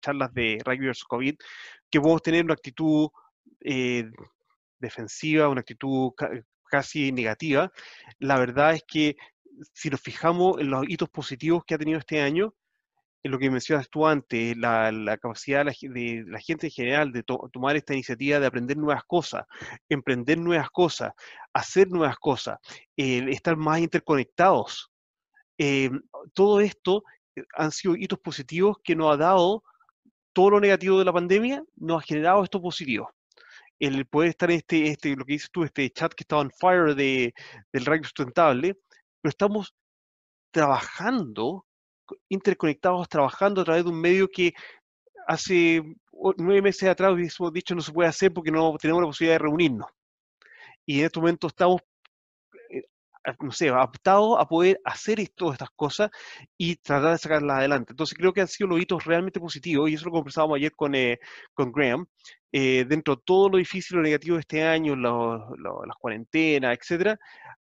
charlas 0.01 0.33
de 0.33 0.59
rugby 0.65 0.87
versus 0.87 1.05
COVID, 1.05 1.35
que 1.89 2.01
podemos 2.01 2.21
tener 2.21 2.43
una 2.43 2.53
actitud 2.53 3.09
eh, 3.61 4.09
defensiva, 4.79 5.49
una 5.49 5.61
actitud 5.61 6.11
casi 6.69 7.11
negativa, 7.11 7.71
la 8.19 8.37
verdad 8.39 8.73
es 8.73 8.83
que 8.87 9.15
si 9.73 9.89
nos 9.89 10.01
fijamos 10.01 10.59
en 10.59 10.69
los 10.69 10.89
hitos 10.89 11.09
positivos 11.09 11.63
que 11.65 11.75
ha 11.75 11.77
tenido 11.77 11.99
este 11.99 12.21
año, 12.21 12.53
en 13.23 13.31
lo 13.31 13.39
que 13.39 13.49
mencionas 13.49 13.89
tú 13.89 14.05
antes, 14.05 14.57
la, 14.57 15.17
capacidad 15.21 15.65
de 15.65 16.25
la, 16.27 16.39
gente 16.39 16.67
en 16.67 16.71
general 16.71 17.11
de 17.13 17.23
tomar 17.23 17.77
esta 17.77 17.93
iniciativa 17.93 18.39
de 18.39 18.45
aprender 18.45 18.75
nuevas 18.75 19.03
cosas, 19.05 19.45
emprender 19.87 20.37
nuevas 20.37 20.69
cosas, 20.69 21.13
hacer 21.53 21.89
nuevas 21.89 22.17
cosas, 22.17 22.59
estar 22.97 23.55
más 23.55 23.79
interconectados. 23.79 24.91
Eh, 25.57 25.89
todo 26.33 26.59
esto 26.59 27.03
eh, 27.35 27.43
han 27.55 27.71
sido 27.71 27.95
hitos 27.95 28.19
positivos 28.19 28.77
que 28.83 28.95
nos 28.95 29.13
ha 29.13 29.17
dado 29.17 29.63
todo 30.33 30.49
lo 30.51 30.59
negativo 30.59 30.99
de 30.99 31.05
la 31.05 31.13
pandemia, 31.13 31.63
nos 31.77 32.03
ha 32.03 32.05
generado 32.05 32.43
esto 32.43 32.61
positivo. 32.61 33.09
El 33.79 34.05
poder 34.05 34.29
estar 34.29 34.49
en 34.51 34.57
este, 34.57 34.87
este, 34.87 35.15
lo 35.15 35.25
que 35.25 35.33
dices 35.33 35.49
tú, 35.51 35.63
este 35.63 35.89
chat 35.89 36.13
que 36.13 36.23
estaba 36.23 36.41
en 36.41 36.51
fire 36.51 36.95
de, 36.95 37.33
del 37.71 37.85
ranking 37.85 38.07
sustentable, 38.07 38.75
pero 39.21 39.29
estamos 39.29 39.73
trabajando 40.51 41.65
interconectados 42.29 43.07
trabajando 43.09 43.61
a 43.61 43.65
través 43.65 43.83
de 43.83 43.89
un 43.89 43.99
medio 43.99 44.27
que 44.27 44.53
hace 45.27 45.81
nueve 46.37 46.61
meses 46.61 46.87
atrás 46.89 47.13
hubiésemos 47.13 47.53
dicho 47.53 47.75
no 47.75 47.81
se 47.81 47.91
puede 47.91 48.09
hacer 48.09 48.33
porque 48.33 48.51
no 48.51 48.75
tenemos 48.77 49.01
la 49.01 49.07
posibilidad 49.07 49.35
de 49.35 49.43
reunirnos. 49.43 49.87
Y 50.85 50.99
en 50.99 51.05
este 51.05 51.19
momento 51.19 51.47
estamos, 51.47 51.81
no 53.39 53.51
sé, 53.51 53.69
adaptados 53.69 54.37
a 54.39 54.47
poder 54.47 54.79
hacer 54.83 55.19
todas 55.35 55.53
estas 55.53 55.69
cosas 55.75 56.09
y 56.57 56.75
tratar 56.77 57.13
de 57.13 57.17
sacarlas 57.17 57.57
adelante. 57.57 57.93
Entonces 57.93 58.17
creo 58.17 58.33
que 58.33 58.41
han 58.41 58.47
sido 58.47 58.69
los 58.69 58.81
hitos 58.81 59.05
realmente 59.05 59.39
positivos 59.39 59.89
y 59.89 59.93
eso 59.93 60.05
lo 60.05 60.11
conversábamos 60.11 60.57
ayer 60.57 60.71
con, 60.73 60.95
eh, 60.95 61.19
con 61.53 61.71
Graham. 61.71 62.05
Eh, 62.51 62.85
dentro 62.87 63.15
de 63.15 63.21
todo 63.25 63.49
lo 63.49 63.57
difícil, 63.57 63.97
lo 63.97 64.03
negativo 64.03 64.35
de 64.35 64.41
este 64.41 64.63
año, 64.63 64.95
las 64.95 65.97
cuarentenas, 65.99 66.77
etcétera, 66.77 67.17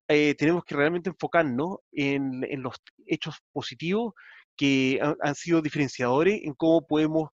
tenemos 0.07 0.63
que 0.63 0.75
realmente 0.75 1.09
enfocarnos 1.11 1.77
en, 1.91 2.43
en, 2.43 2.63
los 2.63 2.75
hechos 3.05 3.35
positivos 3.51 4.13
que 4.59 4.99
han, 5.21 5.35
sido 5.35 5.61
diferenciadores 5.61 6.41
en 6.43 6.53
cómo 6.53 6.85
podemos 6.85 7.29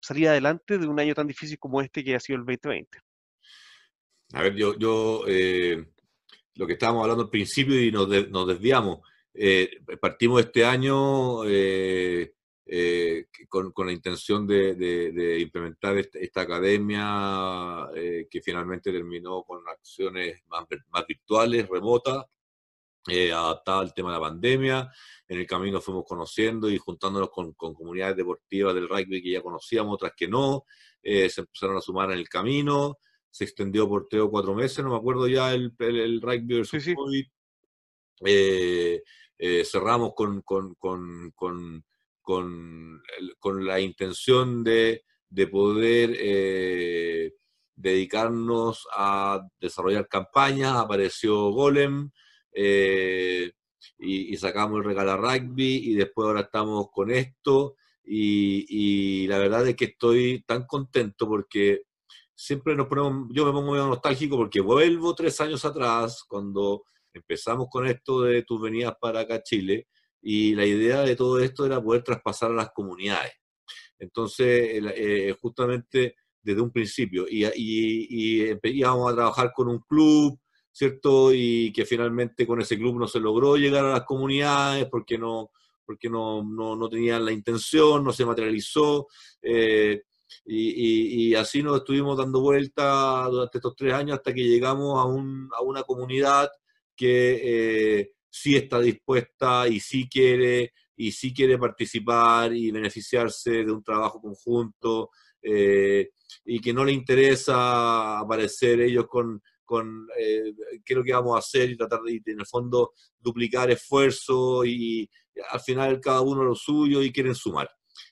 salir 0.00 0.28
adelante 0.28 0.78
de 0.78 0.86
un 0.86 0.98
año 0.98 1.14
tan 1.14 1.26
difícil 1.26 1.58
como 1.58 1.82
este 1.82 2.02
que 2.02 2.14
ha 2.14 2.20
sido 2.20 2.38
el 2.38 2.46
2020. 2.46 2.98
A 4.32 4.42
ver, 4.42 4.54
yo, 4.54 4.74
yo 4.78 5.24
eh, 5.28 5.84
lo 6.54 6.66
que 6.66 6.74
estábamos 6.74 7.02
hablando 7.02 7.24
al 7.24 7.30
principio 7.30 7.80
y 7.80 7.90
nos, 7.90 8.08
desviamos, 8.46 9.00
eh, 9.32 9.80
partimos 10.00 10.40
este 10.40 10.64
año 10.64 11.44
eh, 11.44 12.32
con, 13.48 13.72
la 13.86 13.92
intención 13.92 14.46
de, 14.46 15.38
implementar 15.40 15.96
esta, 15.98 16.40
academia 16.40 17.88
que 18.30 18.40
finalmente 18.40 18.92
terminó 18.92 19.42
con 19.42 19.60
acciones 19.68 20.42
más, 20.46 20.64
más 20.90 21.06
virtuales, 21.06 21.68
remotas, 21.68 22.24
adaptada 23.06 23.80
al 23.80 23.94
tema 23.94 24.10
de 24.10 24.18
la 24.18 24.20
pandemia. 24.20 24.92
En 25.28 25.38
el 25.38 25.46
camino 25.46 25.80
fuimos 25.80 26.04
conociendo 26.06 26.70
y 26.70 26.78
juntándonos 26.78 27.30
con, 27.30 27.52
comunidades 27.52 28.16
deportivas 28.16 28.74
del 28.74 28.88
rugby 28.88 29.22
que 29.22 29.30
ya 29.30 29.42
conocíamos, 29.42 29.94
otras 29.94 30.12
que 30.16 30.28
no, 30.28 30.64
eh, 31.02 31.28
se 31.28 31.42
empezaron 31.42 31.76
a 31.76 31.80
sumar 31.80 32.10
en 32.12 32.18
el 32.18 32.28
camino, 32.28 32.98
se 33.34 33.42
extendió 33.42 33.88
por 33.88 34.06
tres 34.06 34.22
o 34.22 34.30
cuatro 34.30 34.54
meses, 34.54 34.84
no 34.84 34.90
me 34.90 34.96
acuerdo 34.96 35.26
ya 35.26 35.52
el, 35.52 35.74
el, 35.80 36.20
rugby 36.20 36.54
versus 36.54 36.84
sí, 36.84 36.94
eh, 38.24 39.02
eh, 39.36 39.64
cerramos 39.64 40.12
con, 40.14 40.42
con, 40.42 40.76
con, 40.76 41.32
con, 42.22 43.66
la 43.66 43.80
intención 43.80 44.62
de, 44.62 45.02
de 45.28 45.46
poder 45.48 47.32
dedicarnos 47.74 48.86
a 48.96 49.44
desarrollar 49.58 50.06
campañas, 50.06 50.76
apareció 50.76 51.50
Golem, 51.50 52.12
y, 53.98 54.36
sacamos 54.36 54.78
el 54.78 54.84
regalo 54.84 55.16
rugby 55.16 55.90
y 55.90 55.94
después 55.94 56.26
ahora 56.26 56.42
estamos 56.42 56.86
con 56.92 57.10
esto 57.10 57.74
y, 58.04 59.26
la 59.26 59.38
verdad 59.38 59.66
es 59.66 59.76
que 59.76 59.86
estoy 59.86 60.44
tan 60.46 60.66
contento 60.66 61.26
porque 61.26 61.82
siempre 62.34 62.74
nos 62.74 62.86
ponemos, 62.86 63.28
yo 63.32 63.44
me 63.46 63.52
pongo 63.52 63.72
medio 63.72 63.86
nostálgico 63.86 64.36
porque 64.36 64.60
vuelvo 64.60 65.14
tres 65.14 65.40
años 65.40 65.64
atrás 65.64 66.24
cuando 66.26 66.84
empezamos 67.12 67.68
con 67.70 67.86
esto 67.86 68.22
de 68.22 68.42
tus 68.42 68.60
venidas 68.60 68.94
para 69.00 69.20
acá 69.20 69.42
Chile 69.42 69.88
y 70.20 70.54
la 70.54 70.64
idea 70.64 71.02
de 71.02 71.16
todo 71.16 71.38
esto 71.38 71.66
era 71.66 71.82
poder 71.82 72.02
traspasar 72.02 72.50
a 72.50 72.54
las 72.54 72.70
comunidades. 72.72 73.32
Entonces, 73.98 74.82
eh, 74.96 75.34
justamente 75.40 76.16
desde 76.42 76.60
un 76.60 76.70
principio, 76.70 77.26
y, 77.28 77.44
y, 77.44 78.50
y, 78.50 78.58
íbamos 78.64 79.10
a 79.10 79.14
trabajar 79.14 79.52
con 79.54 79.68
un 79.68 79.78
club, 79.80 80.38
¿cierto? 80.70 81.32
Y 81.32 81.72
que 81.72 81.86
finalmente 81.86 82.46
con 82.46 82.60
ese 82.60 82.76
club 82.76 82.98
no 82.98 83.06
se 83.06 83.20
logró 83.20 83.56
llegar 83.56 83.84
a 83.86 83.92
las 83.92 84.04
comunidades 84.04 84.86
porque 84.90 85.16
no, 85.16 85.50
porque 85.86 86.08
no, 86.08 86.42
no, 86.42 86.88
tenían 86.88 87.24
la 87.24 87.32
intención, 87.32 88.04
no 88.04 88.12
se 88.12 88.26
materializó. 88.26 89.06
Eh, 89.40 90.02
y, 90.44 91.30
y, 91.30 91.34
así 91.34 91.62
nos 91.62 91.78
estuvimos 91.78 92.16
dando 92.16 92.40
vuelta 92.40 93.26
durante 93.30 93.58
estos 93.58 93.74
tres 93.76 93.94
años 93.94 94.16
hasta 94.18 94.32
que 94.34 94.42
llegamos 94.42 94.98
a, 94.98 95.04
un, 95.04 95.48
a 95.56 95.62
una 95.62 95.82
comunidad 95.82 96.50
que 96.96 97.98
eh, 98.00 98.12
sí 98.30 98.56
está 98.56 98.80
dispuesta 98.80 99.68
y 99.68 99.80
sí 99.80 100.08
quiere 100.08 100.72
y 100.96 101.12
sí 101.12 101.34
quiere 101.34 101.58
participar 101.58 102.54
y 102.54 102.70
beneficiarse 102.70 103.64
de 103.64 103.72
un 103.72 103.82
trabajo 103.82 104.20
conjunto 104.20 105.10
eh, 105.42 106.10
y 106.44 106.60
que 106.60 106.72
no 106.72 106.84
le 106.84 106.92
interesa 106.92 108.18
aparecer 108.18 108.80
ellos 108.80 109.06
con, 109.08 109.42
con 109.64 110.06
eh, 110.18 110.54
qué 110.84 110.92
es 110.92 110.96
lo 110.96 111.02
que 111.02 111.12
vamos 111.12 111.36
a 111.36 111.40
hacer 111.40 111.70
y 111.70 111.76
tratar 111.76 112.00
de, 112.02 112.20
en 112.24 112.40
el 112.40 112.46
fondo, 112.46 112.92
duplicar 113.18 113.70
esfuerzo 113.70 114.64
y, 114.64 115.08
al 115.50 115.60
final 115.60 116.00
cada 116.00 116.20
uno 116.20 116.44
lo 116.44 116.54
suyo 116.54 117.02
y 117.02 117.12
quieren 117.12 117.34
sumar. 117.34 117.68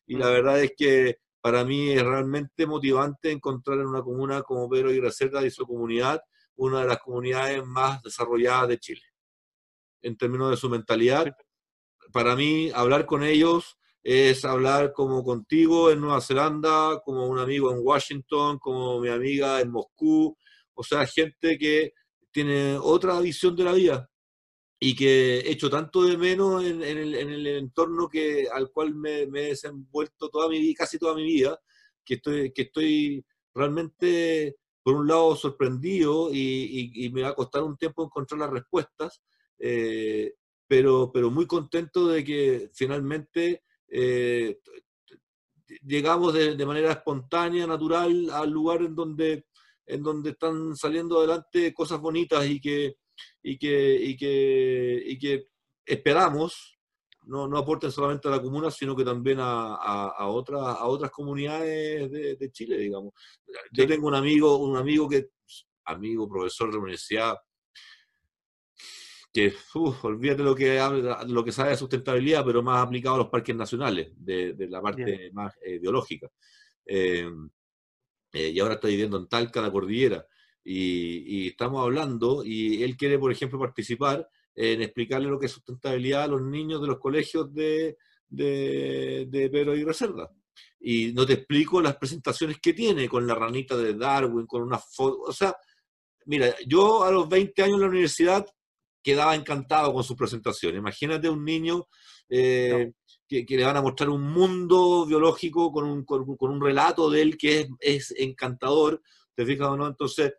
Y 0.06 0.16
la 0.16 0.28
verdad 0.28 0.60
es 0.60 0.72
que 0.76 1.18
para 1.42 1.64
mí 1.64 1.90
es 1.90 2.02
realmente 2.02 2.66
motivante 2.66 3.30
encontrar 3.32 3.80
en 3.80 3.88
una 3.88 4.02
comuna 4.02 4.42
como 4.42 4.68
Pedro 4.70 4.92
y 4.92 4.98
Gracerda 4.98 5.44
y 5.44 5.50
su 5.50 5.66
comunidad 5.66 6.22
una 6.54 6.82
de 6.82 6.88
las 6.88 6.98
comunidades 6.98 7.64
más 7.66 8.00
desarrolladas 8.02 8.68
de 8.68 8.78
Chile. 8.78 9.02
En 10.02 10.16
términos 10.16 10.50
de 10.50 10.56
su 10.56 10.70
mentalidad, 10.70 11.34
para 12.12 12.36
mí 12.36 12.70
hablar 12.74 13.06
con 13.06 13.24
ellos 13.24 13.76
es 14.04 14.44
hablar 14.44 14.92
como 14.92 15.24
contigo 15.24 15.90
en 15.90 16.00
Nueva 16.00 16.20
Zelanda, 16.20 17.00
como 17.04 17.26
un 17.26 17.38
amigo 17.38 17.72
en 17.72 17.78
Washington, 17.80 18.58
como 18.58 19.00
mi 19.00 19.08
amiga 19.08 19.60
en 19.60 19.70
Moscú, 19.70 20.36
o 20.74 20.84
sea, 20.84 21.06
gente 21.06 21.58
que 21.58 21.92
tiene 22.30 22.78
otra 22.78 23.18
visión 23.20 23.56
de 23.56 23.64
la 23.64 23.72
vida 23.72 24.11
y 24.84 24.96
que 24.96 25.38
he 25.38 25.52
hecho 25.52 25.70
tanto 25.70 26.02
de 26.02 26.16
menos 26.16 26.64
en, 26.64 26.82
el, 26.82 27.46
entorno 27.46 28.08
que, 28.08 28.48
al 28.52 28.72
cual 28.72 28.96
me, 28.96 29.20
he 29.20 29.50
desenvuelto 29.50 30.28
toda 30.28 30.48
mi, 30.48 30.74
casi 30.74 30.98
toda 30.98 31.14
mi 31.14 31.22
vida, 31.22 31.56
que 32.04 32.14
estoy, 32.14 32.52
que 32.52 32.62
estoy 32.62 33.24
realmente, 33.54 34.56
por 34.82 34.96
un 34.96 35.06
lado, 35.06 35.36
sorprendido 35.36 36.30
y, 36.34 37.08
me 37.14 37.22
va 37.22 37.28
a 37.28 37.34
costar 37.36 37.62
un 37.62 37.76
tiempo 37.76 38.02
encontrar 38.02 38.40
las 38.40 38.50
respuestas, 38.50 39.22
eh, 39.60 40.34
pero, 40.66 41.12
pero 41.14 41.30
muy 41.30 41.46
contento 41.46 42.08
de 42.08 42.24
que 42.24 42.68
finalmente 42.74 43.62
eh, 43.86 44.58
llegamos 45.86 46.34
de, 46.34 46.56
de, 46.56 46.66
manera 46.66 46.90
espontánea, 46.90 47.68
natural, 47.68 48.30
al 48.30 48.50
lugar 48.50 48.82
en 48.82 48.96
donde 48.96 49.46
en 49.86 50.02
donde 50.02 50.30
están 50.30 50.76
saliendo 50.76 51.18
adelante 51.18 51.74
cosas 51.74 52.00
bonitas 52.00 52.46
y 52.46 52.60
que, 52.60 52.96
y 53.42 53.58
que, 53.58 53.94
y 53.94 54.16
que, 54.16 55.02
y 55.04 55.18
que 55.18 55.48
esperamos 55.84 56.72
no, 57.24 57.46
no 57.46 57.58
aporten 57.58 57.92
solamente 57.92 58.28
a 58.28 58.32
la 58.32 58.42
comuna, 58.42 58.70
sino 58.70 58.96
que 58.96 59.04
también 59.04 59.38
a, 59.40 59.74
a, 59.74 60.26
otras, 60.28 60.60
a 60.62 60.86
otras 60.86 61.10
comunidades 61.10 62.10
de, 62.10 62.50
Chile, 62.50 62.78
digamos. 62.78 63.12
Yo 63.70 63.86
tengo 63.86 64.08
un 64.08 64.14
amigo, 64.14 64.56
un 64.56 64.76
amigo 64.76 65.08
que, 65.08 65.30
amigo, 65.84 66.28
profesor 66.28 66.68
de 66.68 66.74
la 66.74 66.82
universidad, 66.82 67.36
que, 69.32 69.54
olvídate 70.02 70.42
lo 70.42 70.54
que, 70.54 70.80
lo 71.28 71.44
que 71.44 71.52
sabe 71.52 71.70
de 71.70 71.76
sustentabilidad, 71.76 72.44
pero 72.44 72.62
más 72.62 72.84
aplicado 72.84 73.14
a 73.16 73.18
los 73.18 73.28
parques 73.28 73.54
nacionales, 73.54 74.12
de, 74.16 74.54
de 74.54 74.68
la 74.68 74.82
parte 74.82 75.30
más 75.32 75.54
eh, 75.62 75.78
biológica. 75.78 76.28
Eh, 76.84 77.30
eh, 78.32 78.48
y 78.48 78.60
ahora 78.60 78.74
está 78.74 78.88
viviendo 78.88 79.16
en 79.16 79.28
Talca, 79.28 79.60
la 79.60 79.70
cordillera, 79.70 80.26
y, 80.64 81.48
estamos 81.48 81.82
hablando, 81.82 82.44
y 82.44 82.82
él 82.82 82.96
quiere, 82.96 83.18
por 83.18 83.32
ejemplo, 83.32 83.58
participar 83.58 84.28
en 84.54 84.82
explicarle 84.82 85.28
lo 85.28 85.38
que 85.38 85.46
es 85.46 85.52
sustentabilidad 85.52 86.24
a 86.24 86.28
los 86.28 86.42
niños 86.42 86.80
de 86.80 86.88
los 86.88 86.98
colegios 86.98 87.52
de, 87.52 87.96
de, 88.28 89.26
de 89.28 89.50
Pedro 89.50 89.74
y 89.74 89.84
Reserva. 89.84 90.30
Y 90.80 91.12
no 91.12 91.24
te 91.24 91.34
explico 91.34 91.80
las 91.80 91.96
presentaciones 91.96 92.58
que 92.60 92.72
tiene 92.72 93.08
con 93.08 93.26
la 93.26 93.34
ranita 93.34 93.76
de 93.76 93.94
Darwin, 93.94 94.46
con 94.46 94.62
una 94.62 94.78
foto. 94.78 95.20
O 95.22 95.32
sea, 95.32 95.54
mira, 96.26 96.54
yo 96.66 97.04
a 97.04 97.10
los 97.10 97.28
20 97.28 97.62
años 97.62 97.76
en 97.76 97.80
la 97.80 97.88
universidad 97.88 98.46
quedaba 99.02 99.34
encantado 99.34 99.92
con 99.92 100.04
sus 100.04 100.16
presentaciones. 100.16 100.78
Imagínate 100.78 101.28
un 101.28 101.44
niño 101.44 101.88
eh, 102.28 102.92
que, 103.28 103.44
le 103.48 103.64
van 103.64 103.76
a 103.76 103.82
mostrar 103.82 104.10
un 104.10 104.22
mundo 104.22 105.06
biológico 105.06 105.72
con 105.72 105.84
un, 105.84 106.04
con, 106.04 106.24
un 106.38 106.60
relato 106.60 107.10
de 107.10 107.22
él 107.22 107.36
que 107.36 107.60
es, 107.60 107.68
es, 107.80 108.14
encantador, 108.16 109.02
¿te 109.34 109.46
fijas 109.46 109.68
o 109.68 109.76
no? 109.76 109.86
Entonces, 109.86 110.34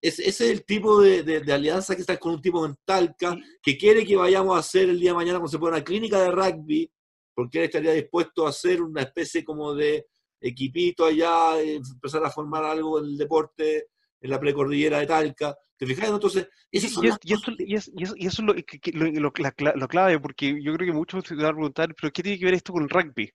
ese 0.00 0.28
es 0.28 0.40
el 0.40 0.64
tipo 0.64 1.00
de, 1.00 1.22
de, 1.22 1.52
alianza 1.52 1.94
que 1.94 2.00
está 2.00 2.18
con 2.18 2.34
un 2.34 2.42
tipo 2.42 2.64
en 2.66 2.76
Talca, 2.84 3.36
que 3.62 3.78
quiere 3.78 4.04
que 4.04 4.16
vayamos 4.16 4.56
a 4.56 4.60
hacer 4.60 4.88
el 4.88 4.98
día 4.98 5.10
de 5.10 5.16
mañana 5.16 5.38
cuando 5.38 5.50
se 5.50 5.58
pone 5.58 5.76
una 5.76 5.84
clínica 5.84 6.20
de 6.20 6.30
rugby, 6.30 6.90
porque 7.34 7.58
él 7.58 7.64
estaría 7.64 7.92
dispuesto 7.92 8.46
a 8.46 8.50
hacer 8.50 8.82
una 8.82 9.02
especie 9.02 9.44
como 9.44 9.74
de 9.74 10.06
equipito 10.40 11.04
allá, 11.04 11.60
empezar 11.60 12.24
a 12.24 12.30
formar 12.30 12.64
algo 12.64 12.98
en 12.98 13.04
el 13.06 13.16
deporte, 13.16 13.86
en 14.20 14.30
la 14.30 14.40
precordillera 14.40 14.98
de 14.98 15.06
Talca. 15.06 15.56
¿Te 15.76 15.86
fijas? 15.86 16.10
Entonces, 16.10 16.48
y, 16.70 16.78
eso, 16.78 17.02
es 17.02 18.38
lo, 18.40 18.54
lo, 19.74 19.88
clave, 19.88 20.20
porque 20.20 20.62
yo 20.62 20.74
creo 20.74 20.86
que 20.86 20.96
muchos 20.96 21.24
se 21.26 21.34
van 21.34 21.46
a 21.46 21.52
preguntar, 21.52 21.94
¿pero 21.94 22.12
qué 22.12 22.22
tiene 22.22 22.38
que 22.38 22.44
ver 22.44 22.54
esto 22.54 22.72
con 22.72 22.84
el 22.84 22.88
rugby? 22.88 23.30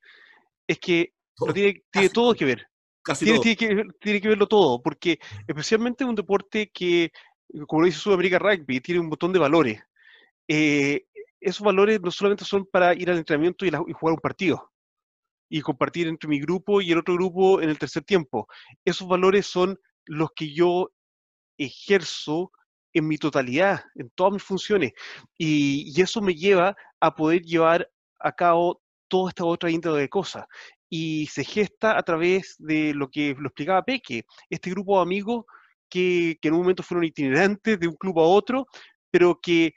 Es 0.66 0.80
que 0.80 1.14
tiene, 1.54 2.10
todo 2.14 2.34
que 2.34 2.46
ver. 2.46 2.68
Casi 3.08 3.26
tiene, 3.26 3.38
todo. 3.38 3.44
Tiene, 3.44 3.58
que, 3.58 3.84
tiene 4.02 4.22
que 4.22 4.28
verlo 4.28 4.48
todo, 4.48 4.82
porque 4.82 5.20
especialmente 5.48 6.04
un 6.04 6.14
deporte 6.14 6.70
que, 6.70 7.12
como 7.66 7.86
dice 7.86 8.00
Sudamérica 8.00 8.38
Rugby, 8.38 8.82
tiene 8.82 9.00
un 9.00 9.08
montón 9.08 9.32
de 9.32 9.40
valores. 9.40 9.82
Eh, 10.48 11.06
esos 11.40 11.62
valores 11.62 12.02
no 12.02 12.12
solamente 12.12 12.44
son 12.44 12.66
para 12.66 12.94
ir 12.94 13.10
al 13.10 13.18
entrenamiento 13.18 13.66
y, 13.66 13.70
y, 13.70 13.94
jugar 13.94 14.14
un 14.14 14.20
partido 14.20 14.72
y 15.50 15.62
compartir 15.62 16.08
entre 16.08 16.28
mi 16.28 16.42
grupo 16.42 16.82
y 16.82 16.92
el 16.92 16.98
otro 16.98 17.14
grupo 17.14 17.62
en 17.62 17.70
el 17.70 17.80
tercer 17.80 18.04
tiempo. 18.04 18.48
Esos 18.84 19.08
valores 19.08 19.46
son 19.46 19.80
los 20.06 20.32
que 20.36 20.54
yo 20.54 20.92
ejerzo 21.58 22.52
en 22.94 23.08
mi 23.08 23.18
totalidad, 23.18 23.84
en 23.96 24.10
todas 24.12 24.34
mis 24.34 24.44
funciones. 24.44 24.94
Y, 25.38 26.00
eso 26.02 26.22
me 26.22 26.36
lleva 26.36 26.76
a 27.00 27.16
poder 27.16 27.42
llevar 27.44 27.90
a 28.20 28.32
cabo 28.32 28.82
toda 29.08 29.30
esta 29.30 29.46
otra 29.46 29.72
índole 29.72 30.02
de 30.02 30.10
cosas. 30.10 30.46
Y 30.90 31.28
se 31.28 31.44
gesta 31.44 31.98
a 31.98 32.04
través 32.04 32.56
de 32.60 32.94
lo 32.94 33.10
que 33.10 33.36
lo 33.38 33.48
explicaba 33.48 33.84
Peque, 33.84 34.26
este 34.50 34.70
grupo 34.70 34.98
de 34.98 35.04
amigos 35.04 35.46
que, 35.90 36.38
que 36.42 36.48
en 36.48 36.54
un 36.54 36.62
momento 36.62 36.84
fueron 36.84 37.06
itinerantes 37.06 37.80
de 37.80 37.88
un 37.88 37.96
club 37.96 38.20
a 38.20 38.24
otro, 38.24 38.68
pero 39.12 39.40
que 39.42 39.74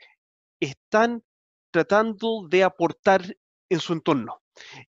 están 0.60 1.22
tratando 1.70 2.46
de 2.48 2.62
aportar 2.62 3.22
en 3.68 3.80
su 3.80 3.92
entorno. 3.92 4.40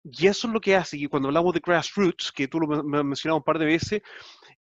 Y 0.03 0.27
eso 0.27 0.47
es 0.47 0.53
lo 0.53 0.61
que 0.61 0.75
hace, 0.75 0.97
y 0.97 1.07
cuando 1.07 1.27
hablamos 1.27 1.53
de 1.53 1.61
grassroots, 1.63 2.31
que 2.31 2.47
tú 2.47 2.59
lo 2.59 2.75
has 2.75 2.83
mencionado 2.83 3.37
un 3.37 3.43
par 3.43 3.59
de 3.59 3.65
veces, 3.65 4.01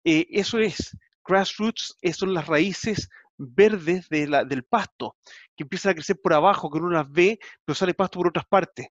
eh, 0.05 0.27
eso 0.31 0.59
es, 0.59 0.97
grassroots 1.27 1.97
son 2.13 2.33
las 2.33 2.47
raíces 2.47 3.09
verdes 3.37 4.09
del 4.09 4.65
pasto, 4.65 5.17
que 5.57 5.65
empiezan 5.65 5.93
a 5.93 5.95
crecer 5.95 6.21
por 6.23 6.35
abajo, 6.35 6.71
que 6.71 6.79
uno 6.79 6.91
las 6.91 7.11
ve, 7.11 7.39
pero 7.65 7.75
sale 7.75 7.95
pasto 7.95 8.19
por 8.19 8.29
otras 8.29 8.47
partes. 8.47 8.87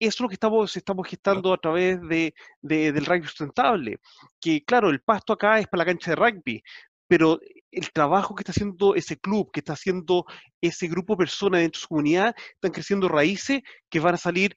Eso 0.00 0.16
es 0.16 0.20
lo 0.20 0.28
que 0.28 0.34
estamos, 0.34 0.76
estamos 0.76 1.08
gestando 1.08 1.52
a 1.52 1.58
través 1.58 2.00
de, 2.02 2.34
del 2.62 3.04
rugby 3.04 3.26
sustentable, 3.26 3.98
que 4.40 4.64
claro, 4.64 4.90
el 4.90 5.00
pasto 5.00 5.32
acá 5.32 5.58
es 5.58 5.66
para 5.66 5.80
la 5.80 5.86
cancha 5.86 6.12
de 6.12 6.16
rugby, 6.16 6.62
pero 7.08 7.40
el 7.70 7.92
trabajo 7.92 8.34
que 8.34 8.42
está 8.42 8.52
haciendo 8.52 8.94
ese 8.94 9.18
club, 9.18 9.50
que 9.52 9.60
está 9.60 9.72
haciendo 9.72 10.24
ese 10.60 10.86
grupo 10.88 11.14
de 11.14 11.18
personas 11.18 11.60
dentro 11.60 11.78
de 11.78 11.82
su 11.82 11.88
comunidad, 11.88 12.34
están 12.54 12.70
creciendo 12.70 13.08
raíces 13.08 13.62
que 13.90 14.00
van 14.00 14.14
a 14.14 14.18
salir 14.18 14.56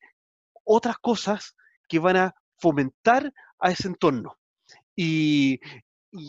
otras 0.63 0.97
cosas 0.97 1.55
que 1.88 1.99
van 1.99 2.18
a 2.18 2.35
fomentar 2.57 3.34
a 3.59 3.72
ese 3.72 3.88
entorno. 3.88 4.38
Y, 4.95 5.59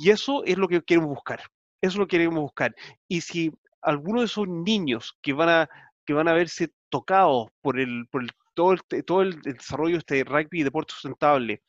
eso 0.05 0.45
es 0.45 0.57
lo 0.59 0.69
que 0.69 0.81
queremos 0.83 1.11
buscar. 1.11 1.41
Eso 1.81 1.95
es 1.95 1.97
lo 1.97 2.07
que 2.07 2.17
queremos 2.17 2.41
buscar. 2.41 2.75
Y 3.09 3.21
si 3.21 3.53
alguno 3.81 4.21
de 4.21 4.27
esos 4.27 4.47
niños 4.47 5.19
que 5.21 5.33
van 5.33 5.49
a, 5.49 5.69
que 6.05 6.13
van 6.13 6.29
a 6.29 6.33
verse 6.33 6.73
tocados 6.89 7.49
por, 7.61 7.79
el, 7.79 8.07
por 8.11 8.25
todo, 8.55 8.73
el, 8.73 9.05
todo 9.05 9.23
el 9.23 9.41
desarrollo 9.43 9.95
de 9.95 9.99
este 9.99 10.25
rugby 10.25 10.61
y 10.61 10.63
deporte 10.63 10.93
sustentable, 10.93 11.63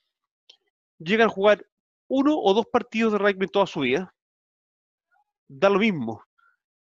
llegan 0.97 1.27
a 1.27 1.31
jugar 1.31 1.65
uno 2.07 2.37
o 2.37 2.53
dos 2.53 2.65
partidos 2.71 3.13
de 3.13 3.19
rugby 3.19 3.45
en 3.45 3.49
toda 3.49 3.67
su 3.67 3.81
vida, 3.81 4.13
da 5.47 5.69
lo 5.69 5.79
mismo, 5.79 6.23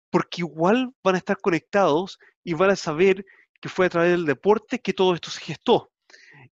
porque 0.09 0.41
igual 0.41 0.93
van 1.03 1.15
a 1.15 1.17
estar 1.17 1.37
conectados 1.39 2.19
y 2.43 2.53
van 2.53 2.71
a 2.71 2.75
saber 2.75 3.25
que 3.61 3.69
fue 3.69 3.85
a 3.85 3.89
través 3.89 4.11
del 4.11 4.25
deporte 4.25 4.79
que 4.79 4.93
todo 4.93 5.13
esto 5.13 5.29
se 5.29 5.41
gestó. 5.41 5.91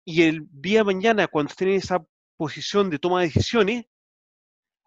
Y 0.04 0.22
el 0.22 0.46
día 0.50 0.80
de 0.80 0.84
mañana, 0.84 1.28
cuando 1.28 1.50
estén 1.50 1.68
en 1.68 1.74
esa 1.74 2.04
posición 2.36 2.90
de 2.90 2.98
toma 2.98 3.20
de 3.20 3.26
decisiones, 3.26 3.86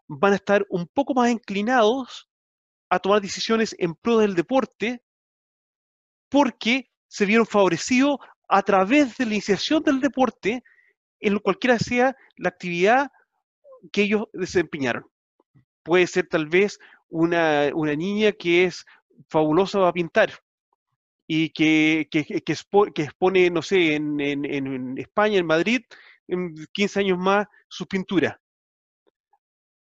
van 0.07 0.33
a 0.33 0.37
estar 0.37 0.65
un 0.69 0.87
poco 0.87 1.13
más 1.13 1.29
inclinados 1.29 2.29
a 2.89 2.99
tomar 2.99 3.21
decisiones 3.21 3.75
en 3.77 3.95
pro 3.95 4.17
del 4.17 4.35
deporte 4.35 5.03
porque 6.29 6.89
se 7.07 7.25
vieron 7.25 7.45
favorecidos 7.45 8.17
a 8.47 8.61
través 8.61 9.17
de 9.17 9.25
la 9.25 9.33
iniciación 9.33 9.83
del 9.83 9.99
deporte 9.99 10.63
en 11.19 11.39
cualquiera 11.39 11.79
sea 11.79 12.15
la 12.35 12.49
actividad 12.49 13.11
que 13.91 14.03
ellos 14.03 14.25
desempeñaron. 14.33 15.05
Puede 15.83 16.07
ser 16.07 16.27
tal 16.27 16.47
vez 16.47 16.79
una, 17.09 17.69
una 17.73 17.95
niña 17.95 18.31
que 18.31 18.65
es 18.65 18.85
fabulosa 19.29 19.87
a 19.87 19.93
pintar 19.93 20.31
y 21.27 21.49
que, 21.49 22.07
que, 22.09 22.23
que, 22.25 22.53
expone, 22.53 23.49
no 23.49 23.61
sé, 23.61 23.95
en, 23.95 24.19
en, 24.19 24.45
en, 24.45 24.97
España, 24.97 25.39
en 25.39 25.45
Madrid, 25.45 25.81
en 26.27 26.55
15 26.71 27.01
años 27.01 27.17
más, 27.17 27.47
su 27.67 27.85
pintura. 27.85 28.39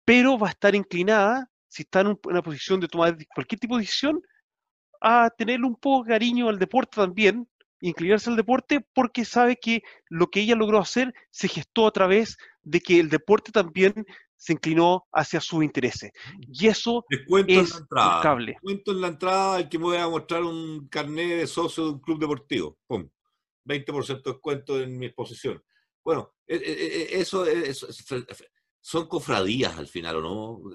Pero 0.04 0.38
va 0.38 0.48
a 0.48 0.50
estar 0.50 0.74
inclinada, 0.74 1.50
si 1.68 1.82
está 1.82 2.00
en 2.00 2.18
una 2.24 2.42
posición 2.42 2.80
de 2.80 2.88
tomar 2.88 3.16
cualquier 3.34 3.58
tipo 3.58 3.76
de 3.76 3.82
decisión, 3.82 4.20
a 5.01 5.31
tener 5.31 5.64
un 5.64 5.77
poco 5.77 6.05
de 6.05 6.10
cariño 6.10 6.48
al 6.48 6.59
deporte 6.59 6.97
también, 6.97 7.48
inclinarse 7.81 8.31
al 8.31 8.36
deporte, 8.36 8.86
porque 8.94 9.24
sabe 9.24 9.56
que 9.56 9.82
lo 10.09 10.28
que 10.28 10.40
ella 10.40 10.55
logró 10.55 10.78
hacer 10.78 11.14
se 11.31 11.48
gestó 11.48 11.86
a 11.86 11.93
través 11.93 12.36
de 12.62 12.81
que 12.81 13.01
el 13.01 13.09
deporte 13.09 13.52
también 13.52 14.05
se 14.36 14.55
inclinó 14.55 15.06
hacia 15.12 15.40
sus 15.40 15.62
intereses. 15.62 16.12
Y 16.51 16.66
eso 16.66 17.05
es 17.10 17.20
en 17.28 17.56
la 17.56 17.78
entrada. 17.78 18.36
Descuento 18.47 18.93
en 18.93 19.01
la 19.01 19.09
entrada 19.09 19.59
el 19.59 19.68
que 19.68 19.78
me 19.78 19.85
voy 19.85 19.97
a 19.98 20.09
mostrar 20.09 20.43
un 20.43 20.89
carnet 20.89 21.40
de 21.40 21.47
socio 21.47 21.85
de 21.85 21.90
un 21.90 22.01
club 22.01 22.18
deportivo. 22.18 22.78
¡Pum! 22.86 23.09
20% 23.66 24.22
de 24.22 24.32
descuento 24.32 24.81
en 24.81 24.98
mi 24.98 25.06
exposición. 25.06 25.62
Bueno, 26.02 26.32
e, 26.47 26.56
e, 26.56 27.16
e, 27.16 27.20
eso, 27.20 27.44
son 28.81 29.07
cofradías 29.07 29.77
al 29.78 29.86
final, 29.86 30.16
¿o 30.16 30.20
no? 30.23 30.70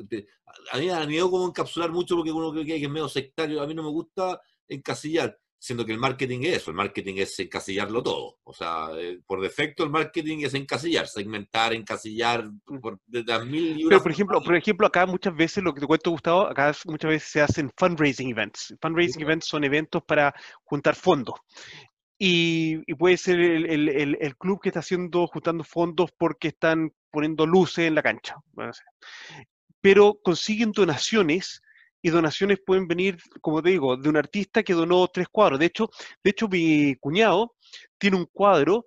A 0.72 0.77
mí 0.77 0.86
me 0.86 0.94
han 0.94 1.11
ido 1.11 1.30
como 1.30 1.48
encapsular 1.48 1.91
mucho 1.91 2.15
porque 2.15 2.32
uno 2.32 2.52
cree 2.52 2.65
que 2.65 2.84
es 2.84 2.90
medio 2.90 3.10
sectario. 3.10 3.61
A 3.61 3.68
mí 3.68 3.73
no 3.73 3.84
me 3.84 3.90
gusta 3.90 4.40
encasillar 4.68 5.38
siendo 5.65 5.84
que 5.84 5.94
el 5.94 5.98
marketing 5.98 6.41
es 6.41 6.57
eso, 6.57 6.69
el 6.69 6.77
marketing 6.77 7.15
es 7.18 7.40
encasillarlo 7.40 8.03
todo. 8.03 8.38
O 8.44 8.53
sea, 8.53 8.90
eh, 8.98 9.19
por 9.26 9.41
defecto 9.41 9.84
el 9.84 9.90
marketing 9.90 10.40
es 10.44 10.53
encasillar, 10.53 11.07
segmentar, 11.07 11.73
encasillar, 11.73 12.45
mm. 12.45 12.80
por, 12.80 12.99
de 13.07 13.23
las 13.23 13.45
mil 13.45 13.88
Pero 13.90 14.03
por 14.03 14.11
ejemplo, 14.11 14.41
por 14.41 14.56
ejemplo, 14.56 14.86
acá 14.86 15.07
muchas 15.07 15.36
veces, 15.36 15.64
lo 15.64 15.73
que 15.73 15.82
te 15.82 15.88
cuento 15.88 16.11
Gustavo, 16.11 16.48
acá 16.48 16.72
muchas 16.86 17.10
veces 17.10 17.30
se 17.30 17.41
hacen 17.41 17.72
fundraising 17.76 18.30
events. 18.30 18.76
Fundraising 18.80 19.23
events 19.23 19.48
son 19.48 19.64
eventos 19.64 20.03
para 20.03 20.36
juntar 20.64 20.95
fondos. 20.95 21.36
Y, 22.17 22.77
puede 22.95 23.17
ser 23.17 23.39
el, 23.39 23.65
el, 23.69 24.17
el, 24.19 24.37
club 24.37 24.61
que 24.61 24.69
está 24.69 24.79
haciendo, 24.79 25.27
juntando 25.27 25.63
fondos 25.63 26.11
porque 26.17 26.49
están 26.49 26.91
poniendo 27.11 27.45
luces 27.45 27.87
en 27.87 27.95
la 27.95 28.03
cancha. 28.03 28.35
Pero 29.81 30.17
consiguen 30.23 30.71
donaciones 30.71 31.61
y 32.01 32.09
donaciones 32.09 32.59
pueden 32.65 32.87
venir, 32.87 33.17
como 33.41 33.63
te 33.63 33.71
digo, 33.71 33.97
de 33.97 34.09
un 34.09 34.17
artista 34.17 34.63
que 34.63 34.73
donó 34.73 35.07
tres 35.07 35.27
cuadros. 35.27 35.59
De 35.59 35.65
hecho, 35.65 35.89
de 36.23 36.29
hecho 36.29 36.47
mi 36.47 36.95
cuñado 36.97 37.55
tiene 37.97 38.17
un 38.17 38.27
cuadro 38.31 38.85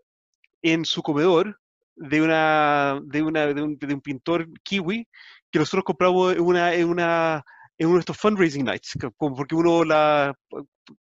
en 0.63 0.85
su 0.85 1.03
comedor 1.03 1.61
de 1.97 2.23
una 2.23 3.01
de 3.05 3.23
una 3.23 3.47
de 3.47 3.63
un, 3.63 4.01
pintor 4.01 4.49
kiwi 4.63 5.09
que 5.51 5.59
nosotros 5.59 5.85
compramos 5.85 6.35
en 6.35 6.43
una 6.43 6.75
en 6.75 6.89
una 6.89 7.45
en 7.79 7.87
uno 7.87 7.97
de 7.97 8.01
estos 8.01 8.19
fundraising 8.19 8.65
nights, 8.65 8.99
porque 9.17 9.55
uno 9.55 9.85
la 9.85 10.35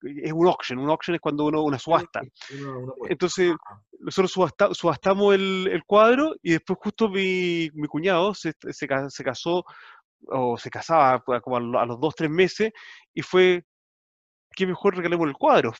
es 0.03 0.31
un 0.31 0.47
auction, 0.47 0.79
un 0.79 0.89
auction 0.89 1.15
es 1.15 1.21
cuando 1.21 1.45
uno 1.45 1.63
una 1.63 1.79
subasta. 1.79 2.21
Entonces, 3.09 3.53
nosotros 3.99 4.51
subastamos 4.77 5.33
el, 5.33 5.69
el, 5.71 5.83
cuadro 5.85 6.35
y 6.43 6.51
después 6.51 6.77
justo 6.81 7.09
mi, 7.09 7.69
mi 7.73 7.87
cuñado 7.87 8.33
se, 8.33 8.53
se, 8.69 8.87
se 9.09 9.23
casó 9.23 9.65
o 10.27 10.57
se 10.57 10.69
casaba 10.69 11.23
como 11.41 11.57
a 11.79 11.85
los 11.85 11.99
dos, 11.99 12.15
tres 12.15 12.29
meses, 12.29 12.71
y 13.13 13.21
fue, 13.21 13.63
qué 14.51 14.67
mejor 14.67 14.95
regalemos 14.95 15.27
el 15.27 15.33
cuadro. 15.33 15.73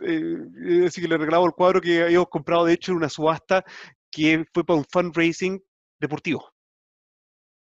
Eh, 0.00 0.84
así 0.86 1.00
que 1.00 1.08
le 1.08 1.18
regalamos 1.18 1.48
el 1.48 1.54
cuadro 1.54 1.80
que 1.80 2.02
habíamos 2.02 2.28
comprado, 2.28 2.64
de 2.64 2.74
hecho, 2.74 2.92
en 2.92 2.98
una 2.98 3.08
subasta 3.08 3.64
que 4.10 4.44
fue 4.52 4.64
para 4.64 4.78
un 4.78 4.86
fundraising 4.90 5.62
deportivo. 6.00 6.52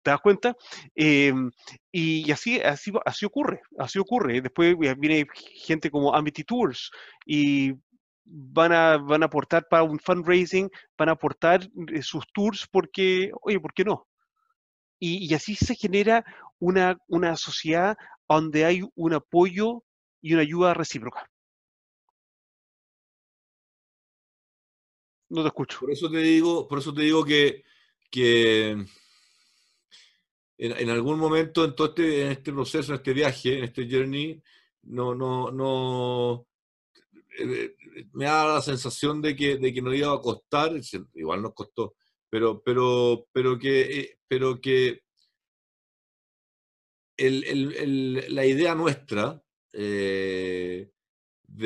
¿Te 0.02 0.12
das 0.12 0.22
cuenta? 0.22 0.56
Em, 0.96 1.52
y, 1.92 2.32
así, 2.32 2.60
así, 2.62 3.26
ocurre, 3.26 3.62
así 3.78 4.00
ocurre. 4.00 4.42
Después 4.42 4.76
viene 4.78 5.28
gente 5.66 5.92
como 5.92 6.16
Amity 6.16 6.44
Tours 6.44 6.92
y 7.26 7.74
van 8.24 8.72
a, 8.72 8.98
van 8.98 9.24
a 9.24 9.26
aportar 9.26 9.68
para 9.70 9.84
un 9.84 10.00
fundraising, 10.00 10.70
van 10.98 11.10
a 11.10 11.14
aportar 11.14 11.68
eh, 11.94 12.02
sus 12.02 12.26
tours 12.34 12.68
porque, 12.72 13.32
oye, 13.42 13.60
¿por 13.60 13.74
qué 13.74 13.84
no? 13.84 14.08
Y, 15.00 15.34
así 15.34 15.56
se 15.56 15.76
genera 15.76 16.26
una, 16.60 16.98
una 17.08 17.36
sociedad 17.38 17.98
donde 18.28 18.66
hay 18.66 18.82
un 18.96 19.14
apoyo 19.14 19.84
y 20.22 20.34
una 20.34 20.42
ayuda 20.44 20.74
recíproca. 20.74 21.30
No 25.30 25.42
te 25.42 25.48
escucho. 25.48 25.80
Por 25.80 25.92
eso 25.92 26.10
te 26.10 26.18
digo, 26.18 26.68
por 26.68 26.80
eso 26.80 26.94
te 26.94 27.04
digo 27.04 27.24
que, 27.24 27.64
que 28.10 28.86
en, 30.62 30.90
algún 30.90 31.18
momento 31.18 31.64
en 31.64 31.74
todo 31.74 31.88
este, 31.88 32.24
en 32.24 32.32
este 32.32 32.52
proceso, 32.52 32.92
en 32.92 32.98
este 32.98 33.14
viaje, 33.14 33.58
en 33.58 33.64
este 33.64 33.88
journey, 33.90 34.42
no, 34.84 35.16
no, 35.16 35.52
no, 35.52 36.48
eh, 37.40 37.76
me 38.12 38.26
da 38.26 38.56
la 38.56 38.62
sensación 38.62 39.22
de 39.22 39.38
que, 39.38 39.58
de 39.58 39.74
que 39.74 39.82
nos 39.82 39.96
iba 39.96 40.14
a 40.14 40.20
costar, 40.20 40.74
igual 41.16 41.42
nos 41.42 41.54
costó, 41.54 41.96
pero, 42.30 42.62
pero, 42.62 43.26
pero 43.32 43.58
que, 43.58 44.18
pero 44.28 44.60
que 44.60 45.02
la 47.18 48.46
idea 48.46 48.76
nuestra 48.76 49.42
de 49.72 50.92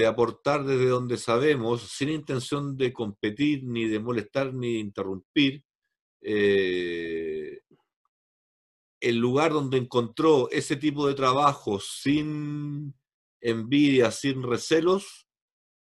aportar 0.05 0.65
desde 0.65 0.85
donde 0.85 1.17
sabemos, 1.17 1.91
sin 1.91 2.09
intención 2.09 2.77
de 2.77 2.93
competir, 2.93 3.63
ni 3.63 3.87
de 3.87 3.99
molestar, 3.99 4.53
ni 4.53 4.73
de 4.73 4.79
interrumpir, 4.79 5.63
el 9.03 9.17
lugar 9.17 9.51
donde 9.51 9.77
encontró 9.77 10.49
ese 10.49 10.77
tipo 10.77 11.05
de 11.05 11.13
trabajo 11.13 11.77
sin 11.81 12.95
envidia, 13.41 14.11
sin 14.11 14.41
recelos, 14.41 15.27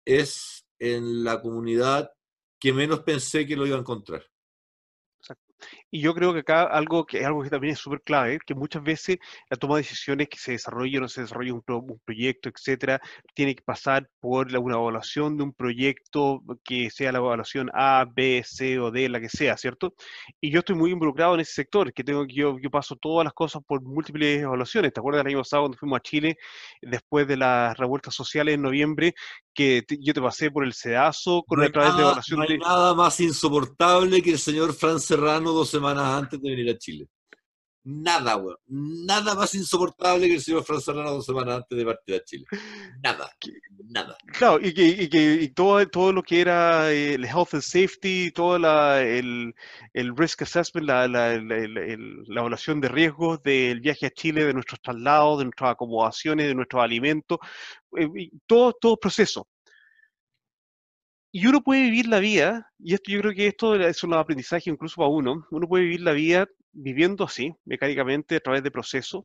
es 0.03 0.65
en 0.80 1.23
la 1.23 1.39
comunidad 1.39 2.11
que 2.60 2.73
menos 2.73 3.02
pensé 3.02 3.45
que 3.45 3.56
lo 3.56 3.68
iba 3.68 3.77
a 3.77 3.81
encontrar. 3.81 4.26
Y 5.91 5.99
yo 6.01 6.13
creo 6.15 6.34
que 6.34 6.39
acá 6.39 6.63
algo 6.63 7.05
que, 7.05 7.26
algo 7.26 7.43
que 7.43 7.49
también 7.49 7.73
es 7.73 7.80
súper 7.80 8.01
clave, 8.01 8.39
que 8.45 8.55
muchas 8.55 8.81
veces 8.81 9.18
la 9.49 9.57
toma 9.57 9.76
de 9.76 9.81
decisiones 9.81 10.30
que 10.30 10.38
se 10.38 10.53
desarrolla 10.53 10.99
o 10.99 11.01
no 11.01 11.09
se 11.09 11.22
desarrolla 11.22 11.53
un, 11.53 11.99
proyecto, 12.05 12.49
etcétera, 12.49 13.01
tiene 13.34 13.55
que 13.55 13.61
pasar 13.61 14.09
por 14.22 14.47
una 14.55 14.76
evaluación 14.76 15.35
de 15.35 15.43
un 15.43 15.53
proyecto 15.53 16.41
que 16.63 16.89
sea 16.89 17.11
la 17.11 17.18
evaluación 17.19 17.69
A, 17.73 18.05
B, 18.09 18.41
C 18.45 18.80
o 18.80 18.89
D, 18.89 19.09
la 19.09 19.19
que 19.19 19.27
sea, 19.27 19.57
¿cierto? 19.57 19.93
Y 20.39 20.49
yo 20.49 20.59
estoy 20.59 20.76
muy 20.76 20.91
involucrado 20.91 21.35
en 21.35 21.41
ese 21.41 21.53
sector, 21.53 21.91
que 21.93 22.05
tengo 22.05 22.26
yo, 22.26 22.57
yo 22.59 22.72
paso 22.72 22.95
todas 22.95 23.26
las 23.26 23.34
cosas 23.34 23.61
por 23.68 23.81
múltiples 23.81 24.41
evaluaciones. 24.41 24.93
¿Te 24.93 25.01
acuerdas 25.01 25.26
del 25.26 25.34
año 25.34 25.39
pasado 25.39 25.63
cuando 25.63 25.77
fuimos 25.77 25.97
a 25.97 26.01
Chile 26.01 26.38
después 26.81 27.27
de 27.27 27.35
las 27.35 27.77
revueltas 27.77 28.15
sociales 28.15 28.55
en 28.55 28.61
noviembre? 28.61 29.13
que 29.53 29.84
yo 29.99 30.13
te 30.13 30.22
pasé 30.22 30.49
por 30.49 30.63
el 30.63 30.73
sedazo 30.73 31.43
con 31.45 31.59
no 31.59 31.65
a 31.65 31.69
través 31.69 31.95
de 31.95 32.01
evaluación 32.01 32.39
no 32.39 32.45
hay 32.47 32.57
nada 32.57 32.93
más 32.93 33.19
insoportable 33.19 34.22
que 34.22 34.31
el 34.31 34.39
señor 34.39 34.73
Fran 34.73 34.99
Serrano 34.99 35.51
dos 35.51 35.73
semanas 35.81 36.23
antes 36.23 36.41
de 36.41 36.49
venir 36.49 36.69
a 36.69 36.77
Chile. 36.77 37.07
Nada, 37.83 38.37
weón. 38.37 38.57
Nada 38.67 39.33
más 39.33 39.55
insoportable 39.55 40.27
que 40.27 40.35
el 40.35 40.41
señor 40.41 40.63
Fran 40.63 40.79
Serrano 40.79 41.13
dos 41.13 41.25
semanas 41.25 41.57
antes 41.57 41.75
de 41.75 41.83
partir 41.83 42.15
a 42.15 42.23
Chile. 42.23 42.45
Nada. 43.03 43.31
Nada. 43.89 44.15
Claro, 44.27 44.59
y 44.61 44.73
que, 44.73 44.87
y 44.87 45.09
que 45.09 45.33
y 45.41 45.49
todo, 45.49 45.85
todo 45.87 46.13
lo 46.13 46.21
que 46.21 46.41
era 46.41 46.91
eh, 46.91 47.15
el 47.15 47.25
health 47.25 47.53
and 47.53 47.63
safety, 47.63 48.31
todo 48.31 48.59
la, 48.59 49.01
el, 49.01 49.53
el 49.93 50.15
risk 50.15 50.43
assessment, 50.43 50.87
la, 50.87 51.07
la, 51.07 51.41
la, 51.41 52.39
evaluación 52.39 52.79
de 52.79 52.87
riesgos 52.87 53.41
del 53.43 53.81
viaje 53.81 54.05
a 54.05 54.11
Chile, 54.11 54.45
de 54.45 54.53
nuestros 54.53 54.79
traslados, 54.81 55.39
de 55.39 55.45
nuestras 55.45 55.71
acomodaciones, 55.71 56.47
de 56.47 56.55
nuestros 56.55 56.83
alimentos, 56.83 57.39
eh, 57.97 58.07
todo, 58.45 58.73
todo 58.79 58.97
proceso. 58.97 59.47
Y 61.33 61.47
uno 61.47 61.61
puede 61.61 61.83
vivir 61.83 62.07
la 62.07 62.19
vida, 62.19 62.69
y 62.77 62.93
esto 62.93 63.11
yo 63.11 63.21
creo 63.21 63.33
que 63.33 63.47
esto 63.47 63.75
es 63.75 64.03
un 64.03 64.13
aprendizaje 64.13 64.69
incluso 64.69 64.97
para 64.97 65.09
uno, 65.09 65.47
uno 65.49 65.67
puede 65.67 65.85
vivir 65.85 66.01
la 66.01 66.11
vida 66.11 66.47
viviendo 66.73 67.23
así, 67.23 67.53
mecánicamente, 67.65 68.35
a 68.35 68.39
través 68.41 68.63
de 68.63 68.71
procesos, 68.71 69.23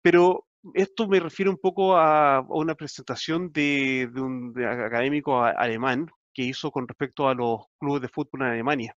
pero 0.00 0.46
esto 0.74 1.08
me 1.08 1.20
refiere 1.20 1.50
un 1.50 1.58
poco 1.58 1.96
a, 1.96 2.40
una 2.48 2.74
presentación 2.74 3.50
de, 3.52 4.08
un 4.14 4.54
académico 4.64 5.42
alemán 5.42 6.06
que 6.32 6.42
hizo 6.42 6.70
con 6.70 6.86
respecto 6.86 7.28
a 7.28 7.34
los 7.34 7.62
clubes 7.78 8.02
de 8.02 8.08
fútbol 8.08 8.42
en 8.42 8.48
Alemania 8.48 8.96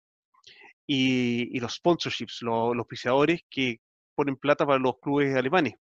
y, 0.86 1.58
los 1.60 1.74
sponsorships, 1.74 2.42
los, 2.42 2.76
los 2.76 2.86
que 3.48 3.78
ponen 4.14 4.36
plata 4.36 4.66
para 4.66 4.78
los 4.78 4.98
clubes 5.00 5.34
alemanes. 5.34 5.74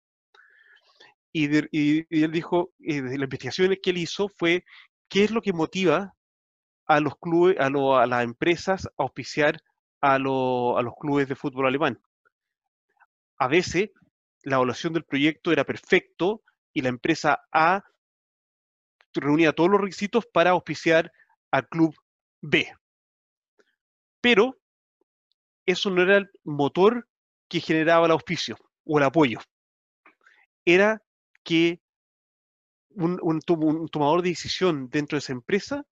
Y, 1.34 1.45
él 1.56 2.32
dijo, 2.32 2.74
y 2.80 3.02
de 3.02 3.18
las 3.18 3.24
investigaciones 3.24 3.80
que 3.82 3.90
él 3.90 3.98
hizo 3.98 4.30
fue 4.30 4.64
qué 5.10 5.24
es 5.26 5.32
lo 5.32 5.41
que 5.41 5.53
motiva 5.53 6.14
a 6.90 6.99
los 6.99 7.18
clubes, 7.20 7.56
a, 7.60 7.70
las 7.70 8.24
empresas 8.24 8.88
a 8.88 9.03
auspiciar 9.03 9.61
a, 10.02 10.18
los 10.18 10.94
clubes 10.99 11.30
de 11.30 11.36
fútbol 11.36 11.68
alemán. 11.68 12.02
A 13.38 13.48
veces 13.48 13.91
la 14.41 14.56
evaluación 14.56 14.94
del 14.94 15.03
proyecto 15.03 15.52
era 15.52 15.64
perfecto 15.64 16.41
y 16.74 16.82
la 16.82 16.90
empresa 16.90 17.41
A 17.52 17.84
reunía 19.14 19.53
todos 19.53 19.70
los 19.70 19.80
requisitos 19.80 20.26
para 20.26 20.49
auspiciar 20.49 21.11
al 21.52 21.68
club 21.68 21.95
B. 22.41 22.74
Pero 24.20 24.57
eso 25.68 25.91
no 25.91 26.02
era 26.02 26.18
el 26.18 26.32
motor 26.44 27.07
que 27.48 27.60
generaba 27.60 28.07
el 28.07 28.14
auspicio 28.14 28.57
o 28.84 28.98
el 28.98 29.03
apoyo. 29.03 29.40
Era 30.66 31.03
que 31.44 31.82
un, 32.90 33.41
tomador 33.41 34.24
de 34.24 34.30
decisión 34.30 34.90
dentro 34.90 35.18
de 35.18 35.20
esa 35.20 35.34
empresa 35.34 35.86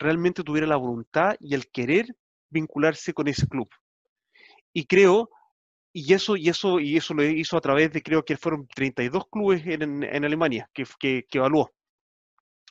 realmente 0.00 0.42
tuviera 0.42 0.66
la 0.66 0.76
voluntad 0.76 1.36
y 1.38 1.54
el 1.54 1.70
querer 1.70 2.06
vincularse 2.48 3.12
con 3.12 3.28
ese 3.28 3.46
club. 3.46 3.68
Y 4.72 4.86
creo, 4.86 5.30
y 5.92 6.14
eso, 6.14 6.36
y 6.36 6.48
eso, 6.48 6.80
y 6.80 6.96
eso 6.96 7.14
lo 7.14 7.22
hizo 7.22 7.56
a 7.56 7.60
través 7.60 7.92
de, 7.92 8.02
creo 8.02 8.24
que 8.24 8.36
fueron 8.36 8.66
32 8.66 9.28
clubes 9.30 9.62
en, 9.66 10.24
Alemania 10.24 10.68
que, 10.72 10.84
que, 10.98 11.26
evaluó. 11.32 11.70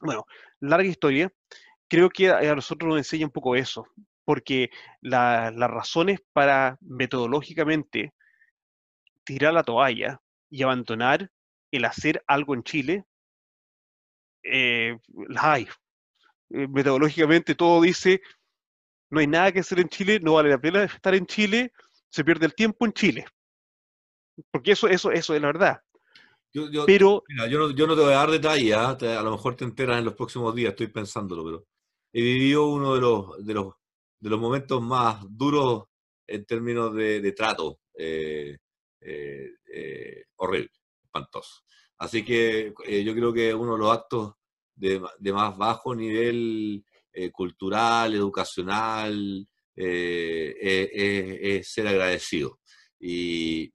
Bueno, 0.01 0.25
larga 0.59 0.87
historia. 0.87 1.31
Creo 1.87 2.09
que 2.09 2.29
a, 2.29 2.55
nosotros 2.55 2.89
nos 2.89 2.97
enseña 2.97 3.25
un 3.25 3.31
poco 3.31 3.55
eso, 3.55 3.85
porque 4.25 4.69
las 5.01 5.53
razones 5.55 6.19
para 6.33 6.77
metodológicamente 6.81 8.13
tirar 9.23 9.53
la 9.53 9.63
toalla 9.63 10.21
y 10.49 10.63
abandonar 10.63 11.29
el 11.71 11.85
hacer 11.85 12.23
algo 12.27 12.55
en 12.55 12.63
Chile, 12.63 13.05
eh, 14.43 14.97
las 15.27 15.43
hay. 15.43 15.67
Eh, 16.51 16.67
metodológicamente 16.67 17.55
todo 17.55 17.81
dice, 17.81 18.21
no 19.11 19.19
hay 19.19 19.27
nada 19.27 19.51
que 19.51 19.59
hacer 19.59 19.79
en 19.79 19.89
Chile, 19.89 20.19
no 20.19 20.33
vale 20.33 20.49
la 20.49 20.59
pena 20.59 20.83
estar 20.83 21.13
en 21.13 21.25
Chile, 21.25 21.71
se 22.09 22.23
pierde 22.23 22.45
el 22.47 22.55
tiempo 22.55 22.85
en 22.85 22.93
Chile. 22.93 23.25
Porque 24.51 24.71
eso, 24.71 24.87
eso, 24.87 25.11
eso 25.11 25.35
es 25.35 25.41
la 25.41 25.47
verdad. 25.47 25.81
Yo, 26.51 26.85
pero, 26.87 27.23
yo, 27.47 27.59
no, 27.59 27.71
yo, 27.71 27.85
no, 27.85 27.95
te 27.95 28.01
voy 28.01 28.13
a 28.13 28.17
dar 28.17 28.31
detalles, 28.31 28.75
¿ah? 28.75 28.97
a 28.99 29.21
lo 29.21 29.31
mejor 29.31 29.55
te 29.55 29.65
enteras 29.65 29.99
en 29.99 30.05
los 30.05 30.15
próximos 30.15 30.55
días, 30.55 30.71
estoy 30.71 30.87
pensándolo, 30.87 31.43
pero 31.43 31.67
he 32.11 32.23
vivido 32.23 32.67
uno 32.67 32.95
de 32.95 33.01
los, 33.01 33.45
de 33.45 33.53
los, 33.53 33.73
de 34.19 34.29
los 34.31 34.39
momentos 34.39 34.81
más 34.81 35.23
duros 35.29 35.83
en 36.25 36.45
términos 36.45 36.95
de, 36.95 37.31
trato. 37.33 37.79
Eh, 37.95 38.57
eh, 39.01 40.23
horrible, 40.37 40.71
espantoso. 41.03 41.61
Así 41.99 42.25
que 42.25 42.73
yo 43.03 43.13
creo 43.13 43.31
que 43.31 43.53
uno 43.53 43.73
de 43.73 43.79
los 43.79 43.91
actos 43.91 44.33
de, 44.79 45.33
más 45.33 45.57
bajo 45.57 45.93
nivel 45.93 46.83
eh, 47.11 47.31
cultural, 47.31 48.13
educacional, 48.15 49.47
eh, 49.75 50.55
es, 51.41 51.71
ser 51.71 51.87
agradecido. 51.87 52.59
Y, 52.99 53.71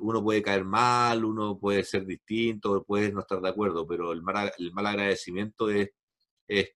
uno 0.00 0.22
puede 0.22 0.42
caer 0.42 0.64
mal, 0.64 1.24
uno 1.24 1.58
puede 1.58 1.82
ser 1.84 2.06
distinto, 2.06 2.84
puede 2.84 3.12
no 3.12 3.20
estar 3.20 3.40
de 3.40 3.48
acuerdo, 3.48 3.86
pero 3.86 4.12
el 4.12 4.22
mal, 4.22 4.52
el 4.58 4.72
mal 4.72 4.86
agradecimiento 4.86 5.70
es, 5.70 5.90
es, 6.46 6.70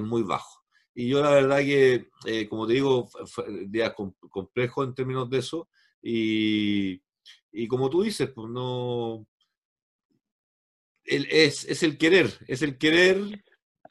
muy 0.00 0.22
bajo. 0.22 0.62
Y 0.94 1.08
yo 1.08 1.22
la 1.22 1.30
verdad 1.30 1.58
que, 1.58 2.08
eh, 2.26 2.48
como 2.48 2.66
te 2.66 2.74
digo, 2.74 3.08
día 3.66 3.94
complejo 3.94 4.84
en 4.84 4.94
términos 4.94 5.28
de 5.30 5.38
eso, 5.38 5.68
y, 6.02 7.02
y 7.52 7.68
como 7.68 7.88
tú 7.90 8.02
dices, 8.02 8.30
pues 8.34 8.50
no, 8.50 9.26
es, 11.04 11.64
es, 11.64 11.82
el 11.82 11.98
querer, 11.98 12.30
es 12.46 12.62
el 12.62 12.78
querer. 12.78 13.42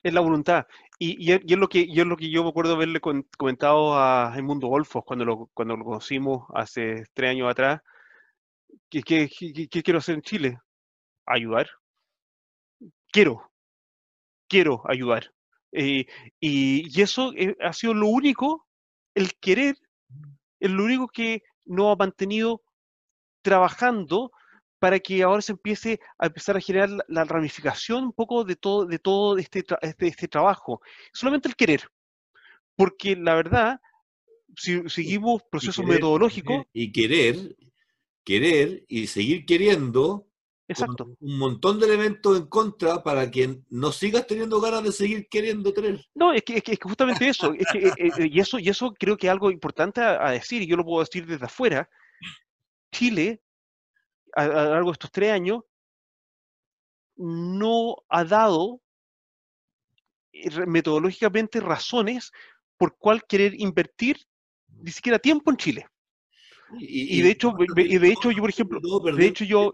Es 0.04 0.14
la 0.14 0.22
voluntad. 0.22 0.66
Y, 0.98 1.30
y, 1.30 1.34
es, 1.34 1.58
lo 1.58 1.68
que, 1.68 1.88
yo 1.88 2.04
es 2.04 2.08
lo 2.08 2.18
que 2.18 2.30
yo 2.30 2.44
me 2.44 2.50
acuerdo 2.50 2.74
haberle 2.74 3.00
comentado 3.38 3.96
a 3.96 4.36
Mundo 4.42 4.68
Golfos 4.68 5.04
cuando 5.06 5.26
lo, 5.26 5.50
cuando 5.54 5.78
lo 5.78 5.86
conocimos 5.86 6.48
hace 6.54 7.06
tres 7.14 7.32
años 7.32 7.50
atrás. 7.50 7.82
¿Qué, 8.90 9.04
qué, 9.04 9.30
qué, 9.70 9.84
quiero 9.84 10.00
hacer 10.00 10.16
en 10.16 10.22
Chile? 10.22 10.60
Ayudar. 11.26 11.70
Quiero. 13.12 13.52
Quiero 14.48 14.82
ayudar. 14.86 15.32
Eh, 15.72 16.06
y, 16.40 16.98
y, 16.98 17.02
eso 17.02 17.32
eh, 17.36 17.56
ha 17.62 17.74
sido 17.74 17.94
lo 17.94 18.08
único, 18.08 18.68
el 19.16 19.34
querer, 19.40 19.76
es 20.60 20.72
lo 20.72 20.84
único 20.84 21.08
que 21.08 21.44
nos 21.66 21.94
ha 21.94 21.96
mantenido 21.96 22.62
trabajando 23.42 24.32
para 24.82 25.00
que 25.00 25.22
ahora 25.22 25.44
se 25.44 25.52
empiece 25.52 26.00
a 26.18 26.26
empezar 26.26 26.58
a 26.58 26.60
generar 26.60 26.90
la, 27.08 27.24
ramificación 27.24 28.04
un 28.04 28.14
poco 28.14 28.44
de 28.44 28.56
todo, 28.56 28.88
de 28.88 28.98
todo 28.98 29.38
este, 29.38 29.64
este, 29.84 30.08
este, 30.08 30.28
trabajo. 30.28 30.82
Solamente 31.14 31.48
el 31.48 31.56
querer. 31.56 31.88
Porque 32.76 33.16
la 33.16 33.36
verdad, 33.36 33.80
si 34.56 34.82
seguimos 34.90 35.44
procesos 35.52 35.86
metodológicos... 35.86 36.66
Y 36.74 36.92
querer, 36.92 37.56
querer 38.24 38.84
y 38.88 39.06
seguir 39.06 39.46
queriendo 39.46 40.26
Exacto. 40.68 41.16
un 41.20 41.38
montón 41.38 41.80
de 41.80 41.86
elementos 41.86 42.40
en 42.40 42.48
contra 42.48 43.04
para 43.04 43.30
que 43.30 43.60
no 43.70 43.92
sigas 43.92 44.26
teniendo 44.26 44.60
ganas 44.60 44.82
de 44.82 44.92
seguir 44.92 45.28
queriendo 45.30 45.72
tener. 45.74 46.04
No, 46.16 46.34
es 46.34 46.42
que, 46.42 46.58
es 46.58 46.64
que 46.64 46.76
justamente 46.82 47.30
eso, 47.30 47.54
es 47.54 47.68
que, 47.72 47.88
eh, 47.88 47.94
eh, 48.18 48.30
y 48.32 48.40
eso, 48.40 48.58
y 48.58 48.68
eso 48.68 48.96
creo 48.98 49.16
que 49.16 49.28
es 49.28 49.32
algo 49.32 49.52
importante 49.52 50.02
a, 50.02 50.32
decir, 50.32 50.64
y 50.64 50.66
yo 50.66 50.76
lo 50.76 50.84
puedo 50.84 51.04
decir 51.04 51.28
desde 51.28 51.46
afuera. 51.46 51.88
Chile 52.92 53.44
a, 54.36 54.46
lo 54.46 54.72
largo 54.72 54.90
de 54.90 54.94
estos 54.94 55.12
tres 55.12 55.32
años, 55.32 55.64
no 57.16 57.98
ha 58.10 58.24
dado 58.24 58.82
metodológicamente 60.68 61.60
razones 61.60 62.32
por 62.78 62.98
cuál 62.98 63.24
querer 63.26 63.54
invertir 63.60 64.18
ni 64.82 64.92
siquiera 64.92 65.20
tiempo 65.20 65.52
en 65.52 65.58
Chile. 65.58 65.86
Y, 66.80 67.22
de 67.22 67.32
hecho, 67.32 67.54
y 67.76 67.98
de 67.98 68.08
hecho 68.10 68.32
yo, 68.32 68.42
por 68.42 68.50
ejemplo, 68.50 68.80
de 68.80 69.26
hecho 69.26 69.44
yo... 69.44 69.74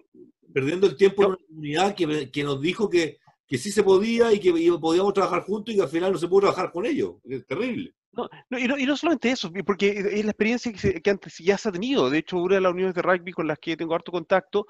Perdiendo 0.52 0.88
el 0.88 0.98
tiempo 0.98 1.24
en 1.24 1.28
una 1.30 1.38
comunidad 1.38 1.96
que, 1.96 2.32
que, 2.32 2.44
nos 2.44 2.60
dijo 2.60 2.90
que, 2.90 3.20
que 3.48 3.58
sí 3.58 3.72
se 3.72 3.84
podía 3.84 4.34
y 4.34 4.40
que 4.40 4.52
podíamos 4.80 5.14
trabajar 5.14 5.44
juntos 5.44 5.74
y 5.74 5.78
que 5.78 5.84
al 5.84 5.90
final 5.90 6.12
no 6.12 6.18
se 6.18 6.28
pudo 6.28 6.42
trabajar 6.42 6.72
con 6.72 6.86
ellos. 6.86 7.16
Es 7.26 7.46
terrible. 7.46 7.94
No, 8.18 8.28
no, 8.50 8.60
y, 8.60 8.68
no, 8.68 8.78
y, 8.78 8.86
no, 8.86 8.98
solamente 8.98 9.30
eso, 9.32 9.52
porque 9.66 9.90
es 9.92 10.26
la 10.26 10.32
experiencia 10.32 10.74
que, 10.74 11.02
que, 11.02 11.10
antes 11.10 11.38
ya 11.38 11.58
se 11.58 11.70
ha 11.70 11.72
tenido. 11.72 12.10
De 12.10 12.20
hecho, 12.20 12.38
una 12.38 12.56
de 12.56 12.62
las 12.62 12.72
uniones 12.74 12.96
de 12.96 13.02
rugby 13.04 13.32
con 13.32 13.48
las 13.48 13.60
que 13.60 13.78
tengo 13.78 13.96
harto 13.96 14.12
contacto, 14.12 14.66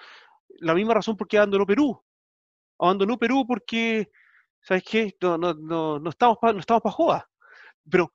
la 0.60 0.74
misma 0.76 0.94
razón 0.96 1.18
por 1.18 1.28
qué 1.28 1.38
abandonó 1.38 1.66
Perú. 1.66 2.02
Abandonó 2.80 3.18
Perú 3.18 3.46
porque, 3.48 4.10
¿sabes 4.62 4.84
qué? 4.84 5.16
No, 5.22 5.38
no, 5.38 5.54
no, 5.54 6.00
no 6.00 6.10
estamos 6.10 6.38
no 6.44 6.60
estamos 6.60 6.84
pa 6.84 6.92
joda. 6.92 7.30
Pero 7.90 8.14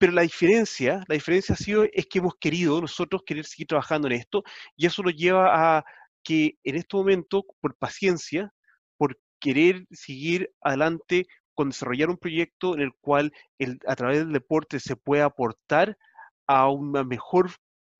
pero 0.00 0.12
la 0.12 0.22
diferencia, 0.22 1.04
la 1.08 1.14
diferencia 1.14 1.54
ha 1.54 1.58
sido 1.58 1.84
es 1.92 2.06
que 2.06 2.20
hemos 2.20 2.34
querido 2.40 2.80
nosotros 2.80 3.22
querer 3.26 3.44
seguir 3.44 3.66
trabajando 3.66 4.08
en 4.08 4.14
esto 4.14 4.42
y 4.74 4.86
eso 4.86 5.02
nos 5.02 5.14
lleva 5.14 5.78
a 5.78 5.84
que 6.24 6.56
en 6.64 6.76
este 6.76 6.96
momento, 6.96 7.44
por 7.60 7.76
paciencia, 7.76 8.50
por 8.96 9.18
querer 9.38 9.84
seguir 9.90 10.50
adelante 10.62 11.26
con 11.60 11.68
desarrollar 11.68 12.08
un 12.08 12.16
proyecto 12.16 12.72
en 12.72 12.80
el 12.80 12.94
cual 13.02 13.34
el, 13.58 13.80
a 13.86 13.94
través 13.94 14.20
del 14.20 14.32
deporte 14.32 14.80
se 14.80 14.96
pueda 14.96 15.26
aportar 15.26 15.98
a 16.46 16.70
una 16.70 17.04
mejor 17.04 17.50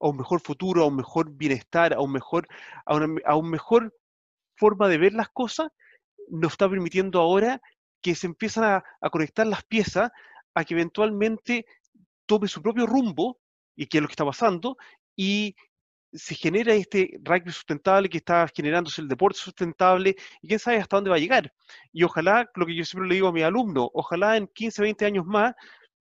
a 0.01 0.09
un 0.09 0.17
mejor 0.17 0.41
futuro, 0.41 0.83
a 0.83 0.87
un 0.87 0.97
mejor 0.97 1.31
bienestar, 1.31 1.93
a 1.93 2.01
un 2.01 2.11
mejor 2.11 2.49
a 2.87 2.97
una 2.97 3.21
a 3.27 3.37
un 3.37 3.51
mejor 3.51 3.95
forma 4.57 4.89
de 4.89 4.97
ver 4.97 5.13
las 5.13 5.29
cosas, 5.29 5.69
nos 6.31 6.53
está 6.53 6.71
permitiendo 6.71 7.21
ahora 7.21 7.61
que 8.01 8.15
se 8.15 8.29
empiezan 8.29 8.65
a, 8.65 8.85
a 8.99 9.11
conectar 9.11 9.47
las 9.47 9.63
piezas 9.65 10.11
a 10.55 10.65
que 10.65 10.73
eventualmente 10.73 11.67
tome 12.25 12.49
su 12.49 12.63
propio 12.63 12.87
rumbo, 12.87 13.41
y 13.77 13.89
qué 13.89 13.99
es 13.99 14.03
lo 14.03 14.09
que 14.09 14.13
está 14.13 14.25
pasando, 14.25 14.79
y 15.15 15.55
se 16.13 16.35
genera 16.35 16.75
este 16.75 17.19
rugby 17.23 17.53
sustentable 17.53 18.09
que 18.09 18.19
está 18.19 18.47
generándose 18.55 19.01
el 19.01 19.09
deporte 19.09 19.39
sustentable, 19.39 20.17
y 20.43 20.49
quién 20.49 20.59
sabe 20.59 20.79
hasta 20.79 20.97
dónde 20.97 21.11
va 21.11 21.17
a 21.17 21.21
llegar. 21.21 21.53
Y 21.93 22.03
ojalá, 22.03 22.51
lo 22.55 22.67
que 22.67 22.75
yo 22.75 22.85
siempre 22.85 23.09
le 23.09 23.15
digo 23.15 23.29
a 23.29 23.33
mis 23.33 23.45
alumnos, 23.45 23.89
ojalá 23.93 24.37
en 24.37 24.49
15, 24.49 24.83
20 24.83 25.05
años 25.07 25.27
más 25.27 25.55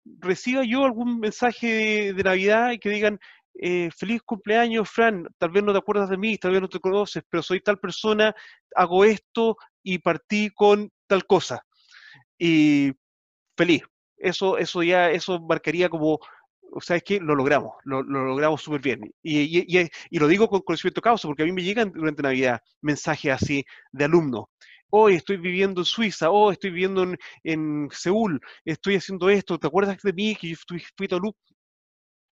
reciba 0.04 0.64
yo 0.64 0.84
algún 0.84 1.18
mensaje 1.18 2.12
de, 2.12 2.22
Navidad 2.22 2.72
y 2.72 2.78
que 2.78 2.90
digan, 2.90 3.18
eh, 3.54 3.90
feliz 3.96 4.22
cumpleaños, 4.22 4.90
Fran, 4.90 5.26
tal 5.38 5.50
vez 5.50 5.62
no 5.62 5.72
te 5.72 5.78
acuerdas 5.78 6.10
de 6.10 6.16
mí, 6.18 6.36
tal 6.38 6.52
vez 6.52 6.60
no 6.60 6.68
te 6.68 6.80
conoces, 6.80 7.22
pero 7.28 7.42
soy 7.42 7.60
tal 7.60 7.78
persona, 7.78 8.34
hago 8.74 9.04
esto 9.04 9.56
y 9.82 9.98
partí 9.98 10.50
con 10.50 10.90
tal 11.06 11.26
cosa. 11.26 11.64
Y 12.38 12.92
feliz, 13.56 13.82
eso, 14.18 14.58
eso 14.58 14.82
ya, 14.82 15.10
eso 15.10 15.40
marcaría 15.40 15.88
como, 15.88 16.18
o 16.74 16.80
sea, 16.80 16.96
es 16.96 17.04
que 17.04 17.20
lo 17.20 17.34
logramos, 17.36 17.74
lo, 17.84 18.02
logramos 18.02 18.60
súper 18.60 18.80
bien. 18.80 19.00
Y, 19.22 19.78
y, 19.78 20.18
lo 20.18 20.26
digo 20.26 20.48
con 20.48 20.60
conocimiento 20.62 21.00
causa, 21.00 21.28
porque 21.28 21.44
a 21.44 21.46
mí 21.46 21.52
me 21.52 21.62
llegan 21.62 21.92
durante 21.92 22.22
Navidad 22.22 22.60
mensajes 22.80 23.32
así 23.32 23.64
de 23.92 24.04
alumnos. 24.04 24.46
Hoy 24.90 25.14
estoy 25.14 25.36
viviendo 25.36 25.80
en 25.80 25.84
Suiza, 25.84 26.30
hoy 26.30 26.54
estoy 26.54 26.70
viviendo 26.70 27.04
en, 27.04 27.16
en, 27.44 27.88
Seúl, 27.92 28.40
estoy 28.64 28.96
haciendo 28.96 29.28
esto, 29.28 29.58
¿te 29.58 29.66
acuerdas 29.66 29.98
de 30.02 30.12
mí 30.12 30.36
que 30.36 30.50
yo 30.50 30.56
fui, 30.68 30.82
fui 30.96 31.08
a 31.10 31.18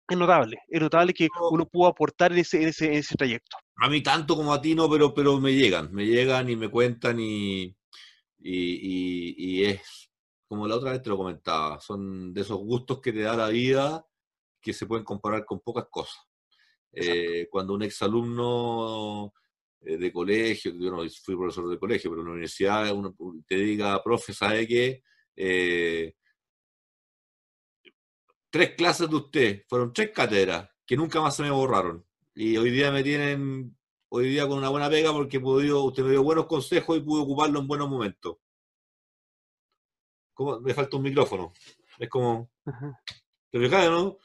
Es 0.08 0.18
notable, 0.18 0.58
es 0.68 0.80
notable 0.80 1.14
que 1.14 1.28
uno 1.50 1.66
pudo 1.66 1.88
aportar 1.88 2.32
en 2.32 2.38
ese, 2.38 2.62
en 2.62 2.68
ese, 2.68 2.86
en 2.86 2.94
ese 2.94 3.14
trayecto. 3.14 3.56
A 3.76 3.88
mí 3.88 4.02
tanto 4.02 4.36
como 4.36 4.52
a 4.52 4.60
ti 4.60 4.74
no, 4.74 4.88
pero, 4.88 5.14
pero 5.14 5.40
me 5.40 5.54
llegan, 5.54 5.92
me 5.92 6.06
llegan 6.06 6.48
y 6.50 6.56
me 6.56 6.68
cuentan 6.68 7.18
y, 7.20 7.74
y, 8.38 9.34
y 9.38 9.64
es 9.64 10.10
como 10.46 10.68
la 10.68 10.76
otra 10.76 10.92
vez 10.92 11.02
te 11.02 11.10
lo 11.10 11.16
comentaba, 11.16 11.80
son 11.80 12.32
de 12.32 12.42
esos 12.42 12.58
gustos 12.58 13.00
que 13.00 13.12
te 13.12 13.20
da 13.20 13.36
la 13.36 13.48
vida 13.48 14.06
que 14.60 14.72
se 14.72 14.86
pueden 14.86 15.04
comparar 15.04 15.44
con 15.44 15.60
pocas 15.60 15.86
cosas. 15.90 16.22
Eh, 16.92 17.48
cuando 17.50 17.74
un 17.74 17.82
exalumno 17.82 19.32
eh, 19.80 19.96
de 19.96 20.12
colegio, 20.12 20.72
yo 20.72 20.90
no 20.90 21.08
fui 21.22 21.36
profesor 21.36 21.68
de 21.68 21.78
colegio, 21.78 22.10
pero 22.10 22.22
en 22.22 22.26
la 22.26 22.32
universidad 22.32 22.92
uno 22.92 23.14
te 23.46 23.56
diga, 23.56 24.02
profe, 24.02 24.32
¿sabe 24.32 24.66
qué? 24.66 25.02
Eh, 25.36 26.14
tres 28.50 28.74
clases 28.74 29.08
de 29.08 29.16
usted, 29.16 29.64
fueron 29.68 29.92
tres 29.92 30.10
cátedras 30.10 30.70
que 30.86 30.96
nunca 30.96 31.20
más 31.20 31.36
se 31.36 31.42
me 31.42 31.50
borraron. 31.50 32.04
Y 32.34 32.56
hoy 32.56 32.70
día 32.70 32.90
me 32.90 33.02
tienen, 33.02 33.76
hoy 34.08 34.28
día 34.28 34.46
con 34.46 34.58
una 34.58 34.68
buena 34.68 34.88
pega 34.90 35.12
porque 35.12 35.40
podido, 35.40 35.84
usted 35.84 36.02
me 36.04 36.10
dio 36.10 36.22
buenos 36.22 36.46
consejos 36.46 36.96
y 36.96 37.00
pude 37.00 37.22
ocuparlo 37.22 37.60
en 37.60 37.68
buenos 37.68 37.88
momentos 37.88 38.36
me 40.60 40.74
falta 40.74 40.96
un 40.96 41.02
micrófono. 41.02 41.52
Es 41.98 42.08
como. 42.08 42.50
¿Te 43.50 43.58
fijas, 43.58 43.90
no? 43.90 44.18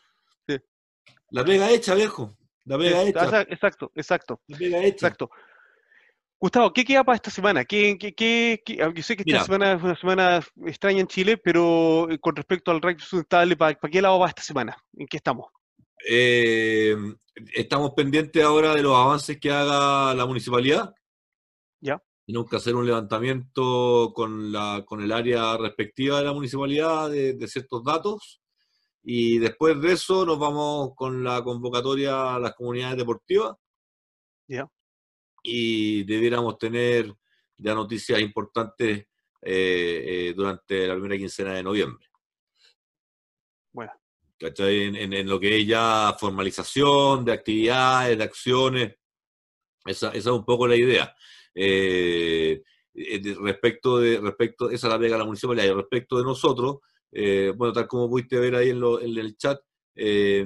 La 1.31 1.43
pega 1.43 1.71
hecha, 1.71 1.95
viejo. 1.95 2.37
La 2.65 2.77
pega 2.77 3.03
hecha. 3.03 3.41
Exacto, 3.41 3.91
exacto. 3.95 4.41
La 4.47 4.57
pega 4.57 4.77
hecha. 4.79 5.07
Exacto. 5.07 5.29
Gustavo, 6.41 6.73
¿qué 6.73 6.83
queda 6.83 7.03
para 7.03 7.17
esta 7.17 7.29
semana? 7.29 7.63
¿Qué, 7.65 7.97
qué, 7.99 8.15
qué, 8.15 8.81
aunque 8.81 9.03
sé 9.03 9.15
que 9.15 9.23
esta 9.27 9.45
semana 9.45 9.73
es 9.73 9.83
una 9.83 9.95
semana 9.95 10.41
extraña 10.65 10.99
en 11.01 11.07
Chile, 11.07 11.37
pero 11.37 12.09
eh, 12.09 12.17
con 12.17 12.35
respecto 12.35 12.71
al 12.71 12.81
rugby 12.81 12.99
sustentable, 12.99 13.55
¿para, 13.55 13.75
qué 13.75 14.01
lado 14.01 14.17
va 14.17 14.27
esta 14.27 14.41
semana? 14.41 14.75
¿En 14.97 15.05
qué 15.05 15.17
estamos? 15.17 15.51
Eh, 16.09 16.95
estamos 17.53 17.91
pendientes 17.91 18.43
ahora 18.43 18.73
de 18.73 18.81
los 18.81 18.97
avances 18.97 19.39
que 19.39 19.51
haga 19.51 20.15
la 20.15 20.25
municipalidad. 20.25 20.95
Ya. 21.79 22.01
Tenemos 22.25 22.49
que 22.49 22.55
hacer 22.55 22.75
un 22.75 22.87
levantamiento 22.87 24.11
con, 24.15 24.51
la, 24.51 24.83
con 24.83 25.03
el 25.03 25.11
área 25.11 25.55
respectiva 25.57 26.17
de 26.17 26.25
la 26.25 26.33
municipalidad 26.33 27.11
de, 27.11 27.47
ciertos 27.47 27.83
datos 27.83 28.40
y 29.03 29.39
después 29.39 29.81
de 29.81 29.93
eso 29.93 30.25
nos 30.25 30.37
vamos 30.37 30.91
con 30.95 31.23
la 31.23 31.43
convocatoria 31.43 32.35
a 32.35 32.39
las 32.39 32.53
comunidades 32.53 32.97
deportivas. 32.97 33.55
Ya. 34.47 34.69
Y 35.43 36.03
debiéramos 36.03 36.57
tener 36.57 37.13
ya 37.57 37.73
noticias 37.73 38.19
importantes 38.19 39.07
eh, 39.41 40.03
eh, 40.29 40.33
durante 40.35 40.87
la 40.87 40.93
primera 40.93 41.17
quincena 41.17 41.53
de 41.53 41.63
noviembre. 41.63 42.07
Bueno. 43.71 43.91
En, 44.39 45.13
en, 45.13 45.29
lo 45.29 45.39
que 45.39 45.59
es 45.59 45.67
ya 45.67 46.15
formalización 46.19 47.23
de 47.23 47.31
actividades, 47.31 48.17
de 48.17 48.23
acciones. 48.23 48.95
Esa, 49.85 50.09
esa 50.09 50.17
es 50.29 50.35
un 50.35 50.45
poco 50.45 50.67
la 50.67 50.75
idea. 50.75 51.15
Eh, 51.53 52.61
eh 52.93 53.35
respecto 53.39 53.99
de, 53.99 54.19
respecto, 54.19 54.69
esa 54.69 54.89
la 54.89 54.99
pega 54.99 55.17
la 55.17 55.25
municipalidad, 55.25 55.65
y 55.65 55.73
respecto 55.73 56.17
de 56.17 56.23
nosotros, 56.23 56.79
eh, 57.11 57.53
bueno, 57.55 57.73
tal 57.73 57.87
como 57.87 58.09
pudiste 58.09 58.39
ver 58.39 58.55
ahí 58.55 58.69
en, 58.69 58.83
el 59.17 59.37
chat, 59.37 59.59
eh, 59.95 60.45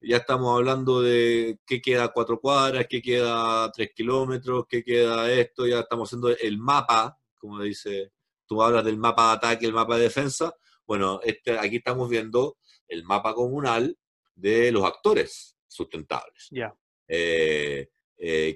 ya 0.00 0.18
estamos 0.18 0.56
hablando 0.56 1.00
de 1.00 1.58
qué 1.66 1.80
queda 1.80 2.08
cuatro 2.08 2.38
cuadras, 2.38 2.86
qué 2.88 3.00
queda 3.00 3.70
tres 3.72 3.90
kilómetros, 3.94 4.66
qué 4.68 4.84
queda 4.84 5.32
esto, 5.32 5.66
ya 5.66 5.80
estamos 5.80 6.08
haciendo 6.08 6.28
el 6.28 6.58
mapa, 6.58 7.18
como 7.38 7.62
dice, 7.62 8.12
tú 8.46 8.62
hablas 8.62 8.84
del 8.84 8.98
mapa 8.98 9.28
de 9.28 9.36
ataque, 9.36 9.66
el 9.66 9.72
mapa 9.72 9.96
de 9.96 10.02
defensa, 10.04 10.54
bueno, 10.86 11.20
este, 11.22 11.58
aquí 11.58 11.76
estamos 11.76 12.08
viendo 12.08 12.58
el 12.88 13.04
mapa 13.04 13.34
comunal 13.34 13.96
de 14.34 14.70
los 14.70 14.84
actores 14.84 15.56
sustentables. 15.66 16.48
Ya. 16.50 16.74
Eh, 17.08 17.88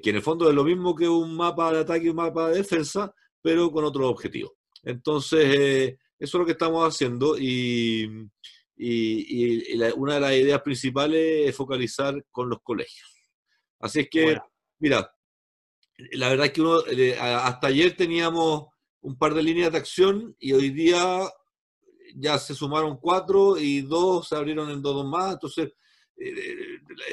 que 0.00 0.10
en 0.10 0.16
el 0.16 0.22
fondo 0.22 0.48
es 0.48 0.54
lo 0.54 0.62
mismo 0.62 0.94
que 0.94 1.08
un 1.08 1.36
mapa 1.36 1.72
de 1.72 1.80
ataque 1.80 2.06
y 2.06 2.08
un 2.10 2.16
mapa 2.16 2.50
de 2.50 2.58
defensa, 2.58 3.12
pero 3.42 3.70
con 3.72 3.84
otro 3.84 4.08
objetivo. 4.08 4.56
Entonces, 4.82 5.96
eso 6.18 6.36
es 6.36 6.40
lo 6.40 6.46
que 6.46 6.52
estamos 6.52 6.86
haciendo 6.86 7.36
y, 7.38 8.28
una 9.96 10.14
de 10.14 10.20
las 10.20 10.32
ideas 10.34 10.60
principales 10.62 11.48
es 11.48 11.56
focalizar 11.56 12.22
con 12.30 12.48
los 12.48 12.60
colegios. 12.62 13.08
Así 13.80 14.00
es 14.00 14.08
que, 14.10 14.38
mira, 14.78 15.10
la 16.12 16.28
verdad 16.28 16.46
es 16.46 16.52
que 16.52 16.60
uno, 16.60 16.86
eh, 16.86 17.16
hasta 17.18 17.68
ayer 17.68 17.96
teníamos 17.96 18.66
un 19.00 19.16
par 19.16 19.32
de 19.34 19.42
líneas 19.42 19.72
de 19.72 19.78
acción 19.78 20.36
y 20.38 20.52
hoy 20.52 20.70
día 20.70 21.22
ya 22.14 22.38
se 22.38 22.54
sumaron 22.54 22.98
cuatro 22.98 23.56
y 23.56 23.82
dos 23.82 24.28
se 24.28 24.36
abrieron 24.36 24.70
en 24.70 24.82
dos 24.82 25.06
más. 25.06 25.34
Entonces, 25.34 25.72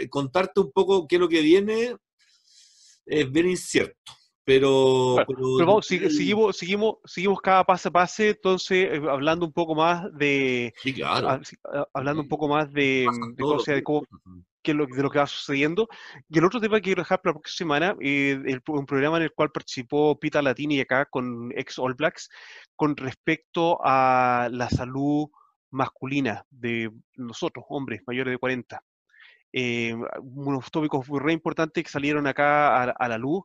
contarte 0.10 0.60
un 0.60 0.72
poco 0.72 1.08
qué 1.08 1.16
es 1.16 1.22
lo 1.22 1.30
que 1.30 1.42
viene, 1.42 1.96
es 3.06 3.32
bien 3.32 3.50
incierto. 3.50 4.14
Pero, 4.46 5.26
seguimos, 5.82 6.58
seguimos, 6.58 6.98
seguimos 7.06 7.40
cada 7.42 7.64
pase 7.64 7.88
a 7.88 7.92
pase, 7.92 8.30
entonces 8.32 8.90
eh, 8.92 9.02
hablando 9.10 9.46
un 9.46 9.54
poco 9.54 9.74
más 9.74 10.12
de 10.18 10.74
sí, 10.82 10.94
claro. 10.94 11.30
Ah, 11.30 11.88
hablando 11.94 12.24
un 12.24 12.28
poco 12.28 12.50
más 12.50 12.72
de, 12.74 13.08
de, 13.38 13.74
de 13.74 13.84
cómo, 13.84 14.04
qué 14.62 14.74
lo, 14.74 14.86
de 14.86 15.02
lo 15.02 15.10
que 15.10 15.20
va 15.20 15.28
sucediendo. 15.28 15.88
Y 16.28 16.40
el 16.40 16.46
otro 16.46 16.60
tema 16.60 16.78
que 16.78 16.84
quiero 16.84 17.04
dejar 17.04 17.22
para 17.22 17.34
la 17.36 17.40
próxima 17.40 17.76
semana, 17.76 17.96
eh, 18.02 18.60
un 18.68 18.86
programa 18.86 19.18
en 19.18 19.24
el 19.24 19.32
cual 19.32 19.52
participó 19.52 20.20
Pita 20.20 20.42
Latini 20.42 20.82
acá 20.82 21.06
con 21.06 21.54
ex 21.56 21.80
All 21.80 21.94
Blacks, 21.94 22.30
con 22.76 22.98
respecto 22.98 23.80
a 23.82 24.50
la 24.52 24.70
salud 24.70 25.30
masculina 25.72 26.46
de 26.50 26.92
nosotros, 27.16 27.66
hombres 27.70 28.02
mayores 28.06 28.34
de 28.34 28.38
40 28.38 28.84
eh, 29.56 29.96
unos 30.20 30.72
tópicos 30.72 31.08
muy 31.08 31.20
re 31.20 31.32
importantes 31.32 31.84
que 31.84 31.90
salieron 31.90 32.26
acá 32.26 32.92
a, 32.92 33.08
la 33.08 33.18
luz, 33.20 33.44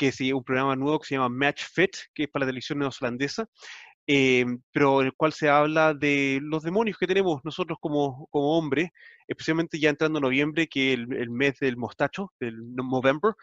que 0.00 0.08
es 0.08 0.18
un 0.32 0.42
programa 0.42 0.74
nuevo 0.76 0.98
que 0.98 1.08
se 1.08 1.14
llama 1.14 1.28
Match 1.28 1.62
Fit, 1.74 1.94
que 2.14 2.22
es 2.22 2.30
para 2.30 2.46
la 2.46 2.48
televisión 2.48 2.78
neozelandesa, 2.78 3.46
eh, 4.06 4.46
pero 4.72 5.02
en 5.02 5.08
el 5.08 5.12
cual 5.12 5.34
se 5.34 5.50
habla 5.50 5.92
de 5.92 6.40
los 6.42 6.62
demonios 6.62 6.96
que 6.96 7.06
tenemos 7.06 7.42
nosotros 7.44 7.76
como, 7.78 8.26
como 8.30 8.56
hombres, 8.56 8.88
especialmente 9.28 9.78
ya 9.78 9.90
entrando 9.90 10.18
en 10.18 10.22
noviembre, 10.22 10.68
que 10.68 10.94
el, 10.94 11.12
el 11.12 11.28
mes 11.28 11.58
del 11.60 11.76
mostacho, 11.76 12.32
del 12.40 12.74
November. 12.74 13.34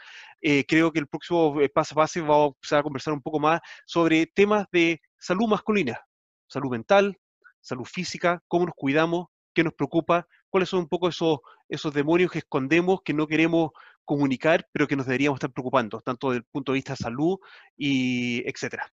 Eh, 0.41 0.65
creo 0.67 0.91
que 0.91 0.97
el 0.97 1.05
próximo 1.05 1.61
eh, 1.61 1.69
paso 1.69 1.93
a 1.93 1.97
paso 1.97 2.21
vamos 2.21 2.45
a 2.45 2.55
empezar 2.55 2.79
a 2.79 2.84
conversar 2.84 3.13
un 3.13 3.21
poco 3.21 3.39
más 3.39 3.61
sobre 3.85 4.25
temas 4.25 4.65
de 4.71 4.99
salud 5.19 5.47
masculina, 5.47 6.01
salud 6.47 6.71
mental, 6.71 7.15
salud 7.61 7.85
física, 7.85 8.41
cómo 8.47 8.65
nos 8.65 8.73
cuidamos, 8.75 9.27
qué 9.53 9.63
nos 9.63 9.75
preocupa, 9.75 10.27
cuáles 10.49 10.69
son 10.69 10.79
un 10.79 10.88
poco 10.88 11.07
esos, 11.07 11.38
esos 11.69 11.93
demonios 11.93 12.31
que 12.31 12.39
escondemos, 12.39 13.01
que 13.05 13.13
no 13.13 13.27
queremos 13.27 13.69
comunicar, 14.07 14.67
pero 14.71 14.88
que 14.88 14.95
nos 14.95 15.05
deberíamos 15.05 15.38
estar 15.38 15.51
preocupando, 15.51 16.01
tanto 16.01 16.29
desde 16.29 16.39
el 16.39 16.45
punto 16.45 16.71
de 16.71 16.77
vista 16.77 16.93
de 16.93 16.97
salud 16.97 17.38
y 17.77 18.41
etcétera. 18.49 18.91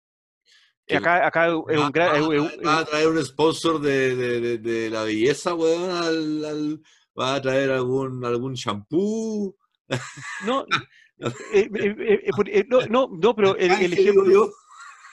Acá, 0.90 1.26
acá 1.26 1.48
es 1.48 1.80
un 1.80 1.92
gran. 1.92 2.22
¿Va, 2.66 2.80
a 2.80 2.86
traer 2.86 3.08
un 3.08 3.26
sponsor 3.26 3.82
de, 3.82 4.16
de, 4.16 4.58
de, 4.58 4.90
la 4.90 5.04
belleza, 5.04 5.54
weón? 5.54 5.92
Al, 5.92 6.82
¿Va 7.20 7.36
a 7.36 7.42
traer 7.42 7.72
algún, 7.72 8.24
algún 8.24 8.54
shampoo? 8.54 9.56
No, 10.46 10.66
eh, 11.54 11.70
eh, 11.74 12.30
eh, 12.30 12.66
no, 12.70 12.82
no, 12.86 13.10
no, 13.12 13.36
pero 13.36 13.58
el, 13.58 13.72
el 13.72 13.94
ejemplo. 13.94 14.52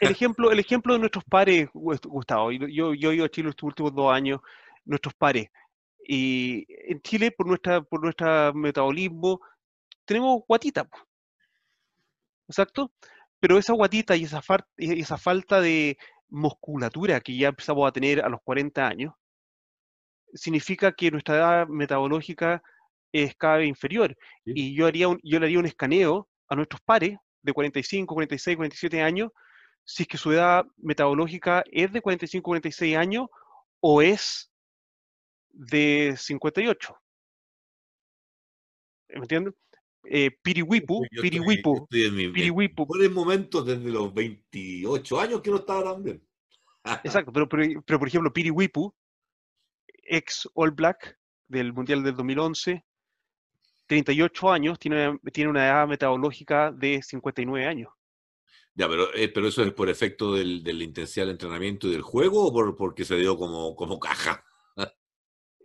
El 0.01 0.11
ejemplo, 0.11 0.51
el 0.51 0.59
ejemplo 0.59 0.93
de 0.93 1.01
nuestros 1.01 1.25
pares, 1.25 1.69
Gustavo, 1.73 2.53
yo, 2.53 2.95
yo 2.95 3.11
he 3.11 3.15
ido 3.15 3.25
a 3.25 3.31
Chile 3.31 3.51
estos 3.51 3.67
últimos 3.69 3.95
dos 3.95 4.13
años, 4.13 4.41
nuestros 4.85 5.15
pares. 5.15 5.49
Y 6.07 6.67
en 6.69 7.01
Chile, 7.01 7.31
por 7.31 7.47
nuestra, 7.47 7.81
por 7.83 8.03
nuestro 8.03 8.53
metabolismo, 8.53 9.41
tenemos 10.05 10.43
guatita. 10.47 10.89
Exacto 12.49 12.91
pero 13.45 13.59
esa 13.59 13.75
guatita 13.75 14.17
y 14.17 14.25
esa, 14.25 14.41
esa 14.79 15.19
falta 15.19 15.61
de 15.61 15.99
musculatura 16.31 17.21
que 17.21 17.37
ya 17.37 17.49
empezamos 17.49 17.87
a 17.87 17.93
tener 17.93 18.25
a 18.25 18.31
los 18.31 18.41
40 18.43 18.87
años, 18.89 19.13
significa 20.33 20.93
que 20.93 21.11
nuestra 21.11 21.37
edad 21.37 21.69
metabológica 21.69 22.63
es 23.13 23.35
cada 23.37 23.59
vez 23.59 23.69
inferior. 23.69 24.17
Y 24.47 24.75
yo, 24.75 24.87
haría 24.87 25.09
yo 25.23 25.39
le 25.39 25.45
haría 25.45 25.59
un 25.59 25.67
escaneo 25.67 26.27
a 26.49 26.57
nuestros 26.57 26.81
pares 26.81 27.19
de 27.43 27.53
45, 27.53 28.15
46, 28.15 28.57
47 28.57 29.03
años, 29.03 29.31
si 29.85 30.05
es 30.05 30.09
que 30.09 30.17
su 30.17 30.33
edad 30.33 30.65
metabológica 30.79 31.63
es 31.71 31.93
de 31.93 32.01
45, 32.01 32.43
46 32.49 32.97
años 32.97 33.27
o 33.81 34.01
es 34.01 34.51
de 35.51 36.15
58. 36.17 36.97
¿Me 39.09 39.17
entienden? 39.17 39.55
Eh, 40.07 40.31
Piriwipu, 40.43 41.07
Piriwipu, 41.11 41.87
Piriwipu. 41.89 42.87
Por 42.87 43.03
el 43.03 43.11
momento 43.11 43.63
desde 43.63 43.91
los 43.91 44.13
28 44.13 45.21
años 45.21 45.41
que 45.41 45.51
no 45.51 45.57
estaba 45.57 45.93
tan 45.93 46.03
bien. 46.03 46.23
Exacto, 47.03 47.33
pero, 47.33 47.49
pero, 47.49 47.99
por 47.99 48.09
ejemplo, 48.09 48.33
Piriwipu, 48.33 48.95
ex 50.03 50.49
All 50.55 50.73
Black 50.73 51.19
del 51.49 51.73
Mundial 51.73 52.03
del 52.03 52.15
2011, 52.15 52.85
38 53.87 54.51
años, 54.51 54.79
tiene, 54.79 55.19
tiene 55.33 55.51
una 55.51 55.67
edad 55.67 55.89
metabológica 55.89 56.73
de 56.73 57.03
59 57.03 57.67
años. 57.67 57.93
Ya, 58.75 58.89
pero, 58.89 59.15
eh, 59.15 59.29
pero 59.29 59.49
eso 59.49 59.63
es 59.63 59.73
por 59.73 59.89
efecto 59.89 60.35
del, 60.35 60.63
del 60.65 60.83
intensidad 60.83 61.27
del 61.27 61.35
entrenamiento 61.35 61.87
y 61.87 61.93
del 61.93 62.03
juego 62.03 62.47
o 62.47 62.53
por, 62.53 62.77
porque 62.77 63.05
se 63.05 63.17
dio 63.17 63.39
como, 63.39 63.75
como 63.77 63.99
caja? 63.99 64.45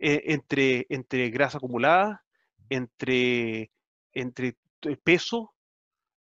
Eh, 0.02 0.32
entre, 0.32 0.86
entre 0.88 1.28
grasa 1.28 1.58
acumulada, 1.58 2.24
entre 2.70 3.70
entre 4.12 4.56
peso, 5.02 5.54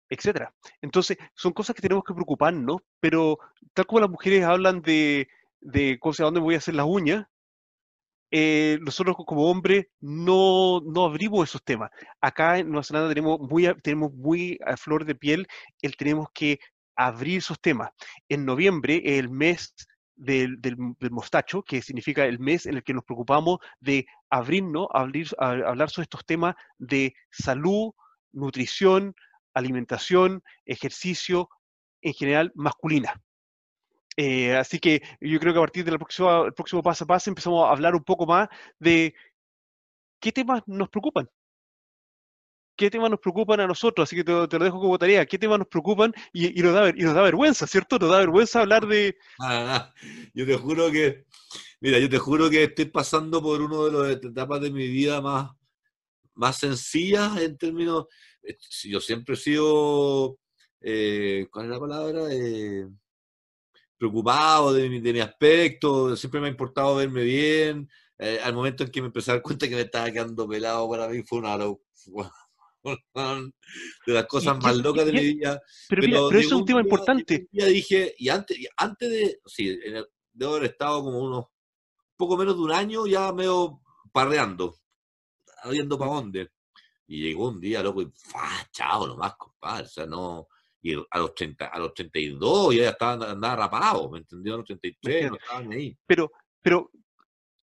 etcétera. 0.09 0.55
Entonces, 0.81 1.17
son 1.35 1.53
cosas 1.53 1.75
que 1.75 1.83
tenemos 1.83 2.05
que 2.05 2.15
preocuparnos, 2.15 2.79
pero 3.01 3.39
tal 3.75 3.87
como 3.87 4.01
las 4.01 4.11
mujeres 4.11 4.45
hablan 4.45 4.83
de, 4.83 5.29
de 5.61 5.99
cosas, 5.99 6.25
¿dónde 6.25 6.41
voy 6.41 6.55
a 6.55 6.59
hacer 6.59 6.75
las 6.75 6.87
uñas? 6.87 7.27
Eh, 8.31 8.79
nosotros 8.83 9.17
como 9.25 9.49
hombres 9.49 9.87
no, 10.01 10.81
no 10.81 11.05
abrimos 11.05 11.49
esos 11.49 11.63
temas. 11.63 11.91
Acá 12.21 12.59
en 12.59 12.69
Nueva 12.69 12.83
Zelanda 12.83 13.09
tenemos 13.09 13.39
muy, 13.41 13.73
tenemos 13.83 14.13
muy 14.13 14.59
a 14.67 14.77
flor 14.77 15.05
de 15.05 15.15
piel 15.15 15.47
el 15.81 15.97
tenemos 15.97 16.29
que 16.35 16.59
abrir 16.97 17.39
esos 17.39 17.61
temas. 17.61 17.91
En 18.29 18.45
noviembre, 18.45 19.01
el 19.19 19.29
mes 19.31 19.75
del, 20.17 20.59
mostacho, 21.11 21.63
que 21.63 21.83
significa 21.83 22.25
el 22.25 22.39
mes 22.39 22.67
en 22.67 22.77
el 22.77 22.83
que 22.83 22.95
nos 22.95 23.05
preocupamos 23.05 23.59
de 23.81 24.07
abrirnos, 24.31 24.89
abrir, 24.93 25.29
a, 25.39 25.51
hablar 25.51 25.91
sobre 25.91 26.05
estos 26.05 26.25
temas 26.25 26.55
de 26.79 27.15
salud, 27.31 27.93
nutrición, 28.33 29.15
alimentación, 29.55 30.43
ejercicio, 30.65 31.49
en 32.03 32.15
general 32.15 32.53
masculina. 32.55 33.21
Eh, 34.17 34.57
así 34.57 34.79
que 34.79 35.03
yo 35.21 35.39
creo 35.39 35.53
que 35.53 35.59
a 35.59 35.63
partir 35.63 35.85
del 35.85 35.99
próximo, 35.99 36.51
próximo 36.55 36.83
paso 36.83 37.05
a 37.05 37.07
paso 37.07 37.31
empezamos 37.31 37.67
a 37.67 37.73
hablar 37.73 37.95
un 37.95 38.03
poco 38.03 38.27
más 38.27 38.49
de 38.79 39.15
qué 40.21 40.33
temas 40.33 40.63
nos 40.67 40.89
preocupan 40.89 41.29
qué 42.77 42.91
temas 42.91 43.11
nos 43.11 43.21
preocupan 43.21 43.61
a 43.61 43.67
nosotros, 43.67 44.07
así 44.07 44.17
que 44.17 44.25
te, 44.25 44.33
lo 44.33 44.47
dejo 44.47 44.81
como 44.81 44.99
tarea, 44.99 45.27
qué 45.27 45.39
temas 45.39 45.59
nos 45.59 45.69
preocupan 45.69 46.13
y, 46.33 46.63
nos 46.63 46.75
da, 46.75 46.91
y 46.91 47.03
nos 47.03 47.15
da 47.15 47.23
vergüenza, 47.23 47.67
¿cierto? 47.67 47.99
Nos 47.99 48.11
da 48.11 48.19
vergüenza 48.19 48.61
hablar 48.61 48.87
de... 48.87 49.17
Ah, 49.41 49.93
yo 50.35 50.47
te 50.47 50.57
juro 50.57 50.91
que, 50.91 51.25
mira, 51.81 51.99
yo 51.99 52.09
te 52.09 52.19
juro 52.19 52.51
que 52.51 52.65
estoy 52.65 52.85
pasando 52.87 53.43
por 53.43 53.61
una 53.63 53.85
de 53.85 54.15
las 54.15 54.25
etapas 54.25 54.61
de 54.61 54.71
mi 54.71 54.87
vida 54.89 55.21
más, 55.21 55.51
más 56.35 56.59
sencillas 56.59 57.39
en 57.39 57.57
términos, 57.57 58.07
eh, 58.43 58.57
yo 58.85 59.01
siempre 59.01 59.35
he 59.35 59.39
sido, 59.39 60.39
eh, 60.81 61.49
¿cuál 61.51 61.67
es 61.67 61.71
la 61.71 61.81
palabra? 61.81 62.21
Eh, 62.31 62.87
preocupado 63.97 64.75
de 64.75 64.91
mi, 64.91 65.01
de 65.01 65.13
mi 65.15 65.21
aspecto, 65.21 66.15
siempre 66.15 66.41
me 66.41 66.49
ha 66.49 66.51
importado 66.51 66.97
verme 66.97 67.23
bien, 67.23 67.89
al 68.43 68.55
momento 68.55 68.83
en 68.83 68.91
que 68.91 69.01
me 69.03 69.09
empecé 69.09 69.31
a 69.31 69.35
dar 69.35 69.43
cuenta 69.43 69.69
que 69.69 69.75
me 69.75 69.83
estaba 69.83 70.11
quedando 70.11 70.49
pelado, 70.49 70.89
para 70.89 71.09
mí 71.09 71.23
fue 71.23 71.39
una, 71.39 71.59
de 73.15 74.13
las 74.13 74.27
cosas 74.27 74.59
más 74.63 74.77
locas 74.77 75.07
de 75.07 75.13
mi 75.13 75.35
vida. 75.35 75.61
Pero, 75.89 76.03
pero, 76.03 76.29
eso 76.31 76.39
es 76.39 76.53
un 76.53 76.65
tema 76.65 76.81
importante. 76.81 77.49
Ya 77.53 77.67
dije, 77.67 78.15
y 78.19 78.29
antes, 78.29 78.59
antes 78.77 79.11
de, 79.11 79.41
sí, 79.47 79.79
debo 80.33 80.57
haber 80.57 80.71
estado 80.71 81.03
como 81.03 81.19
unos, 81.19 81.47
poco 82.17 82.37
menos 82.37 82.57
de 82.57 82.63
un 82.63 82.73
año 82.73 83.07
ya 83.07 83.33
medio 83.33 83.81
parreando, 84.13 84.77
viendo 85.71 85.99
para 85.99 86.13
dónde. 86.13 86.51
Y 87.09 87.23
llegó 87.23 87.49
un 87.49 87.61
día, 87.61 87.83
loco, 87.83 88.03
y 88.03 88.11
¡fa! 88.15 88.67
chao 88.73 89.07
nomás, 89.07 89.37
compadre. 89.37 89.85
O 89.85 89.89
sea, 89.89 90.07
no. 90.07 90.49
Y 90.83 90.95
a 90.95 91.19
los, 91.19 91.35
30, 91.35 91.67
a 91.67 91.79
los 91.79 91.95
32 91.95 92.75
ya 92.77 92.91
estaba 92.91 93.31
andaba 93.31 93.57
rapado, 93.57 94.09
¿me 94.11 94.19
entendió? 94.19 94.55
A 94.55 94.57
los 94.59 94.67
33 94.67 95.31
no 95.31 95.37
estaban 95.37 95.73
ahí. 95.73 95.97
Pero, 96.07 96.31
pero, 96.63 96.91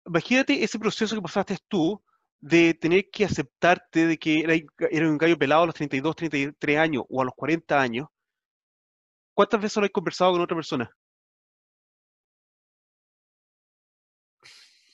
imagínate 0.06 0.62
ese 0.62 0.78
proceso 0.78 1.14
que 1.14 1.22
pasaste 1.22 1.58
tú, 1.68 2.02
de 2.40 2.74
tener 2.74 3.10
que 3.10 3.24
aceptarte 3.24 4.06
de 4.06 4.18
que 4.18 4.40
era, 4.90 5.08
un 5.08 5.18
gallo 5.18 5.38
pelado 5.38 5.64
a 5.64 5.66
los 5.66 5.74
32, 5.74 6.16
33 6.16 6.78
años 6.78 7.04
o 7.08 7.20
a 7.20 7.24
los 7.24 7.34
40 7.34 7.80
años, 7.80 8.08
¿cuántas 9.34 9.60
veces 9.60 9.76
lo 9.76 9.84
has 9.84 9.90
conversado 9.90 10.32
con 10.32 10.40
otra 10.40 10.56
persona? 10.56 10.90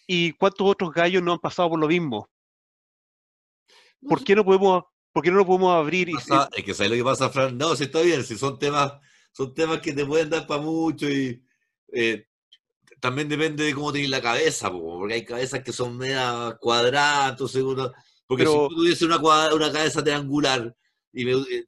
¿Y 0.08 0.32
cuántos 0.32 0.66
otros 0.68 0.92
gallos 0.92 1.22
no 1.22 1.32
han 1.32 1.38
pasado 1.38 1.70
por 1.70 1.80
lo 1.80 1.88
mismo? 1.88 2.28
¿Por 4.08 4.22
qué 4.22 4.36
no 4.36 4.44
podemos, 4.44 4.84
por 5.12 5.22
qué 5.22 5.30
no 5.30 5.38
lo 5.38 5.46
podemos 5.46 5.74
abrir? 5.74 6.08
Y, 6.08 6.14
es 6.16 6.64
que 6.64 6.74
sabes 6.74 6.90
lo 6.90 6.96
que 6.96 7.04
pasa, 7.04 7.30
Fran. 7.30 7.56
No, 7.56 7.74
si 7.74 7.84
está 7.84 8.02
bien, 8.02 8.22
si 8.24 8.36
son 8.36 8.58
temas, 8.58 8.92
son 9.32 9.52
temas 9.54 9.80
que 9.80 9.92
te 9.92 10.06
pueden 10.06 10.30
dar 10.30 10.46
para 10.46 10.60
mucho 10.60 11.08
y 11.08 11.44
eh, 11.92 12.28
también 13.00 13.28
depende 13.28 13.64
de 13.64 13.74
cómo 13.74 13.92
tienes 13.92 14.10
la 14.10 14.22
cabeza, 14.22 14.70
porque 14.70 15.14
hay 15.14 15.24
cabezas 15.24 15.62
que 15.62 15.72
son 15.72 15.96
media 15.96 16.56
cuadradas, 16.60 17.32
entonces 17.32 17.62
porque 18.26 18.46
si 18.46 18.52
tú 18.52 18.68
tuviese 18.68 19.04
una, 19.04 19.18
una 19.54 19.72
cabeza 19.72 20.02
triangular 20.02 20.74
y 21.12 21.24
me, 21.24 21.32
eh, 21.32 21.66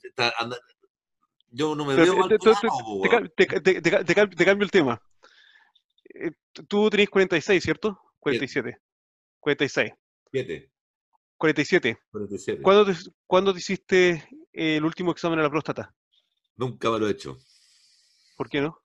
yo 1.50 1.74
no 1.74 1.84
me 1.84 1.94
veo 1.94 2.16
mal 2.16 2.28
te, 3.36 3.46
te, 3.46 3.80
te, 3.80 4.44
cambio 4.44 4.64
el 4.64 4.70
tema. 4.70 5.00
Eh, 6.14 6.32
tú 6.66 6.90
tenés 6.90 7.09
46, 7.09 7.62
¿cierto? 7.62 8.00
47. 8.18 8.78
46. 9.40 9.92
7. 10.32 10.70
47. 11.36 11.98
47. 12.10 12.62
¿Cuándo 12.62 12.84
te, 12.84 12.92
¿Cuándo 13.26 13.52
te 13.52 13.60
hiciste 13.60 14.28
el 14.52 14.84
último 14.84 15.12
examen 15.12 15.38
a 15.38 15.42
la 15.42 15.50
próstata? 15.50 15.94
Nunca 16.56 16.90
me 16.90 16.98
lo 16.98 17.06
he 17.09 17.12
hecho. 17.12 17.38
¿Por 18.36 18.48
qué 18.48 18.60
no? 18.60 18.80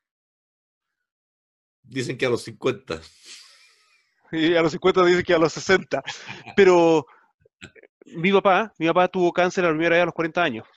Dicen 1.84 2.18
que 2.18 2.26
a 2.26 2.30
los 2.30 2.43
50. 2.43 3.01
Y 4.31 4.55
a 4.55 4.61
los 4.61 4.72
50 4.72 5.05
dicen 5.05 5.23
que 5.23 5.34
a 5.34 5.38
los 5.38 5.53
60. 5.53 6.03
Pero 6.55 7.05
mi 8.05 8.31
papá, 8.31 8.73
mi 8.80 8.88
papá 8.88 9.07
tuvo 9.07 9.31
cáncer 9.31 9.65
a 9.65 9.68
la 9.68 9.73
primera 9.73 9.95
vez 9.95 10.03
a 10.03 10.05
los 10.05 10.14
40 10.15 10.43
años. 10.43 10.68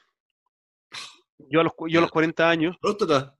Yo 1.38 1.60
a 1.60 1.64
los, 1.64 1.72
yo 1.88 1.98
a 1.98 2.02
los 2.02 2.10
40 2.10 2.48
años. 2.48 2.76
¿Próstata? 2.80 3.36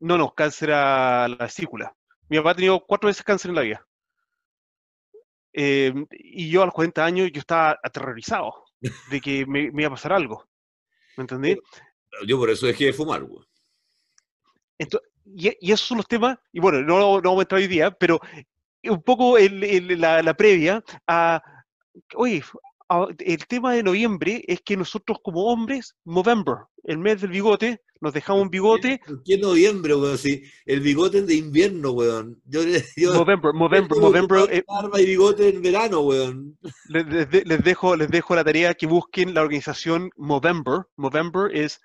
No, 0.00 0.18
no, 0.18 0.34
cáncer 0.34 0.72
a 0.72 1.28
la 1.28 1.36
vesícula. 1.36 1.96
Mi 2.28 2.38
papá 2.38 2.50
ha 2.50 2.54
tenido 2.54 2.84
cuatro 2.84 3.08
veces 3.08 3.24
cáncer 3.24 3.50
en 3.50 3.54
la 3.54 3.62
vida. 3.62 3.86
Em, 5.52 6.06
y 6.10 6.50
yo 6.50 6.62
a 6.62 6.66
los 6.66 6.74
40 6.74 7.04
años 7.04 7.30
yo 7.32 7.38
estaba 7.38 7.78
aterrorizado 7.82 8.64
de 9.10 9.20
que 9.20 9.46
me, 9.46 9.70
iba 9.72 9.86
a 9.86 9.90
pasar 9.90 10.12
algo. 10.12 10.44
¿Me 11.16 11.22
entendí? 11.22 11.56
Yo 12.26 12.38
por 12.38 12.50
eso 12.50 12.66
dejé 12.66 12.86
de 12.86 12.92
fumar, 12.92 13.22
güey. 13.22 13.46
Entonces, 14.78 15.08
y, 15.24 15.48
esos 15.60 15.86
son 15.86 15.98
los 15.98 16.08
temas, 16.08 16.38
y 16.52 16.60
bueno, 16.60 16.82
no, 16.82 16.98
no 16.98 17.22
vamos 17.22 17.38
a 17.40 17.42
entrar 17.42 17.60
hoy 17.60 17.66
día, 17.66 17.90
pero 17.90 18.20
un 18.82 19.02
poco 19.02 19.36
la, 19.38 20.22
la, 20.22 20.34
previa 20.34 20.82
a, 21.06 21.42
oye, 22.14 22.42
el 23.18 23.46
tema 23.46 23.72
de 23.72 23.82
noviembre 23.82 24.44
es 24.46 24.60
que 24.60 24.76
nosotros 24.76 25.18
como 25.22 25.44
hombres, 25.46 25.94
November, 26.04 26.56
el 26.84 26.98
mes 26.98 27.20
del 27.20 27.30
bigote, 27.30 27.80
nos 28.00 28.12
dejamos 28.12 28.42
un 28.42 28.50
bigote. 28.50 29.00
¿Por 29.06 29.22
qué 29.22 29.38
noviembre, 29.38 29.94
weón? 29.94 30.18
Si 30.18 30.42
el 30.66 30.80
bigote 30.80 31.18
es 31.18 31.26
de 31.26 31.36
invierno, 31.36 31.92
weón. 31.92 32.38
Yo, 32.44 32.60
November, 33.14 33.54
November, 33.54 33.98
November. 33.98 34.48
Eh, 34.50 34.62
barba 34.68 35.00
y 35.00 35.06
bigote 35.06 35.48
en 35.48 35.62
verano, 35.62 36.00
weón. 36.00 36.58
Les, 36.88 37.06
les, 37.46 37.64
dejo, 37.64 37.96
les 37.96 38.10
dejo 38.10 38.34
la 38.34 38.44
tarea 38.44 38.74
que 38.74 38.86
busquen 38.86 39.32
la 39.32 39.40
organización 39.40 40.10
November. 40.18 40.82
November 40.98 41.50
es 41.56 41.80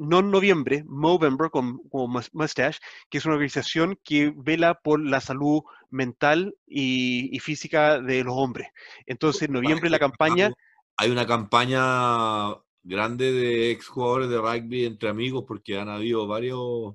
no 0.00 0.22
noviembre, 0.22 0.82
Movember 0.86 1.50
con, 1.50 1.82
Mustache, 2.32 2.80
que 3.10 3.18
es 3.18 3.24
una 3.26 3.34
organización 3.34 3.98
que 4.02 4.32
vela 4.34 4.74
por 4.74 4.98
la 5.04 5.20
salud 5.20 5.62
mental 5.90 6.56
y, 6.66 7.38
física 7.40 8.00
de 8.00 8.24
los 8.24 8.34
hombres. 8.34 8.68
Entonces, 9.06 9.42
en 9.42 9.52
noviembre 9.52 9.90
la 9.90 9.98
campaña... 9.98 10.52
Hay 10.96 11.10
una 11.10 11.26
campaña 11.26 12.54
grande 12.82 13.32
de 13.32 13.70
ex 13.70 13.88
jugadores 13.88 14.30
de 14.30 14.38
rugby 14.38 14.86
entre 14.86 15.10
amigos 15.10 15.44
porque 15.46 15.78
han 15.78 15.90
habido 15.90 16.26
varios 16.26 16.94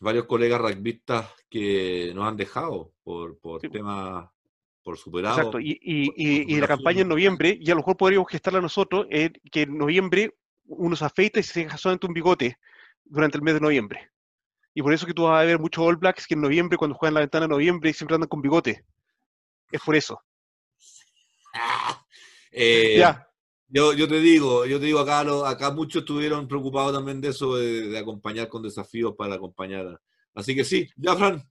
varios 0.00 0.26
colegas 0.26 0.60
rugbyistas 0.60 1.26
que 1.48 2.12
nos 2.14 2.28
han 2.28 2.36
dejado 2.36 2.92
por, 3.02 3.38
por 3.38 3.62
temas 3.62 4.28
superado. 4.96 5.58
y, 5.60 6.60
la 6.60 6.66
campaña 6.66 7.02
en 7.02 7.08
noviembre, 7.08 7.58
y 7.60 7.70
a 7.70 7.74
lo 7.74 7.80
mejor 7.80 7.96
podríamos 7.96 8.30
gestarla 8.30 8.60
nosotros, 8.60 9.06
es 9.10 9.32
que 9.50 9.62
en 9.62 9.76
noviembre 9.76 10.34
uno 10.64 10.96
se 10.96 11.04
afeita 11.04 11.40
y 11.40 11.42
se 11.42 11.64
deja 11.64 11.76
solamente 11.76 12.06
un 12.06 12.14
bigote 12.14 12.58
durante 13.04 13.36
el 13.36 13.42
mes 13.42 13.54
de 13.54 13.60
noviembre. 13.60 14.10
Y 14.74 14.82
por 14.82 14.92
eso 14.92 15.06
que 15.06 15.14
tú 15.14 15.24
vas 15.24 15.40
a 15.40 15.44
ver 15.44 15.58
muchos 15.58 15.84
All 15.84 15.96
Blacks 15.96 16.26
que 16.26 16.34
en 16.34 16.40
noviembre, 16.40 16.78
cuando 16.78 16.96
juegan 16.96 17.14
la 17.14 17.20
ventana 17.20 17.46
de 17.46 17.50
noviembre, 17.50 17.92
siempre 17.92 18.14
andan 18.14 18.28
con 18.28 18.42
bigote. 18.42 18.84
Es 19.70 19.80
por 19.80 19.96
eso. 19.96 20.20
Eh, 22.50 22.96
ya. 22.98 23.28
Yo, 23.68 23.92
yo 23.92 24.08
te 24.08 24.20
digo, 24.20 24.64
yo 24.64 24.80
te 24.80 24.86
digo, 24.86 25.00
acá, 25.00 25.20
acá 25.46 25.70
muchos 25.70 26.00
estuvieron 26.00 26.48
preocupados 26.48 26.94
también 26.94 27.20
de 27.20 27.28
eso, 27.28 27.56
de, 27.56 27.96
acompañar 27.98 28.48
con 28.48 28.62
desafíos 28.62 29.14
para 29.16 29.34
acompañar. 29.34 30.00
Así 30.34 30.56
que 30.56 30.64
sí, 30.64 30.88
ya, 30.96 31.14
Fran. 31.14 31.46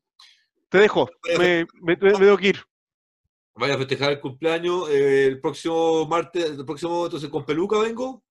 Te 0.69 0.79
dejo, 0.79 1.07
me, 1.37 1.67
me, 1.81 1.95
me, 1.95 2.37
que 2.37 2.47
ir 2.47 2.65
vaya 3.57 3.75
a 3.75 3.77
festejar 3.77 4.11
el 4.11 4.19
cumpleaños 4.19 4.89
eh, 4.89 5.27
el 5.27 5.39
próximo 5.39 6.05
martes, 6.07 6.51
el 6.51 6.65
próximo, 6.65 7.05
entonces 7.05 7.29
con 7.29 7.45
peluca 7.45 7.79
vengo. 7.79 8.21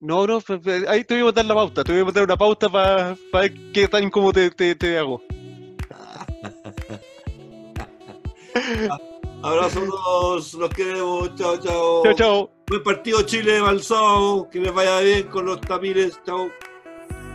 No, 0.00 0.28
no, 0.28 0.40
ahí 0.86 1.02
te 1.02 1.14
voy 1.14 1.22
a 1.22 1.24
botar 1.24 1.44
la 1.44 1.54
pauta, 1.54 1.82
te 1.82 1.90
voy 1.90 2.02
a 2.02 2.04
botar 2.04 2.22
una 2.22 2.36
pauta 2.36 2.68
para 2.68 3.16
ver 3.32 3.52
qué 3.72 3.88
tan 3.88 4.04
incómodo 4.04 4.32
te, 4.32 4.76
te, 4.76 4.96
hago. 4.96 5.20
Abrazos, 9.42 10.54
los, 10.54 10.70
queremos, 10.70 11.34
chao, 11.34 11.56
chao. 11.58 12.04
Chao, 12.04 12.14
chao. 12.14 12.48
Buen 12.68 12.84
partido 12.84 13.22
Chile, 13.22 13.60
Balsao, 13.60 14.48
que 14.50 14.60
les 14.60 14.72
vaya 14.72 15.00
bien 15.00 15.26
con 15.28 15.46
los 15.46 15.60
tapiles, 15.60 16.20
chao. 16.24 16.48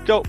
Chao. 0.05 0.23